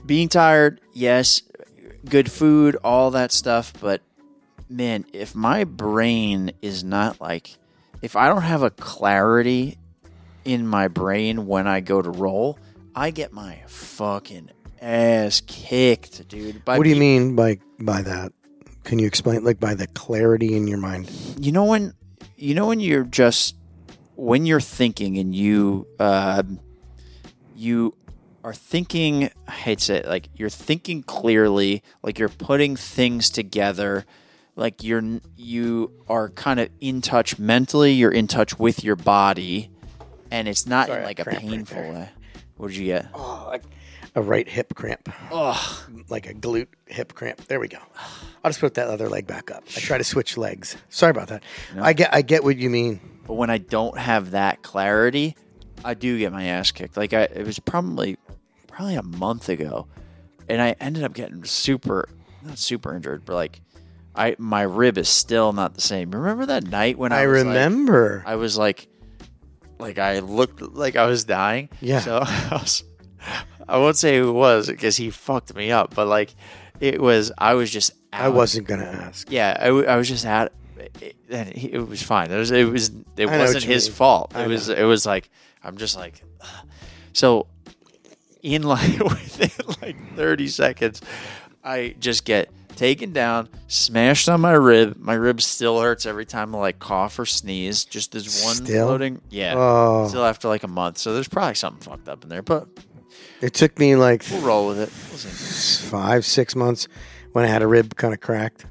being 0.05 0.27
tired, 0.27 0.81
yes, 0.93 1.41
good 2.05 2.31
food, 2.31 2.77
all 2.83 3.11
that 3.11 3.31
stuff, 3.31 3.73
but 3.79 4.01
man, 4.69 5.05
if 5.13 5.35
my 5.35 5.63
brain 5.63 6.51
is 6.61 6.83
not 6.83 7.19
like 7.21 7.57
if 8.01 8.15
I 8.15 8.27
don't 8.27 8.43
have 8.43 8.63
a 8.63 8.69
clarity 8.69 9.77
in 10.45 10.67
my 10.67 10.87
brain 10.87 11.47
when 11.47 11.67
I 11.67 11.79
go 11.79 12.01
to 12.01 12.09
roll, 12.09 12.57
I 12.95 13.11
get 13.11 13.33
my 13.33 13.61
fucking 13.67 14.51
ass 14.81 15.41
kicked, 15.45 16.27
dude. 16.27 16.63
By 16.65 16.77
what 16.77 16.83
do 16.83 16.89
you 16.89 16.95
mean 16.95 17.35
by 17.35 17.59
by 17.79 18.01
that? 18.01 18.33
Can 18.89 18.97
you 18.97 19.05
explain 19.05 19.43
like 19.43 19.59
by 19.59 19.75
the 19.75 19.85
clarity 19.85 20.55
in 20.57 20.65
your 20.65 20.79
mind? 20.79 21.11
you 21.39 21.51
know 21.51 21.63
when 21.63 21.93
you 22.35 22.55
know 22.55 22.65
when 22.65 22.79
you're 22.79 23.03
just 23.03 23.55
when 24.15 24.47
you're 24.47 24.59
thinking 24.59 25.19
and 25.19 25.35
you 25.35 25.85
uh, 25.99 26.41
you 27.55 27.93
are 28.43 28.53
thinking 28.55 29.29
I 29.47 29.51
hate 29.51 29.77
to 29.77 29.85
say 29.85 29.95
it, 29.97 30.07
like 30.07 30.29
you're 30.35 30.49
thinking 30.49 31.03
clearly 31.03 31.83
like 32.01 32.17
you're 32.17 32.29
putting 32.29 32.75
things 32.75 33.29
together 33.29 34.07
like 34.55 34.83
you're 34.83 35.03
you 35.37 35.91
are 36.07 36.29
kind 36.29 36.59
of 36.59 36.69
in 36.81 37.01
touch 37.01 37.37
mentally 37.37 37.93
you're 37.93 38.11
in 38.11 38.25
touch 38.25 38.57
with 38.57 38.83
your 38.83 38.95
body 38.95 39.69
and 40.31 40.47
it's 40.47 40.65
not 40.65 40.87
Sorry, 40.87 41.01
in 41.01 41.05
like 41.05 41.19
a 41.19 41.25
cramped 41.25 41.43
right 41.43 41.51
painful 41.51 41.81
way 41.93 42.09
what 42.57 42.69
did 42.69 42.77
you 42.77 42.85
get 42.87 43.05
Oh, 43.13 43.45
like 43.49 43.63
a 44.15 44.21
right 44.23 44.49
hip 44.49 44.73
cramp, 44.73 45.09
oh 45.31 45.85
like 46.09 46.27
a 46.27 46.33
glute 46.33 46.69
hip 46.87 47.13
cramp. 47.13 47.45
There 47.45 47.59
we 47.59 47.67
go. 47.67 47.77
I'll 48.43 48.49
just 48.51 48.59
put 48.59 48.75
that 48.75 48.87
other 48.87 49.09
leg 49.09 49.27
back 49.27 49.51
up. 49.51 49.63
I 49.75 49.79
try 49.79 49.97
to 49.97 50.03
switch 50.03 50.37
legs. 50.37 50.77
Sorry 50.89 51.11
about 51.11 51.27
that. 51.29 51.43
I 51.79 51.93
get 51.93 52.13
I 52.13 52.21
get 52.21 52.43
what 52.43 52.57
you 52.57 52.69
mean. 52.69 52.99
But 53.27 53.33
when 53.35 53.49
I 53.49 53.57
don't 53.59 53.97
have 53.97 54.31
that 54.31 54.61
clarity, 54.63 55.35
I 55.85 55.93
do 55.93 56.17
get 56.17 56.31
my 56.31 56.45
ass 56.45 56.71
kicked. 56.71 56.97
Like 56.97 57.13
I, 57.13 57.23
it 57.23 57.45
was 57.45 57.59
probably 57.59 58.17
probably 58.67 58.95
a 58.95 59.03
month 59.03 59.49
ago, 59.49 59.87
and 60.47 60.61
I 60.61 60.75
ended 60.79 61.03
up 61.03 61.13
getting 61.13 61.43
super 61.43 62.07
not 62.43 62.57
super 62.57 62.95
injured, 62.95 63.25
but 63.25 63.35
like 63.35 63.61
I 64.15 64.35
my 64.39 64.61
rib 64.61 64.97
is 64.97 65.09
still 65.09 65.51
not 65.53 65.75
the 65.75 65.81
same. 65.81 66.11
Remember 66.11 66.45
that 66.47 66.63
night 66.65 66.97
when 66.97 67.11
I, 67.11 67.23
I 67.23 67.27
was 67.27 67.43
like- 67.43 67.47
remember. 67.47 68.23
I 68.25 68.35
was 68.35 68.57
like, 68.57 68.87
like 69.79 69.99
I 69.99 70.19
looked 70.19 70.61
like 70.61 70.95
I 70.95 71.05
was 71.05 71.25
dying. 71.25 71.69
Yeah. 71.81 71.99
So 71.99 72.19
I 72.23 72.49
was, 72.53 72.83
I 73.67 73.77
won't 73.77 73.97
say 73.97 74.17
who 74.17 74.29
it 74.29 74.33
was 74.33 74.67
because 74.67 74.95
he 74.97 75.09
fucked 75.09 75.53
me 75.53 75.71
up, 75.71 75.93
but 75.93 76.07
like 76.07 76.33
it 76.79 77.01
was, 77.01 77.31
I 77.37 77.53
was 77.55 77.69
just. 77.69 77.91
Out. 78.11 78.25
I 78.25 78.29
wasn't 78.29 78.67
gonna 78.67 78.85
ask. 78.85 79.29
Yeah, 79.31 79.55
I, 79.59 79.65
w- 79.65 79.85
I 79.85 79.95
was 79.95 80.07
just 80.07 80.25
at, 80.25 80.51
it, 81.01 81.15
he- 81.57 81.71
it 81.73 81.87
was 81.87 82.01
fine. 82.01 82.31
It 82.31 82.37
was, 82.37 82.51
it 82.51 82.67
was, 82.69 82.89
it 82.89 82.95
know 83.17 83.37
wasn't 83.37 83.55
what 83.55 83.63
you 83.65 83.73
his 83.73 83.87
mean. 83.87 83.95
fault. 83.95 84.31
I 84.35 84.43
It 84.43 84.47
was, 84.47 84.69
it 84.69 84.83
was 84.83 85.05
like, 85.05 85.29
I'm 85.63 85.77
just 85.77 85.95
like, 85.95 86.23
so, 87.13 87.47
in 88.41 88.63
like 88.63 88.99
within 88.99 89.49
like 89.81 90.15
30 90.15 90.47
seconds, 90.47 91.01
I 91.63 91.95
just 91.99 92.25
get 92.25 92.49
taken 92.75 93.11
down, 93.11 93.49
smashed 93.67 94.29
on 94.29 94.39
my 94.41 94.53
rib. 94.53 94.95
My 94.97 95.13
rib 95.15 95.41
still 95.41 95.79
hurts 95.81 96.05
every 96.05 96.25
time 96.25 96.55
I 96.55 96.59
like 96.59 96.79
cough 96.79 97.19
or 97.19 97.25
sneeze. 97.25 97.83
Just 97.85 98.13
this 98.13 98.43
one 98.45 98.55
Still? 98.55 98.87
floating, 98.87 99.21
yeah, 99.29 99.53
Oh. 99.57 100.07
still 100.07 100.23
after 100.25 100.47
like 100.47 100.63
a 100.63 100.67
month. 100.69 100.97
So 100.97 101.13
there's 101.13 101.27
probably 101.27 101.55
something 101.55 101.81
fucked 101.81 102.07
up 102.07 102.23
in 102.23 102.29
there, 102.29 102.41
but 102.41 102.67
It 103.41 103.53
took 103.53 103.77
me 103.77 103.95
like 103.97 104.23
we'll 104.31 104.41
roll 104.41 104.67
with 104.69 104.79
it. 104.79 104.89
We'll 105.09 105.17
see. 105.19 105.87
five, 105.89 106.25
six 106.25 106.55
months 106.55 106.87
when 107.33 107.45
I 107.45 107.47
had 107.47 107.61
a 107.61 107.67
rib 107.67 107.95
kind 107.95 108.13
of 108.13 108.19
cracked. 108.19 108.65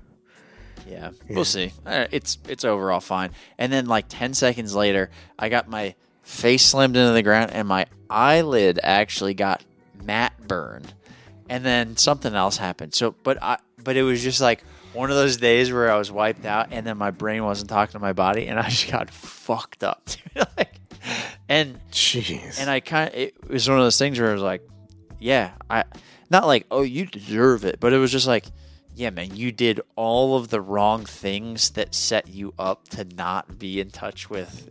Yeah, 0.86 1.10
we'll 1.28 1.44
see. 1.44 1.72
Uh, 1.84 2.06
It's 2.10 2.38
it's 2.48 2.64
overall 2.64 3.00
fine. 3.00 3.30
And 3.58 3.72
then 3.72 3.86
like 3.86 4.06
ten 4.08 4.32
seconds 4.34 4.74
later, 4.74 5.10
I 5.38 5.48
got 5.50 5.68
my 5.68 5.94
face 6.22 6.64
slammed 6.64 6.96
into 6.96 7.12
the 7.12 7.22
ground, 7.22 7.50
and 7.52 7.68
my 7.68 7.86
eyelid 8.08 8.80
actually 8.82 9.34
got 9.34 9.62
mat 10.02 10.32
burned. 10.46 10.94
And 11.50 11.64
then 11.64 11.96
something 11.96 12.34
else 12.34 12.56
happened. 12.58 12.94
So, 12.94 13.14
but 13.22 13.42
I 13.42 13.58
but 13.82 13.96
it 13.96 14.02
was 14.02 14.22
just 14.22 14.40
like 14.40 14.62
one 14.94 15.10
of 15.10 15.16
those 15.16 15.36
days 15.36 15.70
where 15.72 15.90
I 15.92 15.98
was 15.98 16.10
wiped 16.10 16.46
out, 16.46 16.68
and 16.70 16.86
then 16.86 16.96
my 16.96 17.10
brain 17.10 17.44
wasn't 17.44 17.68
talking 17.70 17.92
to 17.92 17.98
my 17.98 18.12
body, 18.14 18.46
and 18.46 18.58
I 18.58 18.68
just 18.70 18.90
got 18.90 19.10
fucked 19.10 19.84
up. 19.84 20.08
like, 20.56 20.74
and 21.50 21.78
Jeez. 21.92 22.58
and 22.60 22.70
I 22.70 22.80
kind 22.80 23.08
of 23.10 23.14
it 23.14 23.48
was 23.48 23.68
one 23.68 23.78
of 23.78 23.84
those 23.84 23.98
things 23.98 24.18
where 24.18 24.30
I 24.30 24.32
was 24.32 24.42
like, 24.42 24.62
yeah, 25.18 25.52
I 25.68 25.84
not 26.30 26.46
like 26.46 26.66
oh 26.70 26.82
you 26.82 27.06
deserve 27.06 27.64
it, 27.64 27.78
but 27.80 27.92
it 27.92 27.98
was 27.98 28.12
just 28.12 28.26
like, 28.26 28.46
yeah, 28.94 29.10
man, 29.10 29.34
you 29.36 29.52
did 29.52 29.80
all 29.96 30.36
of 30.36 30.48
the 30.48 30.60
wrong 30.60 31.04
things 31.04 31.70
that 31.70 31.94
set 31.94 32.28
you 32.28 32.52
up 32.58 32.88
to 32.88 33.04
not 33.04 33.58
be 33.58 33.80
in 33.80 33.90
touch 33.90 34.28
with 34.28 34.70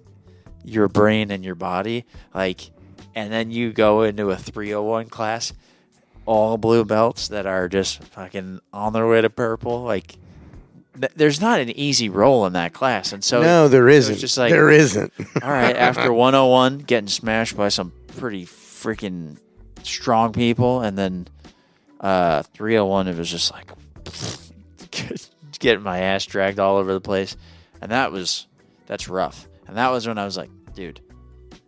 your 0.66 0.88
brain 0.90 1.32
and 1.32 1.46
your 1.46 1.56
body, 1.56 2.06
like, 2.34 2.72
and 3.16 3.32
then 3.32 3.52
you 3.52 3.72
go 3.72 4.02
into 4.04 4.30
a 4.32 4.36
301 4.36 5.08
class, 5.08 5.54
all 6.26 6.58
blue 6.58 6.84
belts 6.84 7.30
that 7.30 7.46
are 7.46 7.70
just 7.70 8.04
fucking 8.04 8.60
on 8.74 8.92
their 8.94 9.08
way 9.08 9.22
to 9.22 9.30
purple, 9.30 9.84
like. 9.84 10.18
th- 11.00 11.14
There's 11.16 11.40
not 11.40 11.62
an 11.62 11.70
easy 11.70 12.10
roll 12.10 12.46
in 12.46 12.52
that 12.54 12.74
class, 12.74 13.14
and 13.14 13.24
so 13.24 13.42
no, 13.42 13.68
there 13.70 13.84
so 13.90 13.96
it's 13.98 14.08
isn't. 14.10 14.20
just 14.20 14.38
like- 14.38 14.52
there 14.52 14.70
isn't. 14.70 15.14
all 15.42 15.50
right, 15.52 15.76
after 15.78 16.12
101, 16.12 16.80
getting 16.80 17.08
smashed 17.08 17.56
by 17.56 17.70
some 17.70 17.94
pretty 18.18 18.46
freaking 18.46 19.38
strong 19.84 20.34
people, 20.34 20.82
and 20.82 20.98
then 20.98 21.28
uh, 22.00 22.44
301, 22.44 23.08
it 23.08 23.18
was 23.18 23.30
just 23.30 23.52
like 23.52 23.72
getting 25.60 25.84
my 25.84 26.00
ass 26.00 26.26
dragged 26.26 26.60
all 26.60 26.78
over 26.78 26.94
the 26.94 27.02
place, 27.02 27.36
and 27.82 27.92
that 27.92 28.12
was 28.12 28.48
that's 28.86 29.08
rough. 29.10 29.48
And 29.68 29.78
that 29.78 29.90
was 29.90 30.08
when 30.08 30.18
I 30.18 30.26
was 30.26 30.38
like, 30.38 30.50
dude, 30.74 31.02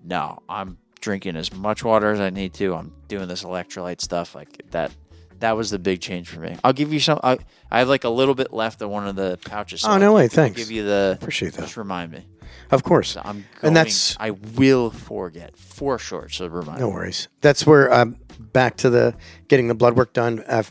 no, 0.04 0.40
I'm 0.48 0.78
drinking 1.02 1.36
as 1.36 1.54
much 1.54 1.84
water 1.84 2.12
as 2.12 2.20
I 2.20 2.30
need 2.30 2.54
to. 2.56 2.76
I'm 2.76 2.94
doing 3.08 3.28
this 3.28 3.44
electrolyte 3.44 4.02
stuff 4.02 4.36
like 4.36 4.62
that. 4.72 4.92
That 5.40 5.56
was 5.56 5.70
the 5.70 5.80
big 5.80 6.02
change 6.02 6.28
for 6.30 6.40
me. 6.40 6.58
I'll 6.64 6.74
give 6.74 6.92
you 6.94 7.00
some. 7.00 7.20
I, 7.24 7.38
I 7.72 7.80
have 7.80 7.88
like 7.90 8.04
a 8.04 8.10
little 8.10 8.36
bit 8.36 8.52
left 8.54 8.82
of 8.82 8.90
one 8.90 9.08
of 9.08 9.16
the 9.16 9.40
pouches. 9.46 9.82
so 9.82 9.90
Oh, 9.90 9.92
I'll 9.94 10.00
no 10.00 10.14
way, 10.14 10.24
I'll 10.24 10.30
thanks. 10.30 10.58
Give 10.58 10.72
you 10.72 10.84
the. 10.84 11.18
Appreciate 11.20 11.54
that. 11.54 11.62
Just 11.62 11.78
remind 11.78 12.12
me. 12.12 12.26
Of 12.72 12.84
course. 12.84 13.12
So 13.12 13.22
I'm 13.24 13.46
going, 13.62 13.70
And 13.70 13.76
that's- 13.76 14.16
I 14.20 14.32
will 14.32 14.90
forget 14.92 15.56
for 15.58 15.98
sure. 15.98 16.30
So 16.30 16.48
remind 16.48 16.80
No 16.80 16.88
me. 16.88 16.94
worries. 16.94 17.28
That's 17.42 17.66
where 17.66 17.92
I'm 17.92 18.18
back 18.40 18.78
to 18.78 18.90
the 18.90 19.16
getting 19.48 19.68
the 19.68 19.76
blood 19.76 19.96
work 19.96 20.14
done. 20.14 20.44
Uh, 20.48 20.64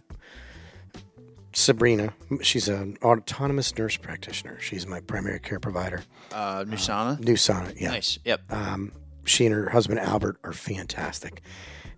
Sabrina, 1.53 2.13
she's 2.43 2.69
an 2.69 2.99
autonomous 3.03 3.77
nurse 3.77 3.97
practitioner. 3.97 4.61
She's 4.61 4.87
my 4.87 5.01
primary 5.01 5.41
care 5.41 5.59
provider. 5.59 6.03
Uh, 6.33 6.65
Nusana. 6.65 7.19
New 7.21 7.37
Sonnet, 7.37 7.81
yeah. 7.81 7.91
Nice. 7.91 8.19
Yep. 8.25 8.53
Um, 8.53 8.93
she 9.25 9.47
and 9.47 9.55
her 9.55 9.71
husband 9.71 9.99
Albert 9.99 10.39
are 10.45 10.53
fantastic. 10.53 11.41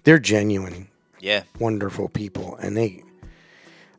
They're 0.04 0.18
genuine, 0.18 0.88
yeah. 1.20 1.42
wonderful 1.58 2.08
people, 2.08 2.56
and 2.56 2.76
they 2.76 3.02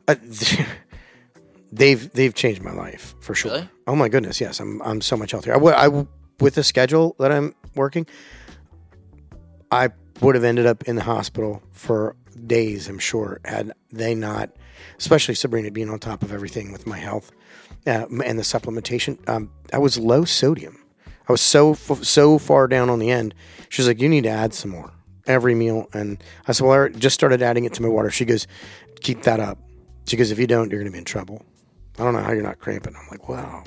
uh, 0.08 0.14
they've 1.72 2.12
they've 2.12 2.34
changed 2.34 2.62
my 2.62 2.72
life 2.72 3.14
for 3.20 3.34
sure. 3.34 3.52
Really? 3.52 3.68
Oh 3.86 3.96
my 3.96 4.08
goodness, 4.08 4.40
yes, 4.40 4.60
I'm 4.60 4.80
I'm 4.82 5.00
so 5.00 5.16
much 5.16 5.30
healthier. 5.30 5.54
I 5.54 5.88
would 5.88 6.08
with 6.40 6.54
the 6.54 6.64
schedule 6.64 7.14
that 7.18 7.30
I'm 7.30 7.54
working, 7.74 8.06
I 9.70 9.90
would 10.20 10.34
have 10.34 10.44
ended 10.44 10.66
up 10.66 10.82
in 10.84 10.96
the 10.96 11.02
hospital 11.02 11.62
for 11.70 12.16
days. 12.46 12.88
I'm 12.88 12.98
sure 12.98 13.40
had 13.44 13.72
they 13.90 14.14
not, 14.14 14.50
especially 14.98 15.34
Sabrina 15.34 15.70
being 15.70 15.88
on 15.88 15.98
top 15.98 16.22
of 16.22 16.32
everything 16.32 16.72
with 16.72 16.86
my 16.86 16.98
health 16.98 17.30
uh, 17.86 18.06
and 18.24 18.38
the 18.38 18.42
supplementation. 18.42 19.16
Um, 19.28 19.50
I 19.72 19.78
was 19.78 19.98
low 19.98 20.24
sodium. 20.24 20.78
I 21.28 21.32
was 21.32 21.40
so 21.40 21.72
f- 21.72 22.02
so 22.02 22.38
far 22.38 22.66
down 22.66 22.90
on 22.90 22.98
the 22.98 23.10
end. 23.10 23.34
She's 23.68 23.86
like, 23.86 24.00
"You 24.00 24.08
need 24.08 24.24
to 24.24 24.30
add 24.30 24.52
some 24.52 24.72
more 24.72 24.90
every 25.26 25.54
meal." 25.54 25.88
And 25.92 26.22
I 26.46 26.52
said, 26.52 26.66
"Well, 26.66 26.84
I 26.84 26.88
just 26.88 27.14
started 27.14 27.42
adding 27.42 27.64
it 27.64 27.72
to 27.74 27.82
my 27.82 27.88
water." 27.88 28.10
She 28.10 28.24
goes, 28.24 28.46
"Keep 29.00 29.22
that 29.22 29.40
up." 29.40 29.58
She 30.06 30.16
goes, 30.16 30.30
"If 30.30 30.38
you 30.38 30.46
don't, 30.46 30.70
you're 30.70 30.80
going 30.80 30.90
to 30.90 30.92
be 30.92 30.98
in 30.98 31.04
trouble." 31.04 31.44
I 31.98 32.04
don't 32.04 32.14
know 32.14 32.22
how 32.22 32.32
you're 32.32 32.42
not 32.42 32.58
cramping. 32.58 32.94
I'm 32.96 33.08
like, 33.10 33.28
"Wow." 33.28 33.64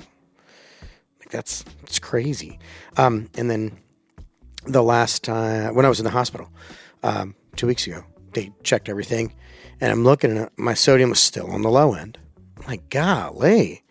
Like 1.19 1.29
that's 1.29 1.65
it's 1.83 1.99
crazy. 1.99 2.59
Um, 2.97 3.29
and 3.37 3.49
then 3.49 3.77
the 4.65 4.83
last 4.83 5.23
time 5.23 5.75
when 5.75 5.85
I 5.85 5.89
was 5.89 5.99
in 5.99 6.05
the 6.05 6.11
hospital 6.11 6.49
um, 7.03 7.35
two 7.55 7.67
weeks 7.67 7.87
ago, 7.87 8.03
they 8.33 8.51
checked 8.63 8.89
everything, 8.89 9.33
and 9.81 9.91
I'm 9.91 10.03
looking 10.03 10.37
at 10.37 10.57
my 10.57 10.73
sodium 10.73 11.09
was 11.09 11.19
still 11.19 11.49
on 11.49 11.61
the 11.61 11.69
low 11.69 11.93
end. 11.93 12.17
I'm 12.57 12.67
like, 12.67 12.89
golly, 12.89 13.83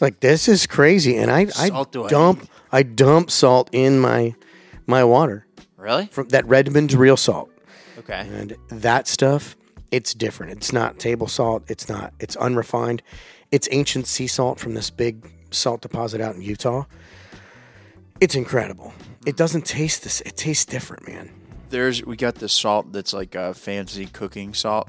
like 0.00 0.20
this 0.20 0.48
is 0.48 0.66
crazy. 0.66 1.16
And 1.16 1.30
I, 1.30 1.48
I 1.58 1.70
I 2.06 2.08
dump, 2.08 2.40
need? 2.40 2.50
I 2.72 2.82
dump 2.82 3.30
salt 3.30 3.68
in 3.72 3.98
my 4.00 4.34
my 4.86 5.04
water 5.04 5.46
Really? 5.80 6.06
from 6.06 6.28
that 6.28 6.46
Redmond's 6.46 6.94
real 6.94 7.16
salt. 7.16 7.50
Okay. 7.98 8.26
And 8.32 8.56
that 8.68 9.08
stuff, 9.08 9.56
it's 9.90 10.14
different. 10.14 10.52
It's 10.52 10.72
not 10.72 10.98
table 10.98 11.26
salt. 11.26 11.64
It's 11.68 11.88
not. 11.88 12.12
It's 12.20 12.36
unrefined. 12.36 13.02
It's 13.50 13.68
ancient 13.72 14.06
sea 14.06 14.26
salt 14.26 14.60
from 14.60 14.74
this 14.74 14.90
big 14.90 15.30
salt 15.50 15.80
deposit 15.80 16.20
out 16.20 16.34
in 16.34 16.42
Utah. 16.42 16.84
It's 18.20 18.34
incredible. 18.34 18.92
It 19.26 19.36
doesn't 19.36 19.66
taste 19.66 20.04
this. 20.04 20.20
It 20.22 20.36
tastes 20.36 20.64
different, 20.64 21.08
man. 21.08 21.30
There's 21.70 22.04
we 22.04 22.16
got 22.16 22.36
this 22.36 22.52
salt 22.52 22.92
that's 22.92 23.12
like 23.12 23.34
a 23.34 23.54
fancy 23.54 24.06
cooking 24.06 24.54
salt. 24.54 24.88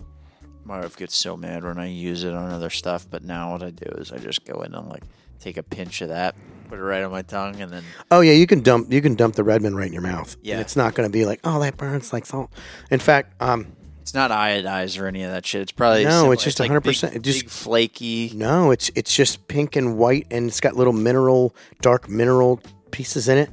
My 0.63 0.79
wife 0.79 0.95
gets 0.95 1.15
so 1.15 1.35
mad 1.35 1.63
when 1.63 1.79
I 1.79 1.87
use 1.87 2.23
it 2.23 2.33
on 2.33 2.51
other 2.51 2.69
stuff, 2.69 3.07
but 3.09 3.23
now 3.23 3.51
what 3.51 3.63
I 3.63 3.71
do 3.71 3.85
is 3.97 4.11
I 4.11 4.17
just 4.17 4.45
go 4.45 4.61
in 4.61 4.73
and 4.73 4.87
like 4.89 5.03
take 5.39 5.57
a 5.57 5.63
pinch 5.63 6.01
of 6.01 6.09
that, 6.09 6.35
put 6.71 6.79
it 6.79 6.83
right 6.83 7.03
on 7.03 7.11
my 7.11 7.21
tongue, 7.21 7.61
and 7.61 7.71
then 7.71 7.83
Oh 8.09 8.21
yeah, 8.21 8.33
you 8.33 8.47
can 8.47 8.61
dump. 8.61 8.91
You 8.91 9.01
can 9.01 9.15
dump 9.15 9.35
the 9.35 9.43
Redmond 9.43 9.75
right 9.75 9.87
in 9.87 9.93
your 9.93 10.01
mouth. 10.01 10.35
Yeah. 10.41 10.53
and 10.55 10.61
it's 10.61 10.75
not 10.75 10.95
going 10.95 11.07
to 11.07 11.11
be 11.13 11.25
like, 11.25 11.39
oh, 11.43 11.59
that 11.61 11.77
burns 11.77 12.11
like 12.13 12.25
salt. 12.25 12.51
In 12.89 12.99
fact, 12.99 13.33
um, 13.41 13.67
it's 14.01 14.13
not 14.15 14.31
iodized 14.31 14.99
or 14.99 15.05
any 15.07 15.21
of 15.23 15.31
that 15.31 15.45
shit. 15.45 15.61
It's 15.61 15.71
probably 15.71 16.03
No, 16.05 16.09
similar- 16.11 16.33
it's 16.33 16.43
just 16.43 16.59
like 16.59 16.71
100%. 16.71 17.13
big- 17.13 17.23
just- 17.23 17.41
big 17.43 17.49
flaky. 17.49 18.31
no, 18.33 18.71
it's 18.71 18.89
it's 18.95 19.13
just 19.13 19.47
pink 19.47 19.75
and 19.75 19.97
white, 19.97 20.25
and 20.31 20.47
it's 20.47 20.59
got 20.59 20.75
little 20.75 20.93
mineral, 20.93 21.55
dark 21.81 22.09
mineral 22.09 22.59
pieces 22.91 23.27
in 23.29 23.37
it, 23.37 23.51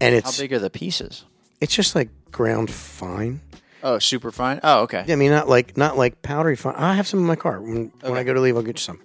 and 0.00 0.14
it's 0.14 0.24
How 0.24 0.28
it's 0.30 0.40
big 0.40 0.52
are 0.52 0.58
the 0.58 0.70
pieces? 0.70 1.24
it's 1.60 1.74
just 1.74 1.94
like 1.94 2.08
ground 2.32 2.70
fine. 2.70 3.40
Oh, 3.82 4.00
super 4.00 4.32
fine. 4.32 4.58
Oh, 4.64 4.80
okay. 4.82 5.04
I 5.08 5.14
mean, 5.14 5.30
not 5.30 5.48
like 5.48 5.76
not 5.76 5.96
like 5.96 6.20
powdery 6.22 6.56
fine. 6.56 6.74
I 6.76 6.94
have 6.94 7.06
some 7.06 7.20
in 7.20 7.26
my 7.26 7.36
car. 7.36 7.60
When, 7.60 7.92
when 8.00 8.16
I 8.16 8.24
go 8.24 8.34
to 8.34 8.40
leave, 8.40 8.56
I'll 8.56 8.62
get 8.62 8.78
you 8.78 8.82
some. 8.82 8.98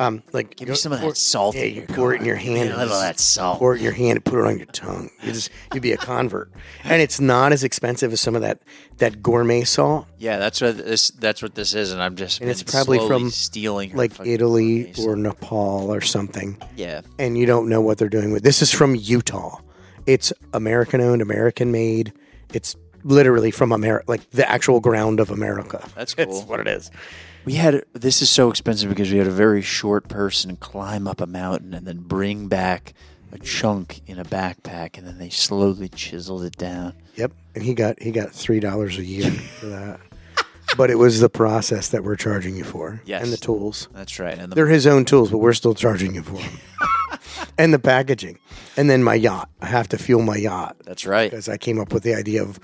Um, 0.00 0.22
like 0.32 0.56
Give 0.56 0.70
me 0.70 0.74
some 0.76 0.92
of 0.92 1.00
that 1.02 1.16
salt. 1.16 1.54
Yeah, 1.54 1.64
you 1.64 1.82
pour 1.82 2.14
it 2.14 2.20
in 2.20 2.26
your 2.26 2.36
hand. 2.36 2.70
Me 2.70 2.74
a 2.74 2.78
little 2.78 2.94
of 2.94 3.02
that 3.02 3.20
salt. 3.20 3.58
Pour 3.58 3.74
it 3.74 3.78
in 3.78 3.84
your 3.84 3.92
hand 3.92 4.16
and 4.16 4.24
put 4.24 4.38
it 4.38 4.46
on 4.46 4.56
your 4.56 4.66
tongue. 4.66 5.10
You 5.22 5.32
just 5.32 5.50
you'd 5.74 5.82
be 5.82 5.92
a 5.92 5.98
convert, 5.98 6.50
and 6.84 7.02
it's 7.02 7.20
not 7.20 7.52
as 7.52 7.62
expensive 7.62 8.10
as 8.10 8.20
some 8.20 8.34
of 8.34 8.40
that 8.40 8.62
that 8.96 9.22
gourmet 9.22 9.64
salt, 9.64 10.06
Yeah, 10.18 10.38
that's 10.38 10.60
what 10.62 10.78
this. 10.78 11.08
That's 11.10 11.42
what 11.42 11.54
this 11.54 11.74
is, 11.74 11.92
and 11.92 12.02
I'm 12.02 12.16
just. 12.16 12.40
And 12.40 12.48
it's 12.48 12.62
probably 12.62 12.98
from, 13.06 13.30
stealing 13.30 13.94
like 13.94 14.12
Italy 14.24 14.92
or 14.98 15.16
Nepal 15.16 15.92
or 15.92 16.00
something. 16.00 16.56
yeah. 16.76 17.02
and 17.18 17.36
you 17.36 17.44
don't 17.44 17.68
know 17.68 17.82
what 17.82 17.98
they're 17.98 18.08
doing 18.08 18.32
with. 18.32 18.42
This 18.42 18.62
is 18.62 18.72
from 18.72 18.94
Utah. 18.94 19.60
It's 20.06 20.32
American 20.54 21.02
owned, 21.02 21.20
American 21.20 21.72
made. 21.72 22.14
It's 22.54 22.74
literally 23.04 23.50
from 23.50 23.70
America, 23.70 24.04
like 24.08 24.30
the 24.30 24.48
actual 24.50 24.80
ground 24.80 25.20
of 25.20 25.30
America. 25.30 25.86
That's 25.94 26.14
That's 26.16 26.30
cool. 26.30 26.42
what 26.44 26.60
it 26.60 26.68
is. 26.68 26.90
We 27.44 27.54
had 27.54 27.84
this 27.92 28.20
is 28.22 28.30
so 28.30 28.50
expensive 28.50 28.88
because 28.88 29.10
we 29.10 29.18
had 29.18 29.26
a 29.26 29.30
very 29.32 29.62
short 29.62 30.08
person 30.08 30.56
climb 30.56 31.08
up 31.08 31.20
a 31.20 31.26
mountain 31.26 31.72
and 31.74 31.86
then 31.86 31.98
bring 31.98 32.48
back 32.48 32.92
a 33.32 33.38
chunk 33.38 34.02
in 34.06 34.18
a 34.18 34.24
backpack, 34.24 34.98
and 34.98 35.06
then 35.06 35.18
they 35.18 35.30
slowly 35.30 35.88
chiseled 35.88 36.44
it 36.44 36.56
down. 36.56 36.94
Yep, 37.16 37.32
and 37.54 37.64
he 37.64 37.74
got 37.74 38.00
he 38.02 38.10
got 38.10 38.32
three 38.32 38.60
dollars 38.60 38.98
a 38.98 39.04
year 39.04 39.30
for 39.30 39.66
that. 39.66 40.00
But 40.76 40.90
it 40.90 40.96
was 40.96 41.18
the 41.20 41.28
process 41.28 41.88
that 41.88 42.04
we're 42.04 42.14
charging 42.16 42.56
you 42.56 42.62
for, 42.62 43.02
Yes. 43.04 43.24
and 43.24 43.32
the 43.32 43.36
tools. 43.36 43.88
That's 43.92 44.20
right. 44.20 44.38
And 44.38 44.52
the, 44.52 44.54
They're 44.54 44.68
his 44.68 44.86
own 44.86 45.04
tools, 45.04 45.30
but 45.30 45.38
we're 45.38 45.52
still 45.52 45.74
charging 45.74 46.14
you 46.14 46.22
for 46.22 46.34
them. 46.34 46.60
and 47.58 47.74
the 47.74 47.80
packaging, 47.80 48.38
and 48.76 48.88
then 48.88 49.02
my 49.02 49.14
yacht. 49.14 49.48
I 49.60 49.66
have 49.66 49.88
to 49.88 49.98
fuel 49.98 50.22
my 50.22 50.36
yacht 50.36 50.76
that's 50.84 51.06
right. 51.06 51.28
because 51.30 51.48
I 51.48 51.56
came 51.56 51.80
up 51.80 51.92
with 51.92 52.02
the 52.04 52.14
idea 52.14 52.42
of 52.42 52.60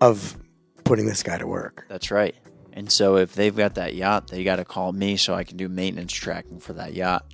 of 0.00 0.36
putting 0.84 1.06
this 1.06 1.22
guy 1.22 1.38
to 1.38 1.46
work. 1.46 1.86
That's 1.88 2.10
right. 2.10 2.34
And 2.72 2.90
so 2.90 3.16
if 3.16 3.34
they've 3.34 3.54
got 3.54 3.74
that 3.74 3.94
yacht, 3.94 4.28
they 4.28 4.44
got 4.44 4.56
to 4.56 4.64
call 4.64 4.92
me 4.92 5.16
so 5.16 5.34
I 5.34 5.44
can 5.44 5.56
do 5.56 5.68
maintenance 5.68 6.12
tracking 6.12 6.60
for 6.60 6.72
that 6.74 6.94
yacht. 6.94 7.24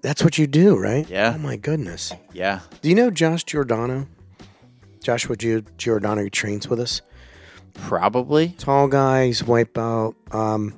That's 0.00 0.22
what 0.24 0.38
you 0.38 0.46
do, 0.46 0.76
right? 0.76 1.08
Yeah. 1.08 1.34
Oh 1.36 1.38
my 1.38 1.56
goodness. 1.56 2.12
yeah. 2.32 2.60
Do 2.82 2.88
you 2.88 2.94
know 2.94 3.10
Josh 3.10 3.44
Giordano? 3.44 4.06
Joshua 5.02 5.36
Gi- 5.36 5.64
Giordano 5.76 6.22
who 6.22 6.30
trains 6.30 6.68
with 6.68 6.80
us. 6.80 7.02
Probably. 7.74 8.48
Tall 8.58 8.88
guy, 8.88 9.26
he's 9.26 9.42
wipeout. 9.42 10.14
Um, 10.34 10.74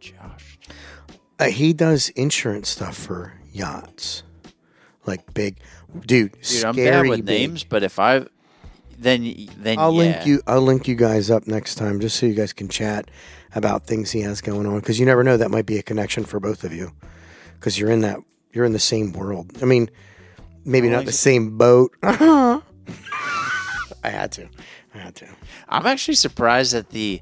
Josh. 0.00 0.58
uh, 1.38 1.46
he 1.46 1.72
does 1.72 2.08
insurance 2.10 2.68
stuff 2.68 2.96
for 2.96 3.34
yachts, 3.52 4.22
like 5.04 5.34
big, 5.34 5.56
dude. 6.06 6.36
Dude, 6.40 6.64
I'm 6.64 6.76
bad 6.76 7.08
with 7.08 7.26
big. 7.26 7.40
names, 7.40 7.64
but 7.64 7.82
if 7.82 7.98
I 7.98 8.26
then 8.98 9.48
then 9.58 9.78
I'll 9.78 9.92
yeah. 9.92 9.98
link 9.98 10.26
you. 10.26 10.42
I'll 10.46 10.62
link 10.62 10.88
you 10.88 10.94
guys 10.94 11.30
up 11.30 11.46
next 11.46 11.76
time, 11.76 12.00
just 12.00 12.16
so 12.16 12.26
you 12.26 12.34
guys 12.34 12.52
can 12.52 12.68
chat 12.68 13.10
about 13.54 13.86
things 13.86 14.10
he 14.10 14.20
has 14.22 14.40
going 14.40 14.66
on. 14.66 14.80
Because 14.80 14.98
you 14.98 15.06
never 15.06 15.24
know, 15.24 15.36
that 15.36 15.50
might 15.50 15.66
be 15.66 15.78
a 15.78 15.82
connection 15.82 16.24
for 16.24 16.40
both 16.40 16.64
of 16.64 16.72
you. 16.72 16.92
Because 17.54 17.78
you're 17.78 17.90
in 17.90 18.00
that, 18.02 18.18
you're 18.52 18.64
in 18.64 18.72
the 18.72 18.78
same 18.78 19.12
world. 19.12 19.50
I 19.62 19.64
mean, 19.64 19.90
maybe 20.64 20.88
not 20.88 21.04
the 21.04 21.12
same 21.12 21.56
boat. 21.56 21.92
I 22.02 22.60
had 24.02 24.32
to. 24.32 24.48
I 24.94 24.98
had 24.98 25.14
to. 25.16 25.28
I'm 25.68 25.86
actually 25.86 26.14
surprised 26.14 26.74
at 26.74 26.90
the 26.90 27.20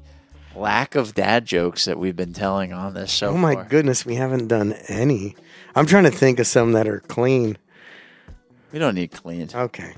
lack 0.55 0.95
of 0.95 1.13
dad 1.13 1.45
jokes 1.45 1.85
that 1.85 1.99
we've 1.99 2.15
been 2.15 2.33
telling 2.33 2.71
on 2.71 2.93
this 2.93 3.11
so 3.11 3.29
Oh 3.29 3.37
my 3.37 3.55
far. 3.55 3.65
goodness, 3.65 4.05
we 4.05 4.15
haven't 4.15 4.47
done 4.47 4.73
any. 4.87 5.35
I'm 5.75 5.85
trying 5.85 6.05
to 6.05 6.11
think 6.11 6.39
of 6.39 6.47
some 6.47 6.71
that 6.73 6.87
are 6.87 7.01
clean. 7.01 7.57
We 8.71 8.79
don't 8.79 8.95
need 8.95 9.11
clean. 9.11 9.49
Okay, 9.53 9.93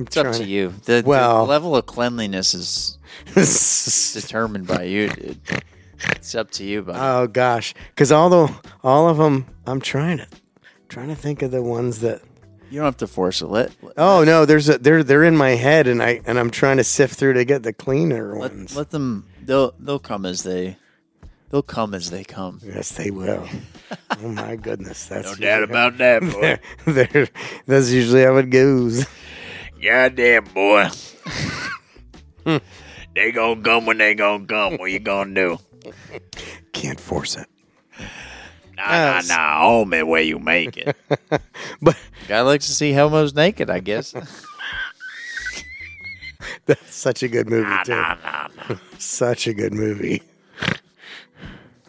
I'm 0.00 0.06
It's 0.06 0.16
up 0.16 0.32
to 0.32 0.44
you. 0.44 0.72
The, 0.86 1.02
the 1.02 1.08
Well- 1.08 1.44
level 1.44 1.76
of 1.76 1.84
cleanliness 1.86 2.54
is 2.54 2.98
determined 4.14 4.66
by 4.66 4.84
you, 4.84 5.08
dude. 5.10 5.38
It's 6.12 6.34
up 6.34 6.50
to 6.52 6.64
you, 6.64 6.80
buddy. 6.82 6.98
oh 6.98 7.26
gosh, 7.26 7.74
because 7.90 8.10
all 8.10 8.30
the 8.30 8.54
all 8.82 9.08
of 9.10 9.18
them, 9.18 9.44
I'm 9.66 9.80
trying 9.82 10.16
to 10.18 10.26
trying 10.88 11.08
to 11.08 11.14
think 11.14 11.42
of 11.42 11.50
the 11.50 11.62
ones 11.62 12.00
that. 12.00 12.22
you 12.70 12.76
don't 12.78 12.86
have 12.86 12.96
to 12.98 13.06
force 13.06 13.42
it. 13.42 13.48
Let 13.48 13.72
let, 13.82 13.92
Oh 13.98 14.24
no, 14.24 14.46
there's 14.46 14.70
a 14.70 14.78
they're 14.78 15.04
they're 15.04 15.24
in 15.24 15.36
my 15.36 15.50
head, 15.50 15.86
and 15.86 16.02
I 16.02 16.22
and 16.24 16.38
I'm 16.38 16.50
trying 16.50 16.78
to 16.78 16.84
sift 16.84 17.16
through 17.16 17.34
to 17.34 17.44
get 17.44 17.62
the 17.62 17.74
cleaner 17.74 18.32
let, 18.38 18.52
ones. 18.52 18.74
let 18.74 18.88
them. 18.90 19.26
They'll 19.42 19.74
they'll 19.78 19.98
come 19.98 20.24
as 20.24 20.42
they. 20.42 20.78
They'll 21.50 21.62
come 21.62 21.92
as 21.94 22.10
they 22.10 22.22
come. 22.24 22.60
yes, 22.64 22.92
they 22.92 23.10
will. 23.10 23.46
oh 24.22 24.28
my 24.28 24.56
goodness, 24.56 25.04
that's 25.08 25.28
No 25.28 25.34
doubt 25.34 25.64
about 25.64 25.98
that, 25.98 26.22
boy. 26.22 26.58
They're- 26.90 27.28
that's 27.66 27.90
usually 27.90 28.22
how 28.22 28.36
it 28.36 28.48
goes. 28.50 29.04
Goddamn 29.82 30.44
boy. 30.44 30.88
they 33.14 33.32
gonna 33.32 33.60
come 33.62 33.86
when 33.86 33.98
they 33.98 34.14
gonna 34.14 34.44
come. 34.44 34.76
What 34.76 34.90
you 34.90 34.98
gonna 34.98 35.34
do? 35.34 35.58
Can't 36.72 37.00
force 37.00 37.36
it. 37.36 37.46
Nah, 38.76 38.84
nah, 38.86 39.16
Yes. 39.16 39.28
nah. 39.28 39.62
Homie, 39.62 40.06
where 40.06 40.22
you 40.22 40.38
make 40.38 40.76
it. 40.76 40.96
But 41.82 41.96
Guy 42.28 42.40
likes 42.42 42.66
to 42.66 42.72
see 42.72 42.92
homos 42.92 43.34
naked, 43.34 43.70
I 43.70 43.80
guess. 43.80 44.12
that's 46.66 46.94
such 46.94 47.22
a 47.22 47.28
good 47.28 47.48
movie 47.48 47.68
nah, 47.68 47.82
too. 47.82 47.92
nah, 47.92 48.16
nah, 48.22 48.48
nah. 48.68 48.76
Such 48.98 49.46
a 49.46 49.54
good 49.54 49.72
movie. 49.72 50.22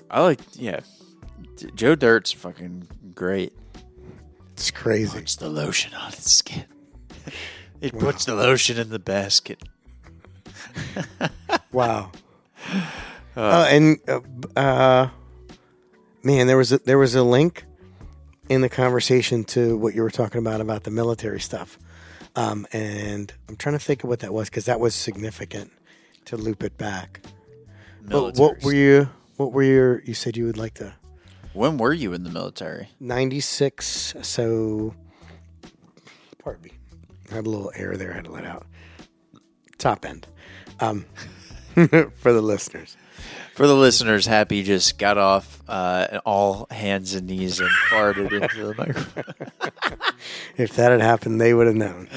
I 0.10 0.22
like, 0.24 0.40
yeah. 0.56 0.80
D- 1.58 1.70
Joe 1.76 1.96
Dirt's 1.96 2.32
fucking 2.32 2.88
great. 3.14 3.54
It's 4.54 4.72
crazy. 4.72 5.20
Puts 5.20 5.36
the 5.38 5.50
lotion 5.50 5.94
on 5.94 6.14
its 6.14 6.32
skin. 6.32 6.66
It 7.82 7.98
puts 7.98 8.26
the 8.26 8.36
lotion 8.36 8.78
in 8.78 8.90
the 8.90 9.00
basket. 9.00 9.62
Wow. 11.72 12.12
Uh, 13.36 13.68
and 13.70 13.98
uh, 14.08 14.20
uh, 14.60 15.10
man, 16.24 16.48
there 16.48 16.58
was 16.58 16.72
a, 16.74 16.80
there 16.80 16.98
was 16.98 17.16
a 17.16 17.24
link 17.24 17.64
in 18.50 18.62
the 18.62 18.70
conversation 18.70 19.46
to 19.46 19.78
what 19.78 19.96
you 19.96 20.02
were 20.02 20.12
talking 20.12 20.40
about 20.40 20.60
about 20.60 20.84
the 20.84 20.92
military 20.92 21.40
stuff, 21.40 21.80
um, 22.36 22.68
and 22.74 23.34
I'm 23.48 23.56
trying 23.56 23.74
to 23.74 23.80
think 23.80 24.04
of 24.04 24.10
what 24.10 24.20
that 24.20 24.34
was 24.34 24.50
because 24.50 24.66
that 24.66 24.80
was 24.80 24.94
significant 24.94 25.72
to 26.26 26.36
loop 26.36 26.62
it 26.64 26.78
back. 26.78 27.22
But 28.02 28.36
what 28.36 28.62
were 28.64 28.74
you? 28.74 29.10
What 29.38 29.54
were 29.54 29.64
your? 29.64 30.02
You 30.04 30.14
said 30.14 30.36
you 30.36 30.46
would 30.46 30.58
like 30.58 30.74
to 30.76 30.94
When 31.54 31.78
were 31.78 31.94
you 31.94 32.12
in 32.14 32.24
the 32.24 32.30
military? 32.30 32.90
96. 33.00 34.16
So, 34.22 34.94
pardon 36.38 36.64
me. 36.64 36.72
Had 37.32 37.46
a 37.46 37.50
little 37.50 37.72
air 37.76 37.96
there. 37.96 38.12
I 38.12 38.16
had 38.16 38.26
to 38.26 38.32
let 38.32 38.46
out. 38.46 38.66
Top 39.78 40.06
end. 40.06 40.28
Um, 40.80 41.06
for 41.74 42.34
the 42.34 42.42
listeners. 42.42 42.98
For 43.56 43.68
the 43.68 43.76
listeners, 43.76 44.26
Happy 44.26 44.64
just 44.64 44.98
got 44.98 45.18
off 45.18 45.62
uh, 45.68 46.20
all 46.26 46.68
hands 46.72 47.14
and 47.14 47.28
knees 47.28 47.60
and 47.60 47.70
farted 47.90 48.32
into 48.32 48.66
the 48.68 48.76
microphone. 48.78 49.24
If 50.58 50.76
that 50.76 50.92
had 50.92 51.02
happened, 51.02 51.40
they 51.40 51.54
would 51.54 51.68
have 51.68 51.76
known. 51.76 52.10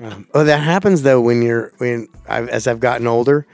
Um, 0.00 0.26
oh, 0.34 0.44
that 0.44 0.58
happens 0.58 1.02
though 1.02 1.20
when 1.20 1.42
you're 1.42 1.72
when 1.78 2.08
I've, 2.28 2.48
as 2.48 2.66
I've 2.66 2.80
gotten 2.80 3.06
older, 3.06 3.46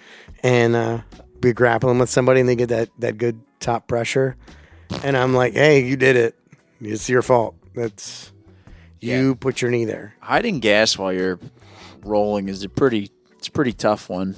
and 0.42 0.74
uh, 0.74 1.00
be 1.40 1.52
grappling 1.52 1.98
with 1.98 2.10
somebody 2.10 2.40
and 2.40 2.48
they 2.48 2.56
get 2.56 2.70
that 2.70 2.88
that 2.98 3.18
good 3.18 3.40
top 3.60 3.88
pressure, 3.88 4.36
and 5.02 5.16
I'm 5.16 5.34
like, 5.34 5.54
hey, 5.54 5.84
you 5.84 5.96
did 5.96 6.16
it. 6.16 6.36
It's 6.80 7.08
your 7.08 7.22
fault. 7.22 7.56
That's 7.74 8.32
you 9.00 9.28
Yeah. 9.28 9.34
put 9.38 9.60
your 9.62 9.70
knee 9.70 9.84
there. 9.84 10.14
Hiding 10.20 10.60
gas 10.60 10.96
while 10.98 11.12
you're 11.12 11.38
rolling 12.04 12.48
is 12.48 12.62
a 12.62 12.68
pretty. 12.68 13.10
It's 13.38 13.48
a 13.48 13.52
pretty 13.52 13.72
tough 13.72 14.08
one. 14.08 14.34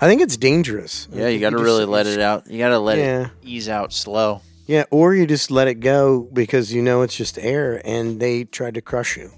I 0.00 0.08
think 0.08 0.20
it's 0.22 0.36
dangerous. 0.36 1.06
Yeah, 1.12 1.28
you 1.28 1.38
got 1.38 1.50
to 1.50 1.58
really 1.58 1.84
let 1.84 2.06
it 2.08 2.20
out. 2.20 2.50
You 2.50 2.58
got 2.58 2.70
to 2.70 2.78
let 2.80 2.98
Yeah. 2.98 3.26
it 3.26 3.30
ease 3.44 3.68
out 3.68 3.92
slow. 3.92 4.40
Yeah, 4.66 4.84
or 4.90 5.14
you 5.14 5.26
just 5.26 5.50
let 5.52 5.68
it 5.68 5.74
go 5.76 6.28
because 6.32 6.72
you 6.72 6.82
know 6.82 7.02
it's 7.02 7.14
just 7.16 7.38
air 7.38 7.80
and 7.84 8.18
they 8.18 8.44
tried 8.44 8.74
to 8.74 8.80
crush 8.80 9.16
you. 9.16 9.30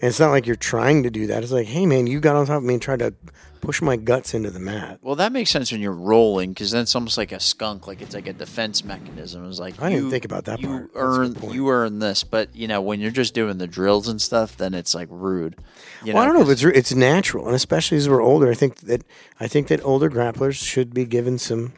And 0.00 0.08
it's 0.08 0.20
not 0.20 0.30
like 0.30 0.46
you're 0.46 0.56
trying 0.56 1.02
to 1.02 1.10
do 1.10 1.26
that. 1.26 1.42
It's 1.42 1.52
like, 1.52 1.66
hey 1.66 1.84
man, 1.86 2.06
you 2.06 2.20
got 2.20 2.36
on 2.36 2.46
top 2.46 2.58
of 2.58 2.62
me 2.64 2.74
and 2.74 2.82
tried 2.82 3.00
to 3.00 3.12
push 3.60 3.80
my 3.82 3.96
guts 3.96 4.34
into 4.34 4.50
the 4.50 4.58
mat. 4.60 4.98
Well, 5.02 5.16
that 5.16 5.32
makes 5.32 5.50
sense 5.50 5.70
when 5.72 5.80
you're 5.80 5.92
rolling 5.92 6.50
because 6.52 6.70
then 6.70 6.82
it's 6.82 6.94
almost 6.94 7.16
like 7.18 7.32
a 7.32 7.40
skunk, 7.40 7.86
like 7.86 8.00
it's 8.02 8.14
like 8.14 8.26
a 8.26 8.32
defense 8.32 8.84
mechanism. 8.84 9.48
It's 9.48 9.58
like 9.58 9.80
I 9.80 9.90
didn't 9.90 10.04
you- 10.04 10.10
think 10.10 10.24
about 10.24 10.44
that 10.46 10.60
you 10.60 10.68
part. 10.68 10.90
Earn 10.94 11.36
you 11.52 11.68
earn 11.70 11.98
this, 11.98 12.24
but 12.24 12.54
you 12.54 12.66
know 12.68 12.80
when 12.80 13.00
you're 13.00 13.10
just 13.10 13.34
doing 13.34 13.58
the 13.58 13.66
drills 13.66 14.08
and 14.08 14.20
stuff, 14.20 14.56
then 14.56 14.74
it's 14.74 14.94
like 14.94 15.08
rude. 15.10 15.56
You 16.04 16.14
well, 16.14 16.22
I 16.22 16.26
don't 16.26 16.34
know 16.34 16.42
if 16.42 16.48
it's 16.48 16.62
it's 16.64 16.94
natural, 16.94 17.46
and 17.46 17.54
especially 17.54 17.98
as 17.98 18.08
we're 18.08 18.22
older, 18.22 18.50
I 18.50 18.54
think 18.54 18.76
that 18.80 19.04
I 19.38 19.46
think 19.48 19.68
that 19.68 19.84
older 19.84 20.08
grapplers 20.10 20.54
should 20.54 20.92
be 20.94 21.04
given 21.04 21.38
some 21.38 21.72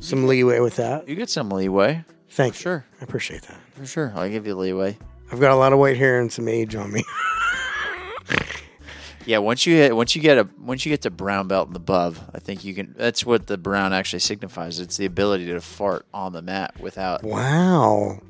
some 0.00 0.26
leeway 0.26 0.60
with 0.60 0.76
that. 0.76 1.08
you 1.08 1.14
get 1.14 1.28
some 1.30 1.50
leeway. 1.50 2.04
Thank 2.30 2.54
you. 2.54 2.60
Sure, 2.60 2.84
I 3.00 3.04
appreciate 3.04 3.42
that. 3.42 3.56
for 3.74 3.86
sure. 3.86 4.12
I'll 4.14 4.28
give 4.28 4.46
you 4.46 4.54
leeway. 4.54 4.96
I've 5.32 5.40
got 5.40 5.50
a 5.50 5.56
lot 5.56 5.72
of 5.72 5.78
white 5.78 5.96
hair 5.96 6.20
and 6.20 6.32
some 6.32 6.46
age 6.48 6.74
on 6.74 6.92
me. 6.92 7.04
Yeah, 9.28 9.38
once 9.38 9.66
you 9.66 9.74
hit, 9.74 9.94
once 9.94 10.16
you 10.16 10.22
get 10.22 10.38
a 10.38 10.48
once 10.58 10.86
you 10.86 10.90
get 10.90 11.02
to 11.02 11.10
brown 11.10 11.48
belt 11.48 11.68
and 11.68 11.76
above, 11.76 12.18
I 12.34 12.38
think 12.38 12.64
you 12.64 12.74
can. 12.74 12.94
That's 12.96 13.26
what 13.26 13.46
the 13.46 13.58
brown 13.58 13.92
actually 13.92 14.20
signifies. 14.20 14.80
It's 14.80 14.96
the 14.96 15.04
ability 15.04 15.44
to 15.48 15.60
fart 15.60 16.06
on 16.14 16.32
the 16.32 16.40
mat 16.40 16.80
without. 16.80 17.22
wow, 17.22 18.20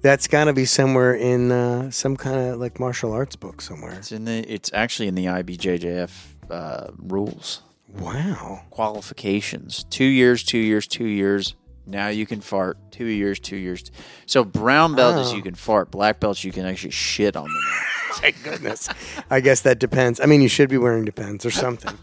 that's 0.00 0.26
got 0.28 0.44
to 0.44 0.54
be 0.54 0.64
somewhere 0.64 1.14
in 1.14 1.52
uh, 1.52 1.90
some 1.90 2.16
kind 2.16 2.38
of 2.38 2.58
like 2.58 2.80
martial 2.80 3.12
arts 3.12 3.36
book 3.36 3.60
somewhere. 3.60 3.92
It's 3.98 4.12
in 4.12 4.24
the. 4.24 4.50
It's 4.50 4.70
actually 4.72 5.08
in 5.08 5.14
the 5.14 5.26
IBJJF 5.26 6.10
uh, 6.50 6.86
rules 6.96 7.60
Wow. 7.98 8.62
qualifications. 8.70 9.84
Two 9.90 10.04
years, 10.04 10.42
two 10.42 10.56
years, 10.58 10.86
two 10.86 11.06
years. 11.06 11.54
Now 11.86 12.08
you 12.08 12.26
can 12.26 12.40
fart. 12.40 12.78
Two 12.90 13.04
years, 13.06 13.38
two 13.38 13.56
years. 13.56 13.90
So 14.26 14.44
brown 14.44 14.94
belt 14.96 15.18
is 15.20 15.32
Oh. 15.32 15.36
you 15.36 15.42
can 15.42 15.54
fart. 15.54 15.90
Black 15.90 16.18
belts 16.20 16.42
you 16.44 16.50
can 16.52 16.66
actually 16.66 16.90
shit 16.90 17.36
on 17.36 17.44
them. 17.44 17.62
Thank 18.14 18.42
goodness. 18.42 18.88
I 19.30 19.40
guess 19.40 19.60
that 19.60 19.78
depends. 19.78 20.20
I 20.20 20.26
mean, 20.26 20.42
you 20.42 20.48
should 20.48 20.68
be 20.68 20.78
wearing 20.78 21.04
depends 21.04 21.46
or 21.46 21.50
something. 21.50 21.96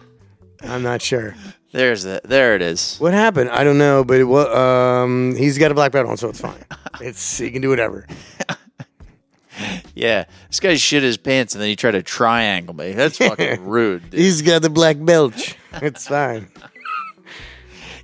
I'm 0.62 0.82
not 0.82 1.02
sure. 1.02 1.34
There's 1.72 2.04
the. 2.04 2.20
There 2.24 2.54
it 2.54 2.62
is. 2.62 2.96
What 2.98 3.12
happened? 3.14 3.50
I 3.50 3.64
don't 3.64 3.78
know, 3.78 4.04
but 4.04 4.18
it 4.20 4.24
was, 4.24 4.46
um, 4.56 5.34
he's 5.36 5.58
got 5.58 5.70
a 5.70 5.74
black 5.74 5.92
belt 5.92 6.06
on, 6.08 6.16
so 6.16 6.28
it's 6.28 6.40
fine. 6.40 6.64
It's 7.00 7.38
he 7.38 7.50
can 7.50 7.62
do 7.62 7.68
whatever. 7.68 8.06
Yeah, 9.94 10.24
this 10.48 10.60
guy 10.60 10.74
shit 10.76 11.02
his 11.02 11.16
pants 11.16 11.54
and 11.54 11.62
then 11.62 11.70
he 11.70 11.76
tried 11.76 11.92
to 11.92 12.02
triangle 12.02 12.74
me. 12.74 12.92
That's 12.92 13.16
fucking 13.16 13.64
rude. 13.64 14.10
Dude. 14.10 14.20
He's 14.20 14.42
got 14.42 14.60
the 14.60 14.68
black 14.68 14.98
belt. 15.02 15.32
It's 15.80 16.06
fine. 16.08 16.48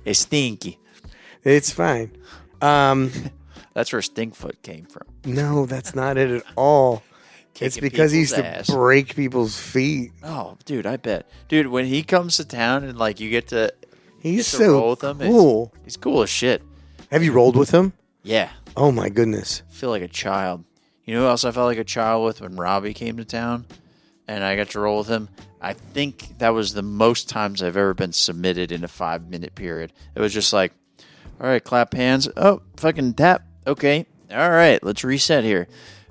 It's 0.03 0.19
stinky. 0.21 0.79
It's 1.43 1.71
fine. 1.71 2.11
Um, 2.61 3.11
That's 3.73 3.91
where 3.91 4.01
Stinkfoot 4.01 4.61
came 4.61 4.85
from. 4.85 5.07
no, 5.25 5.65
that's 5.65 5.95
not 5.95 6.17
it 6.17 6.29
at 6.29 6.43
all. 6.55 7.01
it's 7.59 7.79
because 7.79 8.11
he 8.11 8.19
used 8.19 8.35
people's 8.35 8.67
to 8.67 8.73
break 8.73 9.15
people's 9.15 9.59
feet. 9.59 10.11
Oh, 10.23 10.57
dude, 10.65 10.85
I 10.85 10.97
bet. 10.97 11.27
Dude, 11.47 11.67
when 11.67 11.85
he 11.85 12.03
comes 12.03 12.37
to 12.37 12.45
town 12.45 12.83
and 12.83 12.97
like 12.99 13.19
you 13.19 13.31
get 13.31 13.47
to, 13.47 13.73
He's 14.19 14.51
get 14.51 14.59
to 14.59 14.71
roll 14.71 14.89
with 14.91 15.03
him, 15.03 15.19
cool. 15.19 15.73
he's 15.83 15.97
cool 15.97 16.21
as 16.21 16.29
shit. 16.29 16.61
Have 17.11 17.23
you 17.23 17.31
rolled 17.31 17.55
with 17.55 17.71
him? 17.71 17.93
Yeah, 18.21 18.49
Oh 18.77 18.91
my 18.91 19.09
goodness. 19.09 19.61
I 19.69 19.73
feel 19.73 19.89
like 19.89 20.01
a 20.03 20.07
child. 20.07 20.63
You 21.05 21.15
know 21.15 21.21
who 21.21 21.27
else 21.27 21.43
I 21.43 21.51
felt 21.51 21.65
like 21.67 21.77
a 21.77 21.83
child 21.83 22.25
with 22.25 22.41
when 22.41 22.55
Robbie 22.55 22.93
came 22.93 23.17
to 23.17 23.25
town, 23.25 23.65
and 24.27 24.43
I 24.43 24.55
got 24.55 24.69
to 24.69 24.79
roll 24.79 24.99
with 24.99 25.07
him. 25.07 25.29
I 25.61 25.73
think 25.73 26.37
that 26.37 26.49
was 26.49 26.73
the 26.73 26.81
most 26.83 27.27
times 27.27 27.61
I've 27.61 27.75
ever 27.77 27.93
been 27.93 28.13
submitted 28.13 28.71
in 28.71 28.83
a 28.83 28.87
five 28.87 29.27
minute 29.29 29.55
period. 29.55 29.91
It 30.15 30.21
was 30.21 30.33
just 30.33 30.53
like, 30.53 30.73
all 31.39 31.47
right, 31.47 31.63
clap 31.63 31.93
hands. 31.93 32.29
Oh, 32.37 32.61
fucking 32.77 33.13
tap. 33.15 33.43
Okay. 33.67 34.05
All 34.31 34.49
right, 34.49 34.81
let's 34.83 35.03
reset 35.03 35.43
here. 35.43 35.67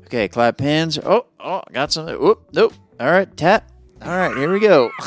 Okay, 0.07 0.29
clap 0.29 0.61
hands. 0.61 0.99
Oh, 0.99 1.27
oh, 1.41 1.63
got 1.73 1.93
something. 1.93 2.19
Whoop, 2.21 2.49
nope. 2.53 2.75
All 3.01 3.11
right, 3.11 3.35
tap. 3.37 3.71
All 4.03 4.17
right, 4.17 4.37
here 4.37 4.53
we 4.53 4.61
go. 4.61 4.91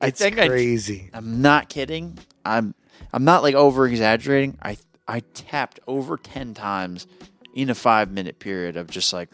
I 0.00 0.08
It's 0.08 0.20
think 0.20 0.38
I 0.38 0.48
crazy. 0.48 1.10
I'm 1.12 1.40
not 1.42 1.68
kidding. 1.68 2.18
I'm 2.44 2.74
I'm 3.12 3.24
not 3.24 3.42
like 3.42 3.54
over 3.54 3.86
exaggerating. 3.86 4.58
I 4.62 4.76
I 5.08 5.20
tapped 5.34 5.80
over 5.86 6.16
ten 6.16 6.54
times 6.54 7.06
in 7.54 7.70
a 7.70 7.74
five 7.74 8.10
minute 8.10 8.38
period 8.38 8.76
of 8.76 8.88
just 8.88 9.12
like, 9.12 9.30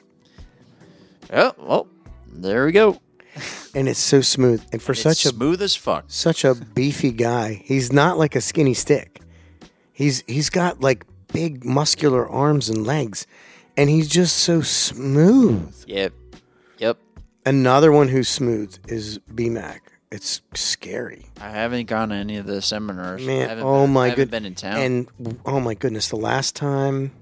oh 1.33 1.53
well, 1.59 1.89
there 2.33 2.67
we 2.67 2.73
go. 2.73 3.01
and 3.75 3.89
it's 3.89 3.99
so 4.01 4.21
smooth. 4.21 4.63
And 4.73 4.83
for 4.83 4.93
It's 4.93 5.01
such 5.03 5.25
a 5.25 5.29
smooth 5.31 5.63
as 5.63 5.75
fuck. 5.75 6.05
such 6.09 6.45
a 6.45 6.55
beefy 6.55 7.13
guy, 7.13 7.63
he's 7.65 7.93
not 7.93 8.19
like 8.19 8.37
a 8.37 8.41
skinny 8.41 8.75
stick. 8.75 9.22
He's 9.93 10.23
he's 10.27 10.51
got 10.51 10.81
like 10.81 11.05
big 11.33 11.65
muscular 11.65 12.29
arms 12.29 12.69
and 12.69 12.87
legs, 12.87 13.27
and 13.77 13.89
he's 13.91 14.09
just 14.09 14.37
so 14.37 14.61
smooth. 14.63 15.75
Yep, 15.87 16.13
yep. 16.79 16.99
Another 17.45 17.91
one 17.93 18.09
who's 18.09 18.29
smooth 18.29 18.77
is 18.89 19.19
BMAC. 19.33 19.79
It's 20.11 20.43
scary, 20.55 21.27
I 21.41 21.49
haven't 21.49 21.87
gone 21.87 22.11
to 22.11 22.15
any 22.15 22.37
of 22.37 22.45
the 22.47 22.61
seminars. 22.61 23.23
I 23.23 23.27
man. 23.27 23.49
haven't 23.49 23.65
Oh 23.65 23.85
been, 23.85 23.93
my 23.95 24.09
haven't 24.09 24.17
good. 24.25 24.31
been 24.31 24.45
in 24.45 24.55
town. 24.55 24.77
And 24.77 25.39
oh 25.47 25.59
my 25.59 25.73
goodness, 25.75 26.09
the 26.11 26.17
last 26.17 26.55
time 26.55 27.13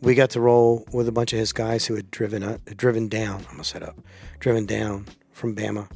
we 0.00 0.14
got 0.14 0.30
to 0.30 0.40
roll 0.40 0.86
with 0.90 1.06
a 1.08 1.12
bunch 1.12 1.34
of 1.34 1.38
his 1.38 1.52
guys 1.52 1.84
who 1.84 1.96
had 1.96 2.10
driven 2.10 2.42
up, 2.42 2.64
driven 2.76 3.08
down. 3.08 3.44
I 3.46 3.50
almost 3.50 3.70
said 3.72 3.82
up, 3.82 3.98
driven 4.40 4.64
down 4.64 5.06
from 5.32 5.54
Bama, 5.54 5.90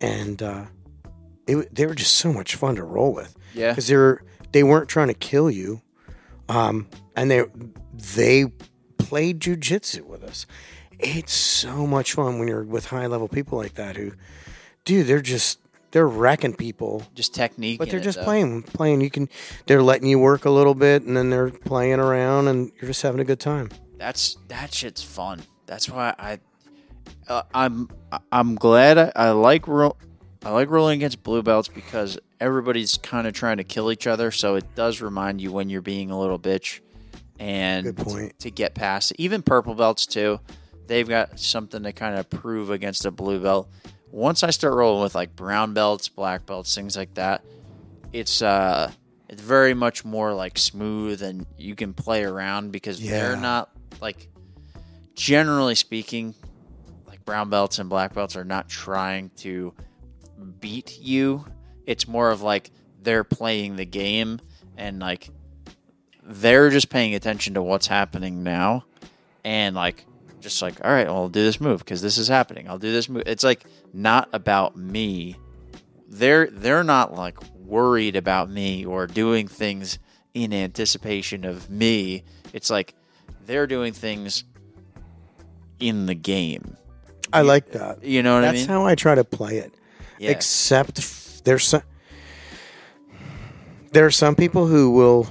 and 0.00 0.42
uh, 0.42 0.64
it, 1.46 1.72
they 1.72 1.86
were 1.86 1.94
just 1.94 2.14
so 2.14 2.32
much 2.32 2.56
fun 2.56 2.74
to 2.74 2.82
roll 2.82 3.12
with. 3.14 3.36
Yeah. 3.54 3.70
because 3.70 3.86
they 3.86 3.96
were 3.96 4.24
they 4.54 4.62
weren't 4.62 4.88
trying 4.88 5.08
to 5.08 5.14
kill 5.14 5.50
you, 5.50 5.82
um, 6.48 6.86
and 7.16 7.28
they 7.28 7.44
they 7.92 8.46
played 8.98 9.40
jujitsu 9.40 10.02
with 10.02 10.22
us. 10.22 10.46
It's 11.00 11.34
so 11.34 11.88
much 11.88 12.12
fun 12.12 12.38
when 12.38 12.46
you're 12.46 12.62
with 12.62 12.86
high 12.86 13.06
level 13.06 13.26
people 13.26 13.58
like 13.58 13.74
that 13.74 13.96
who, 13.96 14.12
dude, 14.84 15.08
they're 15.08 15.20
just 15.20 15.58
they're 15.90 16.06
wrecking 16.06 16.54
people 16.54 17.02
just 17.16 17.34
technique. 17.34 17.80
but 17.80 17.90
they're 17.90 17.98
just 17.98 18.18
though. 18.18 18.24
playing, 18.24 18.62
playing. 18.62 19.00
You 19.00 19.10
can, 19.10 19.28
they're 19.66 19.82
letting 19.82 20.06
you 20.06 20.20
work 20.20 20.44
a 20.44 20.50
little 20.50 20.76
bit, 20.76 21.02
and 21.02 21.16
then 21.16 21.30
they're 21.30 21.50
playing 21.50 21.98
around, 21.98 22.46
and 22.46 22.70
you're 22.80 22.86
just 22.86 23.02
having 23.02 23.20
a 23.20 23.24
good 23.24 23.40
time. 23.40 23.70
That's 23.98 24.36
that 24.46 24.72
shit's 24.72 25.02
fun. 25.02 25.42
That's 25.66 25.90
why 25.90 26.14
I, 26.16 26.38
uh, 27.26 27.42
I'm 27.52 27.88
I'm 28.30 28.54
glad 28.54 28.98
I, 28.98 29.10
I 29.16 29.30
like 29.30 29.66
ro- 29.66 29.96
I 30.44 30.50
like 30.50 30.68
rolling 30.68 30.98
against 30.98 31.22
blue 31.22 31.42
belts 31.42 31.68
because 31.68 32.18
everybody's 32.38 32.98
kind 32.98 33.26
of 33.26 33.32
trying 33.32 33.56
to 33.56 33.64
kill 33.64 33.90
each 33.90 34.06
other. 34.06 34.30
So 34.30 34.56
it 34.56 34.74
does 34.74 35.00
remind 35.00 35.40
you 35.40 35.50
when 35.50 35.70
you're 35.70 35.80
being 35.80 36.10
a 36.10 36.18
little 36.18 36.38
bitch, 36.38 36.80
and. 37.38 37.96
To, 37.96 38.30
to 38.40 38.50
get 38.50 38.74
past. 38.74 39.12
Even 39.18 39.42
purple 39.42 39.74
belts 39.74 40.06
too. 40.06 40.40
They've 40.86 41.08
got 41.08 41.40
something 41.40 41.82
to 41.84 41.92
kind 41.92 42.16
of 42.16 42.28
prove 42.28 42.70
against 42.70 43.06
a 43.06 43.10
blue 43.10 43.40
belt. 43.40 43.70
Once 44.10 44.42
I 44.42 44.50
start 44.50 44.74
rolling 44.74 45.02
with 45.02 45.14
like 45.14 45.34
brown 45.34 45.72
belts, 45.72 46.08
black 46.08 46.46
belts, 46.46 46.74
things 46.74 46.96
like 46.96 47.14
that, 47.14 47.42
it's 48.12 48.42
uh 48.42 48.92
it's 49.28 49.42
very 49.42 49.74
much 49.74 50.04
more 50.04 50.32
like 50.34 50.58
smooth 50.58 51.22
and 51.22 51.46
you 51.58 51.74
can 51.74 51.94
play 51.94 52.22
around 52.22 52.70
because 52.70 53.00
they're 53.00 53.36
not 53.36 53.70
like 54.00 54.28
generally 55.14 55.74
speaking 55.74 56.34
like 57.08 57.24
brown 57.24 57.50
belts 57.50 57.78
and 57.78 57.88
black 57.88 58.14
belts 58.14 58.36
are 58.36 58.44
not 58.44 58.68
trying 58.68 59.30
to 59.36 59.72
beat 60.44 60.98
you. 61.00 61.44
It's 61.86 62.08
more 62.08 62.30
of 62.30 62.42
like 62.42 62.70
they're 63.02 63.24
playing 63.24 63.76
the 63.76 63.84
game 63.84 64.40
and 64.76 65.00
like 65.00 65.30
they're 66.22 66.70
just 66.70 66.88
paying 66.88 67.14
attention 67.14 67.54
to 67.54 67.62
what's 67.62 67.86
happening 67.86 68.42
now. 68.42 68.84
And 69.44 69.74
like 69.74 70.06
just 70.40 70.60
like 70.62 70.84
all 70.84 70.90
right 70.90 71.06
well, 71.06 71.16
i'll 71.16 71.28
do 71.28 71.42
this 71.42 71.60
move 71.60 71.80
because 71.80 72.02
this 72.02 72.18
is 72.18 72.28
happening. 72.28 72.68
I'll 72.68 72.78
do 72.78 72.92
this 72.92 73.08
move 73.08 73.24
it's 73.26 73.44
like 73.44 73.64
not 73.92 74.28
about 74.32 74.76
me. 74.76 75.36
They're 76.08 76.46
they're 76.46 76.84
not 76.84 77.14
like 77.14 77.38
worried 77.58 78.16
about 78.16 78.50
me 78.50 78.84
or 78.84 79.06
doing 79.06 79.48
things 79.48 79.98
in 80.34 80.52
anticipation 80.52 81.44
of 81.44 81.70
me. 81.70 82.24
It's 82.52 82.70
like 82.70 82.94
they're 83.46 83.66
doing 83.66 83.92
things 83.92 84.44
in 85.80 86.06
the 86.06 86.14
game. 86.14 86.76
I 87.32 87.42
like 87.42 87.72
that. 87.72 88.04
you 88.04 88.22
know 88.22 88.36
what 88.36 88.42
That's 88.42 88.50
i 88.50 88.52
mean? 88.52 88.66
That's 88.66 88.70
how 88.70 88.86
I 88.86 88.94
try 88.94 89.14
to 89.14 89.24
play 89.24 89.58
it. 89.58 89.74
Yeah. 90.24 90.30
Except 90.30 90.98
f- 90.98 91.40
there's 91.44 91.64
some 91.64 91.82
there 93.92 94.06
are 94.06 94.10
some 94.10 94.34
people 94.34 94.66
who 94.66 94.90
will 94.90 95.28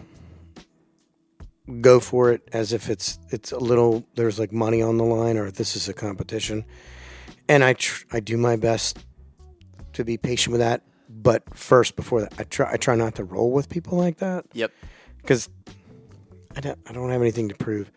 go 1.81 1.99
for 1.99 2.31
it 2.31 2.47
as 2.53 2.73
if 2.73 2.89
it's 2.89 3.19
it's 3.29 3.51
a 3.51 3.59
little 3.59 4.05
there's 4.15 4.39
like 4.39 4.51
money 4.51 4.81
on 4.81 4.97
the 4.97 5.03
line 5.03 5.37
or 5.37 5.51
this 5.51 5.75
is 5.75 5.89
a 5.89 5.93
competition, 5.93 6.65
and 7.49 7.63
I 7.63 7.73
tr- 7.73 8.05
I 8.11 8.19
do 8.19 8.37
my 8.37 8.55
best 8.55 8.99
to 9.93 10.03
be 10.03 10.17
patient 10.17 10.51
with 10.51 10.61
that. 10.61 10.81
But 11.09 11.55
first, 11.55 11.95
before 11.95 12.21
that, 12.21 12.33
I 12.39 12.43
try 12.43 12.71
I 12.73 12.77
try 12.77 12.95
not 12.95 13.15
to 13.15 13.23
roll 13.23 13.51
with 13.51 13.69
people 13.69 13.97
like 13.97 14.17
that. 14.17 14.45
yep 14.53 14.71
because 15.23 15.49
I 16.55 16.59
don't, 16.59 16.79
I 16.87 16.91
don't 16.91 17.09
have 17.09 17.21
anything 17.21 17.49
to 17.49 17.55
prove. 17.55 17.91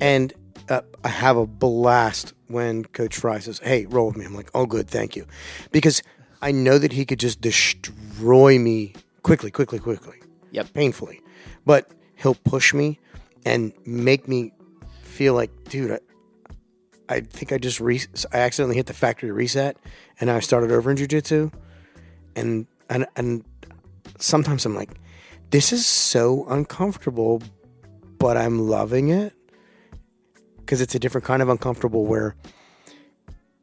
And 0.00 0.32
uh, 0.68 0.82
I 1.02 1.08
have 1.08 1.36
a 1.36 1.46
blast 1.46 2.34
when 2.48 2.84
Coach 2.84 3.16
Fry 3.16 3.38
says, 3.38 3.58
"Hey, 3.58 3.86
roll 3.86 4.08
with 4.08 4.16
me." 4.16 4.24
I'm 4.24 4.34
like, 4.34 4.50
"Oh, 4.54 4.66
good, 4.66 4.88
thank 4.88 5.16
you," 5.16 5.26
because 5.72 6.02
I 6.42 6.52
know 6.52 6.78
that 6.78 6.92
he 6.92 7.04
could 7.04 7.18
just 7.18 7.40
destroy 7.40 8.58
me 8.58 8.94
quickly, 9.22 9.50
quickly, 9.50 9.78
quickly, 9.78 10.18
Yep. 10.52 10.72
painfully. 10.74 11.20
But 11.64 11.90
he'll 12.14 12.34
push 12.34 12.72
me, 12.74 12.98
and 13.44 13.72
make 13.84 14.28
me 14.28 14.52
feel 15.02 15.34
like, 15.34 15.50
dude, 15.64 15.92
I, 15.92 15.98
I 17.08 17.20
think 17.20 17.52
I 17.52 17.58
just 17.58 17.80
re- 17.80 18.00
I 18.32 18.38
accidentally 18.38 18.76
hit 18.76 18.86
the 18.86 18.92
factory 18.94 19.30
reset, 19.30 19.76
and 20.20 20.30
I 20.30 20.40
started 20.40 20.70
over 20.72 20.90
in 20.90 20.96
jujitsu, 20.96 21.52
and 22.34 22.66
and 22.90 23.06
and 23.16 23.44
sometimes 24.18 24.64
I'm 24.66 24.74
like, 24.74 24.90
this 25.50 25.72
is 25.72 25.86
so 25.86 26.44
uncomfortable, 26.48 27.42
but 28.18 28.36
I'm 28.36 28.68
loving 28.68 29.08
it 29.08 29.32
because 30.58 30.80
it's 30.80 30.94
a 30.94 30.98
different 30.98 31.24
kind 31.24 31.42
of 31.42 31.48
uncomfortable 31.48 32.04
where 32.04 32.34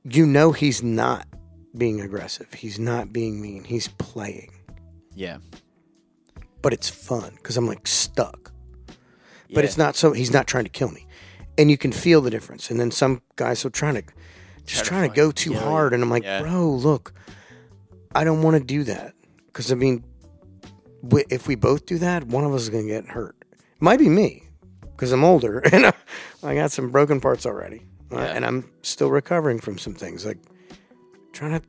you 0.04 0.26
know 0.26 0.52
he's 0.54 0.82
not 0.82 1.28
being 1.76 2.02
aggressive, 2.02 2.54
he's 2.54 2.78
not 2.80 3.12
being 3.14 3.42
mean, 3.42 3.64
he's 3.64 3.88
playing, 3.88 4.52
Yeah. 5.16 5.38
but 6.62 6.74
it's 6.74 6.90
fun 6.90 7.34
because 7.36 7.58
I'm 7.58 7.68
like 7.68 7.88
stuck. 7.88 8.52
yeah. 8.88 9.56
But 9.56 9.66
it's 9.66 9.78
not 9.78 9.96
so 9.96 10.12
he's 10.14 10.32
not 10.32 10.48
trying 10.48 10.64
to 10.66 10.70
kill 10.70 10.90
me, 10.90 11.08
and 11.58 11.70
you 11.72 11.78
can 11.78 11.92
feel 11.92 12.22
the 12.22 12.30
difference. 12.30 12.70
And 12.72 12.80
then 12.80 12.92
some 12.92 13.22
guys 13.36 13.66
are 13.66 13.70
trying 13.70 13.96
to 13.96 14.04
just 14.66 14.84
to 14.84 14.90
trying 14.90 15.10
to 15.10 15.16
go 15.16 15.32
too 15.32 15.52
you. 15.54 15.58
hard, 15.60 15.94
and 15.94 16.02
I'm 16.04 16.10
like, 16.10 16.24
Yeah. 16.24 16.42
bro, 16.42 16.70
look, 16.72 17.14
I 18.16 18.24
don't 18.24 18.42
want 18.44 18.58
to 18.58 18.64
do 18.64 18.84
that 18.86 19.14
because 19.48 19.72
I 19.72 19.76
mean, 19.76 20.04
if 21.30 21.48
we 21.48 21.56
both 21.56 21.86
do 21.86 21.98
that, 22.00 22.26
one 22.26 22.44
of 22.44 22.54
us 22.54 22.62
is 22.64 22.70
gonna 22.70 22.84
get 22.88 23.06
hurt. 23.08 23.36
Might 23.80 24.00
be 24.00 24.10
me 24.10 24.44
because 24.92 25.12
I'm 25.12 25.24
older 25.24 25.60
and 25.74 25.92
I, 26.44 26.56
got 26.56 26.72
some 26.72 26.92
broken 26.92 27.20
parts 27.20 27.46
already, 27.46 27.86
uh, 28.12 28.18
and 28.20 28.46
I'm 28.46 28.70
still 28.84 29.10
recovering 29.10 29.60
from 29.60 29.78
some 29.78 29.94
things. 29.96 30.26
Like 30.26 30.38
trying 31.34 31.60
to, 31.60 31.68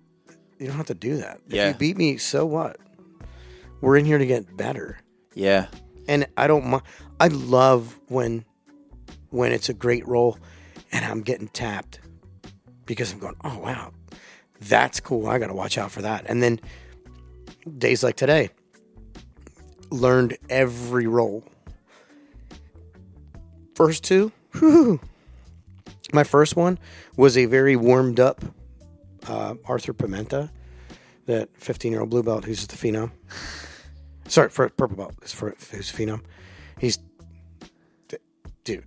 you 0.59 0.69
don't 0.69 0.77
have 0.77 0.87
to 0.87 0.95
do 0.95 1.17
that. 1.17 1.41
If 1.49 1.55
Yeah. 1.55 1.69
you 1.69 1.75
beat 1.75 1.97
me, 1.97 2.17
so 2.19 2.47
what? 2.47 2.77
We're 3.81 3.97
in 3.97 4.05
here 4.05 4.19
to 4.19 4.27
get 4.27 4.57
better 4.57 4.99
Yeah. 5.35 5.67
and 6.09 6.27
I 6.37 6.47
don't. 6.47 6.83
I 7.21 7.29
love 7.29 7.99
when 8.09 8.45
when 9.31 9.51
it's 9.53 9.69
a 9.69 9.75
great 9.75 10.07
roll 10.07 10.39
and 10.93 11.05
I'm 11.05 11.21
getting 11.23 11.49
tapped 11.49 11.99
because 12.87 13.12
I'm 13.12 13.19
going, 13.19 13.35
oh 13.45 13.59
wow, 13.59 13.93
that's 14.61 15.01
cool. 15.01 15.27
I 15.27 15.39
got 15.39 15.49
to 15.49 15.55
watch 15.55 15.77
out 15.77 15.91
for 15.91 16.03
that. 16.03 16.25
And 16.29 16.43
then 16.43 16.61
days 17.79 18.03
like 18.05 18.17
today, 18.17 18.51
learned 19.91 20.39
every 20.49 21.07
roll. 21.07 21.45
First 23.75 24.05
two, 24.05 24.31
whew. 24.59 25.01
my 26.12 26.23
first 26.25 26.55
one 26.57 26.79
was 27.17 27.37
a 27.37 27.47
very 27.47 27.75
warmed 27.77 28.21
up 28.21 28.45
uh, 29.29 29.55
Arthur 29.66 29.93
Pimenta, 29.93 30.51
that 31.27 31.57
15 31.57 31.93
year 31.93 32.01
old 32.01 32.11
blue 32.11 32.22
belt 32.22 32.45
who's 32.45 32.66
the 32.66 32.77
phenom. 32.77 33.11
Sorry, 34.29 34.49
for 34.49 34.68
purple 34.68 34.97
belt. 34.97 35.14
It's 35.22 35.33
for 35.33 35.51
who's 35.70 35.93
phenom. 35.93 36.22
He's 36.79 36.99
d- 38.09 38.16
dude. 38.64 38.85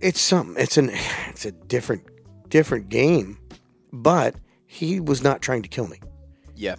It's 0.00 0.20
something. 0.20 0.60
It's 0.60 0.76
an. 0.76 0.90
It's 1.28 1.44
a 1.44 1.52
different, 1.52 2.04
different 2.48 2.88
game. 2.88 3.38
But 3.92 4.36
he 4.66 5.00
was 5.00 5.22
not 5.22 5.42
trying 5.42 5.62
to 5.62 5.68
kill 5.68 5.86
me. 5.86 5.98
Yeah. 6.56 6.76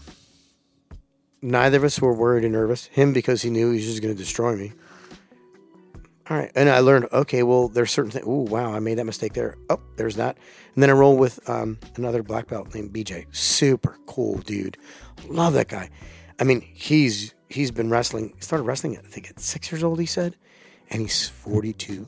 Neither 1.41 1.77
of 1.77 1.83
us 1.83 1.99
were 1.99 2.13
worried 2.13 2.43
and 2.43 2.53
nervous. 2.53 2.85
Him 2.87 3.13
because 3.13 3.41
he 3.41 3.49
knew 3.49 3.69
he 3.69 3.77
was 3.77 3.85
just 3.85 4.01
going 4.01 4.13
to 4.15 4.17
destroy 4.17 4.55
me. 4.55 4.71
All 6.29 6.37
right, 6.37 6.51
and 6.55 6.69
I 6.69 6.79
learned. 6.79 7.07
Okay, 7.11 7.43
well, 7.43 7.67
there's 7.67 7.91
certain 7.91 8.11
things. 8.11 8.25
Ooh, 8.25 8.45
wow, 8.49 8.73
I 8.73 8.79
made 8.79 8.97
that 8.97 9.05
mistake 9.05 9.33
there. 9.33 9.57
Oh, 9.69 9.79
there's 9.97 10.15
that. 10.15 10.37
And 10.73 10.81
then 10.81 10.89
I 10.89 10.93
roll 10.93 11.17
with 11.17 11.47
um, 11.49 11.77
another 11.97 12.23
black 12.23 12.47
belt 12.47 12.73
named 12.73 12.93
BJ. 12.93 13.25
Super 13.35 13.97
cool 14.05 14.37
dude. 14.39 14.77
Love 15.27 15.53
that 15.53 15.67
guy. 15.67 15.89
I 16.39 16.45
mean, 16.45 16.61
he's 16.61 17.33
he's 17.49 17.71
been 17.71 17.89
wrestling. 17.89 18.33
Started 18.39 18.63
wrestling. 18.63 18.97
I 18.97 19.01
think 19.01 19.29
at 19.29 19.39
six 19.39 19.69
years 19.71 19.83
old. 19.83 19.99
He 19.99 20.05
said, 20.05 20.37
and 20.89 21.01
he's 21.01 21.27
42, 21.27 22.07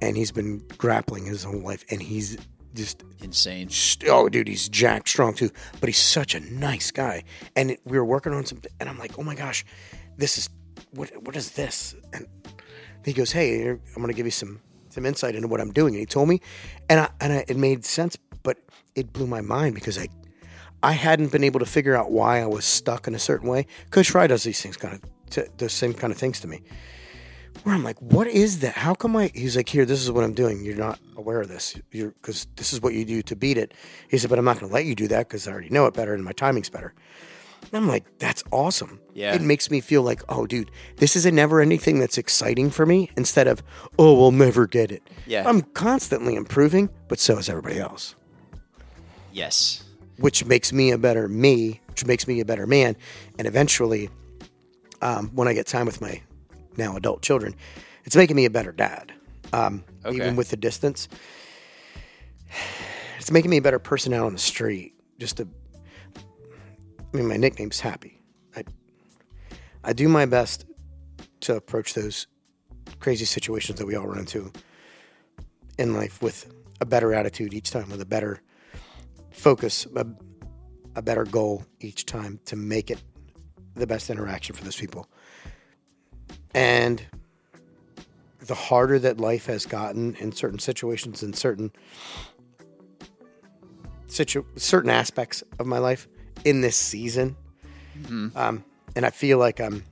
and 0.00 0.16
he's 0.16 0.32
been 0.32 0.62
grappling 0.78 1.26
his 1.26 1.44
whole 1.44 1.60
life, 1.60 1.84
and 1.90 2.02
he's 2.02 2.38
just 2.74 3.04
Insane. 3.22 3.70
st- 3.70 4.10
oh 4.10 4.28
dude 4.28 4.46
he's 4.48 4.68
jacked 4.68 5.08
strong 5.08 5.32
too 5.32 5.50
but 5.80 5.88
he's 5.88 5.96
such 5.96 6.34
a 6.34 6.40
nice 6.40 6.90
guy 6.90 7.24
and 7.56 7.70
it, 7.70 7.80
we 7.86 7.98
were 7.98 8.04
working 8.04 8.34
on 8.34 8.44
something 8.44 8.70
and 8.78 8.90
i'm 8.90 8.98
like 8.98 9.18
oh 9.18 9.22
my 9.22 9.34
gosh 9.34 9.64
this 10.18 10.36
is 10.36 10.50
what 10.90 11.10
what 11.22 11.34
is 11.36 11.52
this 11.52 11.94
and 12.12 12.26
he 13.06 13.14
goes 13.14 13.32
hey 13.32 13.68
i'm 13.68 13.80
going 13.94 14.08
to 14.08 14.14
give 14.14 14.26
you 14.26 14.30
some 14.32 14.60
some 14.90 15.06
insight 15.06 15.34
into 15.34 15.48
what 15.48 15.60
i'm 15.60 15.72
doing 15.72 15.94
and 15.94 16.00
he 16.00 16.06
told 16.06 16.28
me 16.28 16.40
and 16.88 17.00
i 17.00 17.08
and 17.20 17.32
I, 17.32 17.44
it 17.48 17.56
made 17.56 17.84
sense 17.84 18.16
but 18.42 18.58
it 18.94 19.12
blew 19.12 19.26
my 19.26 19.40
mind 19.40 19.74
because 19.74 19.98
i 19.98 20.08
i 20.82 20.92
hadn't 20.92 21.32
been 21.32 21.44
able 21.44 21.60
to 21.60 21.66
figure 21.66 21.94
out 21.94 22.10
why 22.10 22.42
i 22.42 22.46
was 22.46 22.64
stuck 22.64 23.06
in 23.06 23.14
a 23.14 23.18
certain 23.18 23.48
way 23.48 23.66
coach 23.90 24.10
fry 24.10 24.26
does 24.26 24.42
these 24.42 24.60
things 24.60 24.76
kind 24.76 24.94
of 24.94 25.00
t- 25.30 25.50
the 25.56 25.68
same 25.68 25.94
kind 25.94 26.12
of 26.12 26.18
things 26.18 26.40
to 26.40 26.48
me 26.48 26.62
where 27.62 27.74
I'm 27.74 27.82
like, 27.82 27.98
what 28.00 28.28
is 28.28 28.60
that? 28.60 28.74
How 28.74 28.94
come 28.94 29.16
I? 29.16 29.30
He's 29.34 29.56
like, 29.56 29.68
here, 29.68 29.84
this 29.84 30.02
is 30.02 30.10
what 30.10 30.22
I'm 30.22 30.34
doing. 30.34 30.64
You're 30.64 30.76
not 30.76 31.00
aware 31.16 31.40
of 31.40 31.48
this. 31.48 31.74
You're 31.90 32.10
because 32.10 32.46
this 32.56 32.72
is 32.72 32.80
what 32.80 32.94
you 32.94 33.04
do 33.04 33.22
to 33.22 33.34
beat 33.34 33.58
it. 33.58 33.74
He 34.08 34.18
said, 34.18 34.30
but 34.30 34.38
I'm 34.38 34.44
not 34.44 34.60
going 34.60 34.68
to 34.68 34.74
let 34.74 34.84
you 34.84 34.94
do 34.94 35.08
that 35.08 35.28
because 35.28 35.48
I 35.48 35.52
already 35.52 35.70
know 35.70 35.86
it 35.86 35.94
better 35.94 36.14
and 36.14 36.24
my 36.24 36.32
timing's 36.32 36.70
better. 36.70 36.94
And 37.72 37.74
I'm 37.82 37.88
like, 37.88 38.04
that's 38.18 38.44
awesome. 38.52 39.00
Yeah. 39.14 39.34
It 39.34 39.42
makes 39.42 39.70
me 39.70 39.80
feel 39.80 40.02
like, 40.02 40.22
oh, 40.28 40.46
dude, 40.46 40.70
this 40.96 41.16
is 41.16 41.26
a 41.26 41.32
never 41.32 41.60
ending 41.60 41.78
thing 41.80 41.98
that's 41.98 42.16
exciting 42.18 42.70
for 42.70 42.86
me 42.86 43.10
instead 43.16 43.48
of, 43.48 43.62
oh, 43.98 44.14
we'll 44.14 44.30
never 44.30 44.66
get 44.66 44.92
it. 44.92 45.02
Yeah. 45.26 45.48
I'm 45.48 45.62
constantly 45.62 46.34
improving, 46.36 46.90
but 47.08 47.18
so 47.18 47.38
is 47.38 47.48
everybody 47.48 47.78
else, 47.80 48.14
Yes. 49.32 49.82
which 50.18 50.44
makes 50.44 50.72
me 50.72 50.90
a 50.92 50.98
better 50.98 51.28
me, 51.28 51.80
which 51.88 52.04
makes 52.06 52.28
me 52.28 52.40
a 52.40 52.44
better 52.44 52.66
man. 52.66 52.96
And 53.38 53.48
eventually, 53.48 54.10
um, 55.02 55.30
when 55.34 55.48
I 55.48 55.52
get 55.52 55.66
time 55.66 55.86
with 55.86 56.00
my 56.00 56.22
now 56.76 56.96
adult 56.96 57.22
children, 57.22 57.54
it's 58.04 58.14
making 58.16 58.36
me 58.36 58.44
a 58.44 58.50
better 58.50 58.72
dad. 58.72 59.12
Um, 59.52 59.84
Okay. 60.04 60.14
Even 60.16 60.36
with 60.36 60.50
the 60.50 60.56
distance, 60.56 61.08
it's 63.18 63.30
making 63.32 63.50
me 63.50 63.56
a 63.56 63.62
better 63.62 63.80
person 63.80 64.12
out 64.12 64.26
on 64.26 64.32
the 64.32 64.38
street. 64.38 64.92
Just 65.18 65.38
to, 65.38 65.48
I 67.16 67.18
mean, 67.18 67.28
my 67.28 67.38
nickname's 67.38 67.80
Happy. 67.80 68.20
I, 68.54 68.64
I 69.82 69.94
do 69.94 70.06
my 70.06 70.26
best 70.26 70.66
to 71.40 71.56
approach 71.56 71.94
those 71.94 72.26
crazy 73.00 73.24
situations 73.24 73.78
that 73.78 73.86
we 73.86 73.96
all 73.96 74.06
run 74.06 74.18
into 74.18 74.52
in 75.78 75.94
life 75.94 76.20
with 76.20 76.52
a 76.82 76.84
better 76.84 77.14
attitude 77.14 77.54
each 77.54 77.70
time, 77.70 77.88
with 77.88 78.02
a 78.02 78.04
better 78.04 78.42
focus, 79.30 79.86
a, 79.96 80.06
a 80.94 81.00
better 81.00 81.24
goal 81.24 81.64
each 81.80 82.04
time 82.04 82.38
to 82.44 82.54
make 82.54 82.90
it 82.90 83.02
the 83.76 83.86
best 83.86 84.10
interaction 84.10 84.54
for 84.54 84.62
those 84.62 84.76
people. 84.76 85.08
And 86.54 87.02
the 88.40 88.54
harder 88.54 88.98
that 88.98 89.18
life 89.18 89.46
has 89.46 89.64
gotten 89.64 90.16
in 90.16 90.32
certain 90.32 90.58
situations 90.58 91.22
in 91.22 91.32
certain 91.32 91.72
situ- 94.04 94.44
certain 94.56 94.90
aspects 94.90 95.42
of 95.58 95.66
my 95.66 95.78
life 95.78 96.08
in 96.46 96.60
this 96.60 96.76
season, 96.76 97.36
um, 98.36 98.64
and 98.94 99.04
I 99.04 99.10
feel 99.10 99.38
like 99.38 99.60
I'm 99.60 99.82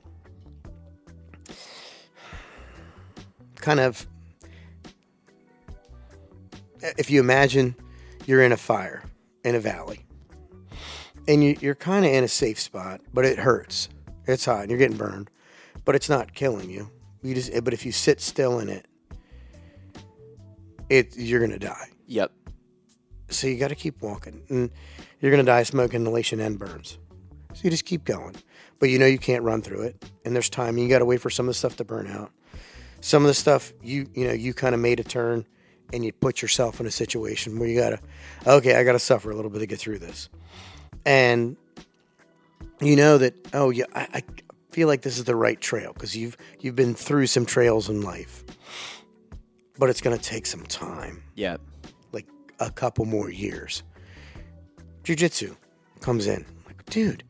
kind 3.57 3.79
of 3.79 4.07
if 6.97 7.09
you 7.09 7.19
imagine 7.19 7.75
you're 8.25 8.41
in 8.41 8.51
a 8.51 8.57
fire 8.57 9.03
in 9.43 9.55
a 9.55 9.59
valley 9.59 10.05
and 11.27 11.43
you, 11.43 11.57
you're 11.59 11.75
kind 11.75 12.05
of 12.05 12.11
in 12.11 12.23
a 12.23 12.27
safe 12.27 12.59
spot, 12.59 13.01
but 13.13 13.25
it 13.25 13.39
hurts. 13.39 13.89
It's 14.25 14.45
hot. 14.45 14.61
And 14.61 14.69
you're 14.69 14.79
getting 14.79 14.97
burned, 14.97 15.29
but 15.83 15.95
it's 15.95 16.09
not 16.09 16.33
killing 16.33 16.69
you. 16.69 16.89
You 17.21 17.35
just, 17.35 17.51
but 17.63 17.73
if 17.73 17.85
you 17.85 17.91
sit 17.91 18.21
still 18.21 18.59
in 18.59 18.69
it, 18.69 18.85
it 20.89 21.17
you're 21.17 21.39
gonna 21.39 21.59
die. 21.59 21.89
Yep. 22.07 22.31
So 23.35 23.47
you 23.47 23.57
got 23.57 23.69
to 23.69 23.75
keep 23.75 24.01
walking, 24.01 24.43
and 24.49 24.71
you're 25.19 25.31
gonna 25.31 25.43
die 25.43 25.61
of 25.61 25.67
smoke 25.67 25.93
inhalation 25.93 26.39
and 26.39 26.57
burns. 26.57 26.97
So 27.53 27.61
you 27.63 27.69
just 27.69 27.85
keep 27.85 28.03
going, 28.03 28.35
but 28.79 28.89
you 28.89 28.99
know 28.99 29.05
you 29.05 29.17
can't 29.17 29.43
run 29.43 29.61
through 29.61 29.83
it, 29.83 30.11
and 30.23 30.35
there's 30.35 30.49
time. 30.49 30.77
You 30.77 30.89
got 30.89 30.99
to 30.99 31.05
wait 31.05 31.21
for 31.21 31.29
some 31.29 31.45
of 31.45 31.49
the 31.49 31.53
stuff 31.53 31.77
to 31.77 31.83
burn 31.83 32.07
out. 32.07 32.31
Some 33.01 33.23
of 33.23 33.27
the 33.27 33.33
stuff 33.33 33.73
you 33.81 34.07
you 34.13 34.27
know 34.27 34.33
you 34.33 34.53
kind 34.53 34.73
of 34.73 34.81
made 34.81 34.99
a 34.99 35.03
turn, 35.03 35.45
and 35.93 36.03
you 36.03 36.11
put 36.11 36.41
yourself 36.41 36.79
in 36.79 36.85
a 36.85 36.91
situation 36.91 37.59
where 37.59 37.67
you 37.67 37.79
gotta, 37.79 37.99
okay, 38.47 38.75
I 38.75 38.83
gotta 38.83 38.99
suffer 38.99 39.31
a 39.31 39.35
little 39.35 39.51
bit 39.51 39.59
to 39.59 39.67
get 39.67 39.79
through 39.79 39.99
this, 39.99 40.29
and 41.05 41.57
you 42.81 42.95
know 42.95 43.17
that 43.17 43.35
oh 43.53 43.69
yeah, 43.69 43.85
I, 43.93 44.07
I 44.13 44.23
feel 44.71 44.87
like 44.87 45.01
this 45.01 45.17
is 45.17 45.25
the 45.25 45.35
right 45.35 45.59
trail 45.59 45.93
because 45.93 46.15
you've 46.15 46.35
you've 46.59 46.75
been 46.75 46.95
through 46.95 47.27
some 47.27 47.45
trails 47.45 47.89
in 47.89 48.01
life, 48.01 48.43
but 49.77 49.89
it's 49.89 50.01
gonna 50.01 50.17
take 50.17 50.45
some 50.45 50.63
time 50.63 51.21
Yep. 51.35 51.61
A 52.59 52.71
couple 52.71 53.05
more 53.05 53.29
years. 53.29 53.83
Jiu-jitsu 55.03 55.55
comes 55.99 56.27
in. 56.27 56.45
Like, 56.65 56.83
dude, 56.85 57.23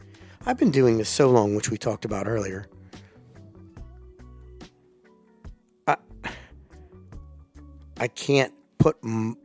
I've 0.46 0.58
been 0.58 0.72
doing 0.72 0.98
this 0.98 1.10
so 1.10 1.30
long, 1.30 1.56
which 1.56 1.70
we 1.72 1.78
talked 1.78 2.06
about 2.06 2.28
earlier. 2.28 2.68
I, 5.88 5.98
I 8.00 8.08
can't 8.08 8.54
put 8.78 8.98
m- 9.04 9.38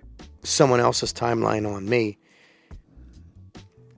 someone 0.43 0.81
else's 0.81 1.13
timeline 1.13 1.71
on 1.71 1.89
me 1.89 2.19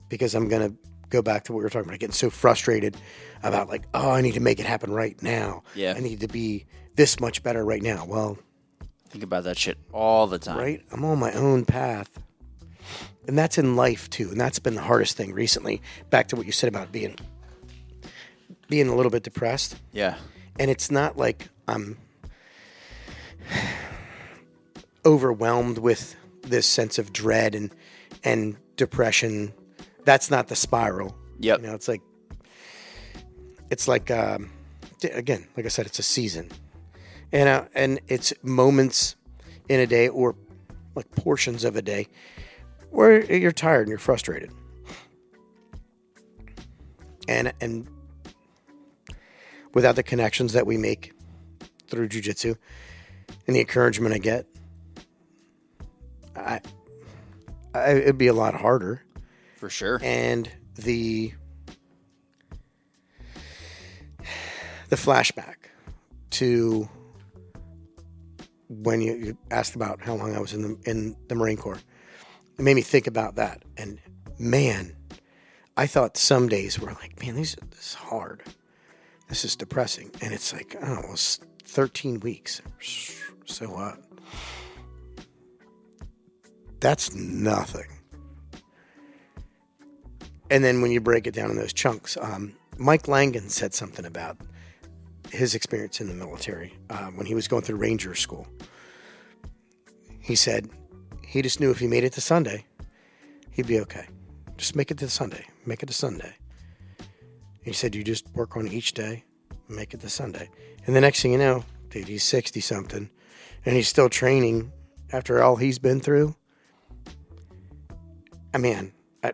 because 0.09 0.35
I'm 0.35 0.47
going 0.47 0.69
to 0.69 0.77
go 1.09 1.21
back 1.21 1.43
to 1.45 1.53
what 1.53 1.59
we 1.59 1.63
were 1.63 1.69
talking 1.69 1.89
about. 1.89 1.99
Getting 1.99 2.13
so 2.13 2.29
frustrated 2.29 2.97
about 3.43 3.69
like, 3.69 3.83
oh, 3.93 4.11
I 4.11 4.21
need 4.21 4.33
to 4.33 4.39
make 4.39 4.59
it 4.59 4.65
happen 4.65 4.91
right 4.91 5.21
now. 5.21 5.63
Yeah. 5.75 5.93
I 5.95 5.99
need 5.99 6.21
to 6.21 6.27
be 6.27 6.65
this 6.95 7.19
much 7.19 7.43
better 7.43 7.65
right 7.65 7.81
now. 7.81 8.05
Well, 8.05 8.37
Think 9.13 9.23
about 9.23 9.43
that 9.43 9.59
shit 9.59 9.77
all 9.91 10.25
the 10.25 10.39
time. 10.39 10.57
right? 10.57 10.81
I'm 10.91 11.05
on 11.05 11.19
my 11.19 11.31
own 11.33 11.65
path. 11.65 12.09
And 13.27 13.37
that's 13.37 13.59
in 13.59 13.75
life 13.75 14.09
too. 14.09 14.31
And 14.31 14.41
that's 14.41 14.57
been 14.57 14.73
the 14.73 14.81
hardest 14.81 15.15
thing 15.15 15.33
recently. 15.33 15.83
Back 16.09 16.29
to 16.29 16.35
what 16.35 16.47
you 16.47 16.51
said 16.51 16.67
about 16.67 16.91
being 16.91 17.15
being 18.69 18.87
a 18.87 18.95
little 18.95 19.11
bit 19.11 19.21
depressed. 19.21 19.75
Yeah. 19.91 20.15
And 20.59 20.71
it's 20.71 20.89
not 20.89 21.15
like 21.15 21.49
I'm 21.67 21.95
overwhelmed 25.05 25.77
with 25.77 26.15
this 26.41 26.65
sense 26.65 26.97
of 26.97 27.13
dread 27.13 27.53
and 27.53 27.71
and 28.23 28.57
depression. 28.77 29.53
That's 30.05 30.31
not 30.31 30.47
the 30.47 30.55
spiral. 30.55 31.15
Yep. 31.39 31.61
You 31.61 31.67
know, 31.67 31.75
it's 31.75 31.87
like 31.87 32.01
it's 33.69 33.87
like 33.87 34.09
um, 34.09 34.49
again, 35.03 35.47
like 35.55 35.67
I 35.67 35.69
said, 35.69 35.85
it's 35.85 35.99
a 35.99 36.03
season, 36.03 36.49
and 37.33 37.49
uh, 37.49 37.65
and 37.75 37.99
it's 38.07 38.31
moments 38.43 39.15
in 39.67 39.79
a 39.81 39.87
day 39.87 40.07
or 40.07 40.35
like 40.95 41.09
portions 41.11 41.63
of 41.65 41.75
a 41.75 41.81
day 41.81 42.07
where 42.91 43.25
you're 43.33 43.51
tired 43.51 43.81
and 43.81 43.89
you're 43.89 43.97
frustrated, 43.97 44.51
and 47.27 47.51
and 47.59 47.87
without 49.73 49.95
the 49.95 50.03
connections 50.03 50.53
that 50.53 50.65
we 50.67 50.77
make 50.77 51.11
through 51.87 52.07
jujitsu 52.07 52.55
and 53.47 53.55
the 53.55 53.59
encouragement 53.59 54.13
I 54.13 54.19
get, 54.19 54.45
I, 56.35 56.61
I 57.73 57.91
it'd 57.93 58.17
be 58.19 58.27
a 58.27 58.33
lot 58.33 58.53
harder 58.53 59.03
For 59.57 59.69
sure. 59.69 59.99
and 60.03 60.49
the 60.75 61.33
the 64.89 64.95
flashback 64.95 65.55
to 66.31 66.87
when 68.81 69.01
you, 69.01 69.15
you 69.15 69.37
asked 69.51 69.75
about 69.75 70.01
how 70.01 70.15
long 70.15 70.35
I 70.35 70.39
was 70.39 70.53
in 70.53 70.61
the 70.61 70.89
in 70.89 71.15
the 71.27 71.35
Marine 71.35 71.57
Corps. 71.57 71.81
It 72.57 72.61
made 72.61 72.75
me 72.75 72.81
think 72.81 73.07
about 73.07 73.35
that, 73.35 73.63
and 73.77 73.99
man, 74.37 74.95
I 75.75 75.87
thought 75.87 76.17
some 76.17 76.47
days 76.47 76.79
were 76.79 76.91
like, 76.93 77.21
man, 77.21 77.35
these 77.35 77.55
this 77.71 77.87
is 77.87 77.93
hard, 77.95 78.43
this 79.29 79.43
is 79.43 79.55
depressing, 79.55 80.11
and 80.21 80.33
it's 80.33 80.53
like 80.53 80.75
know, 80.81 80.99
it 80.99 81.09
was 81.09 81.39
thirteen 81.63 82.19
weeks, 82.19 82.61
so 83.45 83.67
what? 83.67 83.99
That's 86.79 87.15
nothing 87.15 87.87
and 90.53 90.63
then 90.63 90.81
when 90.81 90.91
you 90.91 91.01
break 91.01 91.25
it 91.25 91.33
down 91.33 91.49
in 91.49 91.57
those 91.57 91.73
chunks, 91.73 92.15
um, 92.21 92.53
Mike 92.77 93.07
Langan 93.07 93.49
said 93.49 93.73
something 93.73 94.05
about 94.05 94.37
his 95.33 95.55
experience 95.55 95.99
in 95.99 96.07
the 96.07 96.13
military 96.13 96.73
uh, 96.89 97.07
when 97.07 97.25
he 97.25 97.35
was 97.35 97.47
going 97.47 97.63
through 97.63 97.77
Ranger 97.77 98.15
School. 98.15 98.47
He 100.19 100.35
said 100.35 100.69
he 101.25 101.41
just 101.41 101.59
knew 101.59 101.71
if 101.71 101.79
he 101.79 101.87
made 101.87 102.03
it 102.03 102.13
to 102.13 102.21
Sunday, 102.21 102.65
he'd 103.51 103.67
be 103.67 103.79
okay. 103.81 104.07
Just 104.57 104.75
make 104.75 104.91
it 104.91 104.97
to 104.99 105.09
Sunday. 105.09 105.45
Make 105.65 105.83
it 105.83 105.87
to 105.87 105.93
Sunday. 105.93 106.35
He 107.63 107.73
said 107.73 107.95
you 107.95 108.03
just 108.03 108.29
work 108.35 108.55
on 108.57 108.67
each 108.67 108.93
day, 108.93 109.23
make 109.69 109.93
it 109.93 110.01
to 110.01 110.09
Sunday, 110.09 110.49
and 110.85 110.95
the 110.95 111.01
next 111.01 111.21
thing 111.21 111.31
you 111.31 111.37
know, 111.37 111.63
dude, 111.89 112.07
he's 112.07 112.23
sixty 112.23 112.59
something, 112.59 113.09
and 113.65 113.75
he's 113.75 113.87
still 113.87 114.09
training 114.09 114.71
after 115.11 115.41
all 115.41 115.55
he's 115.55 115.79
been 115.79 115.99
through. 115.99 116.35
I 118.53 118.57
mean, 118.59 118.93
I, 119.23 119.33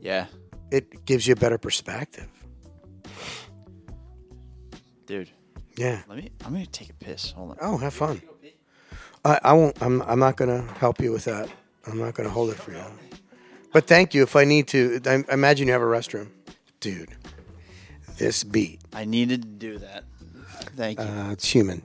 Yeah. 0.00 0.26
it 0.70 1.04
gives 1.06 1.26
you 1.26 1.32
a 1.32 1.36
better 1.36 1.58
perspective. 1.58 2.28
Dude. 5.10 5.30
Yeah. 5.76 6.02
Let 6.08 6.18
me 6.18 6.30
I'm 6.46 6.52
gonna 6.52 6.66
take 6.66 6.90
a 6.90 6.94
piss. 6.94 7.32
Hold 7.32 7.50
on. 7.52 7.56
Oh, 7.60 7.76
have 7.78 7.92
fun. 7.94 8.22
I, 9.24 9.38
I 9.42 9.52
won't. 9.52 9.80
I'm. 9.82 10.00
I'm 10.02 10.18
not 10.20 10.36
going 10.36 10.48
to 10.50 10.72
help 10.74 11.00
you 11.00 11.12
with 11.12 11.24
that. 11.26 11.48
I'm 11.86 11.98
not 11.98 12.14
going 12.14 12.26
to 12.28 12.32
hold 12.32 12.48
it 12.50 12.56
for 12.56 12.72
you. 12.72 12.82
But 13.72 13.86
thank 13.86 14.14
you 14.14 14.22
if 14.22 14.34
I 14.36 14.44
need 14.44 14.66
to. 14.68 15.00
I, 15.04 15.22
I 15.28 15.34
imagine 15.34 15.66
you 15.66 15.72
have 15.74 15.82
a 15.82 15.84
restroom, 15.84 16.28
dude. 16.80 17.10
This 18.18 18.44
beat. 18.44 18.80
I 18.94 19.04
needed 19.04 19.42
to 19.42 19.48
do 19.48 19.78
that. 19.78 20.04
Thank 20.76 21.00
you. 21.00 21.04
Uh, 21.04 21.32
it's 21.32 21.46
human. 21.48 21.82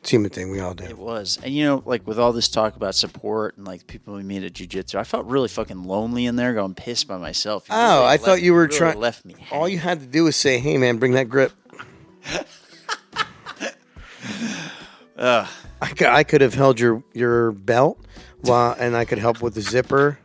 It's 0.00 0.10
human 0.10 0.30
thing. 0.30 0.50
We 0.50 0.60
all 0.60 0.74
do. 0.74 0.84
It 0.84 0.98
was. 0.98 1.38
And 1.42 1.52
you 1.54 1.64
know, 1.64 1.82
like 1.86 2.06
with 2.06 2.18
all 2.18 2.32
this 2.32 2.48
talk 2.48 2.76
about 2.76 2.94
support 2.94 3.56
and 3.56 3.66
like 3.66 3.86
people 3.86 4.14
we 4.14 4.22
meet 4.22 4.42
at 4.44 4.52
jujitsu, 4.52 4.96
I 4.96 5.04
felt 5.04 5.26
really 5.26 5.48
fucking 5.48 5.82
lonely 5.84 6.26
in 6.26 6.36
there 6.36 6.54
going 6.54 6.74
pissed 6.74 7.08
by 7.08 7.16
myself. 7.18 7.66
You 7.68 7.74
Oh, 7.74 7.78
really 7.78 8.04
I 8.06 8.10
left- 8.12 8.24
thought 8.24 8.42
you 8.42 8.52
were 8.52 8.64
really 8.66 8.76
trying. 8.78 8.98
left 9.00 9.24
me. 9.24 9.34
All 9.50 9.68
you 9.68 9.78
had 9.78 10.00
to 10.00 10.06
do 10.06 10.24
was 10.24 10.36
say, 10.36 10.58
"Hey, 10.58 10.76
man, 10.78 10.98
bring 10.98 11.12
that 11.12 11.28
grip." 11.28 11.52
I, 15.16 15.48
cou- 15.96 16.06
I 16.06 16.24
could 16.24 16.40
have 16.40 16.54
held 16.54 16.80
your 16.80 17.02
your 17.12 17.52
belt, 17.52 17.98
while, 18.40 18.74
and 18.78 18.96
I 18.96 19.04
could 19.04 19.18
help 19.18 19.40
with 19.42 19.54
the 19.54 19.60
zipper. 19.60 20.18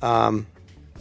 Um, 0.00 0.46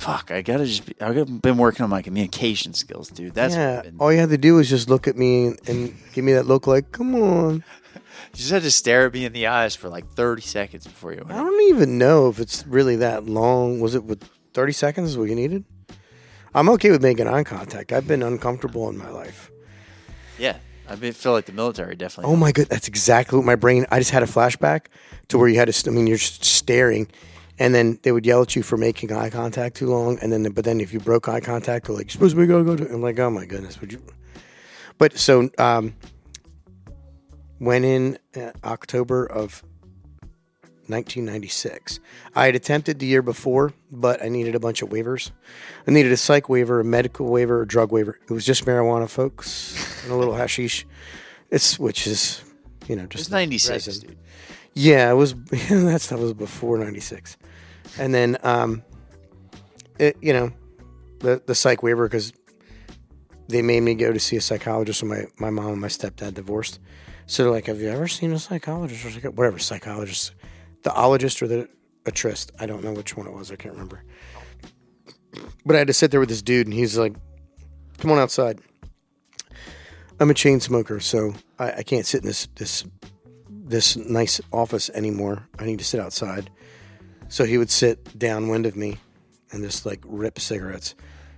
Fuck, 0.02 0.32
I 0.32 0.42
gotta 0.42 0.66
just 0.66 0.88
be, 0.88 0.96
I've 1.00 1.44
been 1.44 1.58
working 1.58 1.84
on 1.84 1.92
my 1.92 2.02
communication 2.02 2.74
skills, 2.74 3.10
dude. 3.10 3.36
That's 3.36 3.54
yeah. 3.54 3.84
been, 3.84 3.98
All 4.00 4.12
you 4.12 4.18
had 4.18 4.30
to 4.30 4.38
do 4.38 4.56
was 4.56 4.68
just 4.68 4.90
look 4.90 5.08
at 5.08 5.16
me 5.16 5.54
and, 5.68 5.94
give 6.14 6.26
me 6.26 6.34
that 6.34 6.48
look, 6.48 6.66
like, 6.66 6.92
"Come 6.92 7.14
on." 7.14 7.54
you 7.94 8.02
just 8.34 8.50
had 8.50 8.64
to 8.64 8.72
stare 8.72 9.06
at 9.06 9.14
me 9.14 9.26
in 9.26 9.34
the 9.34 9.46
eyes 9.46 9.76
for 9.76 9.90
like 9.90 10.12
30 10.14 10.42
seconds 10.42 10.88
before 10.88 11.14
you 11.14 11.24
I 11.30 11.34
don't 11.34 11.70
even 11.70 12.00
know 12.00 12.30
if 12.30 12.40
it's 12.40 12.66
really 12.66 12.96
that 12.96 13.28
long. 13.28 13.80
Was 13.80 13.94
it 13.94 14.04
with 14.04 14.28
30 14.56 14.72
seconds 14.72 15.12
is 15.12 15.18
what 15.20 15.30
you 15.30 15.36
needed? 15.36 15.66
I'm 16.56 16.68
okay 16.70 16.90
with 16.90 17.04
making 17.04 17.28
eye 17.28 17.44
contact. 17.44 17.92
I've 17.92 18.08
been 18.08 18.24
uncomfortable 18.24 18.90
in 18.90 18.98
my 18.98 19.10
life. 19.10 19.51
Yeah, 20.42 20.58
I 20.90 20.96
feel 20.96 21.34
like 21.34 21.46
the 21.46 21.52
military 21.52 21.96
definitely. 21.96 22.34
Oh 22.34 22.36
my 22.36 22.52
god, 22.52 22.66
that's 22.66 22.88
exactly 22.88 23.38
what 23.38 23.46
my 23.46 23.56
brain. 23.56 23.86
I 23.92 24.00
just 24.00 24.10
had 24.10 24.24
a 24.24 24.26
flashback 24.26 24.88
to 25.28 25.38
where 25.38 25.48
you 25.48 25.58
had 25.58 25.66
to. 25.66 25.74
st- 25.74 25.94
I 25.94 25.96
mean, 25.96 26.08
you're 26.08 26.18
just 26.18 26.44
staring, 26.44 27.08
and 27.60 27.76
then 27.76 28.00
they 28.02 28.12
would 28.12 28.26
yell 28.26 28.42
at 28.42 28.56
you 28.56 28.64
for 28.64 28.76
making 28.76 29.12
eye 29.12 29.30
contact 29.30 29.76
too 29.76 29.88
long, 29.88 30.18
and 30.20 30.32
then 30.34 30.52
but 30.52 30.66
then 30.66 30.82
if 30.82 30.94
you 30.94 31.00
broke 31.00 31.30
eye 31.30 31.42
contact, 31.42 31.86
they're 31.86 31.96
like, 31.96 32.08
"You're 32.08 32.14
supposed 32.14 32.36
to 32.36 32.42
make 32.42 32.50
eye 32.50 32.64
contact." 32.64 32.92
I'm 32.92 33.04
like, 33.04 33.20
"Oh 33.20 33.30
my 33.30 33.46
goodness, 33.46 33.80
would 33.82 33.94
you?" 33.94 34.02
But 34.98 35.16
so 35.16 35.52
um, 35.60 35.94
went 37.60 37.86
in 37.86 38.18
uh, 38.36 38.52
October 38.64 39.28
of 39.28 39.64
1996. 40.92 42.00
I 42.36 42.46
had 42.46 42.56
attempted 42.56 43.00
the 43.00 43.06
year 43.06 43.22
before, 43.22 43.74
but 43.92 44.24
I 44.24 44.30
needed 44.30 44.54
a 44.54 44.60
bunch 44.60 44.82
of 44.82 44.90
waivers. 44.90 45.32
I 45.88 45.92
needed 45.92 46.12
a 46.12 46.18
psych 46.18 46.50
waiver, 46.50 46.80
a 46.80 46.84
medical 46.84 47.28
waiver, 47.28 47.62
a 47.62 47.68
drug 47.68 47.92
waiver. 47.92 48.20
It 48.30 48.34
was 48.34 48.46
just 48.46 48.66
marijuana, 48.66 49.10
folks, 49.10 50.04
and 50.04 50.12
a 50.12 50.16
little 50.16 50.36
hashish. 50.36 50.86
It's 51.50 51.80
which 51.80 52.06
is, 52.08 52.44
you 52.88 52.96
know, 52.96 53.06
just 53.08 53.32
96, 53.32 53.88
resin. 53.88 54.08
dude. 54.08 54.18
Yeah, 54.74 55.12
it 55.12 55.16
was. 55.16 55.34
that 55.70 56.02
stuff 56.02 56.20
was 56.20 56.34
before 56.34 56.78
'96, 56.78 57.38
and 57.98 58.14
then, 58.14 58.38
um, 58.44 58.84
it, 60.00 60.16
you 60.22 60.32
know, 60.32 60.52
the 61.20 61.42
the 61.46 61.56
psych 61.56 61.84
waiver 61.84 62.08
because 62.08 62.32
they 63.50 63.62
made 63.62 63.82
me 63.82 63.96
go 63.96 64.14
to 64.14 64.20
see 64.20 64.38
a 64.38 64.42
psychologist 64.42 65.04
when 65.04 65.10
my 65.10 65.26
my 65.38 65.50
mom 65.50 65.74
and 65.74 65.82
my 65.82 65.88
stepdad 65.88 66.36
divorced. 66.36 66.80
So 67.26 67.44
they're 67.44 67.52
like, 67.52 67.66
"Have 67.66 67.82
you 67.82 67.90
ever 67.90 68.08
seen 68.08 68.32
a 68.32 68.40
psychologist 68.40 69.06
or 69.06 69.32
whatever 69.32 69.60
psychologist, 69.60 70.34
the 70.84 70.92
ologist 70.92 71.42
or 71.42 71.48
the 71.48 71.70
a 72.06 72.12
trist? 72.12 72.52
I 72.60 72.66
don't 72.66 72.84
know 72.84 72.94
which 72.94 73.16
one 73.16 73.28
it 73.28 73.34
was. 73.34 73.52
I 73.52 73.56
can't 73.56 73.74
remember." 73.74 74.04
But 75.66 75.76
I 75.76 75.80
had 75.80 75.88
to 75.88 75.94
sit 75.94 76.12
there 76.12 76.20
with 76.20 76.30
this 76.30 76.42
dude, 76.42 76.68
and 76.68 76.74
he's 76.74 76.98
like, 76.98 77.16
"Come 78.00 78.12
on 78.12 78.20
outside." 78.20 78.60
I'm 80.20 80.30
a 80.30 80.36
chain 80.36 80.60
smoker, 80.60 81.00
so 81.00 81.34
I, 81.58 81.72
I 81.72 81.84
can't 81.84 82.06
sit 82.06 82.22
in 82.22 82.28
this 82.28 82.48
this 82.56 82.86
this 83.48 83.96
nice 83.96 84.42
office 84.52 84.90
anymore. 84.92 85.48
I 85.58 85.66
need 85.66 85.80
to 85.80 85.86
sit 85.86 86.00
outside. 86.00 86.50
So 87.30 87.46
he 87.46 87.58
would 87.58 87.72
sit 87.72 88.20
downwind 88.20 88.66
of 88.66 88.76
me 88.76 88.98
and 89.52 89.64
just 89.64 89.86
like 89.86 90.02
rip 90.06 90.40
cigarettes. 90.40 90.96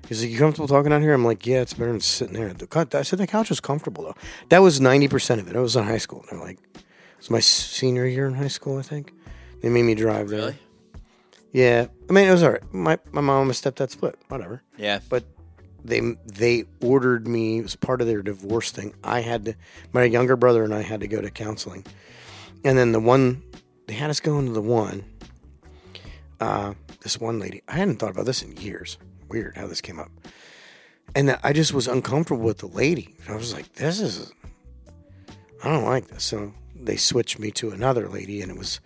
He's 0.10 0.22
like, 0.22 0.32
"You 0.32 0.38
comfortable 0.38 0.68
talking 0.68 0.92
out 0.92 1.02
here?" 1.02 1.14
I'm 1.14 1.24
like, 1.24 1.46
"Yeah, 1.46 1.62
it's 1.62 1.74
better 1.76 1.92
than 1.92 2.02
sitting 2.02 2.34
there." 2.34 2.54
The 2.54 2.68
cut. 2.68 2.94
I 2.96 3.04
said 3.04 3.20
the 3.20 3.28
couch 3.28 3.50
was 3.50 3.60
comfortable 3.60 4.04
though. 4.04 4.16
That 4.50 4.60
was 4.60 4.82
ninety 4.82 5.08
percent 5.08 5.40
of 5.40 5.48
it. 5.48 5.56
I 5.56 5.60
was 5.60 5.76
in 5.76 5.86
high 5.86 5.98
school. 5.98 6.26
They're 6.30 6.40
like, 6.40 6.60
it 6.76 6.84
was 7.18 7.30
my 7.30 7.40
senior 7.40 8.06
year 8.06 8.28
in 8.28 8.34
high 8.34 8.48
school. 8.48 8.80
I 8.80 8.82
think 8.82 9.14
they 9.64 9.70
made 9.70 9.84
me 9.84 9.96
drive 9.96 10.30
there. 10.30 10.40
Really? 10.40 10.56
Yeah, 11.52 11.88
I 12.10 12.14
mean 12.14 12.28
it 12.28 12.32
was 12.32 12.44
alright. 12.44 12.72
My 12.74 13.00
my 13.12 13.22
mom 13.22 13.40
and 13.40 13.48
my 13.48 13.54
stepdad 13.54 13.90
split. 13.90 14.20
Whatever 14.28 14.62
Yeah. 14.78 15.00
but 15.10 15.24
they 15.86 16.00
they 16.26 16.64
ordered 16.82 17.28
me 17.28 17.58
it 17.60 17.62
was 17.64 17.76
part 17.76 18.00
of 18.00 18.08
their 18.08 18.22
divorce 18.22 18.72
thing 18.72 18.94
i 19.04 19.20
had 19.20 19.44
to 19.44 19.54
my 19.92 20.04
younger 20.06 20.38
brother 20.38 20.64
and 20.64 20.74
i 20.74 20.82
had 20.82 21.02
to 21.02 21.10
go 21.10 21.20
to 21.20 21.30
counseling 21.30 21.86
and 22.64 22.78
then 22.78 22.94
the 22.94 23.02
one 23.02 23.44
they 23.88 23.94
had 23.94 24.10
us 24.10 24.22
go 24.22 24.40
into 24.40 24.54
the 24.54 24.62
one 24.62 25.04
uh 26.40 26.74
this 27.02 27.20
one 27.20 27.38
lady 27.38 27.62
i 27.68 27.74
hadn't 27.74 27.98
thought 27.98 28.12
about 28.12 28.26
this 28.26 28.42
in 28.42 28.56
years 28.56 28.98
weird 29.28 29.58
how 29.58 29.68
this 29.68 29.82
came 29.82 30.00
up 30.00 30.10
and 31.16 31.38
i 31.44 31.52
just 31.52 31.74
was 31.74 31.86
uncomfortable 31.90 32.44
with 32.44 32.60
the 32.60 32.68
lady 32.68 33.14
i 33.28 33.36
was 33.36 33.54
like 33.54 33.74
this 33.74 34.00
is 34.00 34.32
i 35.66 35.70
don't 35.70 35.84
like 35.84 36.08
this 36.08 36.24
so 36.24 36.54
they 36.82 36.96
switched 36.96 37.40
me 37.40 37.52
to 37.52 37.72
another 37.72 38.08
lady 38.08 38.42
and 38.42 38.50
it 38.50 38.58
was 38.58 38.80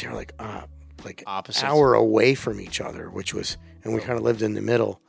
they 0.00 0.08
were 0.08 0.14
like 0.14 0.32
uh 0.38 0.62
like 1.04 1.22
Opposites. 1.26 1.64
hour 1.64 1.94
away 1.94 2.34
from 2.34 2.60
each 2.60 2.80
other 2.80 3.08
which 3.10 3.32
was 3.32 3.56
and 3.84 3.94
we 3.94 4.00
kind 4.00 4.18
of 4.18 4.24
lived 4.24 4.42
in 4.42 4.54
the 4.54 4.60
middle 4.60 5.00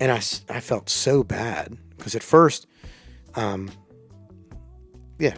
and 0.00 0.10
I, 0.10 0.16
I 0.48 0.60
felt 0.60 0.88
so 0.88 1.22
bad 1.22 1.76
because 1.96 2.16
at 2.16 2.22
first 2.22 2.66
um, 3.34 3.70
yeah, 5.18 5.34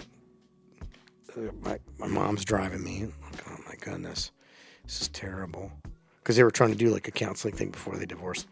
my 1.63 1.79
my 1.99 2.07
mom's 2.07 2.45
driving 2.45 2.83
me. 2.83 3.07
Like, 3.23 3.43
oh 3.49 3.59
my 3.67 3.75
goodness, 3.81 4.31
this 4.85 5.03
is 5.03 5.09
terrible. 5.09 5.73
Because 6.21 6.37
they 6.37 6.45
were 6.45 6.53
trying 6.53 6.71
to 6.71 6.77
do 6.77 6.91
like 6.91 7.09
a 7.09 7.11
counseling 7.11 7.55
thing 7.55 7.71
before 7.71 7.97
they 7.97 8.07
divorced, 8.07 8.47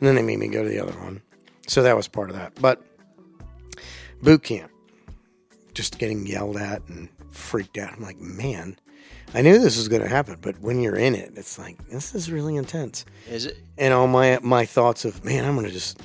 and 0.00 0.08
then 0.08 0.14
they 0.16 0.22
made 0.22 0.38
me 0.38 0.48
go 0.48 0.62
to 0.62 0.68
the 0.68 0.80
other 0.80 0.98
one. 0.98 1.22
So 1.68 1.82
that 1.82 1.96
was 1.96 2.08
part 2.08 2.30
of 2.30 2.36
that. 2.36 2.54
But 2.60 2.82
boot 4.22 4.42
camp, 4.42 4.70
just 5.72 5.98
getting 5.98 6.26
yelled 6.26 6.56
at 6.56 6.86
and 6.88 7.08
freaked 7.30 7.78
out. 7.78 7.92
I'm 7.92 8.02
like, 8.02 8.20
man, 8.20 8.76
I 9.36 9.42
knew 9.42 9.58
this 9.58 9.76
was 9.76 9.88
going 9.88 10.00
to 10.00 10.08
happen, 10.08 10.38
but 10.40 10.58
when 10.60 10.80
you're 10.80 10.96
in 10.96 11.14
it, 11.14 11.34
it's 11.36 11.58
like 11.58 11.90
this 11.90 12.14
is 12.14 12.32
really 12.32 12.56
intense. 12.56 13.04
Is 13.28 13.44
it? 13.44 13.58
And 13.76 13.92
all 13.92 14.06
my 14.06 14.38
my 14.42 14.64
thoughts 14.64 15.04
of, 15.04 15.26
man, 15.26 15.44
I'm 15.44 15.54
going 15.54 15.66
to 15.66 15.72
just, 15.72 16.00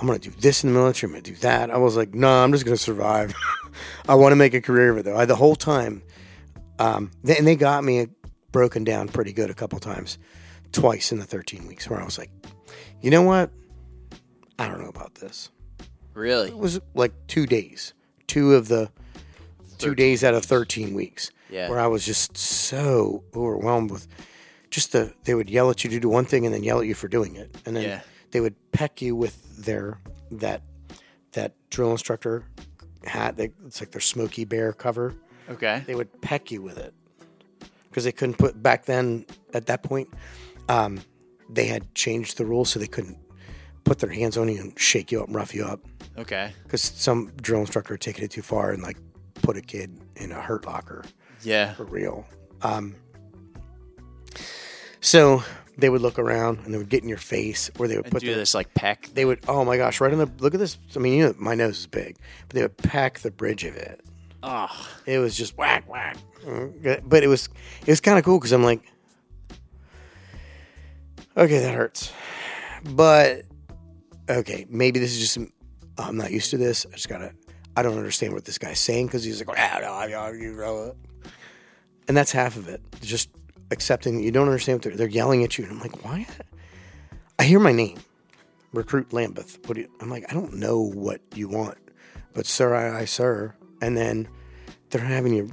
I'm 0.00 0.06
going 0.06 0.20
to 0.20 0.30
do 0.30 0.36
this 0.38 0.62
in 0.62 0.72
the 0.72 0.78
military. 0.78 1.08
I'm 1.08 1.14
going 1.14 1.24
to 1.24 1.32
do 1.32 1.36
that. 1.38 1.72
I 1.72 1.78
was 1.78 1.96
like, 1.96 2.14
no, 2.14 2.28
I'm 2.28 2.52
just 2.52 2.64
going 2.64 2.76
to 2.76 2.82
survive. 2.82 3.34
I 4.08 4.14
want 4.14 4.30
to 4.30 4.36
make 4.36 4.54
a 4.54 4.60
career 4.60 4.92
of 4.92 4.98
it 4.98 5.04
though. 5.04 5.16
I, 5.16 5.24
the 5.24 5.34
whole 5.34 5.56
time, 5.56 6.00
um, 6.78 7.10
they, 7.24 7.36
and 7.36 7.44
they 7.44 7.56
got 7.56 7.82
me 7.82 8.06
broken 8.52 8.84
down 8.84 9.08
pretty 9.08 9.32
good 9.32 9.50
a 9.50 9.54
couple 9.54 9.80
times, 9.80 10.16
twice 10.70 11.10
in 11.10 11.18
the 11.18 11.24
13 11.24 11.66
weeks, 11.66 11.90
where 11.90 12.00
I 12.00 12.04
was 12.04 12.18
like, 12.18 12.30
you 13.00 13.10
know 13.10 13.22
what? 13.22 13.50
I 14.60 14.68
don't 14.68 14.80
know 14.80 14.90
about 14.90 15.16
this. 15.16 15.50
Really? 16.14 16.50
It 16.50 16.56
was 16.56 16.78
like 16.94 17.14
two 17.26 17.46
days, 17.46 17.94
two 18.28 18.54
of 18.54 18.68
the 18.68 18.92
two 19.78 19.96
days 19.96 20.22
out 20.22 20.34
of 20.34 20.44
13 20.44 20.94
weeks 20.94 21.32
Yeah. 21.50 21.68
where 21.70 21.80
I 21.80 21.86
was 21.86 22.04
just 22.04 22.36
so 22.36 23.24
overwhelmed 23.34 23.90
with 23.90 24.06
just 24.70 24.92
the 24.92 25.12
they 25.24 25.34
would 25.34 25.48
yell 25.48 25.70
at 25.70 25.82
you 25.84 25.90
to 25.90 26.00
do 26.00 26.08
one 26.08 26.24
thing 26.26 26.44
and 26.44 26.54
then 26.54 26.62
yell 26.62 26.80
at 26.80 26.86
you 26.86 26.94
for 26.94 27.08
doing 27.08 27.36
it, 27.36 27.56
and 27.64 27.74
then 27.74 27.84
Yeah. 27.84 28.00
they 28.32 28.40
would 28.40 28.54
peck 28.72 29.00
you 29.00 29.16
with 29.16 29.56
their 29.64 29.98
that 30.30 30.62
that 31.32 31.54
drill 31.70 31.90
instructor 31.92 32.44
hat. 33.04 33.36
They, 33.36 33.50
it's 33.66 33.80
like 33.80 33.90
their 33.92 34.00
Smoky 34.00 34.44
Bear 34.44 34.72
cover. 34.72 35.14
Okay. 35.48 35.82
They 35.86 35.94
would 35.94 36.20
peck 36.20 36.50
you 36.50 36.60
with 36.62 36.76
it 36.78 36.92
because 37.88 38.04
they 38.04 38.12
couldn't 38.12 38.36
put 38.36 38.62
back 38.62 38.84
then. 38.84 39.24
At 39.54 39.66
that 39.66 39.82
point, 39.82 40.08
um, 40.68 41.00
they 41.48 41.66
had 41.66 41.94
changed 41.94 42.36
the 42.36 42.44
rules 42.44 42.68
so 42.70 42.78
they 42.78 42.86
couldn't 42.86 43.16
put 43.84 44.00
their 44.00 44.10
hands 44.10 44.36
on 44.36 44.48
you 44.48 44.60
and 44.60 44.78
shake 44.78 45.10
you 45.10 45.20
up 45.22 45.28
and 45.28 45.34
rough 45.36 45.54
you 45.54 45.64
up 45.64 45.80
Okay. 46.18 46.52
because 46.64 46.82
some 46.82 47.32
drill 47.40 47.60
instructor 47.60 47.94
had 47.94 48.02
taken 48.02 48.24
it 48.24 48.30
too 48.30 48.42
far 48.42 48.70
and 48.72 48.82
like 48.82 48.98
put 49.40 49.56
a 49.56 49.62
kid 49.62 49.98
in 50.16 50.30
a 50.30 50.40
hurt 50.42 50.66
locker 50.66 51.04
Yeah. 51.42 51.74
for 51.74 51.84
real. 51.84 52.26
Um, 52.62 52.94
so 55.00 55.42
they 55.76 55.88
would 55.88 56.00
look 56.00 56.18
around 56.18 56.58
and 56.64 56.74
they 56.74 56.78
would 56.78 56.88
get 56.88 57.02
in 57.02 57.08
your 57.08 57.18
face, 57.18 57.70
or 57.78 57.86
they 57.88 57.96
would 57.96 58.06
And 58.06 58.12
put 58.12 58.20
do 58.20 58.26
their, 58.28 58.36
this 58.36 58.54
like 58.54 58.74
peck. 58.74 59.10
they 59.14 59.24
would 59.24 59.40
oh 59.48 59.64
my 59.64 59.76
gosh, 59.76 60.00
right 60.00 60.12
on 60.12 60.18
the 60.18 60.30
look 60.38 60.54
at 60.54 60.60
this. 60.60 60.76
I 60.96 60.98
mean, 60.98 61.14
you 61.18 61.26
know, 61.26 61.34
my 61.38 61.54
nose 61.54 61.78
is 61.80 61.86
big, 61.86 62.16
but 62.48 62.54
they 62.56 62.62
would 62.62 62.76
pack 62.76 63.20
the 63.20 63.30
bridge 63.30 63.64
of 63.64 63.76
it. 63.76 64.00
Oh. 64.42 64.68
It 65.06 65.18
was 65.18 65.36
just 65.36 65.56
whack 65.56 65.88
whack, 65.88 66.16
but 67.04 67.22
it 67.22 67.28
was 67.28 67.48
it 67.82 67.88
was 67.88 68.00
kind 68.00 68.18
of 68.18 68.24
cool 68.24 68.38
because 68.38 68.52
I'm 68.52 68.64
like, 68.64 68.82
okay, 71.36 71.58
that 71.60 71.74
hurts, 71.74 72.12
but 72.84 73.42
okay, 74.28 74.66
maybe 74.68 74.98
this 75.00 75.12
is 75.12 75.20
just 75.20 75.34
some- 75.34 75.52
I'm 75.96 76.16
not 76.16 76.30
used 76.30 76.50
to 76.50 76.56
this. 76.58 76.86
I 76.86 76.94
just 76.94 77.08
gotta. 77.08 77.32
I 77.76 77.82
don't 77.82 77.96
understand 77.96 78.32
what 78.32 78.44
this 78.44 78.58
guy's 78.58 78.78
saying 78.80 79.06
because 79.06 79.22
he's 79.22 79.44
like, 79.44 79.56
ah, 79.56 79.78
no, 79.80 80.06
no, 80.08 80.32
you 80.32 80.52
know, 80.52 80.94
and 82.08 82.16
that's 82.16 82.32
half 82.32 82.56
of 82.56 82.68
it. 82.68 82.80
Just 83.00 83.30
accepting 83.70 84.16
that 84.16 84.22
you 84.22 84.32
don't 84.32 84.48
understand 84.48 84.78
what 84.78 84.82
they're, 84.84 84.96
they're 84.96 85.08
yelling 85.08 85.44
at 85.44 85.58
you, 85.58 85.64
and 85.64 85.74
I'm 85.74 85.80
like, 85.80 86.04
why? 86.04 86.26
I 87.38 87.44
hear 87.44 87.60
my 87.60 87.72
name, 87.72 87.98
recruit 88.72 89.12
Lambeth. 89.12 89.58
What 89.66 89.74
do 89.74 89.82
you, 89.82 89.90
I'm 90.00 90.10
like, 90.10 90.24
I 90.30 90.34
don't 90.34 90.54
know 90.54 90.80
what 90.80 91.20
you 91.34 91.48
want, 91.48 91.78
but 92.32 92.46
sir, 92.46 92.74
I, 92.74 93.00
I 93.00 93.04
sir, 93.04 93.54
and 93.80 93.96
then 93.96 94.28
they're 94.90 95.02
having 95.02 95.34
you, 95.34 95.52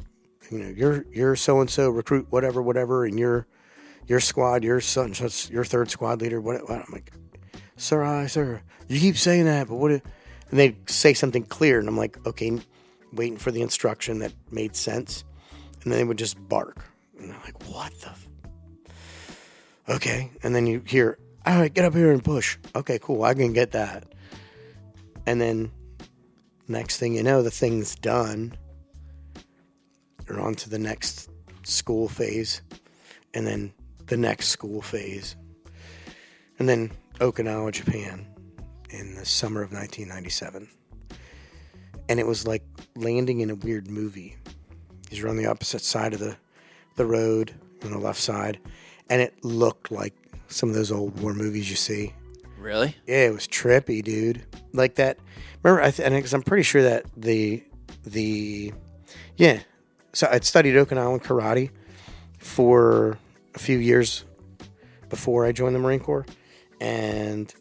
you 0.50 0.60
know, 0.60 0.70
you're 0.70 1.06
you're 1.12 1.36
so 1.36 1.60
and 1.60 1.70
so 1.70 1.90
recruit 1.90 2.28
whatever 2.30 2.62
whatever, 2.62 3.06
and 3.06 3.20
your 3.20 3.46
your 4.08 4.20
squad, 4.20 4.64
your 4.64 4.80
son, 4.82 5.14
your 5.50 5.66
third 5.66 5.90
squad 5.92 6.22
leader. 6.22 6.40
What, 6.40 6.62
what? 6.70 6.80
I'm 6.80 6.92
like, 6.92 7.12
sir, 7.76 8.04
I 8.04 8.28
sir, 8.28 8.62
you 8.88 9.00
keep 9.00 9.18
saying 9.18 9.46
that, 9.46 9.68
but 9.68 9.76
what? 9.76 9.92
If, 9.92 10.02
and 10.52 10.60
they 10.60 10.78
say 10.86 11.14
something 11.14 11.44
clear, 11.44 11.80
and 11.80 11.88
I'm 11.88 11.98
like, 11.98 12.26
okay, 12.26 12.60
waiting 13.12 13.38
for 13.38 13.52
the 13.52 13.62
instruction 13.62 14.20
that 14.20 14.34
made 14.52 14.76
sense, 14.76 15.24
and 15.86 15.94
they 15.94 16.04
would 16.04 16.18
just 16.18 16.38
bark, 16.50 16.84
and 17.18 17.32
I'm 17.32 17.42
like, 17.42 17.64
what 17.70 17.94
the. 18.02 18.10
F-? 18.10 18.28
Okay, 19.88 20.32
and 20.44 20.54
then 20.54 20.68
you 20.68 20.82
hear, 20.86 21.18
all 21.46 21.60
right, 21.60 21.74
get 21.74 21.86
up 21.86 21.94
here 21.94 22.12
and 22.12 22.24
push. 22.24 22.58
Okay, 22.76 23.00
cool, 23.02 23.24
I 23.24 23.34
can 23.34 23.54
get 23.54 23.72
that. 23.72 24.12
And 25.26 25.40
then 25.40 25.72
next 26.68 26.98
thing 26.98 27.16
you 27.16 27.24
know, 27.24 27.42
the 27.42 27.52
thing's 27.52 27.96
done. 27.96 28.58
You're 30.28 30.42
on 30.42 30.56
to 30.56 30.70
the 30.70 30.80
next 30.80 31.30
school 31.64 32.10
phase, 32.10 32.62
and 33.34 33.46
then 33.48 33.72
the 34.08 34.18
next 34.18 34.48
school 34.48 34.82
phase, 34.82 35.36
and 36.60 36.68
then 36.68 36.92
Okinawa, 37.20 37.72
Japan, 37.72 38.28
in 38.90 39.16
the 39.16 39.26
summer 39.26 39.62
of 39.62 39.72
1997. 39.72 40.68
And 42.08 42.20
it 42.20 42.28
was 42.28 42.46
like 42.46 42.64
landing 42.96 43.40
in 43.40 43.50
a 43.50 43.56
weird 43.56 43.90
movie. 43.90 44.38
You're 45.20 45.30
on 45.30 45.38
the 45.38 45.46
opposite 45.48 45.82
side 45.82 46.14
of 46.14 46.20
the, 46.20 46.38
the 46.96 47.06
road, 47.06 47.54
on 47.84 47.92
the 47.92 47.98
left 47.98 48.20
side, 48.20 48.60
and 49.10 49.22
it 49.22 49.44
looked 49.44 49.92
like 49.92 50.14
some 50.48 50.70
of 50.70 50.76
those 50.76 50.92
old 50.92 51.20
war 51.20 51.34
movies 51.34 51.70
you 51.70 51.76
see. 51.76 52.14
Really? 52.58 52.96
Yeah, 53.08 53.28
it 53.28 53.34
was 53.34 53.48
trippy, 53.48 54.04
dude. 54.04 54.44
Like 54.74 54.96
that. 54.96 55.18
Remember, 55.64 55.82
I 55.84 55.92
th- 55.92 56.06
and 56.06 56.16
because 56.16 56.34
I'm 56.34 56.42
pretty 56.44 56.64
sure 56.64 56.82
that 56.84 57.06
the 57.18 57.64
the 58.06 58.74
yeah. 59.38 59.60
So 60.14 60.28
I'd 60.32 60.46
studied 60.46 60.76
Okinawan 60.76 61.22
karate 61.24 61.70
for 62.40 63.18
a 63.54 63.60
few 63.60 63.78
years 63.78 64.24
before 65.10 65.46
I 65.46 65.52
joined 65.52 65.76
the 65.76 65.80
Marine 65.80 66.00
Corps, 66.00 66.26
and 66.82 67.54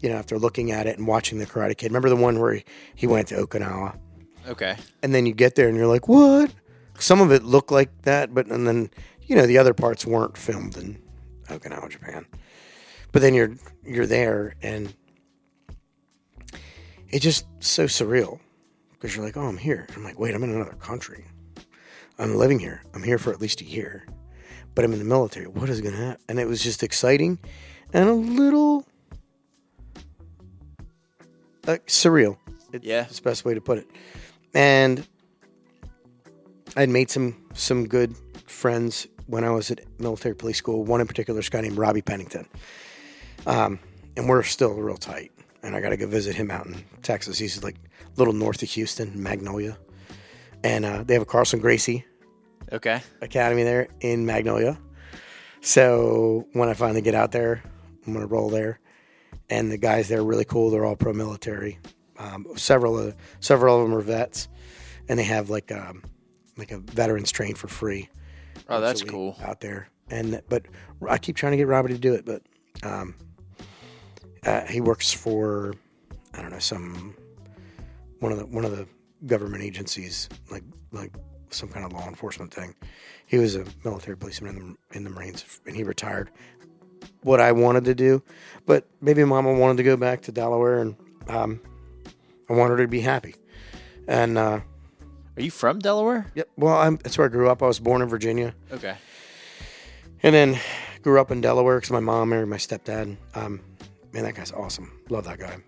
you 0.00 0.08
know, 0.10 0.16
after 0.16 0.38
looking 0.38 0.70
at 0.72 0.86
it 0.86 0.98
and 0.98 1.06
watching 1.06 1.38
the 1.38 1.46
Karate 1.46 1.76
Kid, 1.76 1.86
remember 1.90 2.08
the 2.10 2.16
one 2.16 2.38
where 2.40 2.54
he, 2.54 2.64
he 2.94 3.06
went 3.06 3.28
to 3.28 3.36
Okinawa, 3.36 3.96
Okay. 4.48 4.76
and 5.02 5.14
then 5.14 5.24
you 5.24 5.32
get 5.32 5.54
there 5.54 5.68
and 5.68 5.76
you're 5.78 5.86
like, 5.86 6.08
what? 6.08 6.52
Some 6.98 7.20
of 7.20 7.32
it 7.32 7.42
looked 7.42 7.70
like 7.70 8.02
that, 8.02 8.32
but 8.34 8.46
and 8.48 8.66
then 8.66 8.90
you 9.22 9.36
know 9.36 9.46
the 9.46 9.58
other 9.58 9.74
parts 9.74 10.06
weren't 10.06 10.36
filmed 10.36 10.76
in 10.76 11.00
Okinawa, 11.48 11.90
Japan. 11.90 12.26
But 13.12 13.22
then 13.22 13.34
you're 13.34 13.54
you're 13.84 14.06
there 14.06 14.54
and 14.62 14.94
it's 17.08 17.22
just 17.22 17.46
so 17.60 17.84
surreal 17.84 18.40
because 18.92 19.14
you're 19.14 19.24
like, 19.24 19.36
oh, 19.36 19.42
I'm 19.46 19.56
here. 19.58 19.86
I'm 19.94 20.02
like, 20.02 20.18
wait, 20.18 20.34
I'm 20.34 20.42
in 20.42 20.50
another 20.50 20.72
country. 20.74 21.24
I'm 22.18 22.34
living 22.36 22.58
here. 22.58 22.82
I'm 22.94 23.02
here 23.02 23.18
for 23.18 23.32
at 23.32 23.40
least 23.40 23.60
a 23.60 23.64
year, 23.64 24.06
but 24.74 24.84
I'm 24.84 24.92
in 24.92 24.98
the 24.98 25.04
military. 25.04 25.46
What 25.46 25.68
is 25.68 25.80
going 25.80 25.94
to 25.94 26.00
happen? 26.00 26.24
And 26.28 26.38
it 26.40 26.46
was 26.48 26.62
just 26.62 26.82
exciting 26.82 27.38
and 27.92 28.08
a 28.08 28.12
little 28.14 28.84
uh, 31.68 31.76
surreal. 31.86 32.36
It- 32.72 32.84
Yeah. 32.84 33.04
it's 33.04 33.18
the 33.18 33.22
best 33.22 33.44
way 33.44 33.54
to 33.54 33.60
put 33.60 33.78
it. 33.78 33.86
And 34.54 35.06
I'd 36.76 36.88
made 36.88 37.10
some 37.10 37.36
some 37.54 37.86
good 37.86 38.14
friends 38.46 39.06
when 39.26 39.44
I 39.44 39.50
was 39.50 39.70
at 39.70 39.80
military 39.98 40.34
police 40.34 40.58
school. 40.58 40.84
One 40.84 41.00
in 41.00 41.06
particular, 41.06 41.38
this 41.38 41.48
guy 41.48 41.60
named 41.60 41.78
Robbie 41.78 42.02
Pennington. 42.02 42.46
Um, 43.46 43.78
and 44.16 44.28
we're 44.28 44.42
still 44.42 44.72
real 44.74 44.96
tight. 44.96 45.32
And 45.62 45.74
I 45.74 45.80
got 45.80 45.90
to 45.90 45.96
go 45.96 46.06
visit 46.06 46.34
him 46.34 46.50
out 46.50 46.66
in 46.66 46.84
Texas. 47.02 47.38
He's 47.38 47.62
like 47.62 47.76
a 47.76 48.18
little 48.18 48.34
north 48.34 48.62
of 48.62 48.68
Houston, 48.70 49.22
Magnolia. 49.22 49.78
And 50.62 50.84
uh, 50.84 51.04
they 51.04 51.14
have 51.14 51.22
a 51.22 51.26
Carlson 51.26 51.60
Gracie 51.60 52.04
Okay. 52.72 53.02
Academy 53.20 53.62
there 53.62 53.88
in 54.00 54.26
Magnolia. 54.26 54.78
So 55.60 56.46
when 56.52 56.68
I 56.68 56.74
finally 56.74 57.02
get 57.02 57.14
out 57.14 57.32
there, 57.32 57.62
I'm 58.06 58.12
going 58.12 58.26
to 58.26 58.32
roll 58.32 58.50
there. 58.50 58.80
And 59.50 59.70
the 59.70 59.78
guys 59.78 60.08
there 60.08 60.20
are 60.20 60.24
really 60.24 60.44
cool. 60.44 60.70
They're 60.70 60.84
all 60.84 60.96
pro 60.96 61.12
military. 61.12 61.78
Um, 62.18 62.46
several 62.56 62.98
of 62.98 63.14
several 63.40 63.80
of 63.80 63.88
them 63.88 63.96
are 63.96 64.00
vets, 64.00 64.48
and 65.08 65.18
they 65.18 65.24
have 65.24 65.50
like 65.50 65.70
um, 65.72 66.02
like 66.56 66.70
a 66.70 66.78
veterans 66.78 67.32
train 67.32 67.54
for 67.54 67.68
free. 67.68 68.08
Oh, 68.68 68.80
that's 68.80 69.02
cool. 69.02 69.36
out 69.42 69.60
there. 69.60 69.88
And 70.10 70.42
but 70.48 70.66
I 71.08 71.18
keep 71.18 71.36
trying 71.36 71.52
to 71.52 71.56
get 71.56 71.66
Robbie 71.66 71.92
to 71.92 71.98
do 71.98 72.14
it, 72.14 72.24
but 72.24 72.42
um, 72.82 73.14
uh, 74.44 74.66
he 74.66 74.80
works 74.80 75.12
for 75.12 75.74
I 76.34 76.42
don't 76.42 76.50
know 76.50 76.58
some 76.58 77.16
one 78.20 78.32
of 78.32 78.38
the 78.38 78.46
one 78.46 78.64
of 78.64 78.76
the 78.76 78.86
government 79.26 79.62
agencies, 79.62 80.28
like 80.50 80.64
like 80.92 81.12
some 81.50 81.68
kind 81.68 81.86
of 81.86 81.92
law 81.92 82.06
enforcement 82.08 82.52
thing. 82.52 82.74
He 83.26 83.38
was 83.38 83.56
a 83.56 83.64
military 83.84 84.16
policeman 84.16 84.56
in 84.56 84.76
the 84.90 84.96
in 84.96 85.04
the 85.04 85.10
Marines, 85.10 85.60
and 85.66 85.74
he 85.74 85.84
retired. 85.84 86.30
What 87.22 87.40
I 87.40 87.52
wanted 87.52 87.84
to 87.84 87.94
do, 87.94 88.22
but 88.66 88.86
maybe 89.00 89.24
Mama 89.24 89.52
wanted 89.54 89.78
to 89.78 89.82
go 89.82 89.96
back 89.96 90.22
to 90.22 90.32
Delaware, 90.32 90.80
and 90.80 90.96
um, 91.28 91.60
I 92.50 92.52
wanted 92.52 92.78
her 92.78 92.84
to 92.84 92.88
be 92.88 93.00
happy. 93.00 93.34
And 94.06 94.36
uh, 94.36 94.60
Are 95.36 95.42
you 95.42 95.50
from 95.50 95.80
Delaware? 95.80 96.30
yep, 96.34 96.48
well, 96.56 96.76
I'm, 96.76 96.96
that's 96.96 97.18
where 97.18 97.26
I 97.26 97.30
grew 97.30 97.48
up. 97.48 97.62
I 97.62 97.66
was 97.66 97.80
born 97.80 98.02
in 98.02 98.08
Virginia. 98.08 98.54
Okay. 98.70 98.96
And 100.22 100.34
then 100.34 100.58
grew 101.02 101.20
up 101.20 101.30
in 101.30 101.40
Delaware 101.40 101.78
because 101.78 101.90
my 101.90 102.00
mom 102.00 102.30
married 102.30 102.48
my 102.48 102.56
stepdad. 102.56 103.16
Um, 103.34 103.60
man, 104.12 104.24
that 104.24 104.34
guy's 104.34 104.52
awesome. 104.52 105.00
Love 105.10 105.24
that 105.24 105.38
guy. 105.38 105.58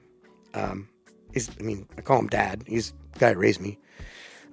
Um, 0.55 0.89
he's, 1.35 1.51
I 1.59 1.63
mean, 1.63 1.87
I 1.99 2.01
call 2.01 2.19
him 2.19 2.29
dad. 2.29 2.65
He's 2.67 2.93
the 3.13 3.19
guy 3.19 3.35
who 3.35 3.41
raised 3.41 3.61
me. 3.61 3.79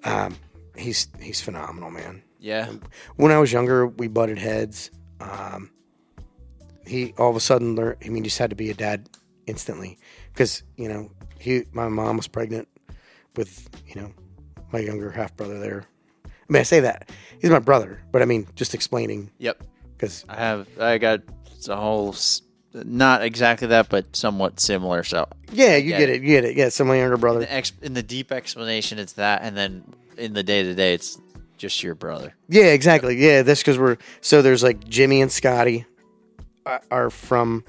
Um, 0.03 0.35
he's 0.75 1.07
he's 1.21 1.39
phenomenal, 1.39 1.89
man. 1.91 2.23
Yeah. 2.39 2.69
When 3.15 3.31
I 3.31 3.37
was 3.37 3.53
younger, 3.53 3.87
we 3.87 4.07
butted 4.07 4.37
heads. 4.37 4.91
Um, 5.21 5.71
he 6.85 7.13
all 7.17 7.29
of 7.29 7.35
a 7.37 7.39
sudden 7.39 7.75
learned. 7.75 7.97
I 8.03 8.09
mean, 8.09 8.23
he 8.23 8.29
just 8.29 8.39
had 8.39 8.49
to 8.49 8.55
be 8.55 8.69
a 8.69 8.73
dad 8.73 9.07
instantly 9.47 9.97
because 10.33 10.63
you 10.75 10.89
know 10.89 11.11
he 11.39 11.63
my 11.71 11.87
mom 11.87 12.17
was 12.17 12.27
pregnant 12.27 12.67
with 13.37 13.69
you 13.87 14.01
know 14.01 14.11
my 14.73 14.79
younger 14.79 15.11
half 15.11 15.35
brother 15.37 15.59
there. 15.59 15.85
I 16.25 16.29
mean, 16.49 16.59
I 16.59 16.63
say 16.63 16.81
that 16.81 17.09
he's 17.39 17.49
my 17.51 17.59
brother, 17.59 18.01
but 18.11 18.21
I 18.21 18.25
mean 18.25 18.47
just 18.55 18.73
explaining 18.73 19.31
Yep. 19.37 19.63
because 19.95 20.25
I 20.27 20.35
have. 20.35 20.67
I 20.79 20.97
got 20.97 21.21
a 21.69 21.75
whole. 21.75 22.13
Not 22.73 23.21
exactly 23.21 23.67
that, 23.67 23.87
but 23.89 24.15
somewhat 24.15 24.59
similar. 24.59 25.03
So 25.03 25.27
yeah, 25.51 25.75
you 25.77 25.89
Get 25.89 25.99
get 25.99 26.09
it. 26.09 26.15
it, 26.15 26.21
you 26.23 26.27
get 26.29 26.43
it. 26.45 26.57
Yeah, 26.57 26.69
so 26.69 26.83
my 26.83 26.97
younger 26.97 27.17
brother. 27.17 27.39
the 27.41 27.53
ex- 27.53 27.71
in 27.83 27.93
the 27.93 28.01
deep 28.03 28.31
explanation, 28.31 28.97
it's 28.97 29.13
that, 29.13 29.43
and 29.43 29.55
then 29.55 29.83
in 30.17 30.33
the 30.33 30.41
day 30.43 30.63
to 30.63 30.73
day, 30.73 30.95
it's 30.95 31.19
just 31.57 31.83
your 31.83 31.93
brother. 31.95 32.33
Yeah, 32.49 32.65
exactly. 32.65 33.15
Yeah, 33.15 33.43
that's 33.43 33.61
because 33.61 33.77
we're 33.77 33.97
so 34.21 34.41
there's 34.41 34.63
like 34.63 34.83
Jimmy 34.89 35.21
and 35.21 35.31
Scotty 35.31 35.85
are- 36.65 36.81
are 36.89 37.09
from 37.11 37.63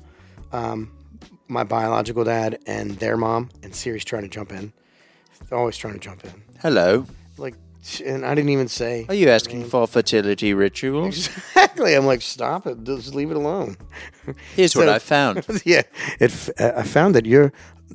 um, 0.52 0.90
my 1.48 1.64
biological 1.64 2.24
dad 2.24 2.59
and 2.66 2.92
their 2.92 3.18
mom, 3.18 3.50
and 3.62 3.74
Siri's 3.74 4.05
trying 4.07 4.22
to 4.22 4.28
jump 4.28 4.52
in. 4.52 4.72
Always 5.52 5.76
trying 5.76 5.94
to 5.94 6.00
jump 6.00 6.24
in. 6.24 6.32
Hello. 6.61 7.07
Like, 7.36 7.55
and 8.05 8.24
I 8.24 8.34
didn't 8.34 8.50
even 8.50 8.68
say 8.68 9.05
Are 9.09 9.14
you 9.14 9.28
asking 9.28 9.64
for 9.64 9.86
fertility 9.86 10.55
rituals? 10.55 11.28
exactly. 11.28 11.94
I'm 11.94 12.07
like, 12.07 12.22
stop 12.22 12.66
it. 12.66 12.82
Just 12.84 13.14
leave 13.14 13.30
it 13.30 13.36
alone. 13.36 13.76
Here's 14.57 14.74
what 14.76 14.88
I 14.88 14.98
found. 14.98 15.44
yeah, 15.64 15.82
it. 16.20 16.50
uh, 16.59 16.72
I 16.76 16.82
found 16.82 17.14
that 17.14 17.26
you're 17.26 17.52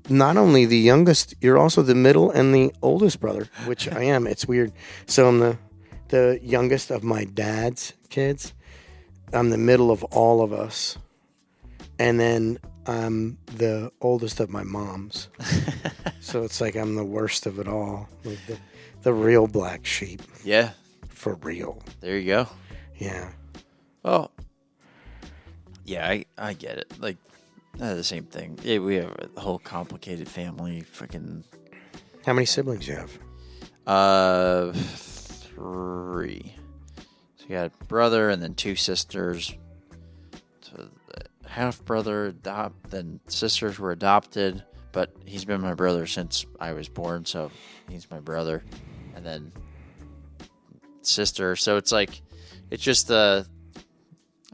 not 0.10 0.38
only 0.38 0.66
the 0.66 0.78
youngest, 0.78 1.34
you're 1.42 1.58
also 1.58 1.82
the 1.82 1.96
middle 1.96 2.30
and 2.32 2.54
the 2.54 2.72
oldest 2.82 3.20
brother, 3.20 3.48
which 3.66 3.88
I 3.92 4.04
am. 4.04 4.28
It's 4.28 4.46
weird. 4.48 4.72
So 5.08 5.28
I'm 5.28 5.40
the 5.40 5.58
the 6.10 6.40
youngest 6.44 6.92
of 6.92 7.04
my 7.04 7.24
dad's 7.24 7.94
kids. 8.10 8.54
I'm 9.34 9.50
the 9.52 9.58
middle 9.58 9.92
of 9.92 10.04
all 10.06 10.42
of 10.42 10.52
us, 10.54 10.98
and 12.00 12.20
then 12.20 12.60
I'm 12.90 13.38
the 13.46 13.92
oldest 14.02 14.40
of 14.40 14.50
my 14.50 14.64
mom's. 14.64 15.30
so 16.20 16.44
it's 16.44 16.60
like 16.60 16.76
I'm 16.76 16.96
the 16.96 17.06
worst 17.06 17.46
of 17.46 17.60
it 17.60 17.68
all, 17.68 18.10
like 18.24 18.40
the 18.48 18.58
the 19.04 19.14
real 19.14 19.48
black 19.48 19.86
sheep 19.86 20.22
Yeah. 20.44 20.72
for 21.10 21.36
real. 21.36 21.82
There 22.02 22.18
you 22.18 22.26
go. 22.26 22.48
Yeah. 22.98 23.30
Oh. 24.04 24.30
Yeah, 25.86 26.08
I, 26.08 26.26
I 26.38 26.54
get 26.54 26.78
it. 26.80 26.92
Like, 27.00 27.18
uh, 27.82 27.94
the 27.96 28.04
same 28.04 28.26
thing. 28.26 28.60
Yeah, 28.64 28.80
we 28.80 28.96
have 28.96 29.16
a 29.38 29.40
whole 29.40 29.60
complicated 29.60 30.28
family. 30.28 30.84
Freaking, 30.94 31.44
How 32.26 32.34
many 32.34 32.46
siblings 32.46 32.88
you 32.88 32.96
have? 32.96 33.18
uh, 33.88 34.74
three. 34.74 36.54
So 37.38 37.46
you 37.48 37.56
got 37.56 37.72
a 37.82 37.86
brother 37.86 38.30
and 38.30 38.42
then 38.44 38.54
two 38.54 38.76
sisters. 38.76 39.54
So 40.62 40.90
half 41.50 41.84
brother 41.84 42.28
adopt, 42.28 42.92
then 42.92 43.20
sisters 43.28 43.80
were 43.80 43.92
adopted, 43.92 44.64
but 44.92 45.12
he's 45.26 45.46
been 45.46 45.62
my 45.62 45.74
brother 45.74 46.06
since 46.06 46.46
I 46.60 46.74
was 46.74 46.88
born, 46.88 47.26
so 47.26 47.52
he's 47.90 48.10
my 48.10 48.20
brother. 48.20 48.64
And 49.16 49.26
then 49.26 49.52
sister. 51.02 51.56
So 51.56 51.78
it's 51.78 51.92
like, 51.92 52.22
it's 52.70 52.84
just 52.84 53.12
uh, 53.12 53.44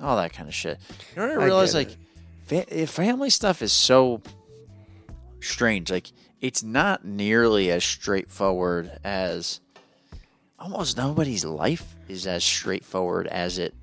all 0.01 0.15
that 0.17 0.33
kind 0.33 0.47
of 0.47 0.55
shit. 0.55 0.79
You 1.15 1.21
know 1.21 1.27
what 1.27 1.37
I 1.37 1.41
I 1.41 1.45
realize? 1.45 1.73
get 1.73 1.87
Like, 1.89 1.97
fa- 2.45 2.73
eh, 2.73 2.85
family 2.85 3.29
stuff 3.29 3.61
is 3.61 3.71
so 3.71 4.21
strange. 5.41 5.91
Like, 5.91 6.11
it's 6.41 6.63
not 6.63 7.05
nearly 7.05 7.71
as 7.71 7.83
straightforward 7.83 8.91
as 9.03 9.59
almost 10.57 10.97
nobody's 10.97 11.43
life 11.45 11.95
is 12.07 12.25
as 12.25 12.43
straightforward 12.43 13.27
as 13.27 13.57
it 13.57 13.73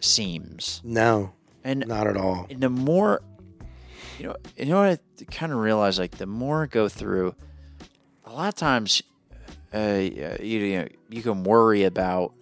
seems. 0.00 0.80
No, 0.84 1.32
And 1.64 1.86
not 1.86 2.06
at 2.06 2.16
all. 2.16 2.46
and 2.50 2.60
the 2.60 2.68
more 2.68 3.22
you 4.18 4.26
know 4.26 4.36
you 4.56 4.66
know 4.66 4.82
what 4.82 5.00
i 5.20 5.24
kind 5.24 5.52
of 5.52 5.58
realize? 5.58 5.98
Like 5.98 6.18
the 6.18 6.26
more 6.26 6.64
I 6.64 6.66
go 6.66 6.88
through 6.88 7.34
a 8.24 8.32
lot 8.32 8.48
of 8.48 8.54
times 8.54 9.02
uh, 9.74 10.00
you, 10.00 10.38
you 10.40 10.78
know 10.78 10.88
you 11.08 11.22
can 11.22 11.42
worry 11.42 11.84
about 11.84 12.32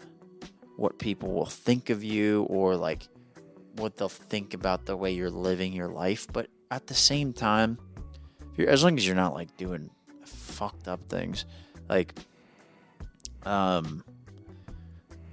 what 0.76 0.98
people 0.98 1.32
will 1.32 1.46
think 1.46 1.88
of 1.90 2.02
you 2.02 2.42
or 2.44 2.76
like 2.76 3.06
what 3.76 3.96
they'll 3.96 4.08
think 4.08 4.54
about 4.54 4.84
the 4.84 4.96
way 4.96 5.12
you're 5.12 5.30
living 5.30 5.72
your 5.72 5.88
life. 5.88 6.26
But 6.30 6.48
at 6.70 6.88
the 6.88 6.94
same 6.94 7.32
time 7.32 7.78
if 8.52 8.58
you're, 8.58 8.68
as 8.68 8.82
long 8.82 8.96
as 8.98 9.06
you're 9.06 9.16
not 9.16 9.34
like 9.34 9.56
doing 9.56 9.88
fucked 10.24 10.86
up 10.86 11.00
things 11.08 11.46
like 11.88 12.14
um 13.44 14.04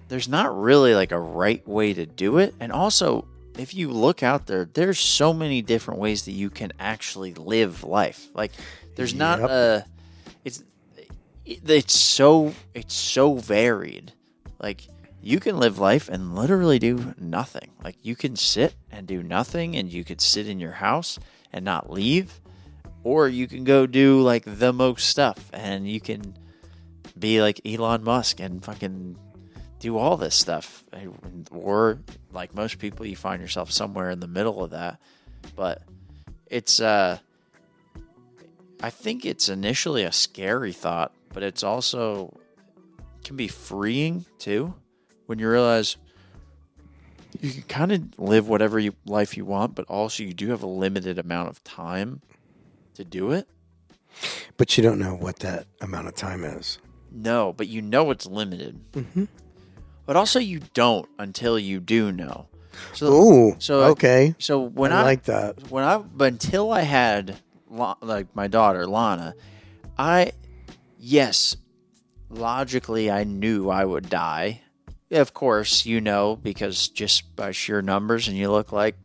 there's 0.09 0.27
not 0.27 0.55
really 0.59 0.95
like 0.95 1.11
a 1.11 1.19
right 1.19 1.65
way 1.67 1.93
to 1.93 2.05
do 2.05 2.39
it. 2.39 2.53
And 2.59 2.71
also 2.71 3.27
if 3.59 3.73
you 3.73 3.89
look 3.89 4.23
out 4.23 4.47
there 4.47 4.65
there's 4.65 4.99
so 4.99 5.33
many 5.33 5.61
different 5.61 5.99
ways 5.99 6.25
that 6.25 6.31
you 6.31 6.49
can 6.49 6.71
actually 6.79 7.33
live 7.33 7.83
life 7.83 8.27
like 8.33 8.51
there's 8.95 9.13
not 9.13 9.39
Yep. 9.39 9.49
a 9.49 9.85
it's 10.45 10.63
it's 11.45 11.97
so 11.97 12.53
it's 12.73 12.93
so 12.95 13.35
varied 13.35 14.13
like 14.59 14.87
you 15.21 15.39
can 15.39 15.57
live 15.57 15.77
life 15.79 16.07
and 16.09 16.35
literally 16.35 16.79
do 16.79 17.13
nothing 17.19 17.71
like 17.83 17.97
you 18.01 18.15
can 18.15 18.35
sit 18.35 18.75
and 18.91 19.05
do 19.07 19.21
nothing 19.21 19.75
and 19.75 19.91
you 19.91 20.03
could 20.03 20.21
sit 20.21 20.47
in 20.47 20.59
your 20.59 20.73
house 20.73 21.19
and 21.51 21.65
not 21.65 21.91
leave 21.91 22.39
or 23.03 23.27
you 23.27 23.47
can 23.47 23.63
go 23.63 23.85
do 23.85 24.21
like 24.21 24.43
the 24.45 24.71
most 24.71 25.07
stuff 25.07 25.49
and 25.53 25.89
you 25.89 25.99
can 25.99 26.37
be 27.17 27.41
like 27.41 27.59
Elon 27.65 28.03
Musk 28.03 28.39
and 28.39 28.63
fucking 28.63 29.17
do 29.79 29.97
all 29.97 30.17
this 30.17 30.35
stuff. 30.35 30.83
Or 31.51 31.99
like 32.31 32.53
most 32.53 32.79
people, 32.79 33.05
you 33.05 33.15
find 33.15 33.41
yourself 33.41 33.71
somewhere 33.71 34.09
in 34.09 34.19
the 34.19 34.27
middle 34.27 34.63
of 34.63 34.71
that. 34.71 34.99
But 35.55 35.81
it's, 36.47 36.79
uh, 36.79 37.19
I 38.81 38.89
think 38.89 39.25
it's 39.25 39.49
initially 39.49 40.03
a 40.03 40.11
scary 40.11 40.73
thought, 40.73 41.13
but 41.33 41.43
it's 41.43 41.63
also 41.63 42.37
can 43.23 43.35
be 43.35 43.47
freeing 43.47 44.25
too 44.37 44.73
when 45.25 45.39
you 45.39 45.49
realize 45.49 45.97
you 47.41 47.51
can 47.51 47.61
kind 47.63 47.91
of 47.91 48.19
live 48.19 48.47
whatever 48.47 48.79
you, 48.79 48.93
life 49.05 49.37
you 49.37 49.45
want, 49.45 49.75
but 49.75 49.85
also 49.85 50.23
you 50.23 50.33
do 50.33 50.49
have 50.49 50.63
a 50.63 50.67
limited 50.67 51.19
amount 51.19 51.49
of 51.49 51.63
time 51.63 52.21
to 52.95 53.03
do 53.03 53.31
it. 53.31 53.47
But 54.57 54.77
you 54.77 54.83
don't 54.83 54.99
know 54.99 55.15
what 55.15 55.39
that 55.39 55.67
amount 55.81 56.07
of 56.07 56.15
time 56.15 56.43
is. 56.43 56.79
No, 57.11 57.53
but 57.53 57.67
you 57.67 57.81
know 57.81 58.11
it's 58.11 58.25
limited. 58.25 58.79
Mm-hmm. 58.93 59.25
But 60.09 60.15
also 60.17 60.39
you 60.39 60.61
don't 60.73 61.07
until 61.19 61.59
you 61.59 61.79
do 61.79 62.11
know. 62.11 62.47
So 62.93 63.07
Oh, 63.11 63.55
so, 63.59 63.83
okay. 63.91 64.33
so 64.39 64.59
when 64.59 64.91
I 64.91 65.01
I, 65.01 65.03
like 65.03 65.25
that. 65.25 65.69
when 65.69 65.83
I 65.83 65.99
but 65.99 66.31
until 66.33 66.71
I 66.71 66.81
had 66.81 67.37
like 67.69 68.35
my 68.35 68.47
daughter 68.47 68.87
Lana, 68.87 69.35
I 69.99 70.31
yes, 70.97 71.57
logically 72.27 73.11
I 73.11 73.23
knew 73.23 73.69
I 73.69 73.85
would 73.85 74.09
die. 74.09 74.61
Of 75.11 75.35
course, 75.35 75.85
you 75.85 76.01
know 76.01 76.35
because 76.35 76.87
just 76.87 77.35
by 77.35 77.51
sheer 77.51 77.83
numbers 77.83 78.27
and 78.27 78.35
you 78.35 78.49
look 78.49 78.71
like 78.71 78.95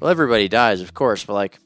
well 0.00 0.10
everybody 0.10 0.48
dies, 0.48 0.80
of 0.80 0.94
course, 0.94 1.22
but 1.24 1.34
like 1.34 1.60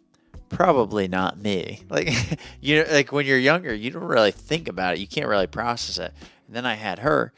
probably 0.51 1.09
not 1.09 1.39
me. 1.39 1.85
Like 1.89 2.11
you 2.61 2.83
know 2.85 2.93
like 2.93 3.13
when 3.13 3.25
you're 3.25 3.39
younger, 3.39 3.73
you 3.73 3.91
don't 3.91 4.05
really 4.05 4.31
think 4.31 4.69
about 4.69 4.93
it. 4.97 5.01
You 5.01 5.07
can't 5.07 5.29
really 5.29 5.47
process 5.47 5.97
it. 5.97 6.13
And 6.49 6.55
then 6.55 6.67
I 6.67 6.75
had 6.75 6.99
her 6.99 7.33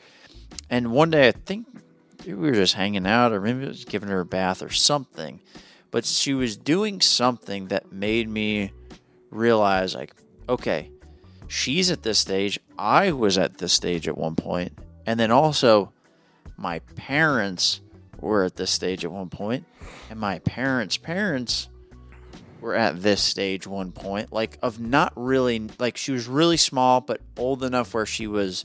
and 0.71 0.93
one 0.93 1.11
day 1.11 1.29
I 1.29 1.33
think 1.33 1.67
we 2.27 2.35
were 2.35 2.53
just 2.53 2.75
hanging 2.75 3.07
out, 3.07 3.33
or 3.33 3.41
maybe 3.41 3.65
I 3.65 3.69
was 3.69 3.85
giving 3.85 4.09
her 4.09 4.21
a 4.21 4.27
bath 4.27 4.63
or 4.63 4.71
something. 4.71 5.41
But 5.91 6.05
she 6.05 6.35
was 6.35 6.57
doing 6.57 7.01
something 7.01 7.69
that 7.69 7.93
made 7.93 8.29
me 8.29 8.73
realize, 9.31 9.95
like, 9.95 10.15
okay, 10.49 10.91
she's 11.47 11.91
at 11.91 12.03
this 12.03 12.19
stage. 12.19 12.59
I 12.79 13.13
was 13.13 13.39
at 13.39 13.59
this 13.59 13.73
stage 13.73 14.09
at 14.09 14.19
one 14.19 14.35
point, 14.35 14.77
and 15.07 15.19
then 15.19 15.31
also 15.31 15.93
my 16.57 16.81
parents 16.81 17.81
were 18.21 18.45
at 18.45 18.57
this 18.57 18.71
stage 18.71 19.05
at 19.05 19.13
one 19.13 19.31
point, 19.31 19.65
and 20.11 20.19
my 20.19 20.41
parents' 20.41 20.97
parents 20.97 21.69
were 22.61 22.75
at 22.75 23.03
this 23.03 23.23
stage 23.23 23.67
one 23.67 23.93
point, 23.93 24.33
like 24.33 24.59
of 24.63 24.81
not 24.81 25.13
really 25.15 25.69
like 25.79 25.97
she 25.97 26.13
was 26.13 26.27
really 26.27 26.57
small, 26.57 27.01
but 27.01 27.21
old 27.37 27.63
enough 27.63 27.95
where 27.95 28.07
she 28.07 28.27
was 28.27 28.65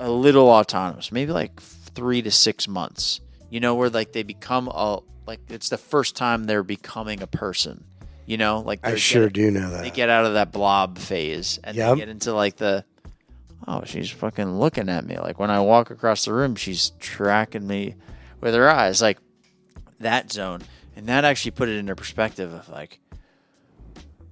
a 0.00 0.10
little 0.10 0.48
autonomous, 0.48 1.12
maybe 1.12 1.30
like 1.32 1.60
three 1.60 2.22
to 2.22 2.30
six 2.30 2.66
months. 2.66 3.20
You 3.50 3.60
know, 3.60 3.74
where 3.76 3.90
like 3.90 4.12
they 4.12 4.22
become 4.24 4.66
a 4.68 4.98
like 5.26 5.40
it's 5.48 5.68
the 5.68 5.78
first 5.78 6.16
time 6.16 6.44
they're 6.44 6.62
becoming 6.64 7.22
a 7.22 7.26
person. 7.28 7.84
You 8.26 8.36
know, 8.36 8.60
like 8.60 8.80
I 8.84 8.94
sure 8.96 9.28
getting- 9.28 9.54
do 9.54 9.60
know 9.60 9.70
that. 9.70 9.82
they 9.82 9.90
get 9.90 10.08
out 10.08 10.24
of 10.24 10.34
that 10.34 10.52
blob 10.52 10.98
phase 10.98 11.58
and 11.64 11.76
Yep. 11.76 11.90
they 11.94 12.00
get 12.00 12.08
into 12.08 12.32
like 12.32 12.56
the 12.56 12.84
oh 13.68 13.82
she's 13.84 14.08
fucking 14.10 14.58
looking 14.58 14.88
at 14.88 15.04
me 15.04 15.18
like 15.18 15.38
when 15.38 15.50
i 15.50 15.60
walk 15.60 15.90
across 15.90 16.24
the 16.24 16.32
room 16.32 16.56
she's 16.56 16.90
tracking 16.98 17.66
me 17.66 17.94
with 18.40 18.54
her 18.54 18.70
eyes 18.70 19.02
like 19.02 19.18
that 19.98 20.32
zone 20.32 20.62
and 20.96 21.06
that 21.08 21.24
actually 21.26 21.50
put 21.50 21.68
it 21.68 21.76
into 21.76 21.94
perspective 21.94 22.52
of 22.54 22.66
like 22.70 23.00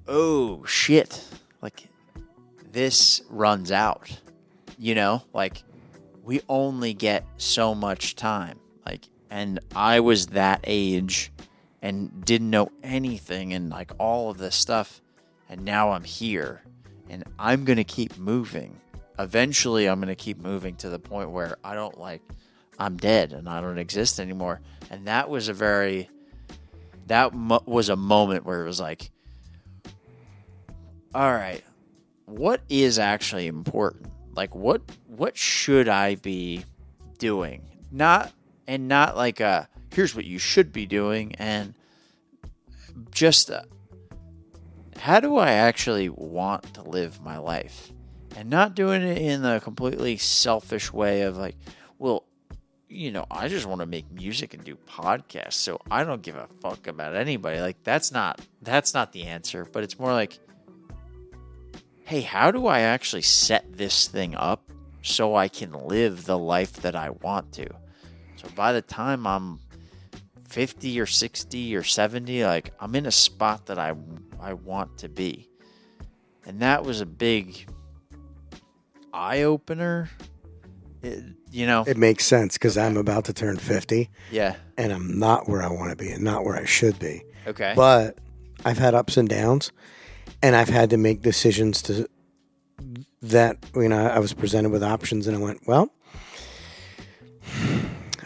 oh 0.07 0.65
shit 0.65 1.25
like 1.61 1.89
this 2.73 3.21
runs 3.29 3.73
out. 3.73 4.21
You 4.79 4.95
know, 4.95 5.23
like 5.33 5.65
we 6.23 6.41
only 6.49 6.95
get 6.95 7.27
so 7.37 7.75
much 7.75 8.15
time. 8.15 8.59
Like, 8.87 9.09
and 9.31 9.61
I 9.75 10.01
was 10.01 10.27
that 10.29 10.61
age 10.65 11.33
and 11.83 12.25
didn't 12.25 12.51
know 12.51 12.71
anything 12.83 13.53
and 13.53 13.71
like 13.71 13.93
all 13.99 14.31
of 14.31 14.39
this 14.39 14.55
stuff. 14.55 15.01
And 15.49 15.65
now 15.65 15.93
I'm 15.93 16.05
here 16.05 16.63
and 17.09 17.25
I'm 17.39 17.65
going 17.65 17.79
to 17.79 17.85
keep 17.85 18.19
moving. 18.19 18.81
Eventually, 19.19 19.89
I'm 19.89 20.01
going 20.01 20.09
to 20.09 20.15
keep 20.15 20.39
moving 20.39 20.77
to 20.77 20.91
the 20.91 20.99
point 20.99 21.31
where 21.31 21.57
I 21.65 21.75
don't 21.75 21.99
like, 21.99 22.23
I'm 22.79 22.97
dead 22.97 23.33
and 23.33 23.49
I 23.49 23.61
don't 23.61 23.79
exist 23.79 24.21
anymore. 24.21 24.61
And 24.91 25.07
that 25.09 25.29
was 25.29 25.49
a 25.49 25.53
very, 25.53 26.09
that 27.07 27.35
mo- 27.35 27.63
was 27.67 27.89
a 27.89 27.97
moment 27.97 28.45
where 28.45 28.63
it 28.63 28.67
was 28.67 28.81
like, 28.81 29.11
all 31.15 31.33
right, 31.33 31.65
what 32.27 32.61
is 32.69 32.99
actually 32.99 33.47
important? 33.47 34.13
Like, 34.39 34.55
what, 34.55 34.83
what 35.09 35.37
should 35.37 35.89
I 35.89 36.15
be 36.15 36.65
doing? 37.19 37.63
Not, 37.91 38.33
and 38.69 38.87
not 38.87 39.17
like 39.17 39.41
a, 39.41 39.69
here's 39.93 40.15
what 40.15 40.27
you 40.27 40.39
should 40.39 40.73
be 40.73 40.87
doing. 40.87 41.35
And 41.41 41.75
just, 43.11 43.51
uh, 43.51 43.63
how 44.97 45.19
do 45.19 45.39
I 45.39 45.51
actually 45.51 46.09
want 46.09 46.73
to 46.75 46.83
live 46.83 47.21
my 47.21 47.39
life? 47.39 47.91
And 48.37 48.49
not 48.49 48.77
doing 48.77 49.03
it 49.03 49.19
in 49.19 49.45
a 49.45 49.59
completely 49.59 50.17
selfish 50.19 50.93
way 50.93 51.23
of 51.23 51.37
like, 51.37 51.57
well, 51.99 52.23
you 52.89 53.11
know, 53.11 53.27
I 53.33 53.49
just 53.49 53.67
want 53.67 53.81
to 53.81 53.87
make 53.87 54.09
music 54.13 54.55
and 54.55 54.63
do 54.63 54.77
podcasts, 54.89 55.55
so 55.55 55.81
I 55.91 56.05
don't 56.05 56.23
give 56.23 56.37
a 56.37 56.47
fuck 56.61 56.87
about 56.87 57.17
anybody. 57.17 57.59
Like 57.61 57.83
that's 57.83 58.13
not 58.13 58.41
that's 58.63 58.95
not 58.95 59.13
the 59.13 59.25
answer, 59.25 59.67
but 59.71 59.83
it's 59.83 59.99
more 59.99 60.13
like 60.13 60.39
hey, 62.09 62.23
how 62.23 62.51
do 62.51 62.67
I 62.67 62.81
actually 62.81 63.21
set 63.21 63.77
this 63.77 64.09
thing 64.09 64.35
up 64.35 64.63
so 65.03 65.35
I 65.35 65.49
can 65.49 65.73
live 65.73 66.25
the 66.25 66.39
life 66.39 66.73
that 66.81 66.97
I 66.97 67.11
want 67.11 67.53
to? 67.53 67.69
So 68.37 68.49
by 68.57 68.73
the 68.73 68.81
time 68.81 69.27
I'm 69.27 69.61
50 70.49 70.99
or 71.01 71.05
60 71.05 71.77
or 71.77 71.83
70, 71.83 72.47
like 72.47 72.73
I'm 72.81 72.95
in 72.95 73.05
a 73.05 73.11
spot 73.11 73.67
that 73.67 73.79
I 73.79 73.93
I 74.41 74.55
want 74.55 74.97
to 74.99 75.11
be. 75.11 75.51
And 76.47 76.61
that 76.61 76.83
was 76.83 77.03
a 77.03 77.07
big 77.07 77.69
eye 79.13 79.43
opener. 79.43 80.09
You 81.51 81.67
know, 81.67 81.85
It 81.87 81.99
makes 81.99 82.25
sense 82.25 82.55
because 82.55 82.79
I'm 82.79 82.97
about 82.97 83.27
to 83.27 83.35
turn 83.35 83.59
50 83.59 84.09
yeah. 84.33 84.57
and 84.79 84.95
I'm 84.95 85.19
not 85.19 85.47
where 85.47 85.63
I 85.63 85.69
want 85.69 85.91
to 85.91 85.97
be 85.97 86.11
and 86.11 86.25
not 86.25 86.47
where 86.47 86.57
I 86.57 86.65
should 86.65 86.99
be. 86.99 87.23
Okay. 87.47 87.75
But 87.77 88.17
I've 88.65 88.79
had 88.79 88.95
ups 88.95 89.19
and 89.19 89.29
downs 89.29 89.73
and 90.43 90.55
I've 90.57 90.69
had 90.69 90.91
to 90.91 90.97
make 90.97 91.23
decisions 91.23 91.83
to 91.83 92.09
that, 93.23 93.57
you 93.75 93.89
know, 93.89 94.07
I 94.07 94.19
was 94.21 94.33
presented 94.33 94.71
with 94.71 94.83
options 94.83 95.27
and 95.27 95.37
I 95.37 95.41
went, 95.41 95.67
well, 95.67 95.91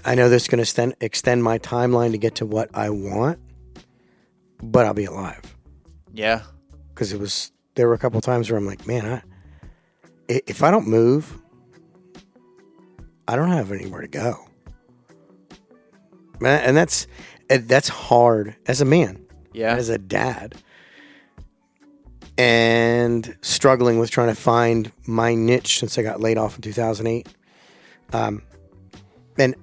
I 0.05 0.15
know 0.15 0.29
this 0.29 0.43
is 0.43 0.49
going 0.49 0.63
to 0.65 0.95
extend, 1.01 1.43
my 1.45 1.59
timeline 1.59 2.11
to 2.13 2.19
get 2.19 2.35
to 2.37 2.47
what 2.47 2.69
I 2.75 2.91
want, 2.91 3.39
but 4.63 4.85
I'll 4.87 4.95
be 4.95 5.05
alive. 5.05 5.57
yeah. 6.13 6.43
because 6.91 7.13
it 7.13 7.19
was 7.21 7.51
there 7.75 7.89
were 7.89 7.95
a 7.95 7.99
couple 7.99 8.21
times 8.21 8.51
where 8.51 8.59
I'm 8.59 8.67
like, 8.67 8.87
man, 8.87 9.07
I 9.07 9.23
i- 10.35 10.43
if 10.47 10.63
I 10.63 10.71
don't 10.71 10.87
move, 10.87 11.39
I 13.27 13.35
don't 13.37 13.49
have 13.51 13.73
anywhere 13.73 14.03
to 14.03 14.09
go, 14.09 14.37
Man, 16.41 16.61
and 16.65 16.77
that's 16.77 17.07
that's 17.49 17.89
hard 17.89 18.57
as 18.67 18.81
a 18.81 18.85
man, 18.85 19.25
Yeah. 19.55 19.75
as 19.77 19.89
a 19.89 19.97
dad, 19.99 20.57
and 22.39 23.37
struggling 23.43 23.99
with 23.99 24.11
trying 24.11 24.29
to 24.29 24.35
find 24.35 24.91
my 25.07 25.35
niche 25.35 25.79
since 25.79 25.99
I 25.99 26.03
got 26.03 26.21
laid 26.21 26.39
off 26.39 26.57
in 26.57 26.63
2008, 26.63 27.29
um, 28.13 28.43
and 29.39 29.55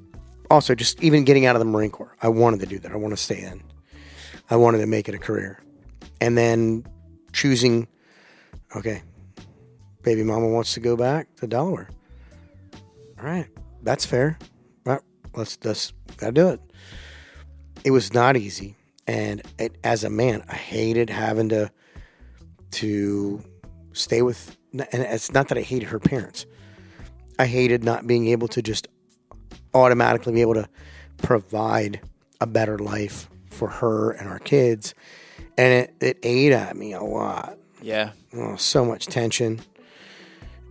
also 0.52 0.76
just 0.76 1.02
even 1.02 1.24
getting 1.24 1.46
out 1.46 1.56
of 1.56 1.60
the 1.60 1.66
Marine 1.66 1.92
Corps. 1.92 2.16
I 2.22 2.30
wanted 2.30 2.60
to 2.62 2.66
do 2.66 2.80
that. 2.80 2.92
I 2.92 2.96
want 2.96 3.14
to 3.14 3.22
stay 3.22 3.42
in. 3.42 3.64
I 4.50 4.56
wanted 4.56 4.80
to 4.80 4.88
make 4.88 5.10
it 5.10 5.16
a 5.16 5.20
career, 5.20 5.62
and 6.22 6.38
then 6.38 6.86
choosing, 7.34 7.88
okay, 8.76 9.02
baby 10.04 10.24
mama 10.24 10.48
wants 10.48 10.74
to 10.74 10.80
go 10.80 10.96
back 10.96 11.36
to 11.38 11.48
Delaware. 11.48 11.90
All 13.20 13.26
right, 13.26 13.48
that's 13.84 14.06
fair. 14.06 14.38
All 14.86 14.94
right, 14.94 15.02
let's 15.36 15.58
let's 15.64 15.94
gotta 16.18 16.32
do 16.32 16.50
it. 16.50 16.62
It 17.84 17.92
was 17.92 18.14
not 18.14 18.38
easy, 18.38 18.76
and 19.08 19.42
it, 19.58 19.78
as 19.84 20.04
a 20.04 20.10
man, 20.10 20.44
I 20.48 20.56
hated 20.56 21.10
having 21.10 21.50
to 21.50 21.72
to 22.72 23.42
stay 23.94 24.22
with. 24.22 24.56
And 24.74 24.88
it's 25.04 25.32
not 25.32 25.48
that 25.50 25.58
I 25.58 25.62
hated 25.62 25.90
her 25.90 26.00
parents. 26.00 26.46
I 27.38 27.46
hated 27.46 27.84
not 27.84 28.06
being 28.06 28.28
able 28.28 28.48
to 28.50 28.62
just 28.62 28.88
automatically 29.74 30.34
be 30.34 30.42
able 30.42 30.56
to 30.56 30.68
provide 31.18 32.02
a 32.42 32.48
better 32.48 32.78
life 32.78 33.30
for 33.50 33.68
her 33.68 34.12
and 34.12 34.28
our 34.28 34.40
kids, 34.40 34.94
and 35.58 35.74
it, 35.74 35.94
it 36.00 36.20
ate 36.24 36.54
at 36.54 36.76
me 36.78 36.94
a 36.94 37.04
lot 37.04 37.58
Yeah. 37.82 38.12
oh, 38.34 38.56
so 38.56 38.86
much 38.86 39.08
tension. 39.08 39.60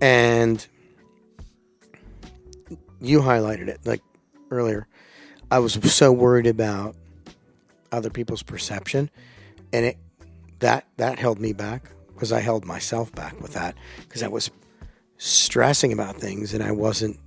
And 0.01 0.66
you 3.01 3.20
highlighted 3.20 3.69
it 3.69 3.81
like 3.85 4.03
earlier. 4.51 4.87
I 5.51 5.59
was 5.59 5.75
so 5.93 6.12
worried 6.12 6.47
about 6.47 6.97
other 7.93 8.11
people's 8.11 8.43
perception, 8.43 9.11
and 9.73 9.85
it 9.87 9.99
that 10.60 10.86
that 10.97 11.18
held 11.18 11.39
me 11.40 11.52
back 11.52 11.90
because 12.14 12.32
I 12.32 12.40
held 12.40 12.64
myself 12.64 13.12
back 13.12 13.40
with 13.40 13.52
that 13.52 13.74
because 14.01 14.22
I 14.22 14.28
was 14.28 14.51
stressing 15.16 15.93
about 15.93 16.16
things 16.16 16.55
and 16.55 16.62
I 16.62 16.72
wasn't 16.72 17.18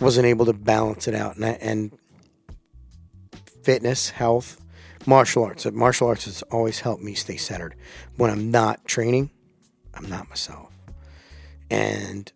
wasn't 0.00 0.26
able 0.26 0.46
to 0.46 0.52
balance 0.52 1.06
it 1.06 1.14
out 1.14 1.36
and 1.36 1.44
I, 1.44 1.50
and 1.60 1.96
fitness, 3.62 4.10
health, 4.10 4.60
martial 5.06 5.44
arts. 5.44 5.66
Uh, 5.66 5.70
martial 5.70 6.08
arts 6.08 6.24
has 6.24 6.42
always 6.50 6.80
helped 6.80 7.02
me 7.02 7.14
stay 7.14 7.36
centered. 7.36 7.74
When 8.16 8.30
I'm 8.30 8.50
not 8.50 8.84
training, 8.84 9.30
I'm 9.94 10.08
not 10.08 10.28
myself. 10.28 10.72
And 11.70 12.30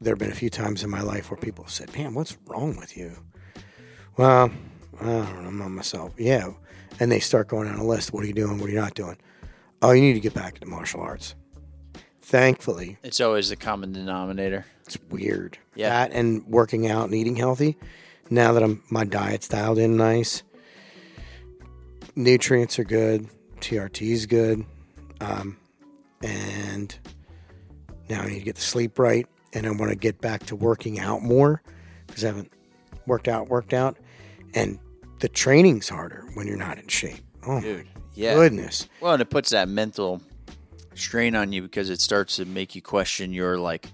there 0.00 0.12
have 0.12 0.18
been 0.18 0.30
a 0.30 0.34
few 0.34 0.50
times 0.50 0.82
in 0.82 0.90
my 0.90 1.00
life 1.00 1.30
where 1.30 1.38
people 1.38 1.64
have 1.64 1.72
said, 1.72 1.96
"Man, 1.96 2.14
what's 2.14 2.36
wrong 2.46 2.76
with 2.76 2.96
you?" 2.96 3.16
Well, 4.16 4.50
I 5.04 5.26
don't 5.32 5.42
know, 5.42 5.48
I'm 5.48 5.58
not 5.58 5.68
myself. 5.70 6.14
Yeah, 6.18 6.48
and 7.00 7.10
they 7.12 7.20
start 7.20 7.48
going 7.48 7.68
on 7.68 7.76
a 7.78 7.84
list. 7.84 8.12
What 8.12 8.24
are 8.24 8.26
you 8.26 8.32
doing? 8.32 8.58
What 8.58 8.68
are 8.68 8.72
you 8.72 8.78
not 8.80 8.94
doing? 8.94 9.16
Oh, 9.82 9.92
you 9.92 10.00
need 10.00 10.14
to 10.14 10.20
get 10.20 10.34
back 10.34 10.54
into 10.54 10.66
martial 10.66 11.00
arts. 11.00 11.34
Thankfully, 12.22 12.96
It's 13.02 13.20
always 13.20 13.50
the 13.50 13.56
common 13.56 13.92
denominator. 13.92 14.64
it's 14.86 14.96
weird. 15.10 15.58
Yeah. 15.74 15.90
That 15.90 16.12
and 16.16 16.46
working 16.46 16.86
out 16.90 17.04
and 17.04 17.14
eating 17.14 17.36
healthy. 17.36 17.76
Now 18.30 18.52
that 18.52 18.62
I'm 18.62 18.82
my 18.90 19.04
diet's 19.04 19.46
dialed 19.48 19.78
in 19.78 19.96
nice, 19.98 20.42
nutrients 22.16 22.78
are 22.78 22.84
good, 22.84 23.28
TRT's 23.60 24.26
good, 24.26 24.64
um, 25.20 25.58
and 26.22 26.96
now 28.08 28.22
I 28.22 28.28
need 28.28 28.38
to 28.38 28.44
get 28.44 28.54
the 28.56 28.60
sleep 28.62 28.98
right, 28.98 29.26
and 29.52 29.66
I 29.66 29.70
want 29.70 29.90
to 29.90 29.96
get 29.96 30.20
back 30.20 30.46
to 30.46 30.56
working 30.56 30.98
out 30.98 31.22
more 31.22 31.62
because 32.06 32.24
I 32.24 32.28
haven't 32.28 32.52
worked 33.06 33.28
out, 33.28 33.48
worked 33.48 33.74
out, 33.74 33.98
and 34.54 34.78
the 35.24 35.28
training's 35.30 35.88
harder 35.88 36.26
when 36.34 36.46
you're 36.46 36.58
not 36.58 36.76
in 36.78 36.86
shape. 36.86 37.24
Oh 37.46 37.58
Dude. 37.58 37.86
my 37.86 38.00
Yeah. 38.14 38.34
goodness! 38.34 38.90
Well, 39.00 39.14
and 39.14 39.22
it 39.22 39.30
puts 39.30 39.48
that 39.50 39.70
mental 39.70 40.20
strain 40.94 41.34
on 41.34 41.50
you 41.50 41.62
because 41.62 41.88
it 41.88 41.98
starts 42.02 42.36
to 42.36 42.44
make 42.44 42.74
you 42.74 42.82
question 42.82 43.32
your 43.32 43.56
like 43.56 43.88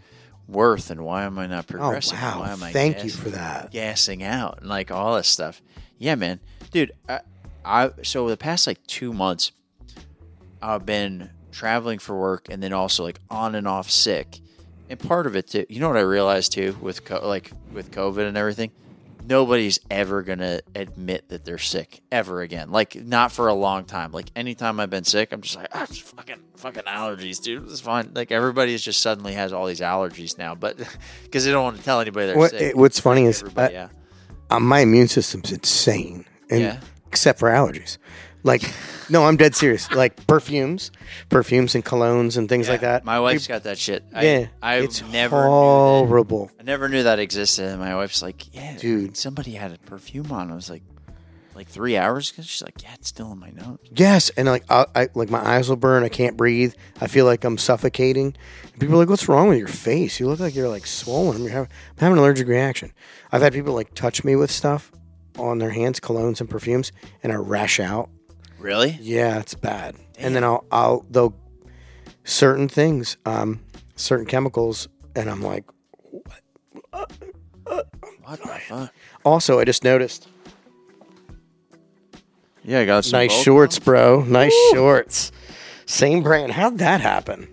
worth 0.48 0.90
and 0.90 1.02
why 1.05 1.23
am 1.23 1.39
I 1.39 1.47
not 1.47 1.66
Oh 1.69 1.73
progressing? 1.78 2.19
wow! 2.19 2.40
Why 2.40 2.51
am 2.51 2.65
I 2.65 2.73
Thank 2.73 3.05
you 3.05 3.11
for 3.11 3.28
that. 3.31 3.70
gassing 3.70 4.24
out 4.24 4.59
and 4.59 4.69
like 4.69 4.90
all 4.90 5.15
this 5.15 5.28
stuff. 5.28 5.62
Yeah, 5.98 6.16
man, 6.16 6.40
dude. 6.73 6.90
I, 7.09 7.20
I 7.65 7.90
so 8.02 8.28
the 8.28 8.36
past 8.36 8.66
like 8.66 8.85
two 8.89 9.12
months, 9.12 9.52
I've 10.61 10.85
been 10.85 11.31
traveling 11.52 12.01
for 12.01 12.19
work 12.19 12.48
and 12.51 12.61
then 12.61 12.73
also 12.73 13.05
like 13.05 13.20
on 13.31 13.55
and 13.55 13.69
off 13.69 13.89
sick. 13.89 14.40
And 14.89 14.98
part 14.98 15.28
of 15.28 15.36
it 15.36 15.47
too, 15.47 15.65
you 15.69 15.78
know 15.78 15.86
what 15.86 15.97
I 15.97 16.01
realized 16.01 16.51
too 16.51 16.77
with 16.81 17.05
co- 17.05 17.24
like 17.24 17.52
with 17.73 17.93
COVID 17.93 18.27
and 18.27 18.36
everything, 18.36 18.73
nobody's 19.31 19.78
ever 19.90 20.23
gonna 20.23 20.61
admit 20.74 21.28
that 21.31 21.44
they're 21.44 21.57
sick 21.57 22.02
ever 22.12 22.43
again. 22.43 22.70
Like 22.70 22.94
not 22.97 23.32
for 23.32 23.48
a 23.48 23.55
long 23.55 23.85
time. 23.85 24.12
Like 24.12 24.31
anytime 24.36 24.81
I've 24.81 24.90
been 24.90 25.05
sick, 25.05 25.32
I'm 25.32 25.40
just 25.40 25.57
like, 25.57 25.69
ah, 25.73 25.85
it's 25.85 25.98
fucking 25.98 26.36
fucking 26.57 26.82
allergies, 26.82 27.40
dude. 27.40 27.62
It's 27.70 27.81
fine. 27.81 28.11
Like 28.12 28.32
everybody's 28.32 28.82
just 28.82 29.01
suddenly 29.01 29.32
has 29.35 29.52
all 29.52 29.66
these 29.66 29.81
allergies 29.81 30.36
now, 30.36 30.55
but 30.55 30.77
because 31.23 31.44
they 31.47 31.52
don't 31.52 31.62
want 31.65 31.78
to 31.78 31.82
tell 31.82 32.01
anybody 32.01 32.27
they're 32.27 32.36
What, 32.36 32.51
sick. 32.51 32.61
it- 32.61 32.77
what's 32.77 32.98
funny 33.01 33.24
is 33.24 33.40
Everybody, 33.40 33.77
I- 33.77 33.81
yeah. 33.82 33.89
uh, 34.51 34.61
my 34.61 34.81
immune 34.81 35.09
system's 35.09 35.52
insane, 35.52 36.24
and 36.51 36.61
Yeah. 36.61 36.81
except 37.07 37.39
for 37.39 37.48
allergies. 37.48 37.97
Like, 38.42 38.62
no, 39.10 39.24
I'm 39.24 39.36
dead 39.36 39.54
serious. 39.54 39.90
Like 39.90 40.26
perfumes, 40.26 40.90
perfumes 41.28 41.74
and 41.74 41.84
colognes 41.84 42.36
and 42.36 42.48
things 42.48 42.68
like 42.68 42.80
that. 42.80 43.04
My 43.04 43.20
wife's 43.20 43.46
got 43.46 43.64
that 43.64 43.78
shit. 43.78 44.02
I, 44.14 44.24
yeah, 44.24 44.46
I 44.62 44.76
it's 44.76 45.02
never 45.02 45.36
knew 45.36 45.42
that. 45.42 45.48
horrible. 45.48 46.50
I 46.58 46.62
never 46.62 46.88
knew 46.88 47.02
that 47.02 47.18
existed. 47.18 47.66
And 47.66 47.80
my 47.80 47.94
wife's 47.96 48.22
like, 48.22 48.54
"Yeah, 48.54 48.76
Dude. 48.78 49.16
somebody 49.16 49.52
had 49.52 49.72
a 49.72 49.78
perfume 49.78 50.32
on." 50.32 50.50
I 50.50 50.54
was 50.54 50.70
like, 50.70 50.82
Like 51.54 51.68
three 51.68 51.96
hours? 51.98 52.30
'Cause 52.30 52.46
she's 52.46 52.62
like, 52.62 52.82
yeah, 52.82 52.94
it's 52.94 53.08
still 53.08 53.30
in 53.32 53.38
my 53.38 53.50
nose. 53.50 53.78
Yes, 53.94 54.30
and 54.30 54.48
like 54.48 54.64
I, 54.70 54.86
I 54.94 55.08
like 55.14 55.28
my 55.28 55.44
eyes 55.46 55.68
will 55.68 55.76
burn. 55.76 56.04
I 56.04 56.08
can't 56.08 56.36
breathe. 56.36 56.72
I 57.00 57.06
feel 57.08 57.26
like 57.26 57.44
I'm 57.44 57.58
suffocating. 57.58 58.34
And 58.72 58.80
people 58.80 58.94
are 58.94 58.98
like, 58.98 59.10
"What's 59.10 59.28
wrong 59.28 59.48
with 59.48 59.58
your 59.58 59.68
face? 59.68 60.18
You 60.20 60.28
look 60.28 60.40
like 60.40 60.54
you're 60.54 60.68
like 60.68 60.86
swollen. 60.86 61.42
You're 61.42 61.52
having, 61.52 61.68
I'm 61.90 61.96
having 61.98 62.12
an 62.18 62.24
allergic 62.24 62.48
reaction." 62.48 62.92
I've 63.32 63.42
had 63.42 63.52
people 63.52 63.74
like 63.74 63.92
touch 63.94 64.24
me 64.24 64.34
with 64.36 64.50
stuff 64.50 64.90
on 65.38 65.58
their 65.58 65.70
hands, 65.70 66.00
colognes 66.00 66.40
and 66.40 66.48
perfumes, 66.48 66.92
and 67.22 67.32
I 67.32 67.36
rash 67.36 67.78
out. 67.80 68.08
Really? 68.60 68.98
Yeah, 69.00 69.38
it's 69.40 69.54
bad. 69.54 69.96
And 70.18 70.36
then 70.36 70.44
I'll 70.44 70.64
I'll 70.70 71.04
they'll 71.10 71.34
certain 72.24 72.68
things, 72.68 73.16
um, 73.26 73.60
certain 73.96 74.26
chemicals, 74.26 74.88
and 75.16 75.28
I'm 75.30 75.42
like. 75.42 75.64
What 76.90 78.40
the 78.42 78.48
fuck? 78.68 78.92
Also, 79.24 79.58
I 79.58 79.64
just 79.64 79.82
noticed 79.82 80.28
Yeah, 82.62 82.80
I 82.80 82.84
got 82.84 83.04
some 83.04 83.18
nice 83.18 83.32
shorts, 83.32 83.78
bro. 83.78 84.22
Nice 84.22 84.54
shorts. 84.72 85.32
Same 85.86 86.22
brand. 86.22 86.52
How'd 86.52 86.78
that 86.78 87.00
happen? 87.00 87.48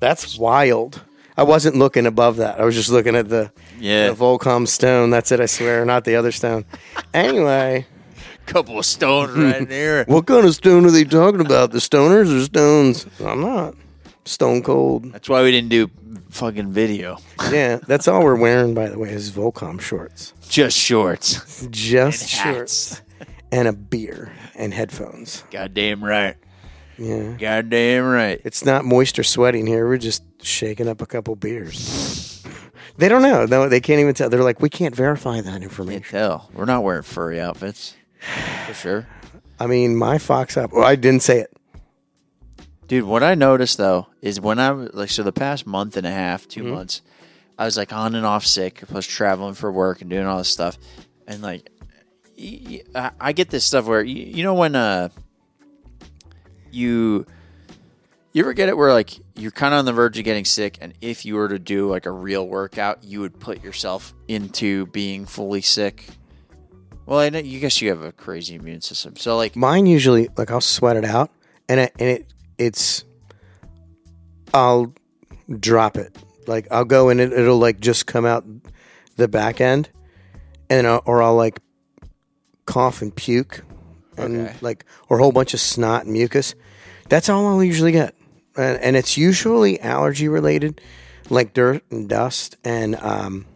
That's 0.00 0.38
wild. 0.38 1.02
I 1.36 1.42
wasn't 1.42 1.76
looking 1.76 2.06
above 2.06 2.36
that. 2.36 2.58
I 2.60 2.64
was 2.64 2.74
just 2.74 2.88
looking 2.88 3.14
at 3.16 3.28
the, 3.28 3.52
Yeah. 3.78 4.08
the 4.08 4.14
Volcom 4.14 4.66
stone. 4.66 5.10
That's 5.10 5.30
it, 5.30 5.40
I 5.40 5.46
swear, 5.46 5.84
not 5.84 6.04
the 6.04 6.16
other 6.16 6.32
stone. 6.32 6.64
Anyway, 7.12 7.86
couple 8.48 8.78
of 8.78 8.84
stones 8.86 9.32
right 9.36 9.68
there. 9.68 10.04
what 10.06 10.26
kind 10.26 10.44
of 10.46 10.54
stone 10.54 10.84
are 10.86 10.90
they 10.90 11.04
talking 11.04 11.40
about? 11.40 11.70
The 11.70 11.78
stoners 11.78 12.34
or 12.36 12.42
stones? 12.44 13.06
I'm 13.24 13.40
not. 13.40 13.74
Stone 14.24 14.62
cold. 14.62 15.12
That's 15.12 15.28
why 15.28 15.42
we 15.42 15.50
didn't 15.50 15.70
do 15.70 15.90
fucking 16.30 16.72
video. 16.72 17.18
Yeah, 17.50 17.76
that's 17.86 18.08
all 18.08 18.22
we're 18.22 18.34
wearing, 18.36 18.74
by 18.74 18.88
the 18.88 18.98
way, 18.98 19.10
is 19.10 19.30
Volcom 19.30 19.80
shorts. 19.80 20.34
Just 20.48 20.76
shorts. 20.76 21.66
Just 21.70 22.22
And 22.22 22.30
shorts. 22.54 23.02
And 23.50 23.66
a 23.68 23.72
beer 23.72 24.32
and 24.54 24.74
headphones. 24.74 25.44
Goddamn 25.50 26.04
right. 26.04 26.36
Yeah. 26.98 27.36
Goddamn 27.38 28.04
right. 28.04 28.40
It's 28.44 28.64
not 28.64 28.84
moist 28.84 29.18
or 29.18 29.22
sweating 29.22 29.66
here. 29.66 29.88
We're 29.88 29.96
just 29.98 30.22
shaking 30.42 30.88
up 30.88 31.00
a 31.00 31.06
couple 31.06 31.34
beers. 31.36 32.44
They 32.98 33.08
don't 33.08 33.22
know. 33.22 33.46
No, 33.46 33.68
they 33.68 33.80
can't 33.80 34.00
even 34.00 34.12
tell. 34.14 34.28
They're 34.28 34.42
like, 34.42 34.60
we 34.60 34.68
can't 34.68 34.94
verify 34.94 35.36
that 35.40 35.44
Can't 35.50 35.62
information. 35.62 36.02
tell. 36.10 36.50
We're 36.52 36.64
not 36.64 36.82
wearing 36.82 37.04
furry 37.04 37.40
outfits. 37.40 37.94
For 38.66 38.74
sure. 38.74 39.06
I 39.60 39.66
mean, 39.66 39.96
my 39.96 40.18
fox 40.18 40.56
up. 40.56 40.72
Well, 40.72 40.84
I 40.84 40.96
didn't 40.96 41.22
say 41.22 41.40
it. 41.40 41.52
Dude, 42.86 43.04
what 43.04 43.22
I 43.22 43.34
noticed 43.34 43.76
though 43.76 44.06
is 44.22 44.40
when 44.40 44.58
I 44.58 44.70
was 44.72 44.90
like, 44.94 45.10
so 45.10 45.22
the 45.22 45.32
past 45.32 45.66
month 45.66 45.96
and 45.96 46.06
a 46.06 46.10
half, 46.10 46.46
2 46.48 46.62
Mm-hmm. 46.62 46.74
months, 46.74 47.02
I 47.58 47.64
was 47.64 47.76
like 47.76 47.92
on 47.92 48.14
and 48.14 48.24
off 48.24 48.46
sick. 48.46 48.82
plus 48.86 49.04
traveling 49.06 49.54
for 49.54 49.70
work 49.70 50.00
and 50.00 50.08
doing 50.08 50.26
all 50.26 50.38
this 50.38 50.48
stuff. 50.48 50.78
And 51.26 51.42
like, 51.42 51.68
I 53.20 53.32
get 53.32 53.50
this 53.50 53.64
stuff 53.64 53.84
where, 53.86 54.02
you, 54.02 54.22
you 54.22 54.44
know, 54.44 54.54
when 54.54 54.76
uh, 54.76 55.08
you, 56.70 57.26
you 58.32 58.42
ever 58.42 58.52
get 58.52 58.68
it 58.68 58.76
where 58.76 58.92
like 58.92 59.10
you're 59.34 59.50
kind 59.50 59.74
of 59.74 59.78
on 59.80 59.84
the 59.84 59.92
verge 59.92 60.16
of 60.18 60.24
getting 60.24 60.44
sick, 60.44 60.78
and 60.80 60.94
if 61.00 61.24
you 61.24 61.34
were 61.34 61.48
to 61.48 61.58
do 61.58 61.88
like 61.90 62.06
a 62.06 62.10
real 62.12 62.46
workout, 62.46 63.02
you 63.02 63.20
would 63.20 63.40
put 63.40 63.62
yourself 63.64 64.14
into 64.28 64.86
being 64.86 65.26
fully 65.26 65.62
sick. 65.62 66.06
Well, 67.08 67.20
I 67.20 67.30
know, 67.30 67.38
you 67.38 67.58
guess 67.58 67.80
you 67.80 67.88
have 67.88 68.02
a 68.02 68.12
crazy 68.12 68.56
immune 68.56 68.82
system, 68.82 69.16
so 69.16 69.34
like, 69.34 69.56
Mine 69.56 69.86
usually, 69.86 70.28
like, 70.36 70.50
I'll 70.50 70.60
sweat 70.60 70.94
it 70.98 71.06
out, 71.06 71.30
and 71.66 71.80
it, 71.80 71.92
and 71.98 72.06
it 72.10 72.34
it's, 72.58 73.02
I'll 74.52 74.92
drop 75.58 75.96
it. 75.96 76.14
Like, 76.46 76.68
I'll 76.70 76.84
go 76.84 77.08
and 77.08 77.18
it, 77.18 77.32
it'll 77.32 77.56
like 77.56 77.80
just 77.80 78.04
come 78.06 78.26
out 78.26 78.44
the 79.16 79.26
back 79.26 79.58
end, 79.62 79.88
and 80.68 80.86
I'll, 80.86 81.02
or 81.06 81.22
I'll 81.22 81.34
like 81.34 81.60
cough 82.66 83.00
and 83.00 83.16
puke, 83.16 83.64
and 84.18 84.48
Okay. 84.48 84.56
like 84.60 84.84
or 85.08 85.18
a 85.18 85.22
whole 85.22 85.32
bunch 85.32 85.54
of 85.54 85.60
snot 85.60 86.04
and 86.04 86.12
mucus. 86.12 86.54
That's 87.08 87.30
all 87.30 87.46
I'll 87.46 87.64
usually 87.64 87.92
get, 87.92 88.14
and, 88.54 88.78
and 88.82 88.96
it's 88.96 89.16
usually 89.16 89.80
allergy 89.80 90.28
related, 90.28 90.82
like 91.30 91.54
dirt 91.54 91.82
and 91.90 92.06
dust 92.06 92.58
and 92.64 92.96
um, 92.96 93.46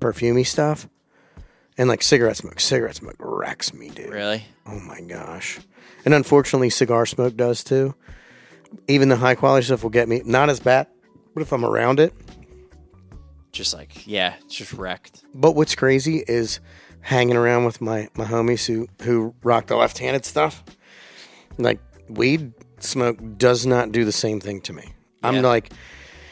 perfumey 0.00 0.46
stuff, 0.46 0.86
and 1.80 1.88
like 1.88 2.02
cigarette 2.02 2.36
smoke. 2.36 2.60
Cigarette 2.60 2.96
smoke 2.96 3.16
wrecks 3.18 3.72
me, 3.72 3.88
dude. 3.88 4.10
really, 4.10 4.44
Oh 4.66 4.78
my 4.80 5.00
gosh. 5.00 5.58
And 6.04 6.12
unfortunately, 6.12 6.68
cigar 6.68 7.06
smoke 7.06 7.36
does 7.36 7.64
too. 7.64 7.94
Even 8.86 9.08
the 9.08 9.16
high 9.16 9.34
quality 9.34 9.64
stuff 9.64 9.82
will 9.82 9.90
get 9.90 10.06
me. 10.06 10.20
Not 10.26 10.50
as 10.50 10.60
bad, 10.60 10.88
but 11.34 11.40
if 11.40 11.52
I'm 11.52 11.64
around 11.64 11.98
it. 11.98 12.12
just 13.50 13.72
like, 13.72 14.06
yeah, 14.06 14.34
it's 14.44 14.56
just 14.56 14.74
wrecked. 14.74 15.24
But 15.34 15.52
what's 15.52 15.74
crazy 15.74 16.22
is 16.28 16.60
hanging 17.00 17.34
around 17.34 17.64
with 17.64 17.80
my, 17.80 18.08
my 18.14 18.26
homies 18.26 18.66
who, 18.66 18.86
who 19.02 19.34
rock 19.42 19.66
the 19.66 19.76
left 19.76 19.96
handed 19.98 20.26
stuff. 20.26 20.62
Like, 21.56 21.80
weed 22.10 22.52
smoke 22.80 23.18
does 23.38 23.64
not 23.64 23.90
do 23.90 24.04
the 24.04 24.12
same 24.12 24.38
thing 24.38 24.60
to 24.62 24.74
me. 24.74 24.82
Yeah. 24.84 25.28
I'm 25.30 25.42
like, 25.42 25.72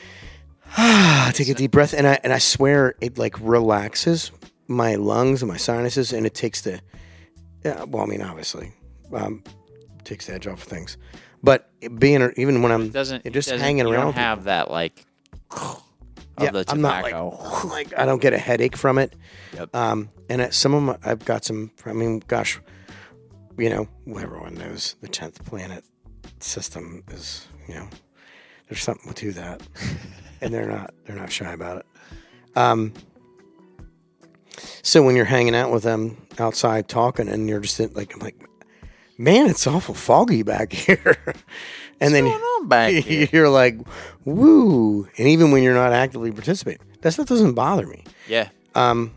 ah, 0.77 1.31
take 1.33 1.49
a 1.49 1.55
deep 1.55 1.71
breath. 1.71 1.95
And 1.95 2.07
I, 2.07 2.21
and 2.23 2.35
I 2.35 2.39
swear 2.39 2.95
it 3.01 3.17
like 3.17 3.41
relaxes 3.41 4.31
my 4.69 4.95
lungs 4.95 5.43
and 5.43 5.51
my 5.51 5.57
sinuses 5.57 6.13
and 6.13 6.27
it 6.27 6.35
takes 6.35 6.61
the, 6.61 6.81
yeah, 7.65 7.85
well, 7.85 8.03
I 8.03 8.07
mean, 8.07 8.23
obviously, 8.23 8.73
um, 9.13 9.43
takes 10.05 10.27
the 10.27 10.35
edge 10.35 10.47
off 10.47 10.63
of 10.63 10.69
things. 10.69 10.97
But 11.43 11.71
being, 11.99 12.33
even 12.37 12.63
when 12.63 12.73
I'm 12.73 12.83
It 12.87 12.93
doesn't 12.93 13.23
it 13.25 13.33
just 13.33 13.49
doesn't- 13.49 13.65
hanging 13.65 13.87
you 13.87 13.93
around, 13.93 14.05
don't 14.05 14.13
people- 14.13 14.23
have 14.23 14.45
that 14.45 14.71
like 14.71 15.05
of 15.51 15.83
yeah, 16.41 16.51
the 16.53 16.65
I'm 16.69 16.81
not 16.81 17.03
like, 17.03 17.15
like 17.65 17.99
I 17.99 18.05
don't 18.07 18.21
get 18.23 18.33
a 18.33 18.39
headache 18.39 18.77
from 18.77 18.99
it. 18.99 19.15
Yep. 19.55 19.75
Um, 19.75 20.11
and 20.29 20.41
at 20.43 20.55
some 20.55 20.75
of 20.75 20.83
my, 20.83 20.97
I've 21.05 21.25
got 21.25 21.45
some. 21.45 21.73
I 21.85 21.93
mean, 21.93 22.23
gosh, 22.29 22.61
you 23.57 23.71
know, 23.71 23.89
everyone 24.21 24.55
knows 24.55 24.95
the 25.01 25.09
tenth 25.09 25.45
planet 25.45 25.85
system 26.39 27.03
is. 27.11 27.47
You 27.67 27.75
know, 27.75 27.89
there's 28.69 28.83
something 28.83 29.13
to 29.15 29.33
that, 29.33 29.63
and 30.41 30.55
they're 30.55 30.69
not. 30.69 30.95
They're 31.07 31.17
not 31.17 31.33
shy 31.33 31.53
about 31.53 31.79
it. 31.79 31.87
Um. 32.57 32.93
So 34.83 35.03
when 35.03 35.17
you're 35.17 35.25
hanging 35.25 35.55
out 35.55 35.71
with 35.73 35.83
them 35.83 36.17
outside 36.39 36.89
talking, 36.89 37.29
and 37.29 37.49
you're 37.49 37.61
just 37.61 37.79
like, 37.95 38.15
I'm 38.15 38.21
like, 38.21 38.37
man, 39.17 39.47
it's 39.47 39.67
awful 39.67 39.95
foggy 39.95 40.43
back 40.43 40.73
here, 40.87 41.17
and 42.01 42.15
then. 42.15 42.25
What's 42.27 42.39
going 42.39 42.63
on 42.63 42.69
back 42.69 42.93
here? 43.05 43.29
You're 43.33 43.49
like, 43.49 43.79
woo. 44.25 45.09
And 45.19 45.29
even 45.29 45.51
when 45.51 45.63
you're 45.63 45.75
not 45.75 45.93
actively 45.93 46.31
participating, 46.33 46.87
that 47.03 47.13
stuff 47.13 47.27
doesn't 47.29 47.55
bother 47.55 47.87
me. 47.87 48.05
yeah, 48.29 48.49
Um, 48.75 49.13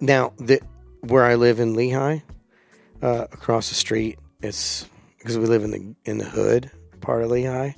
now, 0.00 0.32
the, 0.38 0.60
where 1.00 1.24
I 1.24 1.34
live 1.36 1.60
in 1.60 1.74
Lehigh, 1.74 2.18
uh, 3.02 3.26
across 3.32 3.68
the 3.68 3.74
street, 3.74 4.18
it's 4.42 4.86
because 5.18 5.38
we 5.38 5.46
live 5.46 5.62
in 5.64 5.70
the 5.70 5.94
in 6.04 6.18
the 6.18 6.24
hood 6.24 6.70
part 7.00 7.22
of 7.22 7.30
Lehigh, 7.30 7.72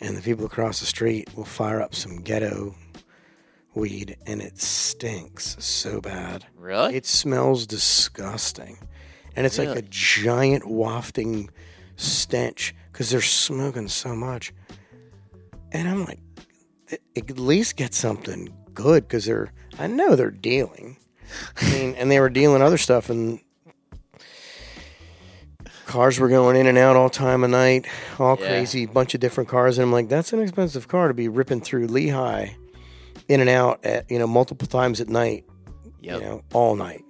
and 0.00 0.16
the 0.16 0.22
people 0.22 0.44
across 0.46 0.80
the 0.80 0.86
street 0.86 1.28
will 1.36 1.44
fire 1.44 1.80
up 1.80 1.94
some 1.94 2.20
ghetto 2.22 2.74
weed, 3.74 4.16
and 4.26 4.40
it 4.40 4.58
stinks 4.60 5.56
so 5.58 6.00
bad. 6.00 6.46
really. 6.56 6.94
It 6.96 7.06
smells 7.06 7.66
disgusting. 7.66 8.78
And 9.36 9.44
it's 9.46 9.58
like 9.58 9.76
a 9.76 9.82
giant 9.82 10.64
wafting 10.66 11.50
stench 11.96 12.74
because 12.92 13.10
they're 13.10 13.20
smoking 13.20 13.88
so 13.88 14.14
much. 14.14 14.52
And 15.72 15.88
I'm 15.88 16.04
like, 16.04 16.20
"At- 16.92 17.00
at 17.16 17.38
least 17.38 17.76
get 17.76 17.94
something 17.94 18.48
good 18.74 19.08
because 19.08 19.24
they're, 19.24 19.52
I 19.78 19.88
know 19.88 20.14
they're 20.14 20.30
dealing. 20.30 20.96
I 21.60 21.70
mean, 21.72 21.94
and 21.96 22.10
they 22.10 22.20
were 22.20 22.30
dealing 22.30 22.62
other 22.62 22.78
stuff, 22.78 23.10
and 23.10 23.40
cars 25.86 26.18
were 26.18 26.28
going 26.28 26.56
in 26.56 26.66
and 26.66 26.78
out 26.78 26.96
all 26.96 27.10
time 27.10 27.44
of 27.44 27.50
night, 27.50 27.86
all 28.18 28.36
Yeah. 28.40 28.46
crazy, 28.46 28.86
bunch 28.86 29.14
of 29.14 29.20
different 29.20 29.48
cars. 29.48 29.78
And 29.78 29.86
I'm 29.86 29.92
like, 29.92 30.08
that's 30.08 30.32
an 30.32 30.40
expensive 30.40 30.88
car 30.88 31.08
to 31.08 31.14
be 31.14 31.28
ripping 31.28 31.60
through 31.60 31.86
Lehigh 31.88 32.54
in 33.28 33.40
and 33.40 33.48
out 33.50 33.84
at, 33.84 34.10
you 34.10 34.18
know, 34.18 34.26
multiple 34.26 34.66
times 34.66 35.00
at 35.00 35.08
night, 35.08 35.44
Yep. 36.00 36.20
you 36.20 36.26
know, 36.26 36.42
all 36.52 36.76
night. 36.76 37.02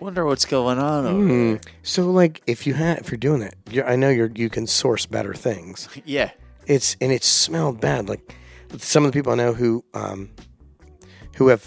Wonder 0.00 0.24
what's 0.26 0.44
going 0.44 0.78
on 0.78 1.06
over 1.06 1.24
Mm. 1.24 1.64
So, 1.82 2.10
like, 2.10 2.42
if 2.46 2.66
you 2.66 2.74
had, 2.74 2.98
if 2.98 3.10
you're 3.10 3.16
doing 3.18 3.40
it, 3.42 3.54
you're, 3.70 3.88
I 3.88 3.96
know 3.96 4.10
you're, 4.10 4.30
you 4.34 4.50
can 4.50 4.66
source 4.66 5.06
better 5.06 5.32
things. 5.34 5.88
Yeah, 6.04 6.30
It's 6.66 6.96
and 7.00 7.10
it 7.12 7.24
smelled 7.24 7.80
bad. 7.80 8.08
Like 8.08 8.34
some 8.78 9.04
of 9.04 9.12
the 9.12 9.16
people 9.18 9.32
I 9.32 9.36
know 9.36 9.52
who, 9.54 9.84
um, 9.94 10.30
who 11.36 11.48
have 11.48 11.66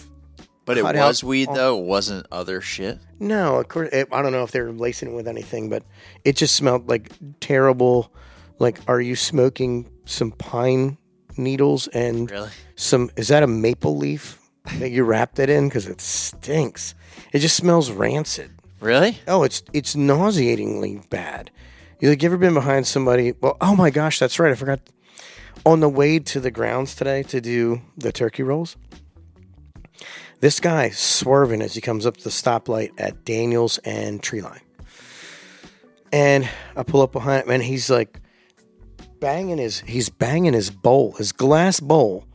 but 0.65 0.77
it 0.77 0.83
was 0.83 1.23
weed 1.23 1.47
all- 1.47 1.55
though. 1.55 1.79
It 1.79 1.85
wasn't 1.85 2.27
other 2.31 2.61
shit. 2.61 2.99
no, 3.19 3.55
of 3.55 3.67
course, 3.67 3.89
it, 3.91 4.07
I 4.11 4.21
don't 4.21 4.31
know 4.31 4.43
if 4.43 4.51
they're 4.51 4.71
lacing 4.71 5.09
it 5.09 5.15
with 5.15 5.27
anything, 5.27 5.67
but 5.69 5.83
it 6.23 6.35
just 6.35 6.55
smelled 6.55 6.87
like 6.87 7.11
terrible. 7.39 8.13
Like, 8.59 8.79
are 8.87 9.01
you 9.01 9.15
smoking 9.15 9.89
some 10.05 10.31
pine 10.31 10.97
needles 11.39 11.87
and 11.87 12.29
Really? 12.29 12.49
some? 12.75 13.09
Is 13.15 13.29
that 13.29 13.41
a 13.41 13.47
maple 13.47 13.97
leaf 13.97 14.39
that 14.77 14.89
you 14.91 15.03
wrapped 15.03 15.39
it 15.39 15.49
in? 15.49 15.67
Because 15.69 15.87
it 15.87 15.99
stinks. 16.01 16.93
It 17.33 17.39
just 17.39 17.55
smells 17.55 17.89
rancid. 17.91 18.51
Really? 18.79 19.17
Oh, 19.27 19.43
it's 19.43 19.63
it's 19.73 19.95
nauseatingly 19.95 21.01
bad. 21.09 21.49
You 21.99 22.09
like 22.09 22.21
you 22.21 22.27
ever 22.27 22.37
been 22.37 22.53
behind 22.53 22.85
somebody? 22.87 23.33
Well, 23.41 23.57
oh 23.59 23.75
my 23.75 23.89
gosh, 23.89 24.19
that's 24.19 24.37
right. 24.39 24.51
I 24.51 24.55
forgot. 24.55 24.79
On 25.65 25.81
the 25.81 25.89
way 25.89 26.19
to 26.19 26.39
the 26.39 26.51
grounds 26.51 26.95
today 26.95 27.23
to 27.23 27.41
do 27.41 27.81
the 27.97 28.13
turkey 28.13 28.43
rolls, 28.43 28.77
this 30.39 30.59
guy 30.61 30.89
swerving 30.91 31.61
as 31.61 31.73
he 31.75 31.81
comes 31.81 32.05
up 32.05 32.15
to 32.17 32.23
the 32.23 32.29
stoplight 32.29 32.91
at 32.97 33.25
Daniels 33.25 33.77
and 33.79 34.21
Treeline. 34.21 34.61
and 36.13 36.47
I 36.77 36.83
pull 36.83 37.01
up 37.01 37.11
behind 37.11 37.43
him, 37.43 37.51
and 37.51 37.63
he's 37.63 37.89
like 37.89 38.19
banging 39.19 39.57
his 39.57 39.81
he's 39.81 40.09
banging 40.09 40.53
his 40.53 40.69
bowl, 40.69 41.13
his 41.13 41.31
glass 41.31 41.79
bowl, 41.79 42.25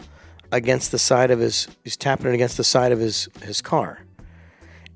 against 0.52 0.92
the 0.92 0.98
side 0.98 1.30
of 1.30 1.40
his. 1.40 1.68
He's 1.82 1.96
tapping 1.96 2.28
it 2.28 2.34
against 2.34 2.56
the 2.56 2.64
side 2.64 2.92
of 2.92 2.98
his 2.98 3.28
his 3.42 3.60
car, 3.60 4.04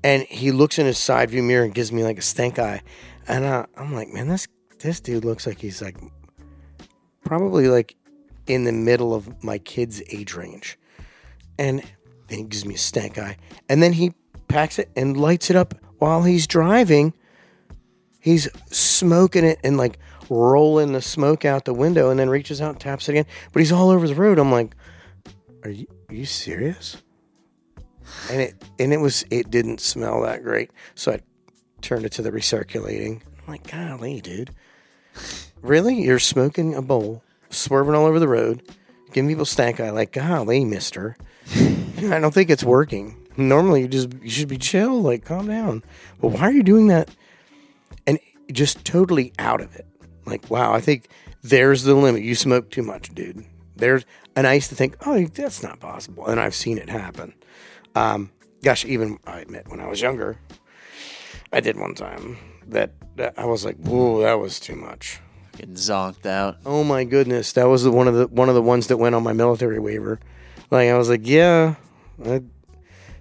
and 0.03 0.23
he 0.23 0.51
looks 0.51 0.79
in 0.79 0.85
his 0.85 0.97
side 0.97 1.29
view 1.29 1.43
mirror 1.43 1.65
and 1.65 1.73
gives 1.73 1.91
me 1.91 2.03
like 2.03 2.17
a 2.17 2.21
stink 2.21 2.59
eye, 2.59 2.81
and 3.27 3.45
I, 3.45 3.65
I'm 3.77 3.93
like, 3.93 4.09
man, 4.09 4.27
this 4.27 4.47
this 4.79 4.99
dude 4.99 5.25
looks 5.25 5.45
like 5.45 5.59
he's 5.59 5.81
like 5.81 5.97
probably 7.23 7.67
like 7.67 7.95
in 8.47 8.63
the 8.63 8.71
middle 8.71 9.13
of 9.13 9.43
my 9.43 9.57
kid's 9.57 10.01
age 10.09 10.33
range, 10.33 10.77
and 11.57 11.83
then 12.27 12.37
he 12.39 12.43
gives 12.45 12.65
me 12.65 12.75
a 12.75 12.77
stank 12.77 13.17
eye, 13.17 13.37
and 13.67 13.83
then 13.83 13.93
he 13.93 14.13
packs 14.47 14.79
it 14.79 14.89
and 14.95 15.17
lights 15.17 15.49
it 15.49 15.55
up 15.55 15.75
while 15.99 16.23
he's 16.23 16.47
driving. 16.47 17.13
He's 18.21 18.49
smoking 18.69 19.45
it 19.45 19.59
and 19.63 19.77
like 19.77 19.97
rolling 20.29 20.93
the 20.93 21.01
smoke 21.01 21.45
out 21.45 21.65
the 21.65 21.73
window, 21.73 22.09
and 22.09 22.19
then 22.19 22.29
reaches 22.29 22.61
out 22.61 22.71
and 22.71 22.79
taps 22.79 23.09
it 23.09 23.13
again. 23.13 23.25
But 23.51 23.59
he's 23.59 23.71
all 23.71 23.89
over 23.89 24.07
the 24.07 24.15
road. 24.15 24.39
I'm 24.39 24.51
like, 24.51 24.75
are 25.63 25.69
you 25.69 25.87
are 26.09 26.15
you 26.15 26.25
serious? 26.25 27.01
And 28.31 28.41
it 28.41 28.63
and 28.79 28.93
it 28.93 28.97
was 28.97 29.25
it 29.29 29.51
didn't 29.51 29.81
smell 29.81 30.21
that 30.21 30.43
great, 30.43 30.71
so 30.95 31.11
I 31.11 31.19
turned 31.81 32.05
it 32.05 32.11
to 32.13 32.21
the 32.21 32.31
recirculating. 32.31 33.21
I'm 33.39 33.47
like, 33.47 33.71
golly, 33.71 34.21
dude, 34.21 34.51
really? 35.61 36.01
You're 36.01 36.19
smoking 36.19 36.75
a 36.75 36.81
bowl, 36.81 37.23
swerving 37.49 37.95
all 37.95 38.05
over 38.05 38.19
the 38.19 38.27
road, 38.27 38.63
giving 39.13 39.29
people 39.29 39.45
stank 39.45 39.79
eye. 39.79 39.91
Like, 39.91 40.11
golly, 40.11 40.65
Mister, 40.65 41.17
I 41.55 42.19
don't 42.19 42.33
think 42.33 42.49
it's 42.49 42.63
working. 42.63 43.15
Normally, 43.37 43.81
you 43.81 43.87
just 43.87 44.13
you 44.21 44.29
should 44.29 44.49
be 44.49 44.57
chill, 44.57 45.01
like 45.01 45.23
calm 45.23 45.47
down. 45.47 45.83
But 46.19 46.29
why 46.29 46.41
are 46.41 46.51
you 46.51 46.63
doing 46.63 46.87
that? 46.87 47.09
And 48.07 48.19
just 48.51 48.83
totally 48.83 49.33
out 49.37 49.61
of 49.61 49.75
it. 49.75 49.85
Like, 50.29 50.49
wow, 50.49 50.73
I 50.73 50.79
think 50.81 51.09
there's 51.41 51.83
the 51.83 51.95
limit. 51.95 52.21
You 52.21 52.35
smoke 52.35 52.69
too 52.69 52.83
much, 52.83 53.13
dude. 53.13 53.45
There's, 53.75 54.05
and 54.35 54.45
I 54.45 54.53
used 54.53 54.69
to 54.69 54.75
think, 54.75 54.97
oh, 55.05 55.25
that's 55.25 55.63
not 55.63 55.79
possible, 55.79 56.25
and 56.27 56.39
I've 56.39 56.55
seen 56.55 56.77
it 56.77 56.89
happen. 56.89 57.33
Um, 57.95 58.31
gosh, 58.63 58.85
even 58.85 59.19
I 59.25 59.39
admit 59.39 59.67
when 59.67 59.79
I 59.79 59.87
was 59.87 60.01
younger, 60.01 60.37
I 61.51 61.59
did 61.61 61.79
one 61.79 61.95
time 61.95 62.37
that, 62.67 62.91
that 63.15 63.33
I 63.37 63.45
was 63.45 63.65
like, 63.65 63.77
whoa, 63.77 64.21
that 64.21 64.39
was 64.39 64.59
too 64.59 64.75
much. 64.75 65.19
Getting 65.57 65.75
zonked 65.75 66.25
out. 66.25 66.57
Oh 66.65 66.83
my 66.83 67.03
goodness, 67.03 67.53
that 67.53 67.67
was 67.67 67.83
the, 67.83 67.91
one 67.91 68.07
of 68.07 68.15
the 68.15 68.27
one 68.27 68.47
of 68.47 68.55
the 68.55 68.61
ones 68.61 68.87
that 68.87 68.95
went 68.95 69.13
on 69.13 69.23
my 69.23 69.33
military 69.33 69.77
waiver. 69.79 70.19
Like 70.71 70.89
I 70.89 70.97
was 70.97 71.09
like, 71.09 71.27
yeah, 71.27 71.75
I 72.23 72.43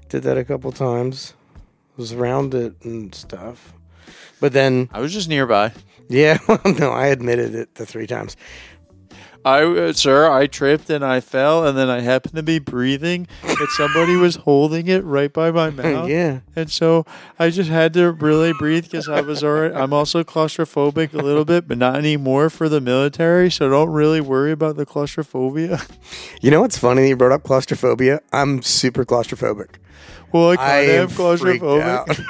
did 0.08 0.22
that 0.22 0.38
a 0.38 0.44
couple 0.44 0.70
times. 0.70 1.34
Was 1.96 2.12
around 2.12 2.54
it 2.54 2.74
and 2.84 3.12
stuff. 3.12 3.74
But 4.38 4.52
then, 4.52 4.88
I 4.92 5.00
was 5.00 5.12
just 5.12 5.28
nearby. 5.28 5.72
Yeah, 6.08 6.38
well, 6.48 6.60
no, 6.78 6.90
I 6.90 7.06
admitted 7.08 7.54
it 7.54 7.74
the 7.74 7.86
three 7.86 8.06
times. 8.06 8.36
I, 9.44 9.62
uh, 9.62 9.92
sir, 9.92 10.30
I 10.30 10.46
tripped 10.46 10.90
and 10.90 11.04
I 11.04 11.20
fell, 11.20 11.66
and 11.66 11.78
then 11.78 11.88
I 11.88 12.00
happened 12.00 12.34
to 12.34 12.42
be 12.42 12.58
breathing, 12.58 13.26
and 13.42 13.68
somebody 13.76 14.16
was 14.16 14.36
holding 14.36 14.88
it 14.88 15.04
right 15.04 15.32
by 15.32 15.50
my 15.50 15.70
mouth. 15.82 16.08
Yeah. 16.08 16.40
And 16.56 16.70
so 16.70 17.06
I 17.38 17.50
just 17.50 17.70
had 17.70 17.94
to 17.94 18.12
really 18.12 18.52
breathe 18.52 18.84
because 18.84 19.08
I 19.08 19.20
was 19.20 19.44
already. 19.44 19.74
I'm 19.74 19.92
also 19.92 20.24
claustrophobic 20.24 21.14
a 21.14 21.18
little 21.18 21.44
bit, 21.44 21.68
but 21.68 21.78
not 21.78 21.96
anymore 21.96 22.50
for 22.50 22.68
the 22.68 22.80
military. 22.80 23.50
So 23.50 23.70
don't 23.70 23.90
really 23.90 24.20
worry 24.20 24.52
about 24.52 24.76
the 24.76 24.86
claustrophobia. 24.86 25.80
You 26.40 26.52
know 26.52 26.60
what's 26.60 26.78
funny? 26.78 27.08
You 27.08 27.16
brought 27.16 27.32
up 27.32 27.42
claustrophobia. 27.42 28.20
I'm 28.32 28.62
super 28.62 29.04
claustrophobic. 29.04 29.76
Well, 30.32 30.50
I 30.50 30.52
I 30.52 30.56
kind 30.56 30.90
of 30.90 31.10
am 31.10 31.16
claustrophobic. 31.16 32.24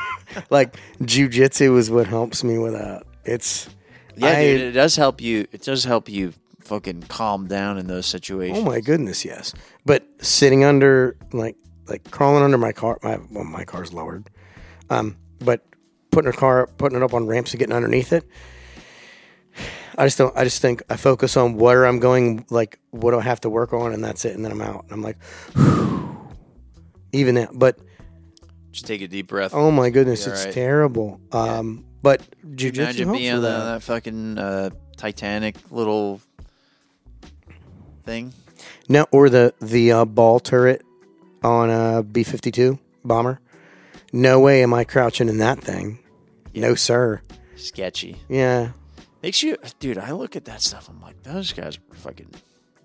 like 0.50 0.76
jujitsu 1.02 1.76
is 1.76 1.90
what 1.90 2.06
helps 2.06 2.42
me 2.42 2.58
with 2.58 2.72
that. 2.72 3.02
It's 3.28 3.68
Yeah, 4.16 4.28
I- 4.28 4.44
dude, 4.44 4.60
it 4.62 4.72
does 4.72 4.96
help 4.96 5.20
you. 5.20 5.46
It 5.52 5.62
does 5.62 5.84
help 5.84 6.08
you 6.08 6.32
fucking 6.60 7.02
calm 7.08 7.46
down 7.46 7.78
in 7.78 7.86
those 7.86 8.06
situations. 8.06 8.58
Oh 8.58 8.64
my 8.64 8.80
goodness, 8.80 9.24
yes. 9.24 9.54
But 9.86 10.04
sitting 10.20 10.64
under, 10.64 11.16
like, 11.32 11.56
like 11.86 12.10
crawling 12.10 12.42
under 12.42 12.58
my 12.58 12.72
car. 12.72 12.98
My 13.02 13.18
well, 13.30 13.44
my 13.44 13.64
car's 13.64 13.92
lowered. 13.92 14.28
Um, 14.90 15.16
but 15.38 15.64
putting 16.10 16.28
a 16.28 16.34
car, 16.34 16.66
putting 16.66 16.96
it 16.98 17.02
up 17.02 17.14
on 17.14 17.26
ramps 17.26 17.52
and 17.52 17.58
getting 17.60 17.74
underneath 17.74 18.12
it. 18.12 18.24
I 19.96 20.06
just 20.06 20.18
don't. 20.18 20.36
I 20.36 20.44
just 20.44 20.60
think 20.62 20.82
I 20.90 20.96
focus 20.96 21.36
on 21.36 21.56
where 21.56 21.84
I'm 21.86 21.98
going. 21.98 22.44
Like, 22.50 22.78
what 22.90 23.10
do 23.12 23.18
I 23.18 23.22
have 23.22 23.40
to 23.40 23.50
work 23.50 23.72
on, 23.72 23.92
and 23.92 24.04
that's 24.04 24.24
it. 24.24 24.34
And 24.36 24.44
then 24.44 24.52
I'm 24.52 24.60
out. 24.60 24.84
And 24.84 24.92
I'm 24.92 25.02
like, 25.02 25.16
even 27.12 27.34
that. 27.36 27.50
But 27.58 27.78
Just 28.70 28.86
take 28.86 29.00
a 29.00 29.08
deep 29.08 29.28
breath. 29.28 29.52
oh 29.54 29.70
my 29.70 29.90
goodness, 29.90 30.26
it's 30.26 30.44
right. 30.44 30.54
terrible. 30.54 31.20
Um, 31.32 31.84
but 32.02 32.22
jujitsu 32.44 32.78
Imagine 32.78 33.12
being 33.12 33.32
on 33.32 33.42
that. 33.42 33.64
that 33.64 33.82
fucking 33.82 34.38
uh, 34.38 34.70
Titanic 34.96 35.56
little 35.70 36.20
thing. 38.04 38.32
No, 38.88 39.06
or 39.10 39.28
the 39.28 39.54
the 39.60 39.92
uh, 39.92 40.04
ball 40.04 40.40
turret 40.40 40.84
on 41.42 41.70
a 41.70 42.02
B 42.02 42.22
fifty 42.22 42.50
two 42.50 42.78
bomber. 43.04 43.40
No 44.12 44.40
way 44.40 44.62
am 44.62 44.72
I 44.72 44.84
crouching 44.84 45.28
in 45.28 45.38
that 45.38 45.60
thing. 45.60 45.98
No 46.54 46.74
sir. 46.74 47.20
Sketchy. 47.56 48.16
Yeah. 48.28 48.70
Makes 49.22 49.42
you, 49.42 49.56
dude. 49.80 49.98
I 49.98 50.12
look 50.12 50.36
at 50.36 50.44
that 50.46 50.62
stuff. 50.62 50.88
I'm 50.88 51.02
like, 51.02 51.22
those 51.24 51.52
guys 51.52 51.76
are 51.76 51.96
fucking 51.96 52.32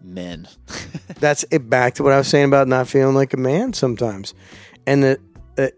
men. 0.01 0.47
That's 1.19 1.45
it. 1.51 1.69
Back 1.69 1.93
to 1.95 2.03
what 2.03 2.11
I 2.11 2.17
was 2.17 2.27
saying 2.27 2.45
about 2.45 2.67
not 2.67 2.87
feeling 2.87 3.15
like 3.15 3.33
a 3.33 3.37
man 3.37 3.73
sometimes, 3.73 4.33
and 4.85 5.03
the 5.03 5.19
the 5.55 5.73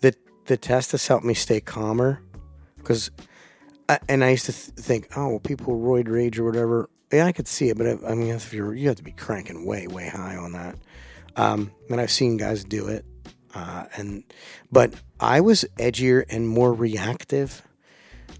the, 0.00 0.14
the 0.46 0.56
test 0.56 0.92
has 0.92 1.06
helped 1.06 1.24
me 1.24 1.34
stay 1.34 1.60
calmer 1.60 2.20
because. 2.86 3.10
And 4.08 4.24
I 4.24 4.30
used 4.30 4.46
to 4.46 4.52
th- 4.52 4.74
think, 4.74 5.06
oh, 5.16 5.28
well, 5.28 5.38
people 5.38 5.78
roid 5.78 6.08
rage 6.08 6.40
or 6.40 6.44
whatever. 6.44 6.90
Yeah, 7.12 7.26
I 7.26 7.30
could 7.30 7.46
see 7.46 7.68
it, 7.68 7.78
but 7.78 7.86
I, 7.86 8.10
I 8.10 8.14
mean, 8.16 8.30
if 8.30 8.52
you're, 8.52 8.74
you 8.74 8.88
have 8.88 8.96
to 8.96 9.04
be 9.04 9.12
cranking 9.12 9.64
way, 9.64 9.86
way 9.86 10.08
high 10.08 10.34
on 10.34 10.50
that. 10.52 10.74
Um, 11.36 11.70
and 11.88 12.00
I've 12.00 12.10
seen 12.10 12.36
guys 12.36 12.64
do 12.64 12.88
it, 12.88 13.04
uh, 13.54 13.84
and 13.94 14.24
but 14.72 14.92
I 15.20 15.40
was 15.40 15.64
edgier 15.78 16.24
and 16.28 16.48
more 16.48 16.74
reactive, 16.74 17.62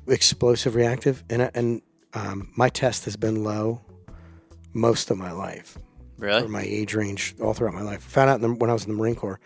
explosive, 0.09 0.75
reactive, 0.75 1.23
and 1.31 1.49
and 1.55 1.83
um, 2.13 2.51
my 2.57 2.69
test 2.69 3.05
has 3.05 3.17
been 3.17 3.45
low 3.45 3.83
most 4.73 5.13
of 5.13 5.17
my 5.17 5.31
life 5.31 5.79
really? 6.19 6.49
my 6.49 6.63
age 6.63 6.95
range 6.95 7.35
all 7.41 7.55
throughout 7.55 7.75
my 7.75 7.83
life. 7.83 8.05
I 8.07 8.11
found 8.11 8.31
out 8.31 8.37
in 8.37 8.43
the, 8.43 8.55
when 8.55 8.71
I 8.71 8.73
was 8.73 8.85
in 8.85 8.91
the 8.91 8.97
Marine 8.97 9.15
Corps, 9.15 9.41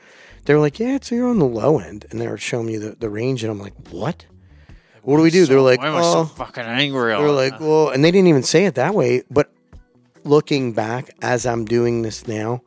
they 0.45 0.55
were 0.55 0.61
like, 0.61 0.79
"Yeah, 0.79 0.99
so 1.03 1.15
you're 1.15 1.29
on 1.29 1.39
the 1.39 1.45
low 1.47 1.79
end," 1.79 2.07
and 2.11 2.21
they 2.21 2.29
were 2.29 2.39
showing 2.39 2.67
me 2.67 2.77
the, 2.77 2.97
the 2.99 3.11
range, 3.11 3.43
and 3.43 3.51
I'm 3.51 3.59
like, 3.59 3.75
"What? 3.91 4.27
What 5.03 5.17
do 5.17 5.23
we 5.23 5.31
do?" 5.31 5.47
They're 5.47 5.61
like, 5.61 5.81
Why 5.81 5.89
am 5.89 5.97
I 5.97 6.03
so 6.03 6.19
"Oh." 6.21 6.25
fucking 6.25 6.63
angry? 6.65 7.13
They're 7.13 7.31
like, 7.31 7.53
time? 7.59 7.67
well, 7.67 7.89
and 7.91 8.05
they 8.05 8.11
didn't 8.11 8.29
even 8.29 8.43
say 8.43 8.67
it 8.67 8.75
that 8.77 8.95
way. 8.95 9.23
But 9.31 9.51
looking 10.25 10.73
back 10.73 11.11
as 11.23 11.47
I'm 11.47 11.65
doing 11.65 12.03
this 12.03 12.27
now, 12.29 12.63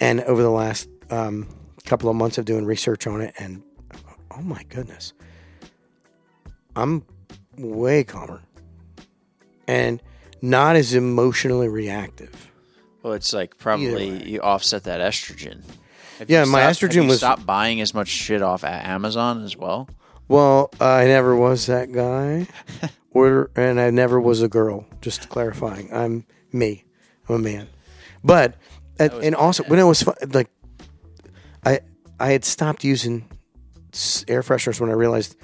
and 0.00 0.20
over 0.22 0.42
the 0.42 0.50
last 0.50 0.88
um, 1.10 1.48
couple 1.84 2.08
of 2.10 2.16
months 2.16 2.38
of 2.38 2.44
doing 2.44 2.64
research 2.64 3.06
on 3.06 3.20
it, 3.20 3.34
and 3.38 3.62
oh 4.36 4.42
my 4.42 4.62
goodness, 4.68 5.12
I'm 6.74 7.04
way 7.58 8.04
calmer 8.04 8.42
and 9.66 10.02
not 10.42 10.76
as 10.76 10.94
emotionally 10.94 11.68
reactive. 11.68 12.50
well, 13.02 13.14
it's 13.14 13.32
like 13.32 13.56
probably 13.58 14.28
you 14.28 14.40
offset 14.40 14.84
that 14.84 15.00
estrogen. 15.00 15.62
Have 16.18 16.30
Yeah, 16.30 16.44
my 16.44 16.72
stopped- 16.72 16.92
estrogen 16.92 17.08
was- 17.08 17.18
stopped 17.18 17.46
buying 17.46 17.80
as 17.80 17.94
much 17.94 18.08
shit 18.08 18.42
off 18.42 18.62
at 18.64 18.84
Amazon 18.86 19.42
as 19.44 19.56
well. 19.56 19.88
Well, 20.28 20.70
I 20.80 21.04
never 21.04 21.36
was 21.36 21.66
that 21.66 21.92
guy, 21.92 22.48
or 23.10 23.50
and 23.54 23.80
I 23.80 23.90
never 23.90 24.20
was 24.20 24.42
a 24.42 24.48
girl. 24.48 24.86
Just 25.00 25.28
clarifying, 25.28 25.92
I'm 25.92 26.26
me. 26.52 26.84
I'm 27.28 27.36
a 27.36 27.38
man. 27.38 27.68
But 28.24 28.54
and, 28.98 29.12
and 29.12 29.34
also 29.34 29.62
when 29.64 29.78
it 29.78 29.84
was 29.84 30.04
like, 30.32 30.50
I 31.64 31.80
I 32.18 32.32
had 32.32 32.44
stopped 32.44 32.82
using 32.82 33.28
s- 33.92 34.24
air 34.26 34.42
fresheners 34.42 34.80
when 34.80 34.90
I 34.90 34.94
realized, 34.94 35.36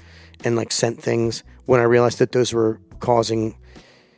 and 0.43 0.55
like 0.55 0.71
scent 0.71 1.01
things 1.01 1.43
when 1.65 1.79
I 1.79 1.83
realized 1.83 2.19
that 2.19 2.31
those 2.33 2.53
were 2.53 2.81
causing 2.99 3.55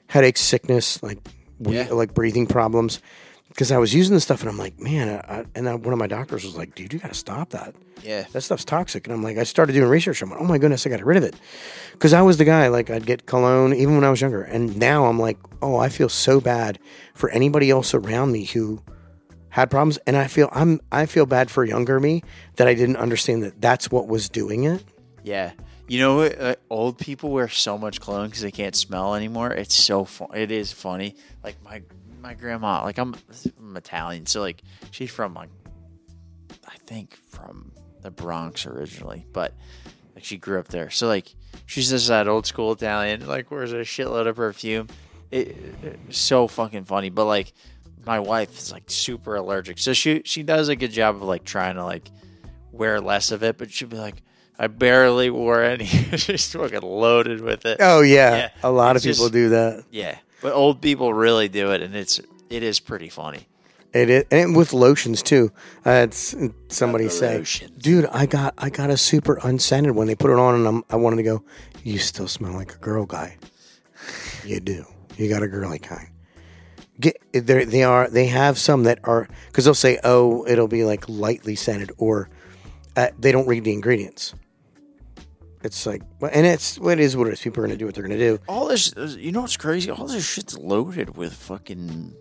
headaches, 0.08 0.42
sickness, 0.42 1.02
like 1.04 1.20
we, 1.60 1.76
Yeah. 1.76 1.90
like 1.92 2.14
breathing 2.16 2.48
problems. 2.48 3.02
Because 3.56 3.72
I 3.72 3.78
was 3.78 3.94
using 3.94 4.14
this 4.14 4.26
stuff 4.26 4.42
and 4.42 4.50
I'm 4.50 4.58
like, 4.58 4.78
man, 4.82 5.08
I, 5.08 5.38
I, 5.40 5.46
and 5.56 5.66
then 5.66 5.82
one 5.82 5.94
of 5.94 5.98
my 5.98 6.08
doctors 6.08 6.44
was 6.44 6.58
like, 6.58 6.76
dude, 6.76 6.92
you 6.92 7.00
got 7.00 7.14
to 7.14 7.18
stop 7.18 7.52
that 7.52 7.74
Yeah, 8.04 8.26
that 8.34 8.42
stuff's 8.42 8.66
toxic. 8.66 9.08
And 9.08 9.14
I'm 9.14 9.24
like, 9.24 9.38
I 9.38 9.44
started 9.44 9.72
doing 9.72 9.88
research. 9.88 10.22
I'm 10.22 10.30
like, 10.30 10.42
oh 10.42 10.44
my 10.44 10.58
goodness, 10.58 10.86
I 10.86 10.90
got 10.90 11.02
rid 11.06 11.16
of 11.16 11.24
it. 11.24 11.36
Because 11.94 12.12
I 12.12 12.22
was 12.22 12.36
the 12.38 12.44
guy, 12.44 12.68
like, 12.68 12.90
I'd 12.90 13.06
get 13.06 13.28
cologne 13.28 13.74
even 13.74 13.96
when 13.96 14.04
I 14.04 14.10
was 14.10 14.20
younger. 14.20 14.44
And 14.44 14.78
now 14.78 15.06
I'm 15.06 15.18
like, 15.18 15.38
oh, 15.62 15.78
I 15.78 15.88
feel 15.88 16.10
so 16.10 16.42
bad 16.42 16.80
for 17.14 17.30
anybody 17.30 17.70
else 17.70 17.94
around 17.94 18.34
me 18.34 18.44
who 18.44 18.84
had 19.48 19.72
problems. 19.72 20.00
And 20.06 20.18
I 20.18 20.28
feel, 20.28 20.50
I'm, 20.52 20.82
I 20.92 21.06
feel 21.06 21.26
bad 21.26 21.50
for 21.50 21.64
younger 21.64 22.02
me 22.02 22.24
that 22.58 22.68
I 22.68 22.74
didn't 22.74 22.98
understand 22.98 23.42
that 23.44 23.62
that's 23.62 23.90
what 23.90 24.10
was 24.10 24.28
doing 24.28 24.66
it. 24.66 24.84
yeah. 25.24 25.54
You 25.88 26.00
know, 26.00 26.16
what? 26.16 26.42
Uh, 26.42 26.56
old 26.72 26.98
people 26.98 27.30
wear 27.30 27.48
so 27.48 27.78
much 27.78 28.02
cologne 28.02 28.26
because 28.28 28.42
they 28.42 28.50
can't 28.50 28.76
smell 28.76 29.14
anymore. 29.14 29.52
It's 29.54 29.76
so 29.76 30.04
fun. 30.04 30.30
It 30.34 30.52
is 30.52 30.74
funny. 30.74 31.16
Like 31.44 31.64
my 31.64 31.84
my 32.26 32.34
grandma. 32.34 32.84
Like 32.84 32.98
I'm, 32.98 33.16
I'm 33.60 33.78
Italian, 33.78 34.26
so 34.26 34.42
like 34.42 34.62
she's 34.92 35.12
from 35.12 35.34
like 35.34 35.50
I 36.68 36.76
think 36.88 37.18
from 37.30 37.72
the 38.02 38.12
Bronx 38.12 38.66
originally, 38.66 39.26
but 39.32 39.54
Like 40.16 40.24
she 40.24 40.38
grew 40.38 40.60
up 40.60 40.68
there, 40.70 40.90
so 40.90 41.08
like 41.08 41.34
she's 41.66 41.90
just 41.90 42.08
that 42.08 42.28
old 42.28 42.46
school 42.46 42.72
Italian. 42.72 43.28
Like 43.28 43.52
wears 43.52 43.74
a 43.74 43.78
shitload 43.78 44.28
of 44.28 44.36
perfume. 44.38 44.88
It, 45.32 45.56
it's 45.84 46.18
so 46.18 46.48
fucking 46.48 46.86
funny. 46.86 47.10
But 47.10 47.26
like 47.26 47.54
my 48.06 48.20
wife 48.20 48.58
is 48.58 48.72
like 48.72 48.84
super 48.90 49.36
allergic, 49.36 49.78
so 49.80 49.94
she 49.94 50.22
she 50.26 50.42
does 50.44 50.70
a 50.70 50.76
good 50.76 50.92
job 50.92 51.16
of 51.18 51.22
like 51.24 51.44
trying 51.44 51.76
to 51.76 51.84
like 51.86 52.10
wear 52.72 53.00
less 53.02 53.32
of 53.32 53.44
it. 53.44 53.58
But 53.58 53.72
she'd 53.72 53.90
be 53.90 53.98
like, 53.98 54.22
I 54.58 54.68
barely 54.68 55.30
wore 55.30 55.62
any. 55.64 55.86
she's 56.18 56.52
fucking 56.54 56.82
loaded 56.82 57.42
with 57.42 57.66
it. 57.66 57.78
Oh 57.82 58.02
yeah, 58.02 58.36
Yeah, 58.36 58.50
a 58.64 58.72
lot 58.72 58.96
of 58.96 59.04
people 59.04 59.26
just- 59.26 59.34
do 59.34 59.50
that. 59.50 59.84
Yeah, 59.92 60.18
but 60.42 60.54
old 60.54 60.82
people 60.82 61.14
really 61.14 61.48
do 61.48 61.72
it, 61.72 61.82
and 61.82 61.96
it's 61.96 62.20
it 62.50 62.64
is 62.64 62.80
pretty 62.80 63.10
funny. 63.10 63.48
It 63.94 64.10
is, 64.10 64.26
and 64.30 64.56
with 64.56 64.74
lotions 64.74 65.22
too. 65.22 65.52
I 65.86 65.94
had 65.94 66.14
somebody 66.14 67.10
say, 67.10 67.38
lotions. 67.40 67.72
"Dude, 67.78 68.06
I 68.08 68.26
got 68.26 68.54
I 68.58 68.70
got 68.70 68.90
a 68.90 68.98
super 68.98 69.40
unscented 69.44 69.96
when 69.96 70.08
they 70.08 70.16
put 70.16 70.32
it 70.32 70.38
on, 70.38 70.56
and 70.56 70.68
I'm, 70.68 70.84
I 70.90 70.98
wanted 70.98 71.18
to 71.18 71.24
go. 71.24 71.44
You 71.84 71.98
still 72.00 72.28
smell 72.28 72.54
like 72.54 72.74
a 72.74 72.78
girl 72.78 73.06
guy. 73.06 73.38
You 74.46 74.60
do. 74.60 74.86
You 75.18 75.30
got 75.30 75.44
a 75.44 75.48
girly 75.48 75.80
kind. 75.80 76.10
Get 77.00 77.18
they 77.32 77.66
they 77.66 77.84
are 77.84 78.10
they 78.10 78.28
have 78.28 78.58
some 78.58 78.84
that 78.84 79.00
are 79.04 79.28
because 79.48 79.66
they'll 79.66 79.74
say, 79.74 80.00
oh, 80.04 80.46
it'll 80.48 80.68
be 80.68 80.84
like 80.84 81.08
lightly 81.08 81.56
scented, 81.56 81.92
or 81.98 82.30
uh, 82.96 83.10
they 83.20 83.32
don't 83.32 83.48
read 83.48 83.64
the 83.64 83.74
ingredients. 83.74 84.34
It's 85.66 85.86
like, 85.88 86.04
and 86.22 86.46
it's 86.46 86.78
what 86.78 87.00
it 87.00 87.04
is. 87.04 87.18
What 87.18 87.28
it 87.28 87.34
is. 87.34 87.42
People 87.42 87.64
are 87.64 87.68
going 87.68 87.76
to 87.76 87.80
do 87.80 87.88
what 87.88 87.96
they're 87.96 88.08
going 88.08 88.18
to 88.18 88.38
do. 88.38 88.40
All 88.48 88.68
this, 88.68 88.94
you 89.18 89.32
know 89.32 89.42
what's 89.42 89.58
crazy? 89.58 89.90
All 89.90 90.06
this 90.06 90.24
shit's 90.24 90.56
loaded 90.58 91.18
with 91.18 91.34
fucking 91.34 92.16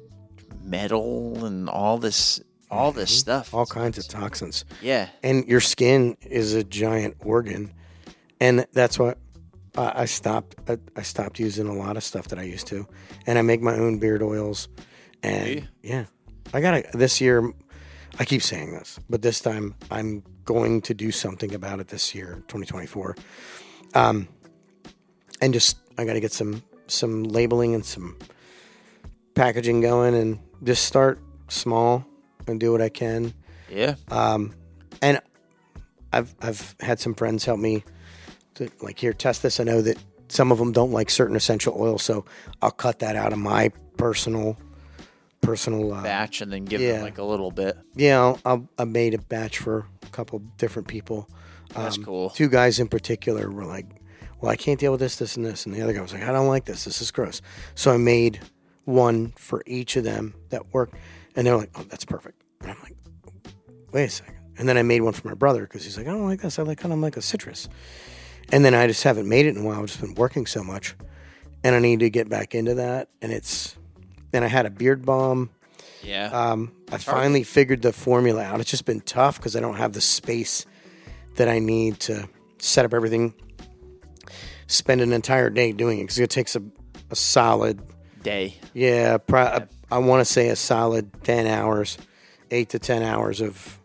metal 0.62 1.44
and 1.44 1.68
all 1.68 1.98
this, 1.98 2.40
all 2.70 2.90
this 2.90 3.10
mm-hmm. 3.10 3.18
stuff. 3.18 3.52
All 3.52 3.66
kinds 3.66 3.98
of 3.98 4.08
toxins. 4.08 4.64
Yeah, 4.80 5.10
and 5.22 5.46
your 5.46 5.60
skin 5.60 6.16
is 6.22 6.54
a 6.54 6.64
giant 6.64 7.16
organ, 7.20 7.74
and 8.40 8.66
that's 8.72 8.98
what 8.98 9.18
I, 9.76 10.02
I 10.02 10.04
stopped. 10.06 10.56
I, 10.66 10.78
I 10.96 11.02
stopped 11.02 11.38
using 11.38 11.68
a 11.68 11.74
lot 11.74 11.98
of 11.98 12.02
stuff 12.02 12.28
that 12.28 12.38
I 12.38 12.44
used 12.44 12.66
to, 12.68 12.86
and 13.26 13.38
I 13.38 13.42
make 13.42 13.60
my 13.60 13.76
own 13.76 13.98
beard 13.98 14.22
oils. 14.22 14.68
And 15.22 15.68
yeah, 15.82 16.06
I 16.54 16.62
got 16.62 16.72
to 16.72 16.96
this 16.96 17.20
year. 17.20 17.52
I 18.18 18.24
keep 18.24 18.42
saying 18.42 18.72
this, 18.72 18.98
but 19.10 19.22
this 19.22 19.40
time 19.40 19.74
I'm 19.90 20.22
going 20.44 20.82
to 20.82 20.94
do 20.94 21.10
something 21.10 21.54
about 21.54 21.80
it 21.80 21.88
this 21.88 22.14
year, 22.14 22.42
2024. 22.48 23.16
Um, 23.94 24.28
and 25.40 25.52
just 25.52 25.78
I 25.98 26.04
got 26.04 26.14
to 26.14 26.20
get 26.20 26.32
some 26.32 26.62
some 26.86 27.24
labeling 27.24 27.74
and 27.74 27.84
some 27.84 28.18
packaging 29.34 29.80
going, 29.80 30.14
and 30.14 30.38
just 30.62 30.84
start 30.84 31.18
small 31.48 32.06
and 32.46 32.60
do 32.60 32.72
what 32.72 32.82
I 32.82 32.88
can 32.88 33.34
yeah. 33.74 33.94
um, 34.10 34.54
and 35.02 35.20
I've 36.12 36.34
I've 36.40 36.74
had 36.80 37.00
some 37.00 37.14
friends 37.14 37.44
help 37.44 37.58
me 37.58 37.84
to 38.54 38.70
like 38.80 38.98
here 38.98 39.12
test 39.12 39.42
this. 39.42 39.60
I 39.60 39.64
know 39.64 39.82
that 39.82 39.98
some 40.28 40.52
of 40.52 40.58
them 40.58 40.72
don't 40.72 40.92
like 40.92 41.10
certain 41.10 41.36
essential 41.36 41.74
oils, 41.78 42.02
so 42.02 42.24
I'll 42.62 42.70
cut 42.70 43.00
that 43.00 43.16
out 43.16 43.32
of 43.32 43.38
my 43.38 43.70
personal 43.96 44.56
personal. 45.44 45.92
Uh, 45.92 46.02
Batch 46.02 46.40
and 46.40 46.52
then 46.52 46.64
give 46.64 46.80
yeah. 46.80 46.92
them 46.94 47.02
like 47.02 47.18
a 47.18 47.24
little 47.24 47.50
bit. 47.50 47.76
yeah, 47.94 48.34
I'll, 48.44 48.68
made 48.86 49.14
a 49.14 49.18
batch 49.18 49.58
for 49.58 49.86
a 50.02 50.06
couple 50.10 50.38
different 50.58 50.88
people. 50.88 51.28
That's 51.74 51.96
Um, 51.98 52.04
cool. 52.04 52.30
Two 52.30 52.48
guys 52.48 52.78
in 52.78 52.88
particular 52.88 53.50
were 53.50 53.64
like, 53.64 53.86
"Well, 54.40 54.50
I 54.50 54.56
can't 54.56 54.78
deal 54.78 54.92
with 54.92 55.00
this, 55.00 55.16
this, 55.16 55.36
and 55.36 55.44
this," 55.44 55.66
and 55.66 55.74
the 55.74 55.82
other 55.82 55.92
guy 55.92 56.00
was 56.00 56.12
like, 56.12 56.22
"I 56.22 56.32
don't 56.32 56.46
like 56.48 56.64
this. 56.66 56.84
This 56.84 57.00
is 57.02 57.10
gross." 57.10 57.40
So 57.74 57.92
I 57.92 57.96
made 57.96 58.40
one 58.84 59.32
for 59.36 59.62
each 59.66 59.96
of 59.96 60.04
them 60.04 60.34
that 60.50 60.72
worked, 60.72 60.94
and 61.34 61.46
they're 61.46 61.56
like, 61.56 61.70
"Oh, 61.74 61.84
that's 61.88 62.04
perfect." 62.04 62.42
And 62.60 62.70
I'm 62.70 62.76
like, 62.82 62.94
"Wait 63.92 64.04
a 64.04 64.10
second. 64.10 64.34
And 64.56 64.68
then 64.68 64.78
I 64.78 64.82
made 64.82 65.00
one 65.00 65.12
for 65.14 65.26
my 65.26 65.34
brother 65.34 65.62
because 65.62 65.84
he's 65.84 65.96
like, 65.96 66.06
"I 66.06 66.10
don't 66.10 66.26
like 66.28 66.42
this. 66.42 66.58
I 66.58 66.62
like 66.62 66.78
kind 66.78 66.92
of 66.92 67.00
like 67.00 67.16
a 67.16 67.22
citrus." 67.22 67.68
And 68.50 68.64
then 68.64 68.74
I 68.74 68.86
just 68.86 69.02
haven't 69.02 69.28
made 69.28 69.46
it 69.46 69.56
in 69.56 69.62
a 69.62 69.64
while. 69.64 69.80
I've 69.80 69.86
just 69.86 70.00
been 70.00 70.14
working 70.14 70.46
so 70.46 70.62
much, 70.62 70.94
and 71.64 71.74
I 71.74 71.78
need 71.80 72.00
to 72.00 72.10
get 72.10 72.28
back 72.28 72.54
into 72.54 72.74
that. 72.74 73.08
And 73.22 73.32
it's, 73.32 73.74
and 74.34 74.44
I 74.44 74.48
had 74.48 74.66
a 74.66 74.70
beard 74.70 75.06
balm. 75.06 75.50
Yeah. 76.02 76.26
Um, 76.26 76.72
I 76.88 76.92
hard. 76.92 77.02
finally 77.02 77.44
figured 77.44 77.82
the 77.82 77.92
formula 77.92 78.42
out. 78.42 78.60
It's 78.60 78.70
just 78.70 78.84
been 78.84 79.00
tough 79.00 79.38
because 79.38 79.56
I 79.56 79.60
don't 79.60 79.76
have 79.76 79.92
the 79.92 80.00
space 80.00 80.66
that 81.36 81.48
I 81.48 81.58
need 81.58 82.00
to 82.00 82.28
set 82.58 82.84
up 82.84 82.92
everything. 82.92 83.34
Spend 84.66 85.00
an 85.00 85.12
entire 85.12 85.50
day 85.50 85.72
doing 85.72 85.98
it 85.98 86.04
because 86.04 86.18
it 86.18 86.30
takes 86.30 86.56
a, 86.56 86.62
a 87.10 87.16
solid, 87.16 87.80
Day. 88.22 88.56
yeah, 88.72 89.18
pro- 89.18 89.66
I, 89.90 89.98
want 89.98 90.20
to 90.20 90.24
say 90.24 90.48
a 90.48 90.56
solid 90.56 91.10
10 91.24 91.46
hours, 91.46 91.98
eight 92.50 92.70
to 92.70 92.78
10 92.78 93.02
hours 93.02 93.42
of 93.42 93.78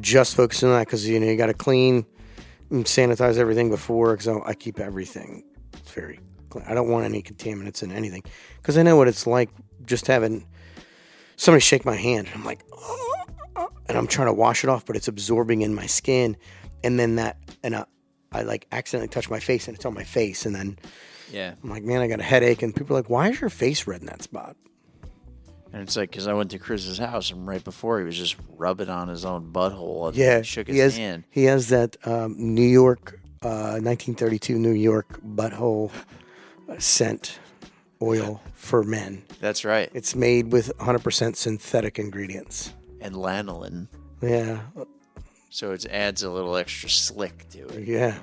just 0.00 0.34
focusing 0.34 0.70
on 0.70 0.78
that 0.78 0.86
because, 0.86 1.06
you 1.06 1.20
know, 1.20 1.26
you 1.26 1.36
got 1.36 1.46
to 1.46 1.54
clean 1.54 2.06
and 2.70 2.84
sanitize 2.86 3.36
everything 3.36 3.68
before 3.68 4.16
because 4.16 4.28
I 4.28 4.54
keep 4.54 4.80
everything 4.80 5.44
very. 5.92 6.20
I 6.66 6.74
don't 6.74 6.88
want 6.88 7.04
any 7.04 7.22
contaminants 7.22 7.82
in 7.82 7.90
anything 7.92 8.22
because 8.56 8.76
I 8.78 8.82
know 8.82 8.96
what 8.96 9.08
it's 9.08 9.26
like 9.26 9.50
just 9.86 10.06
having 10.06 10.46
somebody 11.36 11.60
shake 11.60 11.84
my 11.84 11.96
hand 11.96 12.26
and 12.28 12.36
I'm 12.36 12.44
like, 12.44 12.60
and 13.88 13.98
I'm 13.98 14.06
trying 14.06 14.28
to 14.28 14.32
wash 14.32 14.62
it 14.64 14.70
off, 14.70 14.84
but 14.86 14.96
it's 14.96 15.08
absorbing 15.08 15.62
in 15.62 15.74
my 15.74 15.86
skin. 15.86 16.36
And 16.84 16.98
then 16.98 17.16
that, 17.16 17.36
and 17.62 17.74
I, 17.74 17.84
I 18.32 18.42
like 18.42 18.66
accidentally 18.72 19.08
touch 19.08 19.28
my 19.28 19.40
face 19.40 19.66
and 19.68 19.76
it's 19.76 19.84
on 19.84 19.94
my 19.94 20.04
face. 20.04 20.46
And 20.46 20.54
then 20.54 20.78
Yeah. 21.32 21.54
I'm 21.62 21.70
like, 21.70 21.82
man, 21.82 22.00
I 22.00 22.06
got 22.06 22.20
a 22.20 22.24
headache. 22.24 22.62
And 22.62 22.74
people 22.74 22.96
are 22.96 23.00
like, 23.00 23.10
why 23.10 23.30
is 23.30 23.40
your 23.40 23.50
face 23.50 23.86
red 23.86 24.00
in 24.00 24.06
that 24.06 24.22
spot? 24.22 24.56
And 25.72 25.82
it's 25.82 25.96
like 25.96 26.10
because 26.10 26.26
I 26.26 26.32
went 26.32 26.50
to 26.52 26.58
Chris's 26.58 26.98
house 26.98 27.30
and 27.30 27.46
right 27.46 27.62
before 27.62 27.98
he 28.00 28.04
was 28.04 28.16
just 28.16 28.36
rubbing 28.56 28.88
on 28.88 29.08
his 29.08 29.24
own 29.24 29.52
butthole. 29.52 30.08
And 30.08 30.16
Yeah, 30.16 30.42
shook 30.42 30.66
he 30.66 30.74
his 30.74 30.82
has, 30.82 30.96
hand. 30.96 31.24
he 31.30 31.44
has 31.44 31.68
that 31.68 31.96
um, 32.06 32.34
New 32.38 32.62
York, 32.62 33.20
uh, 33.42 33.78
1932 33.80 34.58
New 34.58 34.70
York 34.72 35.20
butthole 35.22 35.90
scent 36.78 37.38
oil 38.02 38.42
for 38.54 38.82
men. 38.82 39.22
That's 39.40 39.64
right. 39.64 39.90
It's 39.94 40.14
made 40.14 40.52
with 40.52 40.70
100% 40.78 41.36
synthetic 41.36 41.98
ingredients. 41.98 42.72
And 43.00 43.14
lanolin, 43.14 43.88
Yeah, 44.22 44.60
so 45.48 45.72
it 45.72 45.86
adds 45.90 46.22
a 46.22 46.30
little 46.30 46.56
extra 46.56 46.88
slick 46.90 47.48
to 47.50 47.66
it. 47.68 47.88
yeah. 47.88 48.18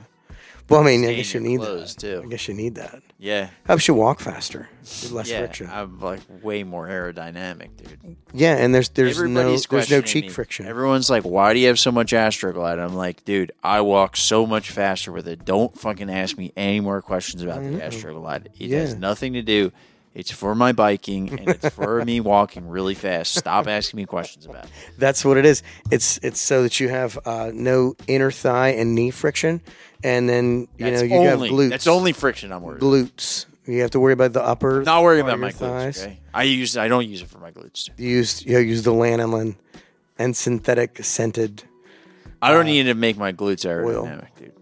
Well, 0.69 0.81
I 0.81 0.85
mean, 0.85 1.05
I 1.05 1.13
guess 1.15 1.33
you 1.33 1.39
need 1.39 1.59
clothes, 1.59 1.95
that. 1.95 2.01
too. 2.01 2.21
I 2.25 2.27
guess 2.29 2.47
you 2.47 2.53
need 2.53 2.75
that. 2.75 3.01
Yeah. 3.19 3.49
Helps 3.65 3.87
you 3.87 3.95
walk 3.95 4.19
faster, 4.19 4.69
with 4.81 5.11
less 5.11 5.29
yeah. 5.29 5.39
friction. 5.39 5.69
I'm 5.71 5.99
like 5.99 6.19
way 6.43 6.63
more 6.63 6.87
aerodynamic, 6.87 7.75
dude. 7.77 8.15
yeah, 8.31 8.55
and 8.57 8.75
there's 8.75 8.89
there's 8.89 9.19
no 9.19 9.57
there's 9.57 9.89
no 9.89 10.01
cheek 10.01 10.25
me. 10.25 10.29
friction. 10.29 10.67
Everyone's 10.67 11.09
like, 11.09 11.23
"Why 11.23 11.53
do 11.53 11.59
you 11.59 11.67
have 11.67 11.79
so 11.79 11.91
much 11.91 12.11
Astroglide?" 12.11 12.79
I'm 12.79 12.93
like, 12.93 13.25
"Dude, 13.25 13.51
I 13.63 13.81
walk 13.81 14.17
so 14.17 14.45
much 14.45 14.69
faster 14.69 15.11
with 15.11 15.27
it. 15.27 15.45
Don't 15.45 15.75
fucking 15.77 16.11
ask 16.11 16.37
me 16.37 16.53
any 16.55 16.79
more 16.79 17.01
questions 17.01 17.41
about 17.41 17.63
the 17.63 17.79
Astroglide. 17.79 18.47
It 18.59 18.69
has 18.71 18.95
nothing 18.95 19.33
to 19.33 19.41
do. 19.41 19.71
It's 20.17 20.31
for 20.31 20.55
my 20.55 20.71
biking 20.71 21.29
and 21.39 21.47
it's 21.47 21.69
for 21.75 22.03
me 22.03 22.19
walking 22.19 22.67
really 22.67 22.95
fast. 22.95 23.35
Stop 23.35 23.67
asking 23.67 23.97
me 23.97 24.05
questions 24.05 24.45
about 24.47 24.65
it." 24.65 24.71
That's 24.97 25.23
what 25.23 25.37
it 25.37 25.45
is. 25.45 25.61
It's 25.91 26.17
it's 26.23 26.41
so 26.41 26.63
that 26.63 26.79
you 26.79 26.89
have 26.89 27.19
uh, 27.23 27.51
no 27.53 27.95
inner 28.07 28.31
thigh 28.31 28.69
and 28.69 28.95
knee 28.95 29.11
friction, 29.11 29.61
and 30.03 30.27
then 30.27 30.67
you 30.77 30.89
That's 30.89 31.01
know 31.03 31.07
you 31.07 31.15
only, 31.15 31.49
have 31.49 31.57
glutes. 31.57 31.69
That's 31.69 31.87
only 31.87 32.13
friction 32.13 32.51
I'm 32.51 32.63
worried. 32.63 32.81
about. 32.81 32.87
glutes. 32.87 33.45
You 33.67 33.81
have 33.81 33.91
to 33.91 33.99
worry 33.99 34.13
about 34.13 34.33
the 34.33 34.41
upper. 34.41 34.81
Not 34.81 35.01
part 35.01 35.19
about 35.19 35.39
my 35.39 35.47
your 35.47 35.53
glutes. 35.53 35.59
thighs. 35.59 36.03
Okay? 36.03 36.19
I 36.33 36.43
use. 36.43 36.77
I 36.77 36.87
don't 36.87 37.07
use 37.07 37.21
it 37.21 37.29
for 37.29 37.37
my 37.37 37.51
glutes. 37.51 37.89
You 37.97 38.09
use 38.09 38.43
you 38.43 38.57
use 38.57 38.83
the 38.83 38.93
lanolin 38.93 39.55
and 40.17 40.35
synthetic 40.35 41.03
scented. 41.03 41.63
I 42.41 42.51
don't 42.51 42.65
need 42.65 42.83
to 42.83 42.93
make 42.93 43.17
my 43.17 43.33
glutes 43.33 43.65
aerodynamic, 43.65 44.29
dude. 44.39 44.53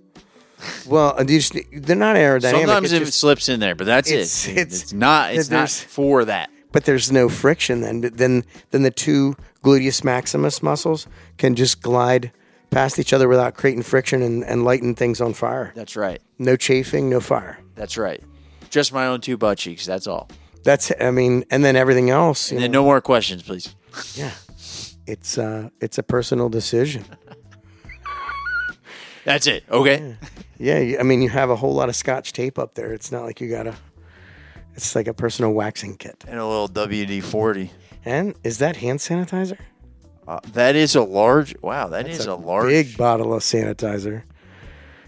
Well, 0.87 1.15
you 1.19 1.39
just, 1.39 1.53
they're 1.73 1.95
not 1.95 2.15
aerodynamic. 2.15 2.51
Sometimes 2.51 2.91
if 2.91 2.99
just- 3.01 3.09
it 3.09 3.13
slips 3.17 3.49
in 3.49 3.59
there, 3.59 3.75
but 3.75 3.85
that's 3.85 4.09
it's- 4.09 4.47
it. 4.47 4.51
it's- 4.57 4.81
It's, 4.83 4.93
not. 4.93 5.33
It's 5.33 5.49
not 5.49 5.69
for 5.69 6.25
that. 6.25 6.49
but 6.71 6.85
there's 6.85 7.11
no 7.11 7.29
friction 7.29 7.81
then. 7.81 8.01
Then 8.01 8.43
then 8.71 8.81
the 8.83 8.91
two 8.91 9.35
gluteus 9.63 10.03
maximus 10.03 10.61
muscles 10.63 11.07
can 11.37 11.55
just 11.55 11.81
glide 11.81 12.31
past 12.69 12.99
each 12.99 13.13
other 13.13 13.27
without 13.27 13.55
creating 13.55 13.83
friction 13.83 14.21
and, 14.21 14.43
and 14.43 14.63
lighting 14.65 14.95
things 14.95 15.21
on 15.21 15.33
fire. 15.33 15.71
That's 15.75 15.95
right. 15.95 16.21
No 16.37 16.55
chafing, 16.57 17.09
no 17.09 17.19
fire. 17.21 17.59
That's 17.75 17.97
right. 17.97 18.21
Just 18.69 18.91
my 18.91 19.07
own 19.07 19.21
two 19.21 19.37
butt 19.37 19.57
cheeks. 19.57 19.85
That's 19.85 20.07
all. 20.07 20.29
That's 20.63 20.91
I 20.99 21.11
mean, 21.11 21.45
and 21.51 21.63
then 21.63 21.75
everything 21.75 22.09
else. 22.09 22.51
And 22.51 22.59
then 22.61 22.71
know, 22.71 22.79
no 22.81 22.85
more 22.85 22.99
questions, 23.01 23.43
please. 23.43 23.73
yeah, 24.15 24.31
it's 25.07 25.37
uh, 25.37 25.69
it's 25.79 25.97
a 25.97 26.03
personal 26.03 26.49
decision. 26.49 27.05
That's 29.25 29.47
it. 29.47 29.63
Okay. 29.69 30.15
Yeah, 30.57 30.79
you- 30.79 30.99
I 30.99 31.03
mean, 31.03 31.21
you 31.21 31.29
have 31.29 31.49
a 31.49 31.55
whole 31.57 31.73
lot 31.73 31.89
of 31.89 31.95
scotch 31.97 32.31
tape 32.31 32.57
up 32.57 32.75
there. 32.75 32.93
It's 32.93 33.11
not 33.11 33.25
like 33.25 33.41
you 33.41 33.49
gotta. 33.49 33.75
It's 34.75 34.95
like 34.95 35.07
a 35.07 35.13
personal 35.13 35.51
waxing 35.51 35.97
kit. 35.97 36.23
And 36.27 36.39
a 36.39 36.45
little 36.47 36.67
WD 36.69 37.21
forty. 37.23 37.71
And 38.05 38.35
is 38.43 38.59
that 38.59 38.77
hand 38.77 38.99
sanitizer? 38.99 39.57
Uh, 40.27 40.39
that 40.53 40.75
is 40.75 40.95
a 40.95 41.01
large. 41.01 41.55
Wow, 41.61 41.87
that 41.89 42.07
is 42.07 42.25
a, 42.25 42.35
large. 42.35 42.67
big 42.67 42.97
bottle 42.97 43.33
of 43.33 43.41
sanitizer, 43.41 44.23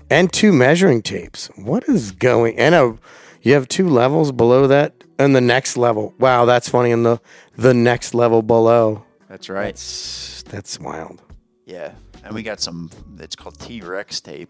and 0.10 0.32
two 0.32 0.52
measuring 0.52 1.02
tapes. 1.02 1.50
What 1.56 1.88
is 1.88 2.12
going? 2.12 2.58
And 2.60 2.76
a, 2.76 2.98
you 3.42 3.54
have 3.54 3.68
two 3.68 3.90
levels 3.90 4.32
below 4.32 4.68
that, 4.68 4.94
and 5.18 5.36
the 5.36 5.42
next 5.42 5.76
level. 5.78 6.14
Wow, 6.20 6.46
that's 6.46 6.70
funny. 6.70 6.92
And 6.92 7.06
the 7.06 7.20
the 7.56 7.74
next 7.74 8.14
level 8.14 8.42
below. 8.42 9.04
That's 9.30 9.50
right. 9.50 9.66
That's 9.76 10.44
that's 10.44 10.80
wild. 10.80 11.22
Yeah, 11.68 11.92
and 12.24 12.34
we 12.34 12.42
got 12.44 12.62
some. 12.62 12.90
It's 13.20 13.36
called 13.36 13.60
T 13.60 13.82
Rex 13.82 14.22
tape. 14.22 14.50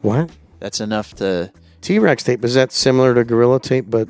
What? 0.00 0.30
That's 0.60 0.80
enough 0.80 1.12
to. 1.16 1.52
T 1.80 1.98
Rex 1.98 2.22
tape 2.22 2.44
is 2.44 2.54
that 2.54 2.70
similar 2.72 3.14
to 3.14 3.24
Gorilla 3.24 3.60
tape, 3.60 3.86
but 3.90 4.08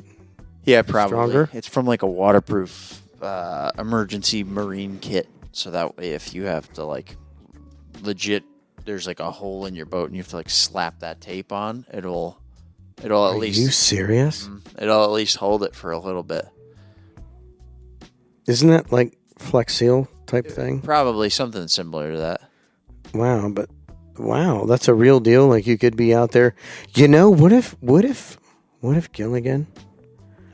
Yeah, 0.63 0.83
probably. 0.83 1.09
Stronger? 1.15 1.49
It's 1.51 1.67
from 1.67 1.85
like 1.87 2.03
a 2.03 2.07
waterproof 2.07 3.01
uh, 3.21 3.71
emergency 3.79 4.43
marine 4.43 4.99
kit, 4.99 5.27
so 5.51 5.71
that 5.71 5.97
way 5.97 6.11
if 6.11 6.33
you 6.35 6.43
have 6.43 6.71
to 6.73 6.85
like 6.85 7.17
legit, 8.03 8.43
there's 8.85 9.07
like 9.07 9.19
a 9.19 9.31
hole 9.31 9.65
in 9.65 9.73
your 9.75 9.87
boat 9.87 10.05
and 10.07 10.15
you 10.15 10.21
have 10.21 10.29
to 10.29 10.35
like 10.35 10.49
slap 10.51 10.99
that 10.99 11.19
tape 11.19 11.51
on, 11.51 11.85
it'll 11.91 12.39
it'll 13.03 13.27
at 13.29 13.35
are 13.35 13.39
least 13.39 13.59
you 13.59 13.69
serious? 13.69 14.47
it'll 14.79 15.03
at 15.03 15.11
least 15.11 15.37
hold 15.37 15.63
it 15.63 15.73
for 15.75 15.91
a 15.91 15.99
little 15.99 16.23
bit. 16.23 16.47
Isn't 18.47 18.69
that 18.69 18.91
like 18.91 19.17
Flex 19.39 19.75
Seal 19.75 20.07
type 20.27 20.47
thing? 20.47 20.81
Probably 20.81 21.29
something 21.29 21.67
similar 21.67 22.11
to 22.11 22.17
that. 22.17 22.41
Wow, 23.13 23.49
but 23.49 23.69
wow, 24.17 24.65
that's 24.65 24.87
a 24.87 24.93
real 24.93 25.19
deal. 25.19 25.47
Like 25.47 25.65
you 25.65 25.77
could 25.77 25.95
be 25.95 26.13
out 26.13 26.31
there. 26.31 26.55
You 26.93 27.07
know, 27.07 27.29
what 27.29 27.51
if, 27.51 27.75
what 27.81 28.05
if, 28.05 28.37
what 28.81 28.97
if 28.97 29.11
Gilligan 29.11 29.67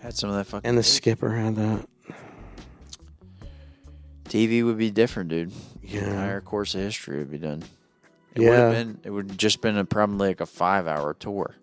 Had 0.02 0.14
some 0.16 0.30
of 0.30 0.36
that 0.36 0.46
fucking 0.46 0.68
and 0.70 0.78
the 0.78 0.84
skipper 0.84 1.32
had 1.36 1.56
that? 1.58 1.88
TV 4.26 4.64
would 4.64 4.78
be 4.78 4.90
different, 4.92 5.30
dude. 5.30 5.52
Yeah. 5.82 6.06
Entire 6.06 6.42
course 6.42 6.76
of 6.76 6.82
history 6.82 7.18
would 7.20 7.32
be 7.32 7.38
done. 7.38 7.64
It 8.36 8.40
would 8.40 8.46
Yeah. 8.48 8.56
have 8.70 8.72
been. 8.72 9.00
It 9.04 9.10
would 9.12 9.38
just 9.38 9.62
been 9.62 9.78
a 9.78 9.86
probably 9.86 10.30
like 10.30 10.42
a 10.42 10.46
five 10.46 10.88
hour 10.88 11.14
tour, 11.14 11.56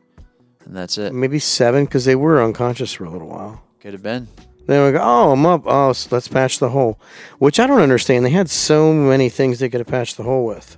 and 0.64 0.76
that's 0.76 0.98
it. 0.98 1.12
Maybe 1.14 1.38
seven 1.38 1.84
because 1.84 2.04
they 2.04 2.14
were 2.14 2.42
unconscious 2.42 2.92
for 2.92 3.04
a 3.04 3.10
little 3.10 3.28
while. 3.28 3.62
Could 3.80 3.92
have 3.94 4.02
been. 4.02 4.28
Then 4.66 4.84
we 4.86 4.92
go, 4.92 5.00
oh, 5.02 5.32
I'm 5.32 5.46
up. 5.46 5.62
Oh, 5.66 5.92
so 5.92 6.08
let's 6.12 6.28
patch 6.28 6.58
the 6.58 6.68
hole. 6.70 7.00
Which 7.38 7.58
I 7.58 7.66
don't 7.66 7.80
understand. 7.80 8.24
They 8.24 8.30
had 8.30 8.48
so 8.48 8.92
many 8.92 9.28
things 9.28 9.58
they 9.58 9.68
could 9.68 9.80
have 9.80 9.88
patched 9.88 10.16
the 10.16 10.22
hole 10.22 10.46
with. 10.46 10.76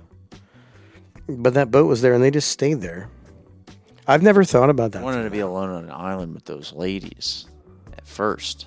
But 1.27 1.53
that 1.53 1.71
boat 1.71 1.87
was 1.87 2.01
there 2.01 2.13
and 2.13 2.23
they 2.23 2.31
just 2.31 2.49
stayed 2.49 2.81
there. 2.81 3.09
I've 4.07 4.23
never 4.23 4.43
thought 4.43 4.69
about 4.69 4.91
that. 4.93 5.01
I 5.01 5.05
wanted 5.05 5.23
to 5.23 5.29
be 5.29 5.39
alone 5.39 5.69
on 5.69 5.85
an 5.85 5.91
island 5.91 6.33
with 6.33 6.45
those 6.45 6.73
ladies 6.73 7.45
at 7.95 8.05
first. 8.05 8.65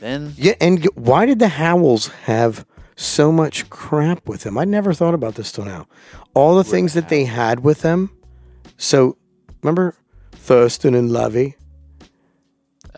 Then 0.00 0.34
Yeah, 0.36 0.54
and 0.60 0.84
why 0.94 1.26
did 1.26 1.38
the 1.38 1.48
Howells 1.48 2.08
have 2.24 2.64
so 2.96 3.32
much 3.32 3.68
crap 3.70 4.28
with 4.28 4.42
them? 4.42 4.56
I 4.56 4.64
never 4.64 4.94
thought 4.94 5.14
about 5.14 5.34
this 5.34 5.50
till 5.52 5.64
now. 5.64 5.86
All 6.34 6.54
the 6.54 6.64
things 6.64 6.94
that 6.94 7.08
they 7.08 7.24
had 7.24 7.60
with 7.64 7.82
them. 7.82 8.10
So, 8.76 9.16
remember 9.62 9.96
Thurston 10.32 10.94
and 10.94 11.10
Lovey? 11.10 11.56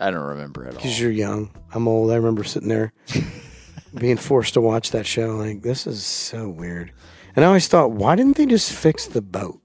I 0.03 0.11
don't 0.11 0.23
remember 0.23 0.65
at 0.65 0.71
all. 0.71 0.75
Because 0.75 0.99
you're 0.99 1.11
young. 1.11 1.49
I'm 1.73 1.87
old. 1.87 2.11
I 2.11 2.15
remember 2.15 2.43
sitting 2.43 2.67
there 2.67 2.91
being 3.95 4.17
forced 4.17 4.55
to 4.55 4.61
watch 4.61 4.91
that 4.91 5.05
show. 5.05 5.37
Like, 5.37 5.61
this 5.61 5.87
is 5.87 6.03
so 6.03 6.49
weird. 6.49 6.91
And 7.37 7.45
I 7.45 7.47
always 7.47 7.69
thought, 7.69 7.91
why 7.91 8.17
didn't 8.17 8.35
they 8.35 8.45
just 8.45 8.73
fix 8.73 9.05
the 9.07 9.21
boat? 9.21 9.61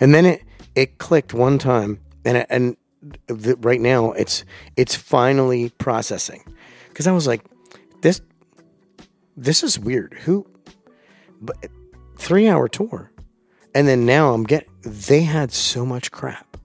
And 0.00 0.14
then 0.14 0.24
it 0.24 0.42
it 0.74 0.96
clicked 0.96 1.34
one 1.34 1.58
time, 1.58 2.00
and 2.24 2.38
it, 2.38 2.46
and 2.48 2.76
th- 3.28 3.58
right 3.60 3.80
now 3.80 4.12
it's 4.12 4.44
it's 4.74 4.94
finally 4.94 5.68
processing. 5.68 6.42
Because 6.88 7.06
I 7.06 7.12
was 7.12 7.26
like, 7.26 7.44
this 8.00 8.22
this 9.36 9.62
is 9.62 9.78
weird. 9.78 10.14
Who? 10.24 10.46
But 11.42 11.56
three 12.16 12.48
hour 12.48 12.68
tour, 12.68 13.12
and 13.74 13.86
then 13.86 14.06
now 14.06 14.32
I'm 14.32 14.44
get. 14.44 14.66
They 14.82 15.22
had 15.22 15.52
so 15.52 15.84
much 15.84 16.10
crap 16.10 16.56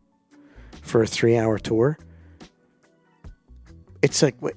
for 0.82 1.04
a 1.04 1.08
three 1.08 1.38
hour 1.38 1.60
tour 1.60 2.00
it's 4.02 4.22
like 4.22 4.36
what 4.40 4.56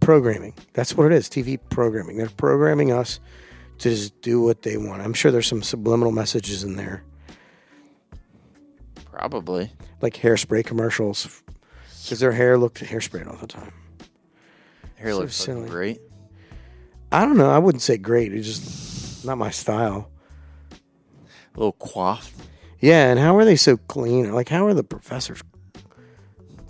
programming. 0.00 0.54
That's 0.72 0.94
what 0.96 1.06
it 1.06 1.12
is. 1.12 1.28
TV 1.28 1.58
programming. 1.70 2.16
They're 2.16 2.28
programming 2.30 2.92
us 2.92 3.20
to 3.78 3.90
just 3.90 4.20
do 4.22 4.40
what 4.42 4.62
they 4.62 4.76
want. 4.76 5.02
I'm 5.02 5.14
sure 5.14 5.30
there's 5.30 5.46
some 5.46 5.62
subliminal 5.62 6.12
messages 6.12 6.64
in 6.64 6.76
there, 6.76 7.02
Probably. 9.10 9.72
like 10.00 10.14
hairspray 10.14 10.64
commercials, 10.64 11.42
because 12.02 12.20
their 12.20 12.32
hair 12.32 12.58
looked 12.58 12.82
hairsprayed 12.82 13.26
all 13.30 13.36
the 13.36 13.46
time. 13.46 13.72
Hair 14.96 15.12
So 15.12 15.18
looks 15.20 15.38
fucking 15.40 15.54
silly. 15.62 15.68
great. 15.70 16.00
I 17.12 17.24
don't 17.24 17.36
know. 17.36 17.50
I 17.50 17.58
wouldn't 17.58 17.82
say 17.82 17.96
great. 17.96 18.32
It's 18.32 18.46
just 18.46 19.24
not 19.24 19.38
my 19.38 19.50
style. 19.50 20.10
A 21.54 21.58
little 21.58 21.72
coiffed. 21.72 22.34
Yeah, 22.80 23.10
and 23.10 23.18
how 23.18 23.36
are 23.36 23.44
they 23.44 23.56
so 23.56 23.76
clean? 23.76 24.32
Like, 24.32 24.48
how 24.48 24.64
are 24.66 24.74
the 24.74 24.84
professors' 24.84 25.42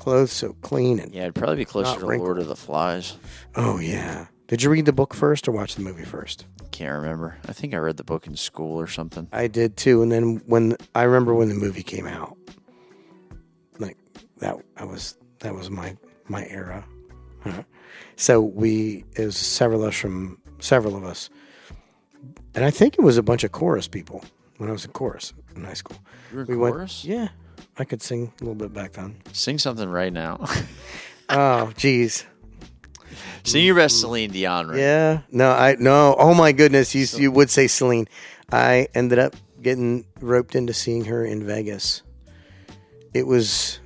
clothes 0.01 0.33
so 0.33 0.55
clean? 0.63 0.99
And 0.99 1.15
Yeah, 1.15 1.23
it'd 1.23 1.35
probably 1.37 1.57
be 1.57 1.65
closer 1.65 1.99
to 2.01 2.07
wrinkled. 2.07 2.27
Lord 2.27 2.39
of 2.41 2.49
the 2.49 2.57
Flies. 2.57 3.17
oh 3.57 3.79
yeah. 3.79 4.27
Did 4.49 4.63
you 4.65 4.71
read 4.71 4.87
the 4.87 4.93
book 4.93 5.15
first 5.15 5.47
or 5.47 5.53
watch 5.53 5.77
the 5.77 5.83
movie 5.83 6.05
first? 6.05 6.47
Can't 6.73 6.93
remember. 7.03 7.37
I 7.47 7.53
think 7.53 7.73
I 7.75 7.77
read 7.77 7.97
the 7.99 8.05
book 8.05 8.27
in 8.27 8.35
school 8.37 8.81
or 8.81 8.87
something. 8.89 9.29
I 9.33 9.47
did 9.47 9.77
too. 9.77 10.03
And 10.03 10.11
then 10.11 10.43
when 10.47 10.77
I 10.95 11.03
remember 11.05 11.35
when 11.35 11.49
the 11.49 11.55
movie 11.55 11.83
came 11.85 12.07
out, 12.07 12.37
like 13.79 13.97
that, 14.39 14.57
I 14.77 14.85
was 14.85 15.17
that 15.41 15.55
was 15.55 15.71
my 15.71 15.97
my 16.29 16.47
era. 16.47 16.85
so 18.17 18.41
we 18.41 19.05
it 19.17 19.25
was 19.27 19.37
several 19.37 19.83
of 19.83 19.89
us 19.89 19.97
from 19.97 20.39
several 20.61 20.97
of 20.97 21.05
us, 21.05 21.31
and 22.55 22.65
I 22.65 22.71
think 22.71 22.99
it 22.99 23.03
was 23.03 23.17
a 23.17 23.23
bunch 23.23 23.45
of 23.45 23.53
chorus 23.53 23.89
people 23.89 24.25
when 24.59 24.69
I 24.69 24.73
was 24.73 24.85
in 24.85 24.93
chorus 24.93 25.33
in 25.55 25.65
high 25.65 25.75
school. 25.75 25.97
You 26.31 26.37
were 26.39 26.43
in 26.43 26.49
We 26.49 26.57
chorus? 26.57 27.05
went, 27.05 27.17
yeah, 27.19 27.29
I 27.81 27.85
could 27.85 28.03
sing 28.03 28.31
a 28.41 28.45
little 28.45 28.55
bit 28.55 28.75
back 28.75 28.93
then. 28.93 29.17
Sing 29.33 29.59
something 29.59 29.89
right 29.89 30.13
now. 30.13 30.47
Oh, 31.33 31.71
geez. 31.77 32.27
Sing 33.45 33.65
your 33.65 33.77
best 33.77 34.01
Celine 34.01 34.33
Dion 34.33 34.67
right 34.67 34.81
Yeah. 34.81 35.21
No, 35.31 35.53
I 35.53 35.77
no. 35.79 36.17
Oh 36.19 36.35
my 36.35 36.51
goodness, 36.51 36.93
you 36.93 37.07
you 37.21 37.31
would 37.31 37.51
say 37.51 37.69
Celine. 37.69 38.09
I 38.51 38.89
ended 38.95 39.21
up 39.21 39.37
getting 39.63 40.07
roped 40.21 40.57
into 40.57 40.75
seeing 40.75 41.05
her 41.05 41.25
in 41.25 41.47
Vegas. 41.47 42.03
It 43.15 43.29
was 43.29 43.79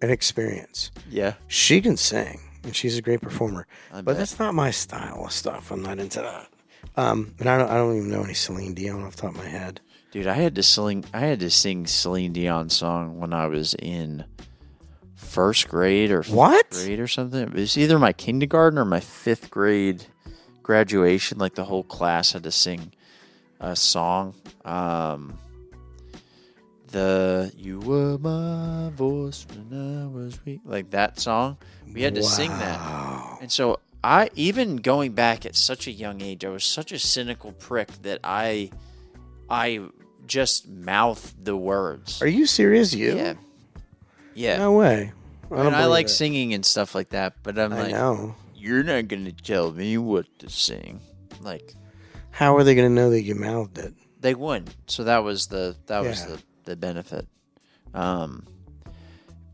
an 0.00 0.10
experience. 0.10 0.92
Yeah. 1.10 1.34
She 1.48 1.80
can 1.80 1.96
sing, 1.96 2.40
and 2.62 2.76
she's 2.76 2.96
a 2.96 3.02
great 3.02 3.20
performer. 3.20 3.66
But 3.90 4.16
that's 4.16 4.38
not 4.38 4.54
my 4.54 4.70
style 4.70 5.24
of 5.24 5.32
stuff. 5.32 5.72
I'm 5.72 5.82
not 5.82 5.98
into 5.98 6.20
that. 6.20 6.46
Um, 6.96 7.34
and 7.38 7.48
I 7.48 7.58
don't, 7.58 7.70
I 7.70 7.74
don't 7.74 7.96
even 7.96 8.10
know 8.10 8.22
any 8.22 8.34
Celine 8.34 8.74
Dion 8.74 9.02
off 9.02 9.16
the 9.16 9.22
top 9.22 9.30
of 9.32 9.36
my 9.38 9.48
head. 9.48 9.80
Dude, 10.10 10.26
I 10.26 10.34
had 10.34 10.54
to 10.56 10.62
sing 10.62 11.04
I 11.14 11.20
had 11.20 11.40
to 11.40 11.48
sing 11.50 11.86
Celine 11.86 12.32
Dion 12.34 12.68
song 12.68 13.18
when 13.18 13.32
I 13.32 13.46
was 13.46 13.74
in 13.74 14.24
first 15.14 15.68
grade 15.68 16.10
or 16.10 16.22
What? 16.24 16.68
grade 16.70 17.00
or 17.00 17.08
something. 17.08 17.40
It 17.40 17.52
was 17.54 17.78
either 17.78 17.98
my 17.98 18.12
kindergarten 18.12 18.78
or 18.78 18.84
my 18.84 19.00
fifth 19.00 19.50
grade 19.50 20.04
graduation. 20.62 21.38
Like 21.38 21.54
the 21.54 21.64
whole 21.64 21.82
class 21.84 22.32
had 22.32 22.42
to 22.42 22.52
sing 22.52 22.92
a 23.58 23.74
song. 23.74 24.34
Um, 24.66 25.38
the 26.88 27.50
"You 27.56 27.80
Were 27.80 28.18
My 28.18 28.90
Voice 28.94 29.46
When 29.48 30.02
I 30.04 30.06
Was 30.08 30.44
Weak," 30.44 30.60
like 30.66 30.90
that 30.90 31.18
song. 31.18 31.56
We 31.94 32.02
had 32.02 32.14
to 32.16 32.22
sing 32.22 32.50
that. 32.50 33.38
And 33.40 33.50
so 33.50 33.78
I 34.04 34.30
even 34.34 34.76
going 34.76 35.12
back 35.12 35.46
at 35.46 35.54
such 35.56 35.86
a 35.86 35.92
young 35.92 36.20
age, 36.20 36.44
I 36.44 36.48
was 36.48 36.64
such 36.64 36.92
a 36.92 36.98
cynical 36.98 37.52
prick 37.52 37.88
that 38.02 38.18
I 38.24 38.70
I 39.48 39.80
just 40.26 40.68
mouthed 40.68 41.44
the 41.44 41.56
words. 41.56 42.20
Are 42.22 42.26
you 42.28 42.46
serious? 42.46 42.94
You? 42.94 43.16
yeah. 43.16 43.34
Yeah. 44.34 44.58
No 44.58 44.72
way. 44.72 45.12
I, 45.50 45.66
and 45.66 45.76
I 45.76 45.84
like 45.86 46.06
it. 46.06 46.10
singing 46.10 46.54
and 46.54 46.64
stuff 46.64 46.94
like 46.94 47.10
that, 47.10 47.34
but 47.42 47.58
I'm 47.58 47.72
I 47.74 47.82
like 47.82 47.90
know. 47.92 48.34
you're 48.54 48.82
not 48.82 49.08
going 49.08 49.26
to 49.26 49.32
tell 49.32 49.70
me 49.72 49.98
what 49.98 50.26
to 50.38 50.48
sing. 50.48 51.00
Like 51.42 51.74
How 52.30 52.56
are 52.56 52.64
they 52.64 52.74
going 52.74 52.88
to 52.88 52.94
know 52.94 53.10
that 53.10 53.22
you 53.22 53.34
mouthed 53.34 53.78
it? 53.78 53.94
they 54.20 54.34
wouldn't. 54.34 54.74
So 54.86 55.04
that 55.04 55.18
was 55.24 55.48
the 55.48 55.76
that 55.86 56.02
was 56.02 56.24
the 56.24 56.40
the 56.64 56.76
benefit. 56.76 57.26
Um 57.92 58.46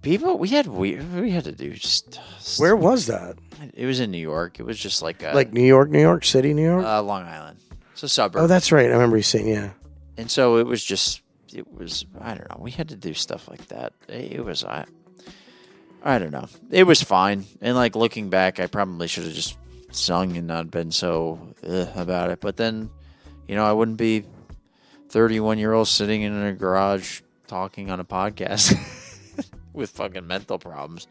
people 0.08 0.38
we 0.38 0.48
had 0.48 0.66
we 0.66 0.96
we 0.96 1.30
had 1.30 1.44
to 1.44 1.52
do 1.52 1.72
just 1.74 2.20
Where 2.58 2.76
was 2.76 3.06
that? 3.06 3.36
it 3.74 3.86
was 3.86 4.00
in 4.00 4.10
New 4.10 4.18
York. 4.18 4.58
It 4.60 4.62
was 4.64 4.78
just 4.78 5.02
like 5.02 5.22
a, 5.22 5.32
Like 5.34 5.52
New 5.52 5.64
York, 5.64 5.90
New 5.90 6.00
York 6.00 6.24
City, 6.24 6.54
New 6.54 6.62
York. 6.62 6.84
uh, 6.84 7.02
Long 7.02 7.24
Island. 7.24 7.58
It's 7.92 8.02
a 8.04 8.08
suburb. 8.08 8.42
oh, 8.42 8.46
that's 8.46 8.70
right. 8.70 8.86
I 8.86 8.92
remember 8.92 9.16
you 9.16 9.22
saying, 9.24 9.48
yeah. 9.48 9.70
and 10.16 10.30
so 10.30 10.56
it 10.58 10.66
was 10.66 10.82
just 10.84 11.22
it 11.54 11.66
was 11.72 12.04
i 12.20 12.34
don't 12.34 12.48
know 12.50 12.58
we 12.60 12.70
had 12.70 12.90
to 12.90 12.96
do 12.96 13.14
stuff 13.14 13.48
like 13.48 13.66
that 13.68 13.94
it 14.06 14.44
was 14.44 14.64
i 14.64 14.84
i 16.02 16.18
don't 16.18 16.30
know 16.30 16.46
it 16.70 16.84
was 16.84 17.02
fine 17.02 17.46
and 17.62 17.74
like 17.74 17.96
looking 17.96 18.28
back 18.28 18.60
i 18.60 18.66
probably 18.66 19.08
should 19.08 19.24
have 19.24 19.32
just 19.32 19.56
sung 19.90 20.36
and 20.36 20.46
not 20.46 20.70
been 20.70 20.90
so 20.90 21.40
ugh, 21.66 21.88
about 21.96 22.28
it 22.30 22.38
but 22.42 22.58
then 22.58 22.90
you 23.48 23.56
know 23.56 23.64
i 23.64 23.72
wouldn't 23.72 23.96
be 23.96 24.24
31 25.08 25.58
year 25.58 25.72
old 25.72 25.88
sitting 25.88 26.20
in 26.20 26.36
a 26.36 26.52
garage 26.52 27.22
talking 27.46 27.90
on 27.90 27.98
a 27.98 28.04
podcast 28.04 28.74
with 29.72 29.90
fucking 29.90 30.26
mental 30.26 30.58
problems 30.58 31.06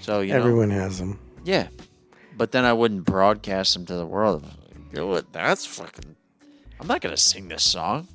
so 0.00 0.20
you 0.20 0.32
know 0.32 0.38
Everyone 0.38 0.70
has 0.70 0.98
them. 0.98 1.18
yeah 1.44 1.68
but 2.36 2.52
then 2.52 2.64
i 2.64 2.72
wouldn't 2.72 3.04
broadcast 3.04 3.74
them 3.74 3.86
to 3.86 3.94
the 3.94 4.06
world 4.06 4.44
what 4.94 5.32
that's 5.32 5.66
fucking 5.66 6.14
i'm 6.80 6.86
not 6.86 7.00
gonna 7.00 7.16
sing 7.16 7.48
this 7.48 7.62
song 7.64 8.06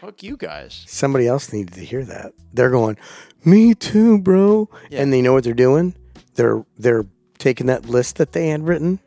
fuck 0.00 0.22
you 0.22 0.36
guys 0.36 0.84
Somebody 0.86 1.26
else 1.26 1.52
needed 1.52 1.74
to 1.74 1.84
hear 1.84 2.04
that. 2.04 2.32
They're 2.52 2.70
going, 2.70 2.96
"Me 3.44 3.74
too, 3.74 4.18
bro." 4.18 4.68
Yeah. 4.90 5.02
And 5.02 5.12
they 5.12 5.20
know 5.22 5.32
what 5.32 5.42
they're 5.44 5.54
doing. 5.54 5.94
They're 6.34 6.64
they're 6.78 7.04
taking 7.38 7.66
that 7.66 7.86
list 7.86 8.16
that 8.16 8.30
they 8.32 8.48
had 8.48 8.66
written 8.68 9.00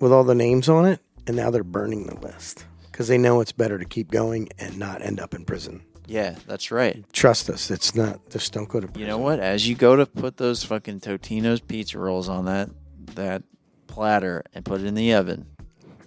with 0.00 0.12
all 0.12 0.22
the 0.24 0.34
names 0.34 0.68
on 0.68 0.84
it, 0.84 1.00
and 1.26 1.34
now 1.36 1.50
they're 1.50 1.64
burning 1.64 2.06
the 2.06 2.14
list 2.20 2.66
because 2.90 3.08
they 3.08 3.16
know 3.16 3.40
it's 3.40 3.52
better 3.52 3.78
to 3.78 3.84
keep 3.86 4.10
going 4.10 4.48
and 4.58 4.78
not 4.78 5.00
end 5.02 5.18
up 5.18 5.32
in 5.34 5.44
prison. 5.46 5.82
Yeah, 6.06 6.36
that's 6.46 6.70
right. 6.70 7.04
Trust 7.12 7.48
us, 7.48 7.70
it's 7.70 7.94
not. 7.94 8.28
Just 8.30 8.52
don't 8.52 8.68
go 8.68 8.80
to 8.80 8.86
prison. 8.86 9.00
You 9.00 9.06
know 9.06 9.18
what? 9.18 9.40
As 9.40 9.66
you 9.68 9.74
go 9.74 9.96
to 9.96 10.06
put 10.06 10.36
those 10.36 10.64
fucking 10.64 11.00
Totino's 11.00 11.60
pizza 11.60 11.98
rolls 11.98 12.28
on 12.28 12.44
that 12.46 12.70
that 13.14 13.42
platter 13.86 14.42
and 14.54 14.64
put 14.64 14.80
it 14.80 14.86
in 14.86 14.94
the 14.94 15.14
oven, 15.14 15.46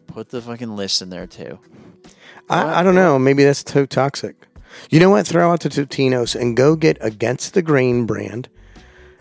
put 0.07 0.29
the 0.29 0.41
fucking 0.41 0.75
list 0.75 1.01
in 1.01 1.09
there 1.09 1.27
too. 1.27 1.59
I, 2.49 2.79
I 2.79 2.83
don't 2.83 2.95
know. 2.95 3.17
Maybe 3.17 3.43
that's 3.43 3.63
too 3.63 3.87
toxic. 3.87 4.47
You 4.89 4.99
know 4.99 5.09
what? 5.09 5.25
Throw 5.25 5.51
out 5.51 5.61
the 5.61 5.69
Totinos 5.69 6.39
and 6.39 6.57
go 6.57 6.75
get 6.75 6.97
Against 6.99 7.53
the 7.53 7.61
Grain 7.61 8.05
brand. 8.05 8.49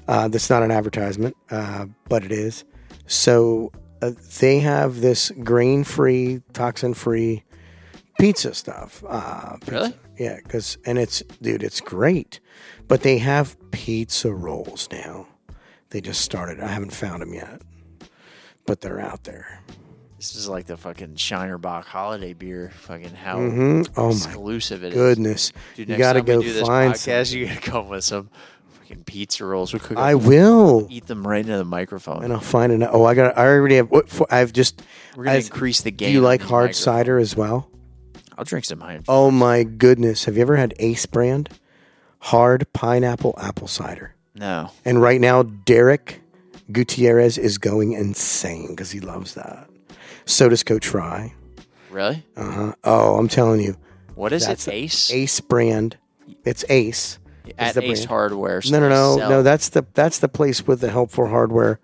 Uh, 0.08 0.28
that's 0.28 0.50
not 0.50 0.62
an 0.62 0.70
advertisement, 0.70 1.36
uh, 1.50 1.86
but 2.08 2.24
it 2.24 2.32
is. 2.32 2.64
So 3.06 3.70
uh, 4.02 4.12
they 4.40 4.58
have 4.58 5.00
this 5.00 5.30
grain-free, 5.42 6.42
toxin-free 6.52 7.44
pizza 8.18 8.54
stuff. 8.54 9.02
Uh, 9.08 9.56
pizza. 9.56 9.70
Really? 9.72 9.94
Yeah, 10.18 10.36
because 10.42 10.78
and 10.84 10.98
it's 10.98 11.22
dude, 11.42 11.62
it's 11.62 11.80
great. 11.80 12.40
But 12.86 13.02
they 13.02 13.18
have 13.18 13.56
pizza 13.70 14.32
rolls 14.32 14.88
now. 14.92 15.26
They 15.90 16.00
just 16.00 16.20
started. 16.20 16.60
I 16.60 16.68
haven't 16.68 16.92
found 16.92 17.22
them 17.22 17.32
yet, 17.34 17.62
but 18.66 18.80
they're 18.80 19.00
out 19.00 19.24
there. 19.24 19.60
This 20.18 20.36
is 20.36 20.48
like 20.48 20.66
the 20.66 20.76
fucking 20.76 21.16
Shiner 21.16 21.58
Bock 21.58 21.86
holiday 21.86 22.32
beer. 22.32 22.70
Fucking 22.74 23.14
how 23.14 23.38
hmm 23.38 23.82
Oh 23.96 24.08
my 24.08 24.14
exclusive 24.14 24.82
it 24.82 24.88
is. 24.88 24.94
goodness! 24.94 25.52
Dude, 25.76 25.88
you 25.88 25.96
got 25.98 26.14
to 26.14 26.22
go 26.22 26.40
find 26.64 26.96
some. 26.96 27.24
You 27.38 27.46
gotta 27.46 27.60
come 27.60 27.88
with 27.88 28.04
some 28.04 28.30
fucking 28.80 29.04
pizza 29.04 29.44
rolls. 29.44 29.72
We 29.74 29.80
cook. 29.80 29.98
I 29.98 30.14
will. 30.14 30.86
eat 30.90 31.06
them 31.06 31.26
right 31.26 31.40
into 31.44 31.56
the 31.58 31.64
microphone. 31.64 32.24
And 32.24 32.32
I'll 32.32 32.40
find 32.40 32.72
it. 32.72 32.88
Oh, 32.90 33.04
I 33.04 33.14
got. 33.14 33.36
I 33.36 33.46
already 33.46 33.76
have. 33.76 33.92
I've 34.30 34.52
just. 34.52 34.82
We're 35.14 35.24
gonna 35.24 35.36
I've- 35.36 35.46
increase 35.46 35.82
the 35.82 35.90
gain. 35.90 36.08
Do 36.08 36.12
you 36.14 36.20
like 36.22 36.40
hard 36.40 36.70
microphones. 36.70 36.78
cider 36.78 37.18
as 37.18 37.36
well? 37.36 37.68
I'll 38.36 38.44
drink 38.44 38.64
some 38.64 38.80
hard. 38.80 39.04
Oh 39.08 39.30
my 39.30 39.62
goodness! 39.62 40.24
Have 40.24 40.36
you 40.36 40.42
ever 40.42 40.56
had 40.56 40.74
Ace 40.78 41.06
brand 41.06 41.48
hard 42.18 42.70
pineapple 42.72 43.34
apple 43.38 43.68
cider? 43.68 44.14
No, 44.36 44.70
And 44.84 45.00
right 45.00 45.20
now, 45.20 45.42
Derek 45.44 46.20
Gutierrez 46.72 47.38
is 47.38 47.56
going 47.58 47.92
insane 47.92 48.68
because 48.70 48.90
he 48.90 48.98
loves 48.98 49.34
that. 49.34 49.68
So 50.24 50.48
does 50.48 50.64
Coach 50.64 50.88
Fry. 50.88 51.34
really? 51.90 52.24
Uh 52.36 52.50
huh. 52.50 52.72
Oh, 52.82 53.16
I'm 53.16 53.28
telling 53.28 53.60
you, 53.60 53.76
What 54.16 54.32
is 54.32 54.48
it? 54.48 54.66
Ace 54.68 55.10
Ace 55.12 55.38
brand. 55.40 55.98
It's 56.44 56.64
Ace. 56.68 57.18
at 57.58 57.76
Ace 57.76 58.00
brand. 58.00 58.04
Hardware. 58.08 58.60
No, 58.70 58.80
no, 58.80 58.88
no, 58.88 59.16
sell- 59.18 59.30
no. 59.30 59.42
That's 59.44 59.68
the 59.68 59.84
that's 59.94 60.18
the 60.18 60.28
place 60.28 60.66
with 60.66 60.80
the 60.80 60.90
helpful 60.90 61.28
hardware 61.28 61.78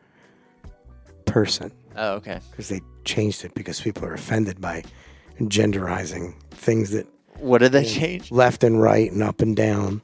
person. 1.27 1.70
Oh, 1.97 2.14
okay. 2.14 2.40
because 2.51 2.68
they 2.68 2.81
changed 3.05 3.44
it 3.44 3.55
because 3.55 3.81
people 3.81 4.05
are 4.06 4.14
offended 4.14 4.60
by 4.60 4.82
genderizing 5.48 6.34
things 6.50 6.90
that 6.90 7.06
What 7.38 7.58
did 7.58 7.72
they 7.72 7.84
change? 7.84 8.30
left 8.30 8.62
and 8.64 8.80
right 8.80 9.10
and 9.10 9.22
up 9.22 9.40
and 9.40 9.56
down, 9.56 10.02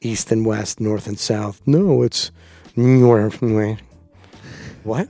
east 0.00 0.32
and 0.32 0.44
west, 0.44 0.80
north 0.80 1.06
and 1.06 1.18
south. 1.18 1.60
No, 1.66 2.02
it's 2.02 2.30
north 2.76 3.40
and 3.42 3.54
west. 3.56 3.82
What? 4.84 5.08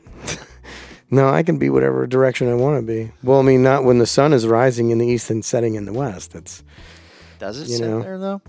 no, 1.11 1.29
I 1.31 1.43
can 1.43 1.59
be 1.59 1.71
whatever 1.71 2.07
direction 2.07 2.49
I 2.51 2.55
want 2.55 2.79
to 2.79 2.83
be. 2.87 3.11
Well, 3.23 3.39
I 3.39 3.43
mean, 3.43 3.63
not 3.63 3.85
when 3.85 3.99
the 3.99 4.07
sun 4.07 4.33
is 4.33 4.47
rising 4.47 4.91
in 4.91 4.99
the 4.99 5.07
east 5.07 5.31
and 5.31 5.45
setting 5.45 5.75
in 5.77 5.87
the 5.87 5.93
west. 5.95 6.35
It's 6.35 6.63
Does 7.39 7.59
it 7.61 7.69
You 7.69 7.77
sit 7.79 7.87
know. 7.89 8.03
there 8.03 8.19
though? 8.19 8.43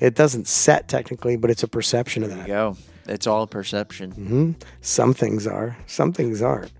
it 0.00 0.16
doesn't 0.16 0.48
set 0.48 0.88
technically, 0.88 1.36
but 1.36 1.50
it's 1.50 1.62
a 1.62 1.68
perception 1.68 2.24
of 2.24 2.30
There 2.30 2.38
you 2.38 2.42
that. 2.44 2.48
go. 2.48 2.76
It's 3.06 3.26
all 3.28 3.46
perception. 3.46 4.10
hmm 4.10 4.52
Some 4.80 5.14
things 5.14 5.46
are, 5.46 5.76
some 5.86 6.12
things 6.12 6.42
aren't. 6.42 6.72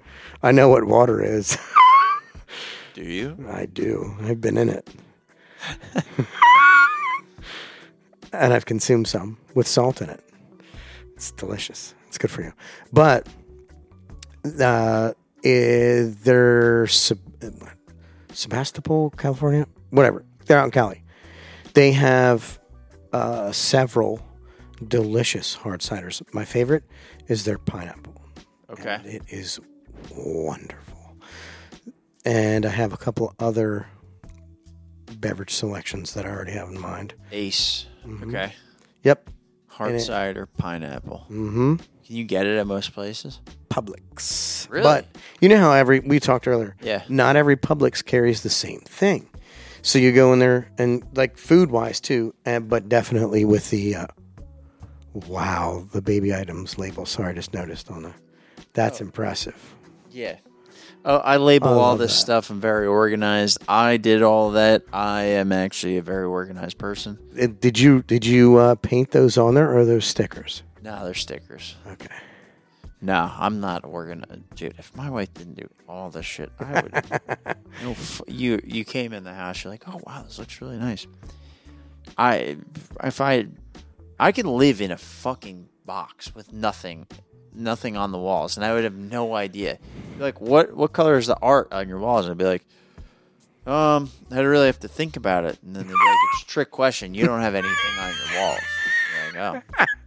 I 0.43 0.51
know 0.53 0.69
what 0.69 0.85
water 0.85 1.23
is. 1.23 1.57
Do 2.95 3.03
you? 3.03 3.37
I 3.51 3.67
do. 3.67 4.17
I've 4.23 4.41
been 4.41 4.57
in 4.57 4.69
it. 4.69 4.89
and 8.33 8.53
I've 8.53 8.67
consumed 8.67 9.09
some 9.09 9.37
with 9.55 9.67
salt 9.67 10.01
in 10.01 10.09
it. 10.11 10.21
It's 11.15 11.33
delicious. 11.33 11.95
It's 12.07 12.19
good 12.19 12.31
for 12.31 12.43
you. 12.43 12.53
But 12.93 13.29
uh, 14.61 15.13
is 15.43 16.17
they're 16.21 16.87
Seb- 16.87 17.19
Sebastopol, 18.33 19.11
California, 19.11 19.67
whatever. 19.91 20.25
They're 20.47 20.59
out 20.59 20.67
in 20.67 20.71
Cali. 20.71 21.03
They 21.75 21.93
have 21.93 22.61
uh, 23.13 23.51
several 23.51 24.25
delicious 24.87 25.55
hard 25.55 25.81
ciders. 25.81 26.23
My 26.33 26.45
favorite 26.45 26.85
is 27.27 27.45
their 27.45 27.59
pineapple. 27.59 28.23
Okay. 28.71 29.01
It 29.05 29.23
is 29.29 29.59
wonderful. 30.15 30.94
And 32.25 32.65
I 32.65 32.71
have 32.71 32.93
a 32.93 32.97
couple 32.97 33.35
other 33.39 33.87
beverage 35.19 35.53
selections 35.53 36.15
that 36.15 36.25
I 36.25 36.31
already 36.31 36.53
have 36.53 36.69
in 36.69 36.81
mind. 36.81 37.15
Ace. 37.33 37.87
Okay. 38.23 38.53
Yep. 39.03 39.31
Hard 39.69 39.93
it- 39.93 40.01
cider, 40.01 40.47
pineapple. 40.47 41.27
Mm-hmm. 41.31 41.77
Can 42.07 42.17
you 42.17 42.25
get 42.25 42.47
it 42.47 42.59
at 42.59 42.67
most 42.67 42.93
places? 42.93 43.41
Publix. 43.71 44.69
Really? 44.71 44.83
But 44.83 45.07
you 45.41 45.49
know 45.49 45.57
how 45.57 45.73
every 45.73 46.01
we 46.01 46.21
talked 46.21 46.47
earlier. 46.47 46.77
Yeah. 46.83 47.03
Not 47.09 47.35
every 47.37 47.57
Publix 47.57 48.05
carries 48.05 48.43
the 48.43 48.51
same 48.51 48.81
thing. 48.81 49.29
So 49.81 49.99
you 49.99 50.13
go 50.13 50.33
in 50.35 50.39
there 50.39 50.71
and 50.79 51.03
like 51.15 51.39
food 51.39 51.71
wise 51.71 52.01
too, 52.01 52.35
and 52.45 52.69
but 52.69 52.89
definitely 52.91 53.45
with 53.47 53.71
the 53.71 53.97
uh, 53.97 54.07
wow 55.27 55.87
the 55.93 56.03
baby 56.03 56.35
items 56.35 56.79
label. 56.79 57.07
Sorry, 57.07 57.31
I 57.31 57.33
just 57.35 57.55
noticed 57.55 57.91
on 57.91 58.03
there. 58.03 58.15
That's 58.75 59.01
impressive. 59.01 59.75
Yeah. 60.11 60.37
Oh, 61.07 61.19
I 61.19 61.37
label 61.37 61.69
I 61.69 61.73
all 61.83 61.97
this 61.97 62.13
that. 62.15 62.19
stuff. 62.21 62.51
I'm 62.51 62.61
very 62.61 62.87
organized. 62.87 63.59
I 63.69 63.99
did 63.99 64.23
all 64.23 64.53
that. 64.53 64.85
I 64.93 65.23
am 65.25 65.53
actually 65.53 65.99
a 65.99 66.03
very 66.03 66.25
organized 66.25 66.79
person. 66.79 67.19
Did 67.61 67.79
you 67.79 68.03
did 68.03 68.25
you 68.25 68.57
uh, 68.57 68.75
paint 68.77 69.11
those 69.11 69.37
on 69.37 69.55
there 69.55 69.71
or 69.71 69.79
are 69.81 69.85
those 69.85 70.07
stickers? 70.07 70.63
No, 70.83 71.05
they're 71.05 71.15
stickers. 71.15 71.77
Okay. 71.87 72.09
No, 73.03 73.31
I'm 73.39 73.61
not 73.61 73.85
organized, 73.85 74.55
dude. 74.55 74.75
If 74.79 74.97
my 74.97 75.11
wife 75.11 75.33
didn't 75.35 75.57
do 75.57 75.69
all 75.87 76.09
this 76.09 76.25
shit, 76.25 76.51
I 76.59 76.81
would. 76.81 76.93
no, 77.83 77.91
f- 77.91 78.23
you 78.27 78.59
you 78.65 78.87
came 78.87 79.13
in 79.13 79.25
the 79.25 79.35
house. 79.35 79.63
You're 79.63 79.73
like, 79.73 79.87
oh 79.87 80.01
wow, 80.07 80.23
this 80.23 80.39
looks 80.39 80.61
really 80.63 80.79
nice. 80.79 81.07
I 82.17 82.57
if 83.03 83.21
I 83.21 83.47
I 84.19 84.33
can 84.33 84.47
live 84.47 84.81
in 84.81 84.91
a 84.91 84.97
fucking 84.97 85.69
box 85.85 86.35
with 86.35 86.51
nothing, 86.55 87.07
nothing 87.55 87.97
on 87.97 88.13
the 88.13 88.19
walls, 88.19 88.57
and 88.57 88.65
I 88.65 88.73
would 88.75 88.85
have 88.85 88.95
no 88.95 89.35
idea. 89.35 89.79
Like, 90.19 90.41
what 90.41 90.75
what 90.75 90.93
color 90.93 91.17
is 91.17 91.27
the 91.27 91.39
art 91.41 91.73
on 91.73 91.89
your 91.89 91.99
walls? 91.99 92.27
And 92.27 92.33
I'd 92.33 92.39
be 92.39 92.45
like, 92.45 92.65
um, 93.67 94.11
I'd 94.31 94.41
really 94.45 94.67
have 94.67 94.81
to 94.81 94.89
think 94.89 95.17
about 95.17 95.45
it. 95.45 95.59
And 95.63 95.75
then 95.75 95.87
they'd 95.87 95.93
be 95.93 95.99
like, 95.99 96.17
it's 96.35 96.43
a 96.45 96.47
trick 96.47 96.71
question. 96.71 97.15
You 97.15 97.27
don't 97.27 97.41
have 97.41 97.55
anything 97.55 97.99
on 97.99 98.13
your 98.33 98.41
walls. 98.43 98.61
You're 99.35 99.43
like, 99.43 99.65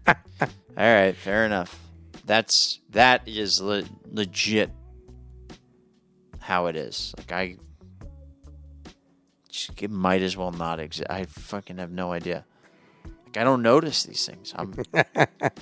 oh. 0.08 0.14
All 0.78 0.94
right, 0.94 1.16
fair 1.16 1.46
enough. 1.46 1.80
That's 2.26 2.80
that 2.92 3.28
is 3.28 3.60
le- 3.62 3.84
legit 4.12 4.70
how 6.40 6.68
it 6.68 6.76
is. 6.76 7.14
Like 7.18 7.32
I 7.32 7.56
just, 9.50 9.82
it 9.82 9.90
might 9.90 10.22
as 10.22 10.38
well 10.38 10.52
not 10.52 10.80
exist. 10.80 11.10
I 11.10 11.26
fucking 11.26 11.78
have 11.78 11.92
no 11.92 12.12
idea. 12.12 12.46
I 13.38 13.44
don't 13.44 13.62
notice 13.62 14.04
these 14.04 14.26
things. 14.26 14.54
I'm, 14.56 14.74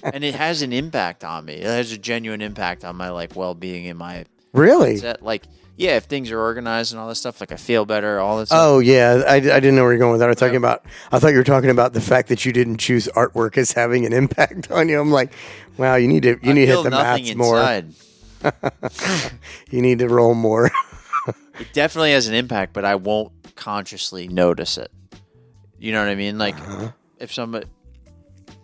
and 0.04 0.24
it 0.24 0.36
has 0.36 0.62
an 0.62 0.74
impact 0.74 1.24
on 1.24 1.46
me. 1.46 1.56
It 1.56 1.66
has 1.66 1.92
a 1.92 1.98
genuine 1.98 2.42
impact 2.42 2.84
on 2.86 2.96
my 2.96 3.10
like 3.10 3.36
well 3.36 3.54
being 3.54 3.86
in 3.86 3.98
my 3.98 4.26
Really? 4.54 4.98
set. 4.98 5.22
Like 5.22 5.44
yeah, 5.78 5.98
if 5.98 6.06
things 6.06 6.32
are 6.32 6.40
organized 6.40 6.94
and 6.94 7.02
all 7.02 7.10
this 7.10 7.20
stuff, 7.20 7.42
like 7.42 7.52
I 7.52 7.58
feel 7.58 7.86
better. 7.86 8.20
All 8.20 8.46
stuff. 8.46 8.58
Oh 8.60 8.80
yeah, 8.80 9.24
I, 9.28 9.36
I 9.36 9.40
didn't 9.40 9.76
know 9.76 9.84
where 9.84 9.92
you're 9.92 10.00
going 10.00 10.14
with 10.14 10.20
that. 10.22 10.28
I 10.28 10.30
was 10.30 10.38
talking 10.38 10.56
about. 10.56 10.86
I 11.12 11.20
thought 11.20 11.32
you 11.32 11.38
were 11.38 11.44
talking 11.44 11.70
about 11.70 11.92
the 11.94 12.00
fact 12.02 12.30
that 12.30 12.46
you 12.46 12.54
didn't 12.54 12.78
choose 12.78 13.10
artwork 13.16 13.58
as 13.58 13.74
having 13.74 14.06
an 14.06 14.14
impact 14.14 14.72
on 14.72 14.88
you. 14.88 15.00
I'm 15.02 15.12
like, 15.12 15.34
wow, 15.78 15.96
you 15.96 16.08
need 16.08 16.24
to 16.24 16.40
you 16.42 16.52
I 16.52 16.54
need 16.54 16.66
to 16.68 16.76
hit 16.78 16.84
the 16.84 16.92
mats 16.92 17.36
more. 17.36 17.82
You 19.72 19.82
need 19.82 20.00
to 20.00 20.08
roll 20.08 20.34
more. 20.34 20.72
It 21.58 21.72
definitely 21.72 22.12
has 22.12 22.28
an 22.28 22.36
impact, 22.36 22.74
but 22.74 22.84
I 22.84 22.96
won't 22.96 23.32
consciously 23.56 24.28
notice 24.28 24.78
it. 24.78 24.92
You 25.80 25.94
know 25.94 26.02
what 26.02 26.10
I 26.10 26.16
mean? 26.16 26.38
Like 26.38 26.56
Uh-huh. 26.60 26.92
If 27.26 27.34
somebody, 27.34 27.66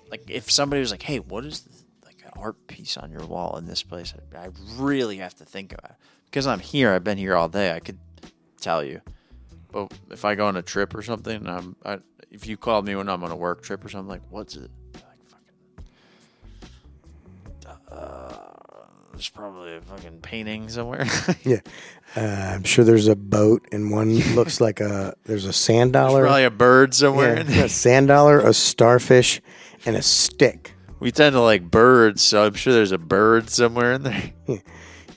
like 0.09 0.29
if 0.29 0.49
somebody 0.49 0.79
was 0.79 0.91
like, 0.91 1.01
"Hey, 1.01 1.19
what 1.19 1.43
is 1.45 1.61
this, 1.61 1.83
like 2.05 2.21
an 2.23 2.31
art 2.39 2.67
piece 2.67 2.95
on 2.95 3.11
your 3.11 3.25
wall 3.25 3.57
in 3.57 3.65
this 3.65 3.83
place?" 3.83 4.13
I, 4.33 4.37
I 4.37 4.49
really 4.77 5.17
have 5.17 5.35
to 5.35 5.45
think 5.45 5.73
about 5.73 5.91
it 5.91 5.97
because 6.25 6.47
I'm 6.47 6.59
here. 6.59 6.93
I've 6.93 7.03
been 7.03 7.17
here 7.17 7.35
all 7.35 7.49
day. 7.49 7.73
I 7.73 7.79
could 7.79 7.97
tell 8.61 8.83
you, 8.83 9.01
but 9.71 9.91
if 10.11 10.23
I 10.23 10.35
go 10.35 10.45
on 10.45 10.55
a 10.55 10.61
trip 10.61 10.93
or 10.93 11.01
something, 11.01 11.47
I'm, 11.47 11.75
I, 11.83 11.97
if 12.29 12.45
you 12.45 12.55
called 12.55 12.85
me 12.85 12.95
when 12.95 13.09
I'm 13.09 13.23
on 13.23 13.31
a 13.31 13.35
work 13.35 13.63
trip 13.63 13.83
or 13.83 13.89
something, 13.89 14.07
like, 14.07 14.21
what's 14.29 14.55
it? 14.55 14.69
Like 14.93 15.03
fucking. 15.25 15.85
Uh, 17.91 18.51
there's 19.11 19.29
probably 19.29 19.75
a 19.75 19.81
fucking 19.81 20.19
painting 20.21 20.69
somewhere. 20.69 21.07
yeah, 21.43 21.61
uh, 22.15 22.19
I'm 22.55 22.63
sure 22.63 22.83
there's 22.83 23.07
a 23.07 23.15
boat 23.15 23.67
and 23.71 23.91
one 23.91 24.15
looks 24.35 24.59
like 24.59 24.79
a 24.81 25.13
there's 25.25 25.45
a 25.45 25.53
sand 25.53 25.93
There's 25.93 26.03
dollar, 26.07 26.23
probably 26.23 26.43
a 26.43 26.51
bird 26.51 26.93
somewhere 26.93 27.35
yeah, 27.35 27.41
in 27.41 27.47
there. 27.47 27.65
a 27.65 27.69
sand 27.69 28.07
dollar, 28.09 28.39
a 28.39 28.53
starfish, 28.53 29.41
and 29.85 29.95
a 29.95 30.01
stick. 30.01 30.73
We 30.99 31.11
tend 31.11 31.33
to 31.33 31.41
like 31.41 31.71
birds, 31.71 32.21
so 32.21 32.45
I'm 32.45 32.53
sure 32.53 32.73
there's 32.73 32.91
a 32.91 32.97
bird 32.97 33.49
somewhere 33.49 33.93
in 33.93 34.03
there. 34.03 34.33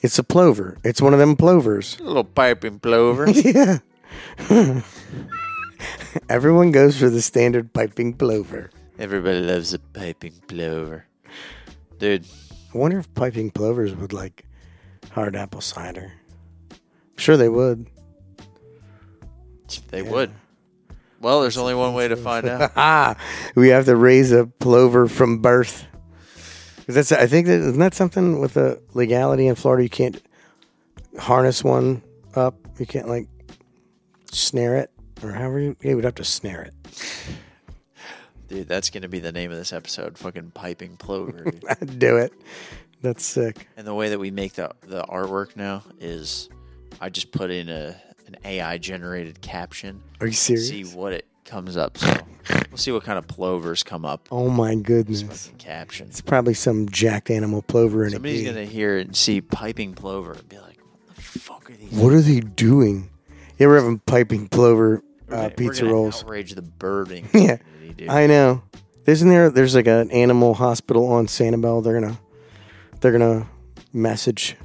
It's 0.01 0.19
a 0.19 0.23
plover. 0.23 0.77
It's 0.83 1.01
one 1.01 1.13
of 1.13 1.19
them 1.19 1.35
plovers. 1.35 1.97
A 1.99 2.03
little 2.03 2.23
piping 2.23 2.79
plover. 2.79 3.25
Yeah. 3.33 3.79
Everyone 6.29 6.71
goes 6.71 6.99
for 6.99 7.09
the 7.09 7.21
standard 7.21 7.73
piping 7.73 8.13
plover. 8.13 8.69
Everybody 8.99 9.41
loves 9.41 9.73
a 9.73 9.79
piping 9.79 10.33
plover. 10.47 11.05
Dude, 11.97 12.25
I 12.73 12.77
wonder 12.77 12.99
if 12.99 13.11
piping 13.15 13.49
plovers 13.49 13.95
would 13.95 14.13
like 14.13 14.45
hard 15.11 15.35
apple 15.35 15.61
cider. 15.61 16.11
Sure 17.17 17.37
they 17.37 17.49
would. 17.49 17.87
they 19.89 20.01
would. 20.01 20.31
Well, 21.21 21.41
there's 21.41 21.57
only 21.57 21.73
one 21.73 21.93
way 21.93 22.07
to 22.07 22.15
find 22.29 22.47
out. 22.47 22.71
Ah, 22.75 23.15
we 23.55 23.69
have 23.69 23.85
to 23.85 23.95
raise 23.95 24.31
a 24.31 24.45
plover 24.45 25.07
from 25.07 25.39
birth. 25.41 25.85
That's 26.87 27.11
I 27.11 27.25
think 27.25 27.47
that 27.47 27.59
isn't 27.61 27.79
that 27.79 27.95
something 27.95 28.39
with 28.39 28.53
the 28.53 28.79
legality 28.93 29.47
in 29.47 29.55
Florida. 29.55 29.81
You 29.83 29.89
can't 29.89 30.21
harness 31.17 31.63
one 31.63 32.03
up. 32.35 32.55
You 32.77 32.85
can't 32.85 33.07
like 33.07 33.27
snare 34.31 34.75
it 34.77 34.91
or 35.23 35.31
however 35.31 35.59
you. 35.59 35.75
Yeah, 35.81 35.95
we'd 35.95 36.03
have 36.03 36.15
to 36.15 36.23
snare 36.23 36.61
it. 36.61 36.73
Dude, 38.49 38.67
that's 38.67 38.91
going 38.91 39.01
to 39.01 39.09
be 39.09 39.19
the 39.19 39.31
name 39.31 39.49
of 39.51 39.57
this 39.57 39.73
episode. 39.73 40.19
Fucking 40.19 40.51
piping 40.51 40.97
plover. 40.97 41.45
Do 41.97 42.17
it. 42.17 42.31
That's 43.01 43.25
sick. 43.25 43.67
and 43.75 43.87
the 43.87 43.93
way 43.95 44.09
that 44.09 44.19
we 44.19 44.29
make 44.29 44.53
the, 44.53 44.69
the 44.81 45.01
artwork 45.03 45.55
now 45.55 45.81
is 45.99 46.49
I 47.01 47.09
just 47.09 47.31
put 47.31 47.51
in 47.51 47.69
a 47.69 47.95
an 48.27 48.35
AI 48.43 48.77
generated 48.77 49.41
caption. 49.41 50.01
Are 50.19 50.27
you 50.27 50.33
serious? 50.33 50.69
See 50.69 50.83
what 50.83 51.13
it 51.13 51.27
comes 51.45 51.77
up. 51.77 51.97
So 51.97 52.11
we'll 52.69 52.77
see 52.77 52.91
what 52.91 53.03
kind 53.03 53.17
of 53.19 53.27
plovers 53.27 53.83
come 53.83 54.03
up. 54.05 54.27
Oh 54.31 54.49
my 54.49 54.75
goodness! 54.75 55.51
Caption. 55.57 56.07
It's 56.07 56.21
probably 56.21 56.53
some 56.55 56.89
jacked 56.89 57.29
animal 57.29 57.61
plover 57.61 58.03
in 58.05 58.11
Somebody's 58.11 58.41
a 58.41 58.45
gonna 58.53 58.65
hear 58.65 58.97
it 58.97 59.07
and 59.07 59.15
see 59.15 59.41
piping 59.41 59.93
plover 59.93 60.33
and 60.33 60.49
be 60.49 60.57
like, 60.57 60.79
"What 61.05 61.15
the 61.15 61.21
fuck 61.21 61.69
are 61.69 61.73
these?" 61.73 61.91
What 61.91 62.13
are 62.13 62.21
they 62.21 62.39
doing? 62.39 63.09
You 63.57 63.67
ever 63.67 63.75
having 63.79 63.99
piping 63.99 64.47
plover 64.47 65.03
uh, 65.29 65.35
gonna- 65.35 65.49
pizza 65.51 65.85
rolls? 65.85 66.23
Outrage 66.23 66.53
the 66.53 66.61
birding. 66.61 67.27
Yeah. 67.97 68.13
I 68.13 68.27
know. 68.27 68.63
Isn't 69.05 69.29
there? 69.29 69.49
There's 69.49 69.73
like 69.75 69.87
an 69.87 70.11
animal 70.11 70.55
hospital 70.55 71.07
on 71.07 71.27
Sanibel. 71.27 71.81
They're 71.81 71.93
gonna, 72.01 72.19
they're 72.99 73.11
gonna 73.13 73.47
message. 73.93 74.57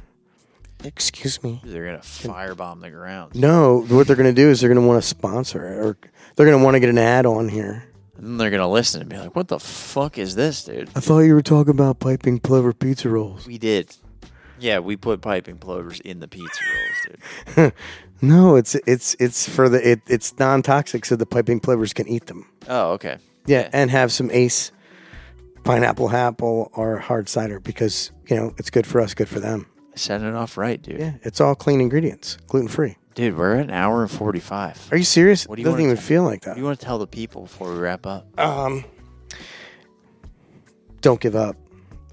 Excuse 0.85 1.43
me. 1.43 1.61
They're 1.65 1.87
gonna 1.87 1.99
firebomb 1.99 2.81
the 2.81 2.91
ground. 2.91 3.35
No, 3.35 3.85
what 3.89 4.07
they're 4.07 4.17
gonna 4.17 4.33
do 4.33 4.49
is 4.51 4.61
they're 4.61 4.73
gonna 4.73 4.87
want 4.87 5.03
to 5.03 5.07
sponsor 5.09 5.67
it, 5.67 5.77
or 5.79 5.97
they're 6.37 6.47
gonna 6.47 6.63
want 6.65 6.75
to 6.75 6.81
get 6.81 6.89
an 6.89 6.99
ad 6.99 7.27
on 7.27 7.49
here. 7.49 7.85
And 8.17 8.27
then 8.27 8.37
they're 8.39 8.51
gonna 8.51 8.71
listen 8.71 9.01
and 9.01 9.11
be 9.11 9.17
like, 9.17 9.35
"What 9.37 9.49
the 9.49 9.59
fuck 9.59 10.19
is 10.19 10.35
this, 10.35 10.65
dude?" 10.65 10.91
I 10.95 11.01
thought 11.01 11.21
you 11.21 11.35
were 11.35 11.43
talking 11.43 11.73
about 11.73 12.01
piping 12.01 12.39
plover 12.39 12.73
pizza 12.73 13.09
rolls. 13.09 13.47
We 13.47 13.59
did. 13.59 13.95
Yeah, 14.59 14.81
we 14.81 14.97
put 14.97 15.23
piping 15.23 15.57
plovers 15.57 16.01
in 16.01 16.21
the 16.21 16.29
pizza 16.29 16.63
rolls, 16.75 17.19
dude. 17.57 17.73
No, 18.23 18.57
it's 18.57 18.75
it's 18.87 19.17
it's 19.19 19.49
for 19.49 19.69
the 19.69 19.93
it, 19.93 20.01
it's 20.07 20.39
non 20.39 20.63
toxic, 20.63 21.05
so 21.07 21.17
the 21.17 21.25
piping 21.25 21.59
plovers 21.61 21.93
can 21.95 22.07
eat 22.07 22.27
them. 22.27 22.47
Oh, 22.69 22.93
okay. 22.93 23.17
Yeah, 23.47 23.69
and 23.73 23.91
have 23.91 24.13
some 24.13 24.31
Ace 24.31 24.73
pineapple 25.65 26.11
apple 26.11 26.71
or 26.75 26.99
hard 26.99 27.29
cider 27.29 27.61
because 27.61 28.13
you 28.29 28.37
know 28.37 28.55
it's 28.59 28.69
good 28.69 28.87
for 28.87 29.01
us, 29.01 29.15
good 29.15 29.29
for 29.29 29.41
them. 29.41 29.67
Setting 29.95 30.27
it 30.27 30.35
off 30.35 30.57
right, 30.57 30.81
dude. 30.81 30.99
Yeah, 31.01 31.13
it's 31.23 31.41
all 31.41 31.55
clean 31.55 31.81
ingredients, 31.81 32.39
gluten 32.47 32.69
free. 32.69 32.97
Dude, 33.15 33.37
we're 33.37 33.57
at 33.57 33.65
an 33.65 33.71
hour 33.71 34.03
and 34.03 34.11
forty-five. 34.11 34.89
Are 34.93 34.97
you 34.97 35.05
serious? 35.05 35.47
What 35.47 35.57
do 35.57 35.63
you 35.63 35.67
doesn't 35.67 35.81
even 35.81 35.97
feel 35.97 36.23
like 36.23 36.43
that. 36.43 36.57
you 36.57 36.65
want 36.65 36.79
to 36.79 36.85
tell 36.85 36.99
the 36.99 37.07
people 37.07 37.43
before 37.43 37.73
we 37.73 37.79
wrap 37.79 38.07
up? 38.07 38.27
Um, 38.39 38.85
don't 41.01 41.21
give 41.21 41.35
up. 41.35 41.57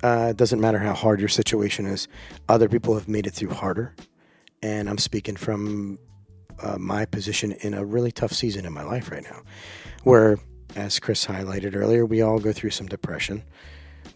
Uh, 0.04 0.28
it 0.32 0.38
doesn't 0.38 0.60
matter 0.60 0.80
how 0.80 0.94
hard 0.94 1.20
your 1.20 1.30
situation 1.30 1.86
is. 1.86 2.08
Other 2.50 2.68
people 2.68 2.94
have 2.96 3.08
made 3.08 3.28
it 3.28 3.32
through 3.32 3.52
harder, 3.52 3.96
and 4.62 4.90
I'm 4.90 4.98
speaking 4.98 5.36
from 5.36 6.00
uh, 6.62 6.78
my 6.78 7.06
position 7.06 7.52
in 7.52 7.74
a 7.74 7.86
really 7.86 8.12
tough 8.12 8.34
season 8.34 8.66
in 8.66 8.74
my 8.74 8.84
life 8.84 9.12
right 9.12 9.24
now, 9.24 9.42
where, 10.04 10.40
as 10.76 11.00
Chris 11.00 11.26
highlighted 11.26 11.76
earlier, 11.76 12.06
we 12.06 12.22
all 12.22 12.40
go 12.40 12.52
through 12.52 12.72
some 12.72 12.88
depression. 12.88 13.44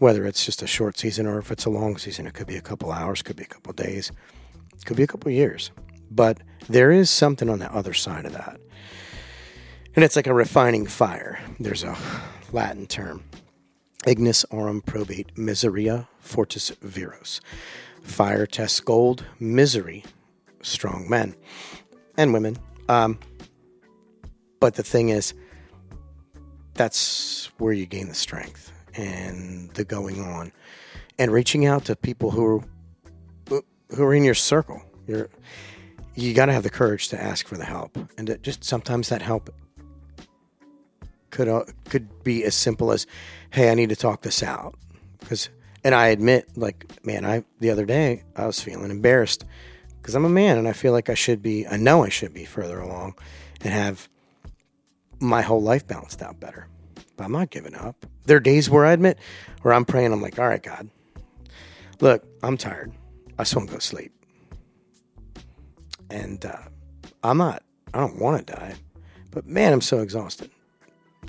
Whether 0.02 0.26
it's 0.26 0.44
just 0.44 0.62
a 0.62 0.66
short 0.66 0.98
season 0.98 1.28
or 1.28 1.38
if 1.38 1.52
it's 1.52 1.64
a 1.64 1.70
long 1.70 1.96
season, 1.96 2.26
it 2.26 2.34
could 2.34 2.48
be 2.48 2.56
a 2.56 2.60
couple 2.60 2.90
hours, 2.90 3.22
could 3.22 3.36
be 3.36 3.44
a 3.44 3.46
couple 3.46 3.72
days, 3.72 4.10
could 4.84 4.96
be 4.96 5.04
a 5.04 5.06
couple 5.06 5.30
years. 5.30 5.70
But 6.10 6.38
there 6.68 6.90
is 6.90 7.08
something 7.08 7.48
on 7.48 7.60
the 7.60 7.72
other 7.72 7.94
side 7.94 8.26
of 8.26 8.32
that. 8.32 8.60
And 9.94 10.04
it's 10.04 10.16
like 10.16 10.26
a 10.26 10.34
refining 10.34 10.86
fire. 10.86 11.38
There's 11.60 11.84
a 11.84 11.96
Latin 12.50 12.86
term 12.86 13.22
ignis 14.04 14.44
aurum 14.50 14.80
probate 14.80 15.36
miseria 15.36 16.08
fortis 16.18 16.72
viros. 16.82 17.38
Fire 18.02 18.44
tests 18.44 18.80
gold, 18.80 19.24
misery, 19.38 20.04
strong 20.62 21.08
men 21.08 21.36
and 22.16 22.32
women. 22.32 22.58
Um, 22.88 23.20
but 24.58 24.74
the 24.74 24.82
thing 24.82 25.10
is, 25.10 25.32
that's 26.74 27.52
where 27.58 27.72
you 27.72 27.86
gain 27.86 28.08
the 28.08 28.16
strength 28.16 28.71
and 28.94 29.70
the 29.70 29.84
going 29.84 30.20
on 30.20 30.52
and 31.18 31.30
reaching 31.30 31.66
out 31.66 31.84
to 31.86 31.96
people 31.96 32.30
who 32.30 32.62
are, 33.50 33.62
who 33.94 34.02
are 34.02 34.14
in 34.14 34.24
your 34.24 34.34
circle. 34.34 34.82
You're, 35.06 35.28
you 36.14 36.34
got 36.34 36.46
to 36.46 36.52
have 36.52 36.62
the 36.62 36.70
courage 36.70 37.08
to 37.08 37.22
ask 37.22 37.46
for 37.46 37.56
the 37.56 37.64
help. 37.64 37.98
And 38.16 38.38
just 38.42 38.64
sometimes 38.64 39.08
that 39.08 39.22
help 39.22 39.50
could 41.30 41.48
uh, 41.48 41.64
could 41.88 42.22
be 42.22 42.44
as 42.44 42.54
simple 42.54 42.92
as, 42.92 43.06
"Hey, 43.50 43.70
I 43.70 43.74
need 43.74 43.88
to 43.88 43.96
talk 43.96 44.20
this 44.20 44.42
out," 44.42 44.74
because 45.18 45.48
and 45.82 45.94
I 45.94 46.08
admit, 46.08 46.46
like, 46.56 47.04
man, 47.04 47.24
I 47.24 47.44
the 47.58 47.70
other 47.70 47.86
day 47.86 48.22
I 48.36 48.46
was 48.46 48.60
feeling 48.60 48.90
embarrassed 48.90 49.44
because 50.02 50.14
I'm 50.14 50.24
a 50.24 50.28
man 50.28 50.58
and 50.58 50.68
I 50.68 50.72
feel 50.72 50.92
like 50.92 51.08
I 51.08 51.14
should 51.14 51.42
be, 51.42 51.66
I 51.66 51.76
know 51.76 52.04
I 52.04 52.08
should 52.08 52.34
be 52.34 52.44
further 52.44 52.80
along 52.80 53.14
and 53.60 53.72
have 53.72 54.08
my 55.20 55.42
whole 55.42 55.62
life 55.62 55.86
balanced 55.86 56.22
out 56.22 56.40
better. 56.40 56.66
But 57.22 57.26
I'm 57.26 57.32
not 57.34 57.50
giving 57.50 57.76
up. 57.76 58.04
There 58.24 58.36
are 58.38 58.40
days 58.40 58.68
where 58.68 58.84
I 58.84 58.90
admit, 58.90 59.16
where 59.60 59.72
I'm 59.72 59.84
praying, 59.84 60.12
I'm 60.12 60.20
like, 60.20 60.40
all 60.40 60.48
right, 60.48 60.60
God, 60.60 60.90
look, 62.00 62.24
I'm 62.42 62.56
tired. 62.56 62.90
I 63.38 63.44
just 63.44 63.54
want 63.54 63.68
to 63.68 63.74
go 63.74 63.78
to 63.78 63.86
sleep. 63.86 64.10
And 66.10 66.44
uh, 66.44 66.56
I'm 67.22 67.38
not, 67.38 67.62
I 67.94 68.00
don't 68.00 68.18
want 68.18 68.44
to 68.44 68.54
die, 68.56 68.74
but 69.30 69.46
man, 69.46 69.72
I'm 69.72 69.80
so 69.80 70.00
exhausted. 70.00 70.50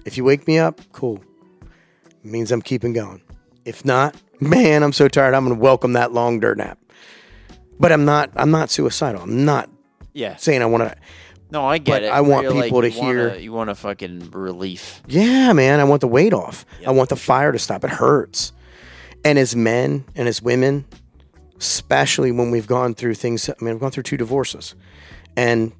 If 0.04 0.18
you 0.18 0.24
wake 0.24 0.48
me 0.48 0.58
up, 0.58 0.82
cool. 0.94 1.24
It 2.10 2.26
means 2.26 2.52
I'm 2.52 2.64
keeping 2.64 2.94
going. 2.94 3.22
If 3.64 3.86
not, 3.86 4.16
man, 4.40 4.82
I'm 4.82 4.94
so 4.94 5.08
tired. 5.08 5.36
I'm 5.36 5.46
going 5.46 5.56
to 5.56 5.62
welcome 5.62 5.94
that 5.94 6.12
long 6.12 6.40
dirt 6.40 6.58
nap. 6.58 6.80
But 7.80 7.92
I'm 7.92 8.04
not. 8.04 8.32
I'm 8.36 8.50
not 8.50 8.72
suicidal. 8.72 9.22
I'm 9.22 9.46
not 9.46 9.70
Yeah. 10.14 10.38
saying 10.38 10.64
I 10.64 10.66
want 10.66 10.90
to. 10.90 10.96
No, 11.54 11.64
I 11.66 11.78
get 11.78 11.92
But 11.92 12.04
it. 12.04 12.08
I 12.12 12.22
want 12.22 12.44
You're 12.46 12.64
people 12.64 12.84
you 12.84 12.90
to 12.92 13.00
hear- 13.00 13.28
wanna- 13.30 13.40
You 13.40 13.52
want 13.54 13.70
a 13.70 13.76
fucking 13.76 14.32
relief. 14.32 15.04
Yeah, 15.08 15.54
man. 15.54 15.80
I 15.80 15.84
want 15.84 16.02
the 16.02 16.08
weight 16.08 16.34
off. 16.34 16.66
I 16.86 16.90
want 16.92 17.10
the 17.10 17.16
fire 17.16 17.52
to 17.52 17.60
stop. 17.60 17.84
It 17.84 17.92
hurts. 17.92 18.52
And 19.24 19.38
as 19.38 19.56
men 19.56 20.04
and 20.16 20.28
as 20.28 20.42
women, 20.42 20.86
especially 21.60 22.32
when 22.32 22.50
we've 22.50 22.66
gone 22.68 22.96
through 22.96 23.14
things. 23.14 23.48
I 23.48 23.54
mean, 23.62 23.76
I've 23.76 23.80
gone 23.80 23.92
through 23.92 24.04
two 24.04 24.18
divorces, 24.18 24.74
and 25.38 25.72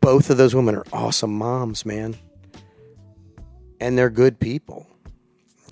both 0.00 0.30
of 0.30 0.36
those 0.36 0.54
women 0.54 0.74
are 0.76 0.84
awesome 0.92 1.32
moms, 1.36 1.84
man. 1.86 2.14
And 3.80 3.96
they're 3.96 4.10
good 4.10 4.38
people. 4.38 4.86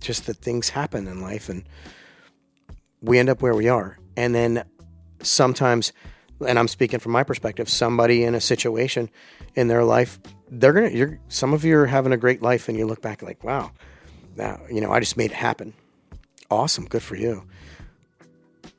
Just 0.01 0.27
that 0.27 0.39
things 0.39 0.71
happen 0.71 1.07
in 1.07 1.21
life, 1.21 1.49
and 1.49 1.65
we 3.03 3.19
end 3.19 3.29
up 3.29 3.43
where 3.43 3.55
we 3.55 3.69
are. 3.69 3.99
And 4.17 4.35
then 4.35 4.65
sometimes, 5.23 5.93
and 6.47 6.59
I'm 6.59 6.69
speaking 6.69 7.01
from 7.01 7.13
my 7.13 7.23
perspective, 7.23 7.69
somebody 7.69 8.25
in 8.25 8.35
a 8.35 8.41
situation 8.41 9.11
in 9.55 9.69
their 9.69 9.85
life, 9.85 10.19
they're 10.51 10.73
gonna. 10.73 10.91
You're 10.91 11.19
some 11.29 11.55
of 11.55 11.65
you 11.65 11.79
are 11.79 11.87
having 11.87 12.13
a 12.13 12.17
great 12.17 12.43
life, 12.43 12.69
and 12.69 12.79
you 12.79 12.87
look 12.87 13.03
back 13.03 13.23
like, 13.23 13.43
wow, 13.45 13.73
now 14.37 14.61
you 14.71 14.81
know 14.81 14.93
I 14.93 15.01
just 15.01 15.17
made 15.17 15.31
it 15.31 15.37
happen. 15.37 15.75
Awesome, 16.51 16.87
good 16.87 17.03
for 17.03 17.17
you. 17.17 17.45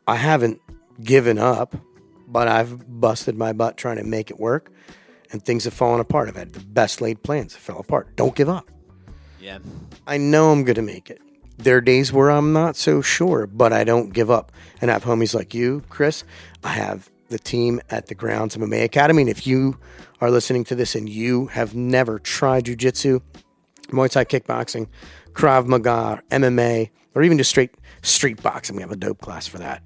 I 0.08 0.16
haven't 0.16 0.62
given 1.04 1.38
up, 1.38 1.76
but 2.28 2.48
I've 2.48 3.00
busted 3.02 3.36
my 3.36 3.54
butt 3.54 3.78
trying 3.78 3.98
to 3.98 4.04
make 4.04 4.32
it 4.32 4.40
work, 4.40 4.72
and 5.32 5.44
things 5.44 5.66
have 5.66 5.74
fallen 5.74 6.00
apart. 6.00 6.30
I've 6.30 6.36
had 6.36 6.54
the 6.54 6.60
best 6.60 7.02
laid 7.02 7.24
plans 7.24 7.54
that 7.54 7.60
fell 7.60 7.80
apart. 7.80 8.16
Don't 8.16 8.36
give 8.36 8.50
up. 8.50 8.70
Yeah. 9.40 9.60
I 10.06 10.18
know 10.18 10.52
I'm 10.52 10.64
going 10.64 10.76
to 10.76 10.82
make 10.82 11.10
it. 11.10 11.22
There 11.58 11.78
are 11.78 11.82
days 11.82 12.14
where 12.14 12.30
I'm 12.30 12.54
not 12.54 12.76
so 12.76 13.02
sure, 13.02 13.48
but 13.48 13.74
I 13.74 13.84
don't 13.84 14.14
give 14.14 14.30
up. 14.30 14.52
And 14.82 14.92
I 14.92 14.94
have 14.94 15.04
homies 15.04 15.34
like 15.34 15.54
you, 15.54 15.84
Chris. 15.90 16.24
I 16.64 16.70
have 16.70 17.10
the 17.30 17.40
team 17.40 17.82
at 17.90 18.08
the 18.08 18.16
Grounds 18.16 18.56
of 18.56 18.62
MMA 18.62 18.84
Academy. 18.84 19.24
And 19.24 19.30
if 19.30 19.46
you 19.46 19.78
are 20.22 20.32
listening 20.32 20.64
to 20.66 20.76
this 20.76 20.96
and 20.96 21.08
you 21.08 21.48
have 21.48 21.76
never 21.76 22.20
tried 22.20 22.66
jujitsu, 22.66 23.22
Muay 23.88 24.10
Thai 24.10 24.26
kickboxing, 24.26 24.88
Krav 25.34 25.68
Maga, 25.68 26.22
MMA, 26.32 26.90
or 27.16 27.24
even 27.24 27.38
just 27.38 27.50
straight 27.50 27.72
street 28.02 28.42
boxing, 28.42 28.76
we 28.76 28.82
have 28.82 28.92
a 28.92 28.96
dope 28.96 29.20
class 29.20 29.48
for 29.48 29.58
that. 29.60 29.84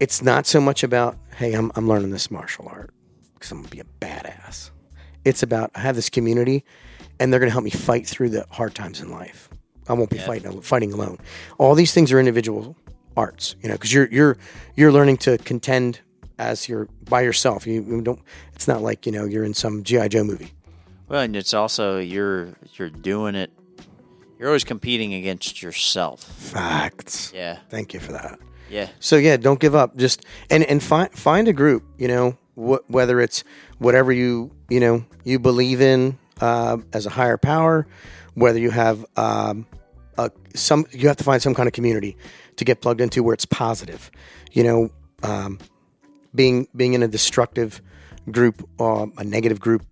It's 0.00 0.22
not 0.22 0.46
so 0.46 0.60
much 0.60 0.82
about, 0.82 1.16
hey, 1.36 1.52
I'm, 1.52 1.70
I'm 1.76 1.88
learning 1.88 2.10
this 2.10 2.30
martial 2.30 2.68
art 2.68 2.90
because 3.34 3.50
I'm 3.52 3.58
going 3.58 3.68
to 3.68 3.76
be 3.76 3.80
a 3.80 3.84
badass. 4.00 4.70
It's 5.24 5.42
about, 5.42 5.70
I 5.74 5.80
have 5.80 5.94
this 5.94 6.10
community 6.10 6.64
and 7.20 7.32
they're 7.32 7.40
going 7.40 7.48
to 7.48 7.52
help 7.52 7.64
me 7.64 7.70
fight 7.70 8.06
through 8.06 8.30
the 8.30 8.46
hard 8.50 8.74
times 8.74 9.00
in 9.00 9.10
life. 9.10 9.48
I 9.88 9.94
won't 9.94 10.10
be 10.10 10.18
fighting 10.18 10.60
fighting 10.62 10.92
alone. 10.92 11.18
All 11.58 11.74
these 11.74 11.92
things 11.92 12.12
are 12.12 12.18
individual 12.18 12.76
arts. 13.16 13.56
You 13.62 13.68
know, 13.68 13.74
because 13.74 13.92
you're 13.92 14.08
you're 14.10 14.36
you're 14.76 14.92
learning 14.92 15.18
to 15.18 15.38
contend 15.38 16.00
as 16.38 16.68
you're 16.68 16.86
by 17.08 17.20
yourself. 17.22 17.66
You, 17.66 17.82
you 17.82 18.00
don't. 18.02 18.20
It's 18.54 18.66
not 18.68 18.82
like 18.82 19.06
you 19.06 19.12
know 19.12 19.24
you're 19.24 19.44
in 19.44 19.54
some 19.54 19.82
GI 19.82 20.08
Joe 20.08 20.24
movie. 20.24 20.52
Well, 21.08 21.20
and 21.22 21.36
it's 21.36 21.52
also 21.54 21.98
you're 21.98 22.54
you're 22.74 22.90
doing 22.90 23.34
it. 23.34 23.50
You're 24.38 24.48
always 24.48 24.64
competing 24.64 25.14
against 25.14 25.62
yourself. 25.62 26.24
Facts. 26.24 27.32
Yeah, 27.34 27.58
Thank 27.68 27.94
you 27.94 28.00
for 28.00 28.12
that. 28.12 28.38
yeah, 28.68 28.88
So 28.98 29.16
yeah, 29.16 29.36
don't 29.36 29.60
give 29.60 29.74
up. 29.74 29.96
Just 29.96 30.24
and 30.50 30.64
and 30.64 30.82
find 30.82 31.10
find 31.12 31.48
a 31.48 31.52
group. 31.52 31.84
You 31.98 32.08
know, 32.08 32.30
wh- 32.56 32.88
whether 32.90 33.20
it's 33.20 33.44
whatever 33.78 34.10
you 34.12 34.50
you 34.68 34.80
know 34.80 35.04
you 35.24 35.38
believe 35.38 35.80
in 35.80 36.18
uh, 36.40 36.78
as 36.92 37.06
a 37.06 37.10
higher 37.10 37.36
power, 37.36 37.86
whether 38.34 38.58
you 38.58 38.70
have 38.70 39.04
um, 39.16 39.66
a, 40.18 40.30
some 40.54 40.86
you 40.90 41.06
have 41.08 41.18
to 41.18 41.24
find 41.24 41.40
some 41.40 41.54
kind 41.54 41.68
of 41.68 41.72
community 41.72 42.16
to 42.56 42.64
get 42.64 42.80
plugged 42.80 43.00
into 43.00 43.22
where 43.22 43.34
it's 43.34 43.46
positive. 43.46 44.10
You 44.52 44.64
know, 44.64 44.90
um, 45.22 45.58
being 46.34 46.68
being 46.74 46.94
in 46.94 47.02
a 47.02 47.08
destructive 47.08 47.80
group 48.30 48.68
or 48.78 49.10
a 49.16 49.24
negative 49.24 49.60
group, 49.60 49.84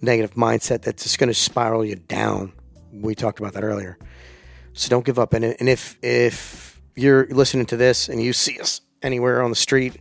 negative 0.00 0.34
mindset 0.34 0.82
that's 0.82 1.02
just 1.02 1.18
going 1.18 1.28
to 1.28 1.34
spiral 1.34 1.84
you 1.84 1.96
down. 1.96 2.52
We 2.92 3.14
talked 3.14 3.38
about 3.38 3.54
that 3.54 3.64
earlier. 3.64 3.98
So 4.72 4.88
don't 4.88 5.04
give 5.04 5.18
up. 5.18 5.34
And, 5.34 5.44
and 5.44 5.68
if 5.68 5.98
if 6.02 6.80
you're 6.96 7.26
listening 7.26 7.66
to 7.66 7.76
this 7.76 8.08
and 8.08 8.22
you 8.22 8.32
see 8.32 8.58
us 8.60 8.80
anywhere 9.02 9.42
on 9.42 9.50
the 9.50 9.56
street, 9.56 9.96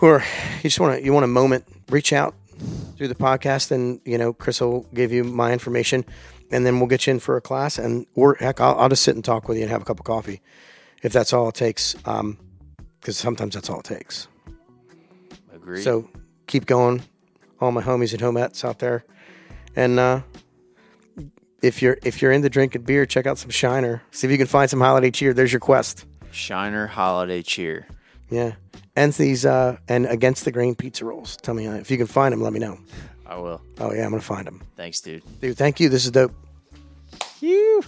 or 0.00 0.24
you 0.56 0.62
just 0.62 0.80
want 0.80 0.98
to 0.98 1.04
you 1.04 1.12
want 1.12 1.24
a 1.24 1.28
moment, 1.28 1.64
reach 1.90 2.12
out 2.12 2.34
through 2.96 3.08
the 3.08 3.14
podcast, 3.14 3.70
and 3.70 4.00
you 4.04 4.18
know 4.18 4.32
Chris 4.32 4.60
will 4.60 4.86
give 4.94 5.12
you 5.12 5.24
my 5.24 5.52
information, 5.52 6.04
and 6.54 6.64
then 6.64 6.78
we'll 6.78 6.88
get 6.88 7.06
you 7.06 7.10
in 7.12 7.18
for 7.20 7.36
a 7.36 7.40
class, 7.40 7.78
and 7.78 8.06
or 8.14 8.36
heck, 8.36 8.60
I'll, 8.60 8.78
I'll 8.78 8.88
just 8.88 9.02
sit 9.02 9.14
and 9.16 9.24
talk 9.24 9.48
with 9.48 9.56
you 9.58 9.64
and 9.64 9.70
have 9.70 9.82
a 9.82 9.84
cup 9.84 9.98
of 9.98 10.04
coffee, 10.06 10.40
if 11.02 11.12
that's 11.12 11.32
all 11.32 11.48
it 11.48 11.54
takes. 11.54 11.94
Um, 12.04 12.38
because 13.00 13.18
sometimes 13.18 13.54
that's 13.54 13.68
all 13.68 13.80
it 13.80 13.84
takes. 13.84 14.28
agree. 15.52 15.82
So 15.82 16.08
keep 16.46 16.64
going, 16.64 17.02
all 17.60 17.70
my 17.72 17.82
homies 17.82 18.12
and 18.14 18.22
homettes 18.22 18.64
out 18.64 18.78
there, 18.78 19.04
and 19.76 19.98
uh, 19.98 20.20
if 21.60 21.82
you're 21.82 21.98
if 22.04 22.22
you're 22.22 22.32
into 22.32 22.48
drinking 22.48 22.82
beer, 22.82 23.04
check 23.06 23.26
out 23.26 23.36
some 23.38 23.50
Shiner. 23.50 24.02
See 24.10 24.26
if 24.26 24.30
you 24.30 24.38
can 24.38 24.46
find 24.46 24.70
some 24.70 24.80
holiday 24.80 25.10
cheer. 25.10 25.34
There's 25.34 25.52
your 25.52 25.60
quest. 25.60 26.06
Shiner 26.30 26.86
holiday 26.86 27.42
cheer. 27.42 27.86
Yeah, 28.30 28.52
and 28.96 29.12
these 29.12 29.44
uh, 29.44 29.76
and 29.88 30.06
against 30.06 30.44
the 30.44 30.52
grain 30.52 30.74
pizza 30.74 31.04
rolls. 31.04 31.36
Tell 31.36 31.54
me 31.54 31.66
uh, 31.66 31.74
if 31.74 31.90
you 31.90 31.98
can 31.98 32.06
find 32.06 32.32
them. 32.32 32.40
Let 32.40 32.52
me 32.52 32.58
know. 32.60 32.78
I 33.26 33.36
will. 33.36 33.60
Oh 33.78 33.92
yeah, 33.92 34.04
I'm 34.04 34.10
gonna 34.10 34.22
find 34.22 34.46
them, 34.46 34.62
Thanks, 34.76 35.00
dude. 35.00 35.22
dude. 35.40 35.56
Thank 35.56 35.80
you. 35.80 35.88
This 35.88 36.04
is 36.04 36.10
dope 36.10 36.34
you. 37.44 37.82